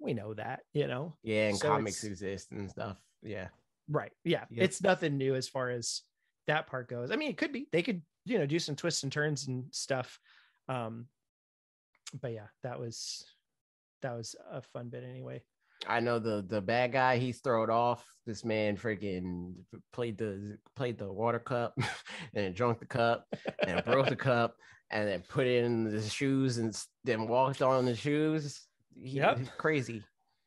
We 0.00 0.14
know 0.14 0.34
that, 0.34 0.60
you 0.72 0.86
know. 0.86 1.16
Yeah. 1.22 1.48
And 1.48 1.58
So 1.58 1.68
comics 1.68 2.04
exist 2.04 2.50
and 2.52 2.70
stuff. 2.70 2.98
Yeah. 3.22 3.48
Right. 3.88 4.12
Yeah. 4.24 4.44
Yep. 4.50 4.64
It's 4.64 4.82
nothing 4.82 5.16
new 5.16 5.34
as 5.34 5.48
far 5.48 5.70
as 5.70 6.02
that 6.46 6.66
part 6.66 6.88
goes. 6.88 7.10
I 7.10 7.16
mean, 7.16 7.30
it 7.30 7.36
could 7.36 7.52
be. 7.52 7.66
They 7.72 7.82
could, 7.82 8.02
you 8.24 8.38
know, 8.38 8.46
do 8.46 8.58
some 8.58 8.76
twists 8.76 9.02
and 9.02 9.12
turns 9.12 9.46
and 9.46 9.64
stuff. 9.72 10.18
Um, 10.68 11.06
but 12.20 12.32
yeah, 12.32 12.46
that 12.62 12.78
was 12.78 13.24
that 14.02 14.16
was 14.16 14.34
a 14.50 14.62
fun 14.62 14.88
bit 14.88 15.04
anyway. 15.08 15.42
I 15.86 16.00
know 16.00 16.18
the 16.18 16.44
the 16.46 16.60
bad 16.60 16.92
guy. 16.92 17.18
He's 17.18 17.40
thrown 17.40 17.70
off. 17.70 18.04
This 18.26 18.44
man 18.44 18.76
freaking 18.76 19.54
played 19.92 20.18
the 20.18 20.58
played 20.76 20.98
the 20.98 21.10
water 21.10 21.38
cup 21.38 21.74
and 22.34 22.54
drunk 22.54 22.80
the 22.80 22.86
cup 22.86 23.26
and 23.66 23.84
broke 23.84 24.08
the 24.08 24.16
cup 24.30 24.56
and 24.90 25.08
then 25.08 25.22
put 25.28 25.46
it 25.46 25.64
in 25.64 25.84
the 25.84 26.02
shoes 26.02 26.58
and 26.58 26.76
then 27.04 27.28
walked 27.28 27.62
on 27.62 27.84
the 27.84 27.94
shoes. 27.94 28.66
He, 28.94 29.18
Yep. 29.18 29.38
he's 29.38 29.50
crazy. 29.56 30.02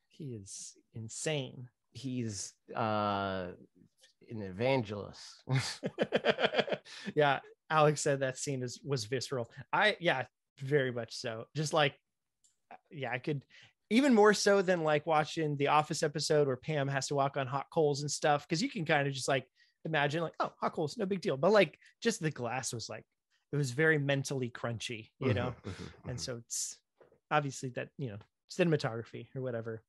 He 0.10 0.36
is 0.36 0.74
insane. 0.94 1.70
He's 1.92 2.54
uh 2.76 3.48
an 4.30 4.42
evangelist. 4.42 5.44
yeah, 7.16 7.40
Alex 7.70 8.02
said 8.02 8.20
that 8.20 8.38
scene 8.38 8.64
is 8.64 8.80
was 8.84 9.06
visceral. 9.06 9.50
I 9.72 9.98
yeah, 10.00 10.26
very 10.60 10.92
much 10.92 11.16
so. 11.16 11.46
Just 11.56 11.74
like 11.74 11.96
yeah, 12.90 13.12
I 13.12 13.20
could 13.20 13.44
even 13.90 14.14
more 14.14 14.34
so 14.34 14.62
than 14.62 14.84
like 14.84 15.06
watching 15.06 15.56
the 15.58 15.68
office 15.68 16.04
episode 16.04 16.48
where 16.48 16.56
Pam 16.58 16.88
has 16.88 17.08
to 17.08 17.16
walk 17.16 17.38
on 17.38 17.48
hot 17.48 17.68
coals 17.72 18.02
and 18.02 18.10
stuff 18.10 18.48
because 18.48 18.62
you 18.62 18.70
can 18.70 18.86
kind 18.86 19.08
of 19.08 19.14
just 19.14 19.28
like 19.28 19.46
imagine 19.86 20.22
like 20.24 20.34
oh 20.40 20.52
hot 20.60 20.74
coals 20.74 20.98
no 20.98 21.06
big 21.06 21.22
deal 21.22 21.36
but 21.38 21.52
like 21.52 21.78
just 22.02 22.22
the 22.22 22.32
glass 22.32 22.74
was 22.74 22.90
like 22.90 23.04
it 23.52 23.58
was 23.58 23.72
very 23.72 23.98
mentally 23.98 24.50
crunchy 24.50 25.10
you 25.20 25.34
know 25.34 25.54
and 26.08 26.20
so 26.20 26.38
it's 26.38 26.78
obviously 27.30 27.70
that 27.70 27.90
you 27.98 28.10
know 28.10 28.18
cinematography 28.50 29.28
or 29.36 29.42
whatever. 29.42 29.84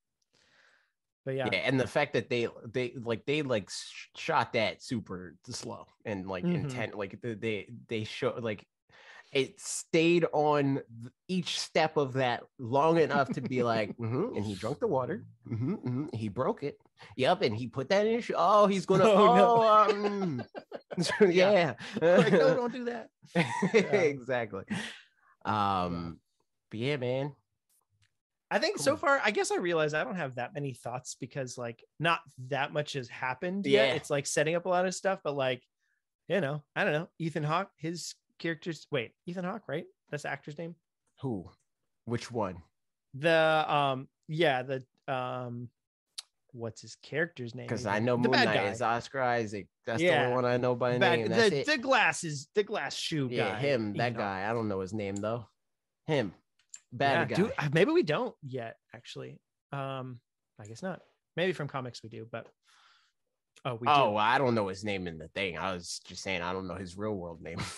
But 1.25 1.37
yeah, 1.37 1.51
yeah 1.53 1.59
and 1.61 1.81
the 1.81 1.87
fact 1.87 2.13
that 2.15 2.29
they 2.29 2.49
they 2.67 2.93
like 2.97 3.25
they 3.25 3.43
like 3.43 3.71
sh- 3.71 4.09
shot 4.17 4.53
that 4.53 4.83
super 4.83 5.37
slow 5.47 5.87
and 6.05 6.27
like 6.27 6.45
Mhm. 6.45 6.55
intent 6.55 6.95
like 6.95 7.21
the, 7.23 7.35
they 7.35 7.71
they 7.89 8.05
show 8.05 8.35
like 8.39 8.67
it 9.33 9.59
stayed 9.61 10.27
on 10.33 10.83
each 11.29 11.59
step 11.59 11.97
of 11.97 12.13
that 12.15 12.45
long 12.59 12.99
enough 12.99 13.33
to 13.33 13.41
be 13.41 13.63
like 13.63 13.97
mhm, 13.99 14.37
and 14.37 14.45
he 14.45 14.55
drunk 14.55 14.81
the 14.81 14.87
water. 14.89 15.25
Mhm, 15.47 15.83
mhm, 15.85 16.15
he 16.15 16.29
broke 16.29 16.63
it. 16.63 16.79
Yep 17.17 17.43
and 17.43 17.55
he 17.57 17.69
put 17.69 17.89
that 17.91 18.07
in 18.07 18.15
his 18.15 18.33
oh 18.35 18.67
he's 18.67 18.87
gonna 18.87 19.05
Oh, 19.05 19.17
oh, 19.17 19.27
no. 19.27 19.67
um, 19.91 20.47
yeah, 21.21 21.75
like 22.01 22.35
no 22.37 22.55
don't 22.55 22.73
do 22.73 22.85
that. 22.85 23.11
Exactly. 23.75 24.65
Um 25.45 26.21
but 26.71 26.79
yeah 26.81 26.97
man 26.97 27.35
I 28.55 28.59
think 28.61 28.79
so 28.79 28.97
far, 28.97 29.21
I 29.25 29.31
guess 29.33 29.51
I 29.51 29.57
realize 29.57 29.95
I 29.95 30.05
don't 30.05 30.15
have 30.17 30.37
that 30.37 30.55
many 30.55 30.75
thoughts 30.75 31.17
because 31.19 31.59
like 31.59 31.83
not 31.99 32.21
that 32.49 32.73
much 32.73 32.93
has 32.93 33.09
happened 33.09 33.67
Yeah. 33.67 33.87
yet. 33.87 33.97
It's 33.97 34.11
like 34.11 34.27
setting 34.27 34.55
up 34.55 34.67
a 34.67 34.69
lot 34.69 34.87
of 34.87 34.95
stuff, 34.95 35.19
but 35.25 35.35
like, 35.35 35.63
you 36.29 36.41
know, 36.41 36.63
I 36.77 36.85
don't 36.85 36.93
know. 36.93 37.09
Ethan 37.19 37.43
Hawke, 37.43 37.71
his 37.77 38.15
characters. 38.39 38.87
Wait, 38.93 39.13
Ethan 39.27 39.45
Hawke, 39.45 39.65
right? 39.69 39.87
That's 40.11 40.23
the 40.23 40.31
actor's 40.31 40.57
name. 40.59 40.77
who 41.21 41.51
which 42.05 42.31
one 42.31 42.57
The 43.15 43.65
um, 43.69 44.09
yeah, 44.29 44.63
the 44.63 44.85
um, 45.13 45.69
what's 46.53 46.81
his 46.83 46.95
character's 47.03 47.55
name? 47.55 47.67
because? 47.67 47.87
I 47.87 47.99
know 47.99 48.15
the 48.17 48.29
Moon 48.29 48.33
Knight 48.45 48.55
guy. 48.55 48.65
is 48.69 48.81
Oscar 48.83 49.21
Isaac. 49.21 49.67
That's 49.87 49.99
the 50.01 50.07
Yeah. 50.07 50.23
only 50.25 50.35
one 50.37 50.45
I 50.45 50.57
know 50.59 50.75
by 50.77 50.97
Bad- 50.99 51.19
name. 51.19 51.29
That's 51.29 51.51
the, 51.51 51.61
it. 51.61 51.67
the 51.67 51.79
glasses, 51.79 52.49
the 52.55 52.63
glass 52.63 52.95
shoe 52.95 53.29
yeah, 53.31 53.51
guy. 53.51 53.59
him, 53.59 53.95
that 53.95 54.13
Ethan 54.13 54.19
guy. 54.21 54.49
I 54.49 54.53
don't 54.53 54.69
know 54.69 54.81
his 54.81 54.93
name 54.95 55.17
though. 55.17 55.47
Him, 56.07 56.33
Yeah, 57.01 57.25
guy. 57.27 57.35
do- 57.37 57.51
maybe 57.73 57.93
we 57.93 58.03
don't 58.03 58.35
yet. 58.43 58.77
Actually, 58.95 59.39
um, 59.73 60.21
I 60.61 60.67
guess 60.67 60.83
not. 60.83 61.01
Maybe 61.37 61.53
from 61.53 61.69
comics 61.69 62.03
we 62.03 62.09
do, 62.09 62.27
but 62.31 62.47
oh, 63.65 63.75
we 63.75 63.87
do. 63.87 63.93
oh, 63.93 64.17
I 64.17 64.39
don't 64.39 64.55
know 64.55 64.69
his 64.69 64.85
name 64.85 65.07
in 65.07 65.19
the 65.19 65.29
thing. 65.29 65.59
I 65.59 65.73
was 65.73 66.01
just 66.07 66.23
saying 66.23 66.43
I 66.43 66.53
don't 66.53 66.69
know 66.69 66.75
his 66.77 66.97
real 66.97 67.15
world 67.15 67.41
name. 67.43 67.59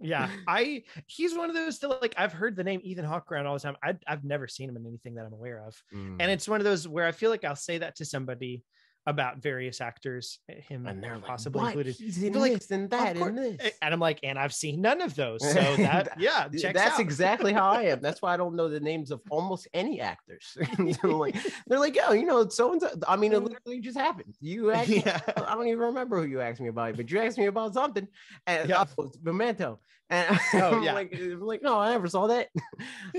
yeah 0.00 0.30
i 0.46 0.84
he's 1.08 1.36
one 1.36 1.50
of 1.50 1.56
those 1.56 1.80
that 1.80 1.88
like 1.88 2.14
i've 2.16 2.32
heard 2.32 2.54
the 2.54 2.62
name 2.62 2.80
ethan 2.84 3.04
hawke 3.04 3.32
around 3.32 3.46
all 3.46 3.54
the 3.54 3.58
time 3.58 3.74
I, 3.82 3.96
i've 4.06 4.22
never 4.22 4.46
seen 4.46 4.68
him 4.68 4.76
in 4.76 4.86
anything 4.86 5.16
that 5.16 5.26
i'm 5.26 5.32
aware 5.32 5.60
of 5.66 5.74
Mm. 5.92 6.18
and 6.20 6.30
it's 6.30 6.46
one 6.46 6.60
of 6.60 6.64
those 6.64 6.86
where 6.86 7.04
i 7.04 7.10
feel 7.10 7.30
like 7.30 7.42
i'll 7.44 7.56
say 7.56 7.78
that 7.78 7.96
to 7.96 8.04
somebody 8.04 8.62
about 9.08 9.38
various 9.42 9.80
actors 9.80 10.38
eh, 10.50 10.60
him 10.68 10.86
and 10.86 11.02
they're 11.02 11.18
possibly 11.18 11.60
what? 11.60 11.68
included 11.68 11.96
He's 11.96 12.22
in 12.22 12.34
like, 12.34 12.52
this 12.52 12.70
and 12.70 12.90
that 12.90 13.16
and 13.16 13.38
this. 13.38 13.56
Eh, 13.58 13.70
and 13.82 13.94
i'm 13.94 14.00
like 14.00 14.20
and 14.22 14.38
i've 14.38 14.52
seen 14.52 14.80
none 14.82 15.00
of 15.00 15.14
those 15.14 15.40
so 15.40 15.60
that 15.88 16.12
yeah 16.18 16.46
That's 16.50 16.94
out. 16.94 17.00
exactly 17.00 17.52
how 17.52 17.70
I 17.70 17.82
am. 17.92 18.00
That's 18.00 18.20
why 18.22 18.34
I 18.34 18.36
don't 18.36 18.54
know 18.54 18.68
the 18.68 18.80
names 18.80 19.10
of 19.10 19.20
almost 19.30 19.66
any 19.72 20.00
actors. 20.00 20.56
they're 20.78 21.10
like, 21.24 21.36
they're 21.66 21.78
like, 21.86 21.96
yo, 21.96 22.12
you 22.12 22.26
know, 22.26 22.48
so 22.48 22.72
and 22.72 22.80
so. 22.82 22.90
I 23.08 23.16
mean, 23.16 23.32
it 23.32 23.42
literally 23.42 23.80
just 23.80 23.96
happened. 23.98 24.34
You 24.40 24.70
asked 24.72 24.90
me- 24.90 25.02
yeah 25.06 25.20
I 25.36 25.54
don't 25.54 25.66
even 25.68 25.78
remember 25.78 26.18
who 26.20 26.26
you 26.28 26.40
asked 26.40 26.60
me 26.60 26.68
about, 26.68 26.96
but 26.96 27.10
you 27.10 27.18
asked 27.20 27.38
me 27.38 27.46
about 27.46 27.74
something, 27.74 28.06
and 28.46 28.68
Yeah. 28.68 28.84
Oh, 28.98 29.04
yeah. 29.04 29.10
Memento. 29.22 29.80
And 30.10 30.38
Oh, 30.54 30.76
I'm 30.76 30.82
yeah. 30.82 30.92
like, 30.94 31.14
I'm 31.14 31.40
like, 31.40 31.62
no, 31.62 31.78
I 31.78 31.90
never 31.92 32.08
saw 32.08 32.26
that. 32.28 32.48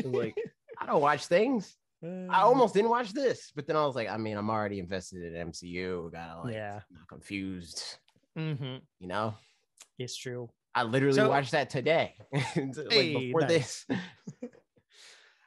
I'm 0.03 0.11
like, 0.11 0.35
I 0.79 0.85
don't 0.85 1.01
watch 1.01 1.25
things. 1.27 1.75
I 2.01 2.05
Mm. 2.05 2.29
almost 2.33 2.73
didn't 2.73 2.89
watch 2.91 3.11
this, 3.11 3.51
but 3.53 3.67
then 3.67 3.75
I 3.75 3.85
was 3.85 3.93
like, 3.95 4.07
I 4.07 4.15
mean, 4.17 4.37
I'm 4.37 4.49
already 4.49 4.79
invested 4.79 5.21
in 5.33 5.33
MCU. 5.51 6.09
Gotta 6.11 6.41
like, 6.41 6.53
Yeah. 6.53 6.79
not 6.91 7.07
confused. 7.09 7.97
hmm 8.35 8.77
You 8.99 9.07
know, 9.07 9.35
it's 9.97 10.15
true 10.15 10.49
I 10.73 10.83
literally 10.83 11.15
So- 11.15 11.27
watched 11.29 11.51
that 11.51 11.69
today, 11.69 12.15
like 12.31 12.87
Hey, 12.89 13.13
before 13.13 13.41
nice. 13.41 13.85
this. 13.85 13.97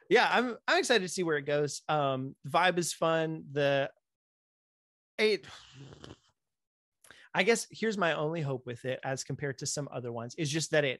yeah 0.09 0.27
i'm 0.31 0.57
i'm 0.67 0.77
excited 0.79 1.01
to 1.01 1.07
see 1.11 1.23
where 1.23 1.37
it 1.37 1.45
goes 1.45 1.81
um 1.87 2.35
vibe 2.47 2.77
is 2.77 2.91
fun 2.91 3.45
the 3.53 3.89
it 5.17 5.45
i 7.33 7.41
guess 7.41 7.65
here's 7.71 7.97
my 7.97 8.13
only 8.13 8.41
hope 8.41 8.65
with 8.65 8.83
it 8.83 8.99
as 9.05 9.23
compared 9.23 9.57
to 9.57 9.65
some 9.65 9.87
other 9.93 10.11
ones 10.11 10.35
is 10.37 10.49
just 10.51 10.71
that 10.71 10.83
it 10.83 10.99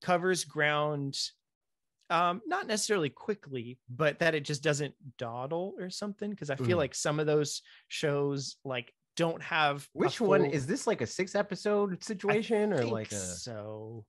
covers 0.00 0.44
ground 0.44 1.14
um 2.10 2.40
not 2.46 2.66
necessarily 2.66 3.08
quickly 3.10 3.78
but 3.88 4.18
that 4.20 4.34
it 4.34 4.44
just 4.44 4.62
doesn't 4.62 4.94
dawdle 5.18 5.74
or 5.78 5.90
something 5.90 6.30
because 6.30 6.50
i 6.50 6.56
feel 6.56 6.76
Mhm. 6.76 6.80
like 6.80 6.94
some 6.94 7.18
of 7.18 7.26
those 7.26 7.62
shows 7.88 8.56
like 8.64 8.92
don't 9.16 9.42
have 9.42 9.88
Which 9.94 10.20
one 10.20 10.44
is 10.44 10.66
this? 10.66 10.86
Like 10.86 11.00
a 11.00 11.06
six 11.06 11.34
episode 11.34 12.04
situation, 12.04 12.72
or 12.74 12.84
like 12.84 13.10
a? 13.12 13.16
so 13.16 14.04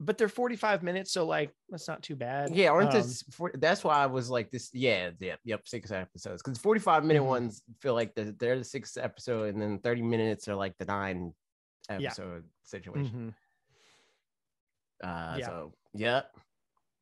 but 0.00 0.18
they're 0.18 0.28
45 0.28 0.82
minutes 0.82 1.12
so 1.12 1.24
like 1.24 1.54
that's 1.68 1.86
not 1.86 2.02
too 2.02 2.16
bad 2.16 2.52
Yeah, 2.52 2.70
aren't 2.70 2.90
Um, 2.92 3.02
this? 3.02 3.22
For, 3.30 3.52
that's 3.54 3.84
why 3.84 3.94
I 3.94 4.06
was 4.06 4.28
like 4.30 4.50
this. 4.50 4.70
Yeah, 4.74 5.10
yeah, 5.20 5.36
yep, 5.44 5.68
six 5.68 5.92
episodes. 5.92 6.42
Because 6.42 6.58
forty-five 6.58 7.04
minute 7.04 7.22
Mhm. 7.22 7.26
ones 7.28 7.62
feel 7.80 7.94
like 7.94 8.16
the, 8.16 8.34
they're 8.36 8.58
the 8.58 8.64
six 8.64 8.96
episode, 8.96 9.54
and 9.54 9.62
then 9.62 9.78
thirty 9.78 10.02
minutes 10.02 10.48
are 10.48 10.56
like 10.56 10.76
the 10.78 10.86
nine 10.86 11.32
Yeah. 11.88 11.96
episode 12.08 12.44
situation. 12.64 13.34
mhm. 15.02 15.06
Uh, 15.08 15.36
Yeah. 15.38 15.46
so 15.46 15.72
yep, 15.94 16.32
I 16.36 16.40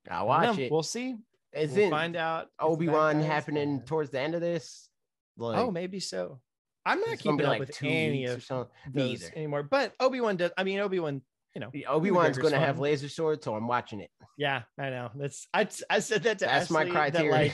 I 0.08 0.18
don't 0.18 0.26
watch 0.26 0.58
it. 0.58 0.70
We'll 0.70 0.82
see. 0.82 1.16
Isn't 1.52 1.76
we'll 1.76 1.90
find 1.90 2.16
out. 2.16 2.44
if 2.44 2.48
the 2.58 2.66
bad 2.66 2.72
Obi 2.72 2.88
Wan 2.88 3.20
happening 3.20 3.80
uh, 3.82 3.86
towards 3.86 4.10
the 4.10 4.20
end 4.20 4.34
of 4.34 4.40
this? 4.40 4.88
Like, 5.36 5.58
oh, 5.58 5.70
maybe 5.70 6.00
so. 6.00 6.40
I'm 6.86 7.00
not 7.00 7.18
keeping 7.18 7.42
up 7.42 7.48
like 7.48 7.60
with 7.60 7.82
any 7.82 8.24
of 8.26 8.42
something. 8.42 8.70
Me 8.92 9.02
those 9.02 9.24
either. 9.24 9.32
anymore. 9.36 9.62
But 9.62 9.94
Obi 10.00 10.20
Wan 10.20 10.36
does. 10.36 10.50
I 10.56 10.64
mean, 10.64 10.78
Obi 10.78 11.00
Wan. 11.00 11.22
You 11.54 11.60
know. 11.60 11.70
Obi 11.88 12.12
Wan's 12.12 12.38
gonna 12.38 12.58
have 12.58 12.78
laser 12.78 13.08
swords, 13.08 13.44
so 13.44 13.54
I'm 13.56 13.66
watching 13.66 14.00
it. 14.00 14.10
Yeah, 14.38 14.62
I 14.78 14.90
know. 14.90 15.10
That's 15.16 15.48
I. 15.52 15.66
I 15.88 15.98
said 15.98 16.22
that 16.22 16.38
to 16.38 16.44
That's 16.44 16.70
my 16.70 16.82
Ashley, 16.82 16.92
that, 16.92 16.96
criteria. 16.96 17.32
like, 17.32 17.52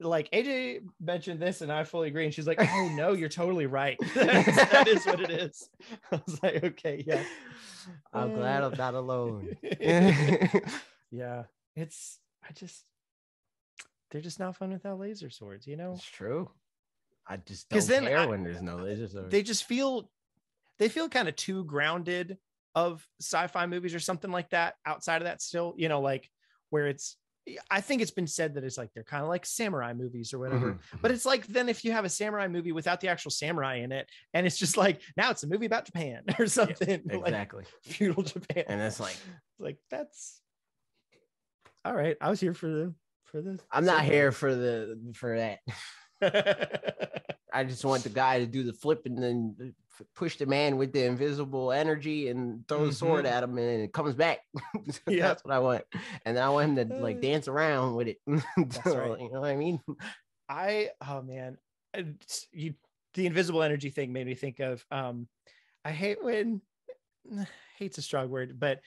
like 0.00 0.30
AJ 0.32 0.80
mentioned 0.98 1.40
this, 1.40 1.60
and 1.60 1.70
I 1.70 1.84
fully 1.84 2.08
agree. 2.08 2.24
And 2.24 2.32
she's 2.32 2.46
like, 2.46 2.58
"Oh 2.60 2.92
no, 2.94 3.12
you're 3.12 3.28
totally 3.28 3.66
right. 3.66 3.98
That's- 4.14 5.04
what 5.04 5.20
it 5.20 5.30
is." 5.30 5.68
I 6.12 6.20
was 6.26 6.42
like, 6.42 6.64
"Okay, 6.64 7.04
yeah." 7.06 7.22
I'm 8.14 8.34
glad 8.34 8.62
I'm 8.62 8.78
not 8.78 8.94
alone. 8.94 9.56
yeah, 11.10 11.42
it's. 11.76 12.18
I 12.48 12.52
just. 12.52 12.84
They're 14.10 14.20
just 14.20 14.38
not 14.38 14.56
fun 14.56 14.72
without 14.72 14.98
laser 15.00 15.30
swords, 15.30 15.66
you 15.66 15.76
know. 15.76 15.92
It's 15.94 16.04
true. 16.04 16.50
I 17.26 17.36
just 17.38 17.68
don't 17.68 17.86
then 17.88 18.04
care 18.04 18.18
I- 18.18 18.26
when 18.26 18.44
there's 18.44 18.62
no 18.62 18.76
laser 18.76 19.08
sword. 19.08 19.30
they 19.30 19.42
just 19.42 19.64
feel 19.64 20.10
they 20.78 20.88
feel 20.88 21.08
kind 21.08 21.26
of 21.28 21.36
too 21.36 21.64
grounded 21.64 22.36
of 22.74 23.06
sci-fi 23.20 23.66
movies 23.66 23.94
or 23.94 24.00
something 24.00 24.30
like 24.30 24.50
that 24.50 24.74
outside 24.84 25.22
of 25.22 25.24
that 25.26 25.40
still 25.40 25.74
you 25.78 25.88
know 25.88 26.00
like 26.00 26.28
where 26.70 26.86
it's 26.88 27.16
i 27.70 27.80
think 27.80 28.02
it's 28.02 28.10
been 28.10 28.26
said 28.26 28.54
that 28.54 28.64
it's 28.64 28.76
like 28.76 28.90
they're 28.92 29.04
kind 29.04 29.22
of 29.22 29.28
like 29.28 29.46
samurai 29.46 29.92
movies 29.92 30.34
or 30.34 30.40
whatever 30.40 30.72
Mhm. 30.72 30.78
but 31.00 31.12
it's 31.12 31.24
like 31.24 31.46
then 31.46 31.68
if 31.68 31.84
you 31.84 31.92
have 31.92 32.04
a 32.04 32.08
samurai 32.08 32.48
movie 32.48 32.72
without 32.72 33.00
the 33.00 33.06
actual 33.08 33.30
samurai 33.30 33.76
in 33.76 33.92
it 33.92 34.08
and 34.34 34.44
it's 34.44 34.58
just 34.58 34.76
like 34.76 35.00
now 35.16 35.30
it's 35.30 35.44
a 35.44 35.46
movie 35.46 35.66
about 35.66 35.84
japan 35.86 36.24
or 36.38 36.46
something 36.48 37.02
like 37.06 37.20
exactly. 37.28 37.64
feudal 37.84 38.22
japan 38.24 38.64
And 38.66 38.80
it's 38.82 38.98
like 39.00 39.16
like 39.60 39.78
that's 39.90 40.40
all 41.84 41.94
right 41.94 42.16
i 42.20 42.30
was 42.30 42.40
here 42.40 42.54
for 42.54 42.68
the 42.68 42.94
for 43.24 43.42
this. 43.42 43.60
I'm 43.72 43.84
not 43.84 44.04
here 44.04 44.30
for 44.30 44.54
the 44.54 44.96
for 45.14 45.36
that. 45.36 45.58
I 47.52 47.64
just 47.64 47.84
want 47.84 48.04
the 48.04 48.08
guy 48.08 48.38
to 48.38 48.46
do 48.46 48.62
the 48.62 48.72
flip 48.72 49.06
and 49.06 49.20
then 49.20 49.74
push 50.14 50.36
the 50.36 50.46
man 50.46 50.76
with 50.76 50.92
the 50.92 51.04
invisible 51.04 51.72
energy 51.72 52.28
and 52.28 52.66
throw 52.68 52.86
the 52.86 52.92
sword 52.92 53.26
at 53.26 53.42
him 53.42 53.58
and 53.58 53.82
it 53.82 53.92
comes 53.92 54.14
back. 54.14 54.38
Yeah. 55.08 55.28
That's 55.28 55.44
what 55.44 55.52
I 55.54 55.58
want. 55.58 55.82
And 56.24 56.38
I 56.38 56.48
want 56.50 56.78
him 56.78 56.88
to 56.88 56.94
like 56.96 57.16
Uh, 57.16 57.20
dance 57.20 57.48
around 57.48 57.94
with 57.96 58.08
it. 58.08 58.18
So, 58.84 58.96
right. 58.96 59.20
You 59.20 59.32
know 59.32 59.40
what 59.40 59.50
I 59.50 59.56
mean? 59.56 59.80
I 60.48 60.90
oh 61.06 61.22
man, 61.22 61.58
It's- 61.92 62.46
you 62.52 62.74
the 63.14 63.26
invisible 63.26 63.62
energy 63.64 63.90
thing 63.90 64.12
made 64.12 64.26
me 64.28 64.34
think 64.36 64.60
of 64.60 64.84
um 64.92 65.26
I 65.84 65.90
hate 65.90 66.22
when 66.22 66.60
hate's 67.78 67.98
a 67.98 68.02
strong 68.02 68.30
word, 68.30 68.60
but 68.60 68.80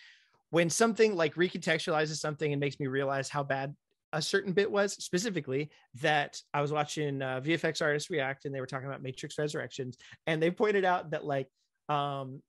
when 0.50 0.70
something 0.70 1.16
like 1.16 1.36
recontextualizes 1.36 2.18
something 2.18 2.52
and 2.52 2.60
makes 2.60 2.80
me 2.80 2.88
realize 2.88 3.30
how 3.30 3.44
bad 3.44 3.76
a 4.14 4.22
certain 4.22 4.54
bit 4.54 4.72
was 4.72 4.94
specifically 4.94 5.70
that 5.96 6.42
I 6.54 6.62
was 6.62 6.72
watching 6.72 7.22
uh, 7.22 7.42
VFX 7.44 7.82
artists 7.82 8.10
react 8.10 8.46
and 8.46 8.56
they 8.56 8.62
were 8.62 8.66
talking 8.68 8.88
about 8.88 9.04
Matrix 9.04 9.38
Resurrections 9.38 9.98
and 10.26 10.42
they 10.42 10.50
pointed 10.50 10.86
out 10.86 11.12
that 11.12 11.26
like 11.26 11.48
um 11.90 12.42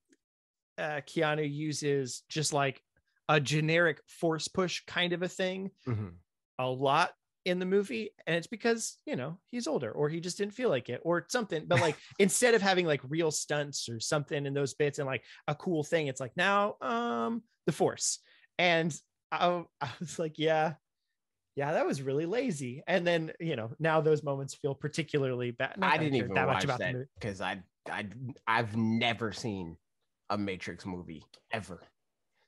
uh 0.78 1.00
Keanu 1.06 1.52
uses 1.52 2.22
just 2.28 2.52
like 2.52 2.80
a 3.28 3.40
generic 3.40 4.00
force 4.06 4.48
push 4.48 4.82
kind 4.86 5.12
of 5.12 5.22
a 5.22 5.28
thing 5.28 5.70
a 6.60 6.66
lot 6.66 7.10
in 7.44 7.58
the 7.58 7.66
movie 7.66 8.10
and 8.26 8.36
it's 8.36 8.46
because 8.46 8.96
you 9.06 9.16
know 9.16 9.38
he's 9.50 9.66
older 9.66 9.90
or 9.90 10.08
he 10.08 10.20
just 10.20 10.36
didn't 10.38 10.54
feel 10.54 10.68
like 10.68 10.88
it 10.88 11.00
or 11.04 11.24
something 11.28 11.64
but 11.66 11.80
like 11.80 11.96
instead 12.18 12.54
of 12.54 12.62
having 12.62 12.86
like 12.86 13.00
real 13.08 13.30
stunts 13.30 13.88
or 13.88 14.00
something 14.00 14.44
in 14.46 14.54
those 14.54 14.74
bits 14.74 14.98
and 14.98 15.06
like 15.06 15.22
a 15.46 15.54
cool 15.54 15.82
thing 15.82 16.08
it's 16.08 16.20
like 16.20 16.36
now 16.36 16.76
um 16.80 17.42
the 17.66 17.72
force 17.72 18.18
and 18.58 18.94
I, 19.32 19.64
I 19.80 19.88
was 20.00 20.18
like 20.18 20.38
yeah 20.38 20.74
yeah 21.56 21.72
that 21.72 21.86
was 21.86 22.02
really 22.02 22.26
lazy 22.26 22.82
and 22.86 23.06
then 23.06 23.32
you 23.40 23.56
know 23.56 23.70
now 23.78 24.00
those 24.00 24.22
moments 24.22 24.54
feel 24.54 24.74
particularly 24.74 25.50
bad 25.52 25.78
Not 25.78 25.92
I 25.92 25.96
didn't 25.98 26.14
even 26.14 26.34
that 26.34 26.46
much 26.46 26.54
watch 26.56 26.64
about 26.64 26.78
the 26.78 26.84
that 26.84 26.92
movie. 26.94 27.06
because 27.18 27.40
I 27.40 27.62
I 27.90 28.06
I've 28.46 28.76
never 28.76 29.32
seen 29.32 29.76
a 30.30 30.36
Matrix 30.38 30.84
movie 30.84 31.24
ever. 31.50 31.80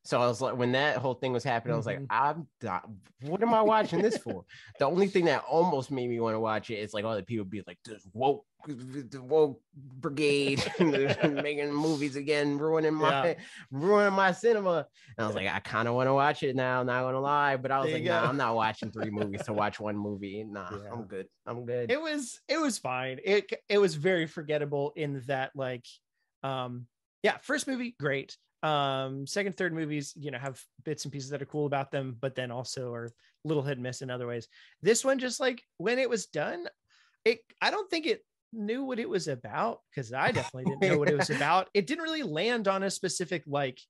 So 0.02 0.20
I 0.20 0.26
was 0.26 0.40
like, 0.40 0.56
when 0.56 0.72
that 0.72 0.96
whole 0.96 1.12
thing 1.14 1.32
was 1.32 1.44
happening, 1.44 1.74
I 1.74 1.76
was 1.76 1.84
like, 1.86 2.00
Mhm. 2.00 2.06
I'm 2.08 2.48
not, 2.62 2.88
what 3.22 3.42
am 3.42 3.52
I 3.52 3.60
watching 3.60 4.00
this 4.00 4.16
for? 4.16 4.44
the 4.78 4.86
only 4.86 5.08
thing 5.08 5.26
that 5.26 5.44
almost 5.48 5.90
made 5.90 6.08
me 6.08 6.18
want 6.20 6.34
to 6.34 6.40
watch 6.40 6.70
it 6.70 6.76
is 6.78 6.94
like 6.94 7.04
all 7.04 7.14
the 7.14 7.22
people 7.22 7.44
be 7.44 7.62
like, 7.66 7.78
this 7.84 8.06
woke, 8.14 8.46
the 8.66 9.20
woke 9.22 9.60
brigade 9.74 10.62
making 10.80 11.72
movies 11.74 12.16
again, 12.16 12.56
ruining 12.58 12.94
my 12.94 13.28
Yeah. 13.28 13.34
ruining 13.70 14.14
my 14.14 14.32
cinema. 14.32 14.86
And 15.18 15.24
I 15.24 15.26
was 15.26 15.36
like, 15.36 15.48
I 15.48 15.60
kind 15.60 15.86
of 15.86 15.94
want 15.94 16.08
to 16.08 16.14
watch 16.14 16.42
it 16.42 16.56
now, 16.56 16.82
not 16.82 17.02
gonna 17.02 17.20
lie. 17.20 17.56
But 17.56 17.70
I 17.70 17.78
was 17.80 17.88
There 17.90 17.96
like, 18.00 18.04
nah. 18.04 18.26
I'm 18.26 18.36
not 18.38 18.54
watching 18.64 18.90
three 18.90 19.10
movies 19.10 19.44
to 19.44 19.52
watch 19.52 19.80
one 19.80 19.96
movie. 19.98 20.44
Nah, 20.44 20.70
Yeah. 20.82 20.92
I'm 20.92 21.04
good. 21.04 21.26
I'm 21.46 21.66
good. 21.66 21.90
it 21.90 22.00
was 22.00 22.40
it 22.48 22.58
was 22.58 22.78
fine 22.78 23.18
it 23.24 23.50
it 23.68 23.78
was 23.78 23.94
very 23.96 24.26
forgettable 24.26 24.92
in 24.94 25.20
that 25.26 25.50
like 25.54 25.84
um 26.42 26.86
yeah 27.22 27.36
first 27.38 27.66
movie 27.66 27.94
great 27.98 28.36
um 28.62 29.26
second 29.26 29.56
third 29.56 29.72
movies 29.72 30.12
you 30.16 30.30
know 30.30 30.38
have 30.38 30.60
bits 30.84 31.04
and 31.04 31.12
pieces 31.12 31.30
that 31.30 31.40
are 31.40 31.46
cool 31.46 31.64
about 31.66 31.90
them 31.90 32.16
but 32.20 32.34
then 32.34 32.50
also 32.50 32.92
are 32.92 33.10
little 33.44 33.62
hit 33.62 33.78
and 33.78 33.82
miss 33.82 34.02
in 34.02 34.10
other 34.10 34.26
ways. 34.26 34.48
This 34.82 35.02
one 35.04 35.18
just 35.18 35.40
like 35.40 35.62
when 35.78 35.98
it 35.98 36.10
was 36.10 36.26
done 36.26 36.66
it 37.24 37.40
i 37.62 37.70
don't 37.70 37.88
think 37.90 38.06
it 38.06 38.22
knew 38.52 38.84
what 38.84 38.98
it 38.98 39.08
was 39.08 39.28
about 39.28 39.80
because 39.90 40.12
i 40.12 40.30
definitely 40.30 40.64
didn't 40.64 40.82
know 40.92 40.98
what 40.98 41.08
it 41.08 41.16
was 41.16 41.30
about. 41.36 41.68
It 41.72 41.86
didn't 41.86 42.02
really 42.04 42.22
land 42.22 42.66
on 42.68 42.82
a 42.82 42.90
specific 42.90 43.44
like 43.46 43.80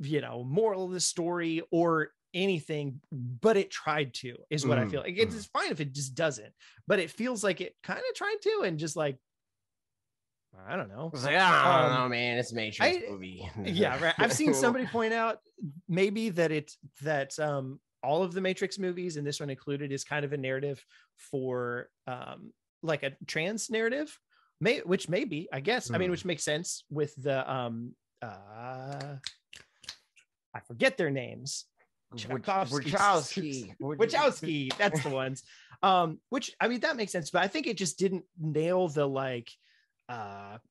you 0.00 0.20
know 0.20 0.42
moral 0.44 0.86
of 0.86 0.92
the 0.92 1.00
story 1.00 1.62
or 1.70 2.10
anything 2.32 3.00
but 3.12 3.56
it 3.56 3.70
tried 3.70 4.14
to 4.14 4.36
is 4.48 4.66
what 4.66 4.78
i 4.78 4.84
Mm, 4.84 4.90
feel 4.90 5.00
like. 5.00 5.14
It's 5.18 5.34
mm. 5.34 5.38
it's 5.38 5.46
fine 5.46 5.70
if 5.70 5.80
it 5.80 5.92
just 5.92 6.14
doesn't 6.14 6.52
but 6.86 6.98
it 7.00 7.10
feels 7.10 7.44
like 7.44 7.60
it 7.60 7.74
kind 7.82 7.98
of 7.98 8.14
tried 8.16 8.36
to 8.42 8.62
and 8.64 8.78
just 8.78 8.96
like 8.96 9.18
i 10.68 10.76
don't 10.76 10.88
know 10.88 11.06
I 11.06 11.08
was 11.10 11.24
like, 11.24 11.36
I 11.36 11.82
don't 11.82 11.92
Um, 11.92 12.02
know, 12.02 12.08
man. 12.08 12.38
It's 12.38 12.52
a 12.52 12.54
Matrix 12.54 12.96
I- 12.96 13.10
movie. 13.10 13.48
yeah 13.64 14.02
right 14.02 14.14
i've 14.18 14.32
seen 14.32 14.52
somebody 14.64 14.86
point 14.86 15.12
out 15.12 15.38
maybe 15.88 16.30
that 16.30 16.50
it 16.52 16.72
that 17.02 17.38
um 17.38 17.80
all 18.02 18.22
of 18.22 18.32
the 18.32 18.40
matrix 18.40 18.78
movies 18.78 19.16
and 19.16 19.26
this 19.26 19.40
one 19.40 19.50
included 19.50 19.92
is 19.92 20.04
kind 20.04 20.24
of 20.24 20.32
a 20.32 20.36
narrative 20.36 20.84
for 21.16 21.88
um 22.06 22.52
like 22.82 23.02
a 23.02 23.12
trans 23.26 23.70
narrative 23.70 24.18
may 24.60 24.78
which 24.80 25.08
maybe 25.08 25.48
i 25.52 25.60
guess 25.60 25.90
i 25.90 25.98
mean 25.98 26.08
Hmm. 26.08 26.12
which 26.12 26.24
makes 26.24 26.42
sense 26.42 26.84
with 26.90 27.14
the 27.22 27.50
um 27.52 27.94
uh 28.22 29.16
i 30.54 30.60
forget 30.66 30.96
their 30.96 31.10
names 31.10 31.66
Tchaikovsky. 32.16 32.90
Wachowski. 32.90 33.74
Wachowski, 33.80 34.76
that's 34.76 35.00
the 35.04 35.10
ones. 35.10 35.44
Um, 35.80 36.18
which 36.30 36.52
I 36.60 36.66
mean 36.66 36.80
that 36.80 36.96
makes 36.96 37.12
sense, 37.12 37.30
but 37.30 37.40
I 37.40 37.46
think 37.46 37.68
it 37.68 37.76
just 37.76 38.00
didn't 38.00 38.24
nail 38.36 38.88
the 38.88 39.06
like 39.06 39.48
uh 40.10 40.58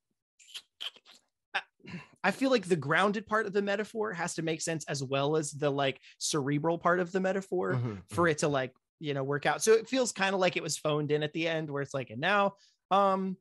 I- 2.23 2.31
feel 2.31 2.51
like 2.51 2.67
the 2.67 2.75
grounded 2.75 3.25
part 3.25 3.45
of 3.45 3.53
the 3.53 3.61
metaphor 3.61 4.11
has 4.13 4.35
to 4.35 4.41
make 4.41 4.61
sense 4.61 4.85
as 4.85 5.01
well 5.03 5.35
as 5.37 5.51
the 5.51 5.69
like 5.69 5.99
cerebral 6.17 6.77
part 6.77 6.99
of 6.99 7.11
the 7.11 7.19
metaphor 7.19 7.75
Mhm, 7.75 8.01
for 8.09 8.27
it 8.27 8.39
to 8.39 8.47
like 8.47 8.73
you 8.99 9.13
know 9.13 9.23
work 9.23 9.45
out. 9.45 9.63
So 9.63 9.73
it 9.73 9.87
feels 9.87 10.11
kind 10.11 10.33
of 10.35 10.41
like 10.41 10.57
it 10.57 10.63
was 10.63 10.77
phoned 10.77 11.09
in 11.11 11.23
at 11.23 11.31
the 11.33 11.47
end 11.47 11.69
where 11.69 11.81
it's 11.81 11.93
like, 11.93 12.09
and 12.09 12.19
now 12.21 12.55
um 12.91 13.37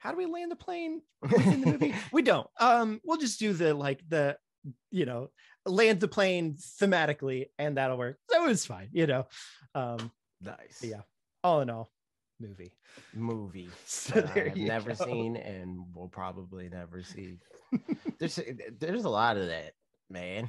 how 0.00 0.12
do 0.12 0.16
we 0.18 0.26
land 0.26 0.50
the 0.52 0.56
plane 0.56 1.00
within 1.22 1.60
the 1.62 1.66
movie? 1.72 1.94
we 2.12 2.22
don't. 2.22 2.46
Um, 2.60 3.00
we'll 3.04 3.16
just 3.18 3.40
do 3.40 3.52
the 3.52 3.74
like 3.74 4.00
the 4.08 4.36
you 4.92 5.06
know 5.06 5.30
land 5.66 5.98
the 6.00 6.06
plane 6.08 6.54
thematically, 6.80 7.46
and 7.58 7.76
that'll 7.78 7.96
work. 7.98 8.18
So 8.30 8.44
it 8.44 8.46
was 8.46 8.64
fine, 8.66 8.90
you 8.92 9.06
know. 9.08 9.26
Um, 9.74 10.12
nice. 10.40 10.80
yeah. 10.82 11.00
all 11.42 11.60
in 11.62 11.70
all, 11.70 11.90
movie. 12.40 12.72
Movie. 13.14 13.68
So 13.86 14.22
I've 14.34 14.56
never 14.56 14.94
go. 14.94 15.04
seen 15.04 15.36
and 15.36 15.78
will 15.94 16.08
probably 16.08 16.68
never 16.68 17.02
see. 17.02 17.38
there's 18.18 18.38
there's 18.78 19.04
a 19.04 19.08
lot 19.10 19.36
of 19.36 19.46
that, 19.48 19.72
man. 20.10 20.48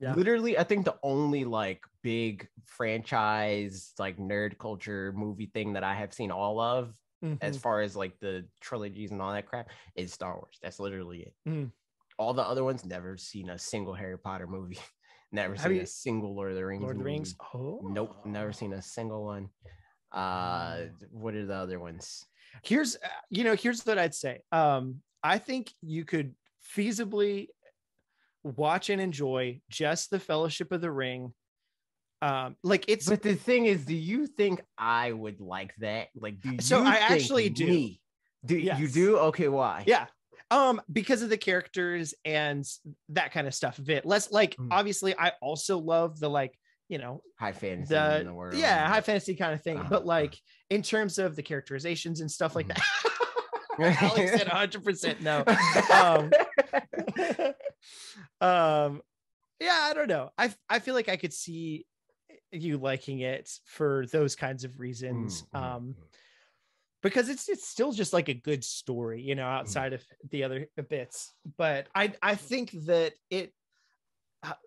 Yeah. 0.00 0.14
Literally, 0.14 0.58
I 0.58 0.64
think 0.64 0.84
the 0.84 0.96
only 1.02 1.44
like 1.44 1.82
big 2.02 2.48
franchise, 2.64 3.92
like 3.98 4.16
nerd 4.18 4.58
culture 4.58 5.12
movie 5.16 5.50
thing 5.54 5.74
that 5.74 5.84
I 5.84 5.94
have 5.94 6.12
seen 6.12 6.30
all 6.30 6.60
of, 6.60 6.96
as 7.40 7.56
Mhm. 7.56 7.60
far 7.60 7.80
as 7.82 7.94
like 7.96 8.18
the 8.18 8.44
trilogies 8.60 9.12
and 9.12 9.22
all 9.22 9.32
that 9.32 9.46
crap, 9.46 9.68
is 9.94 10.12
Star 10.12 10.34
Wars. 10.34 10.58
That's 10.60 10.80
literally 10.80 11.20
it. 11.22 11.34
Mm. 11.48 11.70
All 12.18 12.34
the 12.34 12.42
other 12.42 12.64
ones, 12.64 12.84
never 12.84 13.16
seen 13.16 13.50
a 13.50 13.58
single 13.58 13.94
Harry 13.94 14.18
Potter 14.18 14.46
movie. 14.48 14.78
never 15.32 15.54
Have 15.54 15.62
seen 15.62 15.76
you- 15.76 15.82
a 15.82 15.86
single 15.86 16.34
Lord 16.34 16.50
of 16.50 16.56
the 16.56 16.66
Rings. 16.66 16.82
Lord 16.82 16.96
of 16.96 16.98
the. 16.98 17.04
Rings. 17.04 17.34
Oh, 17.54 17.80
Nope, 17.84 18.16
never 18.26 18.52
seen 18.52 18.72
a 18.72 18.82
single 18.82 19.24
one. 19.24 19.48
Uh, 20.12 20.84
what 21.10 21.34
are 21.34 21.46
the 21.46 21.54
other 21.54 21.78
ones? 21.80 22.24
Here's, 22.62 22.96
uh, 22.96 23.08
you 23.30 23.44
know, 23.44 23.54
here's 23.54 23.82
what 23.84 23.98
I'd 23.98 24.14
say. 24.14 24.40
Um, 24.52 25.02
I 25.22 25.38
think 25.38 25.72
you 25.80 26.04
could 26.04 26.34
feasibly 26.76 27.48
watch 28.42 28.90
and 28.90 29.00
enjoy 29.00 29.60
just 29.70 30.10
the 30.10 30.18
Fellowship 30.20 30.72
of 30.72 30.80
the 30.80 30.90
Ring. 30.90 31.32
Um, 32.20 32.56
like 32.62 32.84
it's 32.88 33.08
But 33.08 33.22
the 33.22 33.34
thing 33.34 33.66
is, 33.66 33.84
do 33.84 33.96
you 33.96 34.26
think 34.26 34.60
I 34.78 35.10
would 35.12 35.40
like 35.40 35.74
that? 35.78 36.08
Like, 36.14 36.40
do 36.40 36.56
So 36.60 36.80
you 36.80 36.86
I 36.88 36.92
think 36.98 37.10
actually 37.10 37.48
do. 37.48 37.66
me- 37.66 38.00
Do 38.44 38.56
you 38.56 38.62
Yes. 38.64 38.92
do? 38.92 39.18
Okay, 39.18 39.48
why? 39.48 39.84
yeah 39.86 40.06
um 40.50 40.82
because 40.92 41.22
of 41.22 41.30
the 41.30 41.36
characters 41.38 42.12
and 42.26 42.68
that 43.08 43.32
kind 43.32 43.46
of 43.46 43.54
stuff 43.54 43.78
a 43.78 43.82
bit 43.82 44.04
less 44.04 44.30
like 44.30 44.54
Mm. 44.56 44.68
obviously 44.70 45.14
i 45.18 45.32
also 45.40 45.78
love 45.78 46.18
the 46.20 46.28
like 46.28 46.58
you 46.92 46.98
know 46.98 47.22
high 47.38 47.52
fantasy 47.52 47.94
in 47.94 48.02
the, 48.02 48.22
the 48.26 48.34
world. 48.34 48.54
yeah 48.60 48.86
high 48.86 49.00
fantasy 49.00 49.34
kind 49.34 49.54
of 49.54 49.62
thing 49.62 49.78
Uh-huh. 49.78 49.88
but 49.90 50.04
like 50.06 50.38
in 50.70 50.82
terms 50.82 51.18
of 51.18 51.34
the 51.36 51.42
characterizations 51.42 52.20
and 52.20 52.30
stuff 52.30 52.54
like 52.54 52.68
that 52.68 52.82
Mhm. 53.78 53.96
alex 54.02 54.32
said 54.36 54.46
100% 54.46 55.22
no 55.22 55.44
um 55.90 56.30
um 58.40 59.00
yeah 59.60 59.86
i 59.88 59.92
don't 59.94 60.08
know 60.08 60.30
i 60.36 60.52
i 60.68 60.78
feel 60.78 60.94
like 60.94 61.08
i 61.08 61.16
could 61.16 61.32
see 61.32 61.86
you 62.50 62.76
liking 62.76 63.20
it 63.20 63.48
for 63.64 64.04
those 64.12 64.36
kinds 64.36 64.64
of 64.64 64.78
reasons 64.78 65.44
Mm, 65.54 65.58
mm, 65.60 65.64
um 65.72 65.94
because 67.02 67.28
it's 67.28 67.48
it's 67.48 67.66
still 67.66 67.90
just 67.92 68.12
like 68.12 68.28
a 68.28 68.34
good 68.34 68.62
story, 68.62 69.22
you 69.22 69.34
know, 69.34 69.42
Mm-hmm. 69.46 69.56
outside 69.60 69.92
of 69.92 70.04
the 70.30 70.44
other 70.44 70.68
bits. 70.88 71.32
But 71.56 71.88
I 71.96 72.12
I 72.22 72.36
think 72.36 72.70
that 72.86 73.14
it 73.28 73.52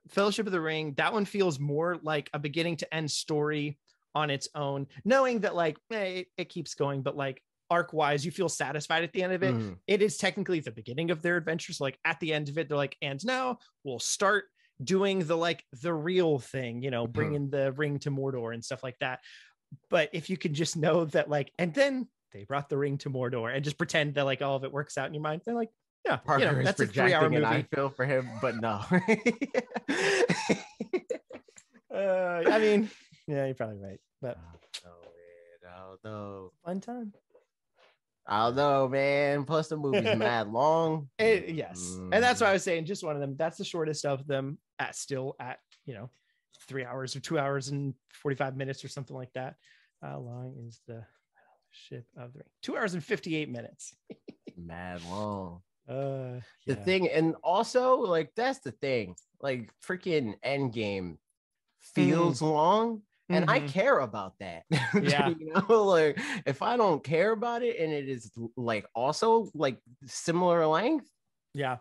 Fellowship 0.10 0.46
of 0.46 0.52
the 0.52 0.62
Ring 0.62 0.94
that 0.96 1.14
one 1.14 1.26
feels 1.26 1.60
more 1.60 1.98
like 1.98 2.30
a 2.34 2.40
beginning 2.40 2.78
to 2.78 2.94
end 2.94 3.12
story 3.12 3.80
on 4.14 4.30
its 4.30 4.48
own, 4.56 4.88
knowing 5.04 5.42
that 5.42 5.56
like 5.56 5.78
eh, 5.92 6.04
it, 6.04 6.28
it 6.38 6.50
keeps 6.50 6.76
going, 6.76 7.02
but 7.04 7.16
like 7.16 7.42
arc 7.72 7.94
wise 7.94 8.24
you 8.24 8.32
feel 8.32 8.48
satisfied 8.48 9.04
at 9.04 9.12
the 9.12 9.24
end 9.24 9.34
of 9.34 9.42
it 9.42 9.58
Mhm. 9.58 9.80
it 9.88 10.00
is 10.00 10.18
technically 10.18 10.60
the 10.60 10.70
beginning 10.72 11.10
of 11.10 11.24
their 11.24 11.36
adventure 11.36 11.74
so 11.74 11.84
like 11.84 11.98
at 12.06 12.20
the 12.20 12.32
end 12.32 12.48
of 12.48 12.60
it 12.60 12.68
they're 12.70 12.78
like 12.78 12.96
and 13.02 13.26
now 13.26 13.58
we'll 13.84 13.98
start 13.98 14.46
doing 14.84 15.18
the 15.26 15.36
like 15.36 15.66
the 15.82 15.92
real 15.92 16.38
thing 16.38 16.84
you 16.84 16.92
know 16.92 17.08
Mhm. 17.08 17.08
bringing 17.08 17.50
the 17.50 17.72
ring 17.72 17.98
to 17.98 18.12
mordor 18.12 18.54
and 18.54 18.64
stuff 18.64 18.84
like 18.84 19.00
that 19.00 19.20
but 19.90 20.10
if 20.14 20.30
you 20.30 20.38
can 20.38 20.54
just 20.54 20.78
know 20.78 21.06
that 21.06 21.30
like 21.30 21.52
and 21.58 21.74
then 21.74 22.08
they 22.32 22.44
brought 22.44 22.70
the 22.70 22.78
ring 22.78 22.98
to 23.00 23.10
mordor 23.10 23.54
and 23.54 23.64
just 23.64 23.78
pretend 23.78 24.16
that 24.16 24.24
like 24.26 24.42
all 24.42 24.56
of 24.56 24.64
it 24.64 24.72
works 24.72 24.98
out 24.98 25.08
in 25.08 25.14
your 25.14 25.24
mind 25.24 25.42
they're 25.46 25.56
like 25.56 25.72
yeah 26.06 26.18
Parker 26.18 26.46
you 26.46 26.52
know, 26.52 26.64
that's 26.64 26.80
a 26.82 26.88
three 26.88 27.14
hour 27.14 27.30
projecting, 27.30 27.32
movie 27.32 27.36
and 27.38 27.46
I 27.72 27.76
feel 27.76 27.90
for 27.90 28.06
him, 28.06 28.30
but 28.42 28.56
no. 28.62 28.82
uh, 31.94 32.44
i 32.52 32.60
mean 32.60 32.90
yeah 33.28 33.46
you're 33.46 33.56
probably 33.56 33.78
right 33.78 34.00
but 34.22 34.38
I 34.84 35.78
don't 35.78 36.04
know. 36.04 36.52
fun 36.64 36.80
time 36.82 37.14
I 38.28 38.48
don't 38.48 38.56
know, 38.56 38.88
man. 38.88 39.44
Plus 39.44 39.68
the 39.68 39.78
movie's 39.78 40.16
mad 40.16 40.48
long. 40.48 41.10
Eh, 41.20 41.44
yes 41.50 42.00
and 42.12 42.24
that's 42.24 42.42
why 42.42 42.48
i 42.48 42.50
Mm. 42.50 42.54
was 42.54 42.64
saying 42.64 42.86
just 42.86 43.04
one 43.04 43.16
of 43.16 43.22
them 43.22 43.36
that's 43.38 43.58
the 43.58 43.64
shortest 43.66 44.04
of 44.06 44.26
them 44.26 44.58
at 44.80 44.96
still 44.96 45.36
at 45.40 45.60
you 45.86 45.94
know 45.94 46.10
three 46.68 46.84
hours 46.86 47.16
or 47.16 47.20
two 47.20 47.38
hours 47.38 47.68
and 47.70 47.94
45 48.14 48.58
minutes 48.58 48.84
or 48.84 48.88
something 48.88 49.16
like 49.16 49.32
that 49.34 49.56
how 50.02 50.20
long 50.20 50.56
is 50.68 50.82
the 50.88 51.04
ship 51.72 52.06
of 52.18 52.34
the 52.34 52.40
ring 52.40 52.48
two 52.64 52.76
hours 52.78 52.94
and 52.96 53.04
58 53.04 53.50
minutes 53.50 53.94
mad 54.58 55.02
long. 55.10 55.62
Uh 55.88 56.42
The 56.66 56.76
thing, 56.76 57.10
and 57.10 57.36
also 57.44 57.98
like 57.98 58.34
that's 58.36 58.60
the 58.60 58.72
thing. 58.72 59.16
Like 59.42 59.72
freaking 59.82 60.40
Endgame 60.44 61.18
feels 61.80 62.42
long. 62.42 63.04
And 63.32 63.46
I 63.48 63.60
Mhm. 63.60 63.68
care 63.68 64.00
about 64.00 64.40
that. 64.40 64.66
Yeah. 65.00 65.34
you 65.40 65.54
know, 65.54 65.84
like 65.86 66.18
if 66.46 66.62
I 66.62 66.78
don't 66.78 67.04
care 67.04 67.32
about 67.32 67.64
it 67.64 67.80
and 67.80 67.92
it 67.94 68.10
is 68.10 68.32
like 68.58 68.88
also 68.96 69.52
like 69.56 69.82
similar 70.06 70.66
length, 70.68 71.10
yeah 71.54 71.80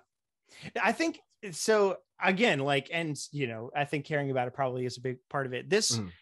i 0.81 0.93
think 0.93 1.21
so 1.53 1.99
again 2.23 2.59
like 2.59 2.89
and 2.93 3.17
you 3.33 3.47
know 3.47 3.71
i 3.75 3.85
think 3.85 4.05
caring 4.05 4.31
about 4.31 4.49
it 4.49 4.55
probably 4.55 4.85
is 4.87 4.97
a 4.97 5.01
big 5.01 5.19
part 5.29 5.47
of 5.47 5.53
it 5.53 5.69
this 5.69 6.01
Mhm. 6.01 6.15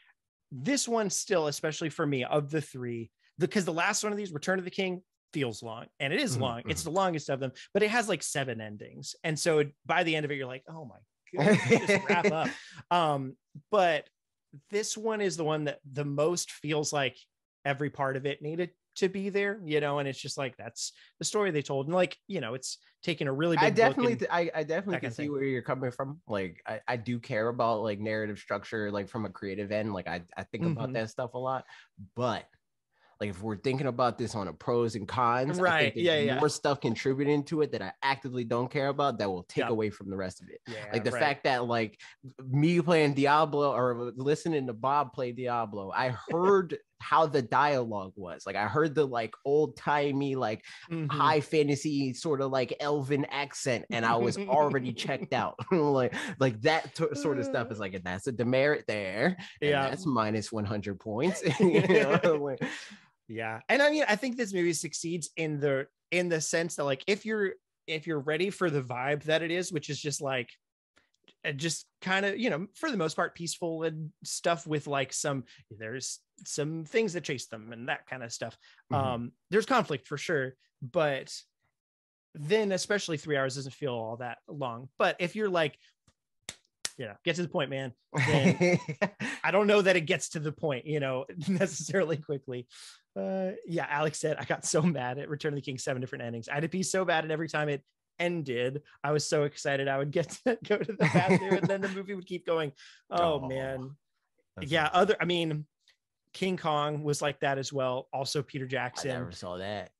this 0.51 0.89
one 0.89 1.11
still 1.11 1.47
especially 1.47 1.91
for 1.91 2.07
me 2.07 2.25
of 2.25 2.51
the 2.51 2.61
three 2.61 3.11
because 3.39 3.65
the 3.65 3.73
last 3.73 4.03
one 4.03 4.13
of 4.13 4.19
these 4.19 4.33
return 4.33 4.59
of 4.59 4.65
the 4.65 4.71
king 4.71 5.03
feels 5.33 5.63
long 5.63 5.87
and 6.01 6.13
it 6.13 6.21
is 6.21 6.37
Mhm, 6.37 6.37
long 6.37 6.63
it's 6.69 6.83
the 6.83 6.91
longest 6.91 7.31
of 7.31 7.41
them 7.41 7.53
but 7.73 7.83
it 7.83 7.91
has 7.91 8.09
like 8.09 8.23
seven 8.23 8.61
endings 8.61 9.15
and 9.25 9.39
so 9.39 9.65
by 9.87 10.03
the 10.03 10.15
end 10.15 10.25
of 10.25 10.31
it 10.31 10.37
you're 10.37 10.47
like 10.47 10.65
oh 10.69 10.85
my 10.85 10.97
god 11.35 11.59
just 11.79 11.99
wrap 12.03 12.31
up 12.31 12.55
um 12.91 13.37
but 13.71 14.09
this 14.71 14.97
one 14.97 15.21
is 15.21 15.37
the 15.37 15.45
one 15.45 15.65
that 15.65 15.81
the 15.91 16.05
most 16.05 16.51
feels 16.53 16.93
like 16.93 17.17
every 17.65 17.91
part 17.91 18.17
of 18.17 18.27
it 18.27 18.43
needed 18.43 18.71
to 18.95 19.09
be 19.09 19.31
there 19.31 19.61
you 19.65 19.81
know 19.81 19.99
and 19.99 20.09
it's 20.09 20.21
just 20.21 20.37
like 20.37 20.57
that's 20.57 20.93
the 21.19 21.25
story 21.25 21.51
they 21.51 21.63
told 21.63 21.87
and 21.87 21.95
like 21.95 22.19
you 22.27 22.41
know 22.41 22.53
it's 22.55 22.79
taking 23.03 23.27
a 23.27 23.33
really 23.33 23.57
big 23.57 23.67
I 23.67 23.71
definitely, 23.71 24.13
and- 24.13 24.27
I, 24.31 24.51
I 24.55 24.63
definitely 24.65 24.99
can 24.99 25.11
see 25.13 25.29
where 25.29 25.43
you're 25.43 25.63
coming 25.63 25.91
from. 25.91 26.23
Like, 26.27 26.63
I, 26.67 26.81
I 26.89 26.97
do 26.97 27.21
care 27.21 27.49
about 27.49 27.83
like 27.83 28.01
narrative 28.01 28.39
structure, 28.39 28.91
like 28.91 29.09
from 29.09 29.27
a 29.27 29.31
creative 29.31 29.71
end. 29.71 29.93
Like, 29.93 30.09
I, 30.09 30.25
I 30.37 30.45
think 30.45 30.65
about 30.67 30.93
Mhm. 30.93 30.95
that 30.95 31.11
stuff 31.11 31.35
a 31.35 31.39
lot. 31.39 31.67
But 32.17 32.49
like, 33.23 33.31
if 33.31 33.40
we're 33.40 33.57
thinking 33.57 33.86
about 33.86 34.19
this 34.19 34.35
on 34.35 34.49
a 34.49 34.53
pros 34.53 34.97
and 34.97 35.07
cons, 35.07 35.61
Right, 35.61 35.94
yeah, 35.97 36.19
yeah. 36.19 36.40
more 36.40 36.49
stuff 36.49 36.81
contributing 36.81 37.44
to 37.44 37.62
it 37.62 37.70
that 37.70 37.81
I 37.81 37.93
actively 38.03 38.43
don't 38.43 38.69
care 38.69 38.89
about 38.89 39.19
that 39.19 39.31
will 39.31 39.44
take 39.44 39.59
Yeah. 39.65 39.69
away 39.69 39.90
from 39.90 40.11
the 40.11 40.16
rest 40.16 40.43
of 40.43 40.49
it. 40.49 40.61
yeah, 40.66 40.86
Like 40.93 41.05
the 41.05 41.12
right. 41.12 41.23
fact 41.23 41.44
that 41.44 41.66
like 41.66 42.01
me 42.44 42.81
playing 42.81 43.15
Diablo 43.15 43.73
or 43.73 44.12
listening 44.16 44.66
to 44.66 44.73
Bob 44.73 45.12
play 45.12 45.31
Diablo, 45.31 45.93
I 45.94 46.09
heard 46.31 46.77
how 47.01 47.27
the 47.27 47.43
dialogue 47.43 48.12
was. 48.15 48.44
Like 48.47 48.55
I 48.55 48.66
heard 48.69 48.94
the 48.94 49.05
like 49.05 49.35
old 49.44 49.77
timey 49.77 50.36
like 50.36 50.65
Mhm. 50.90 51.11
high 51.11 51.40
fantasy 51.40 52.12
sort 52.15 52.40
of 52.40 52.51
like 52.53 52.74
elven 52.78 53.24
accent 53.24 53.85
and 53.90 54.07
i 54.07 54.15
was 54.15 54.39
already 54.39 54.93
checked 54.93 55.32
out 55.43 55.57
like 55.73 56.15
like 56.39 56.61
that 56.62 56.94
to- 56.94 57.15
sort 57.16 57.39
of 57.40 57.44
stuff 57.44 57.73
is 57.73 57.81
like 57.81 57.94
and 57.94 58.05
that's 58.05 58.28
a 58.28 58.32
demerit 58.32 58.85
there 58.86 59.36
Yeah. 59.61 59.89
that's 59.90 60.07
minus 60.07 60.53
100 60.53 61.01
points 61.01 61.43
you 61.59 61.81
know, 61.89 62.36
like, 62.40 62.62
yeah. 63.33 63.61
And 63.69 63.83
i 63.83 63.91
mean 63.91 64.05
i 64.09 64.17
think 64.17 64.37
this 64.37 64.53
movie 64.53 64.73
succeeds 64.73 65.31
in 65.37 65.59
the 65.61 65.87
in 66.11 66.29
the 66.29 66.41
sense 66.41 66.77
that 66.77 66.85
like 66.85 67.03
if 67.07 67.25
you're 67.25 67.53
if 67.87 68.07
you're 68.07 68.21
ready 68.21 68.51
for 68.51 68.71
the 68.71 68.83
vibe 68.83 69.23
that 69.25 69.43
it 69.43 69.51
is 69.51 69.73
which 69.73 69.91
is 69.91 70.01
just 70.01 70.21
like 70.21 70.51
uh, 71.45 71.53
just 71.53 71.87
kind 72.01 72.25
of 72.27 72.39
you 72.39 72.51
know 72.51 72.67
for 72.75 72.91
the 72.91 72.97
most 72.97 73.15
part 73.17 73.35
peaceful 73.35 73.83
and 73.85 74.11
stuff 74.23 74.67
with 74.67 74.87
like 74.87 75.13
some 75.13 75.45
there's 75.71 76.21
some 76.45 76.85
things 76.85 77.13
that 77.13 77.25
chase 77.25 77.47
them 77.47 77.73
and 77.73 77.89
that 77.89 78.07
kind 78.07 78.23
of 78.23 78.33
stuff. 78.33 78.57
Mhm. 78.93 78.97
um 78.97 79.33
there's 79.51 79.67
conflict 79.67 80.07
for 80.07 80.19
sure 80.19 80.55
but 80.83 81.33
then 82.35 82.73
especially 82.73 83.17
three 83.17 83.37
hours 83.37 83.57
doesn't 83.57 83.75
feel 83.75 83.93
all 83.93 84.17
that 84.17 84.39
long. 84.49 84.89
But 84.99 85.17
if 85.19 85.37
you're 85.37 85.51
like 85.51 85.77
you 86.98 87.06
know 87.06 87.14
get 87.24 87.36
to 87.36 87.43
the 87.43 87.48
point 87.48 87.70
man 87.70 87.93
I 88.14 89.51
don't 89.51 89.66
know 89.66 89.82
that 89.82 89.97
it 89.97 90.02
gets 90.02 90.31
to 90.31 90.40
the 90.40 90.52
point, 90.52 90.86
you 90.86 91.01
know, 91.01 91.24
necessarily 91.48 92.16
quickly. 92.16 92.66
Uh, 93.16 93.52
yeah, 93.66 93.86
Alex 93.89 94.20
said 94.20 94.36
I 94.39 94.44
got 94.44 94.64
so 94.64 94.82
mad 94.82 95.19
at 95.19 95.28
Return 95.28 95.52
of 95.52 95.56
the 95.56 95.62
King 95.62 95.78
seven 95.78 96.01
different 96.01 96.24
endings. 96.24 96.48
I 96.48 96.55
had 96.55 96.62
to 96.62 96.69
be 96.69 96.82
so 96.82 97.05
bad, 97.05 97.24
and 97.24 97.32
every 97.32 97.48
time 97.48 97.69
it 97.69 97.82
ended, 98.19 98.82
I 99.02 99.12
was 99.12 99.27
so 99.27 99.44
excited 99.44 99.89
I 99.89 99.98
would 99.98 100.10
get 100.10 100.31
to 100.44 100.59
go 100.69 100.77
to 100.77 100.93
the 100.93 100.98
bathroom, 100.98 101.55
and 101.55 101.66
then 101.66 101.81
the 101.81 101.89
movie 101.89 102.14
would 102.14 102.27
keep 102.27 102.47
going. 102.47 102.73
Oh 103.10 103.40
Aw, 103.40 103.48
man, 103.48 103.90
yeah. 104.60 104.90
Other, 104.93 105.16
I 105.20 105.24
mean, 105.24 105.66
King 106.35 106.56
Kong 106.59 107.02
was 107.02 107.23
like 107.23 107.40
that 107.40 107.59
as 107.59 107.73
well. 107.73 108.09
Also, 108.12 108.43
Peter 108.43 108.66
Jackson. 108.66 109.10
i 109.10 109.14
never 109.14 109.32
saw 109.32 109.56
that 109.56 109.90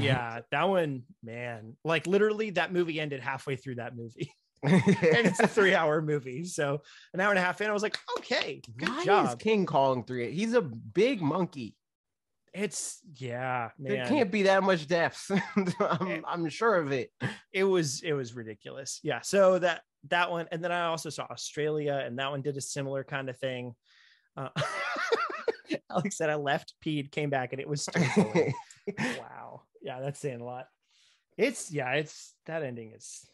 Yeah, 0.00 0.40
that 0.50 0.68
one, 0.68 1.04
man. 1.22 1.76
Like 1.84 2.08
literally, 2.08 2.50
that 2.50 2.72
movie 2.72 3.00
ended 3.00 3.20
halfway 3.20 3.54
through 3.54 3.76
that 3.76 3.96
movie, 3.96 4.32
and 4.62 5.26
it's 5.26 5.40
a 5.40 5.48
three-hour 5.48 6.02
movie. 6.02 6.44
So 6.44 6.82
an 7.14 7.20
hour 7.20 7.30
and 7.30 7.38
a 7.38 7.42
half 7.42 7.60
in, 7.60 7.70
I 7.70 7.72
was 7.72 7.82
like, 7.82 7.98
okay, 8.18 8.60
good 8.76 8.88
Why 8.88 8.98
is 9.00 9.04
job. 9.06 9.38
king 9.40 9.66
kong 9.66 10.04
three 10.04 10.32
he's 10.32 10.52
a 10.52 10.60
big 10.60 11.22
monkey 11.22 11.76
It's 12.52 13.00
yeah, 13.16 13.70
there 13.78 14.06
can't 14.06 14.30
be 14.30 14.42
that 14.42 14.62
much 14.62 14.86
depth. 14.86 15.30
I'm, 15.80 16.24
I'm 16.26 16.48
sure 16.48 16.76
of 16.76 16.92
it 16.92 17.10
It 17.52 17.64
was 17.64 18.02
it 18.02 18.12
was 18.12 18.34
ridiculous. 18.34 19.00
Yeah. 19.02 19.20
So 19.22 19.58
that 19.58 19.82
that 20.08 20.30
one, 20.30 20.46
and 20.50 20.62
then 20.62 20.72
I 20.72 20.86
also 20.86 21.10
saw 21.10 21.26
Australia, 21.30 22.02
and 22.04 22.18
that 22.18 22.30
one 22.30 22.42
did 22.42 22.56
a 22.56 22.60
similar 22.60 23.04
kind 23.04 23.28
of 23.28 23.36
thing. 23.36 23.74
Uh, 24.36 24.48
Alex 25.90 26.16
said 26.16 26.30
I 26.30 26.36
left, 26.36 26.74
peed, 26.84 27.10
came 27.10 27.30
back, 27.30 27.52
and 27.52 27.60
it 27.60 27.68
was 27.68 27.88
wow. 28.98 29.62
Yeah, 29.82 30.00
that's 30.00 30.20
saying 30.20 30.40
a 30.40 30.44
lot. 30.44 30.66
It's 31.36 31.70
yeah, 31.72 31.92
it's 31.92 32.34
that 32.46 32.62
ending 32.62 32.92
is 32.94 33.26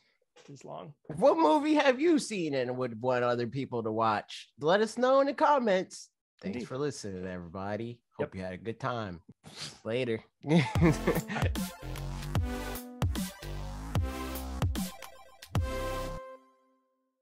is 0.48 0.64
long. 0.64 0.94
What 1.16 1.36
movie 1.38 1.74
have 1.74 2.00
you 2.00 2.18
seen 2.18 2.54
and 2.54 2.76
would 2.76 3.00
want 3.00 3.24
other 3.24 3.46
people 3.46 3.82
to 3.82 3.90
watch? 3.92 4.48
Let 4.60 4.80
us 4.80 4.96
know 4.98 5.20
in 5.20 5.26
the 5.26 5.34
comments. 5.34 6.08
Thanks 6.42 6.56
Indeed. 6.56 6.68
for 6.68 6.78
listening, 6.78 7.26
everybody. 7.26 8.00
Hope 8.18 8.34
Yep. 8.34 8.34
you 8.34 8.40
had 8.42 8.52
a 8.52 8.58
good 8.58 8.78
time. 8.80 9.20
Later. 9.84 10.20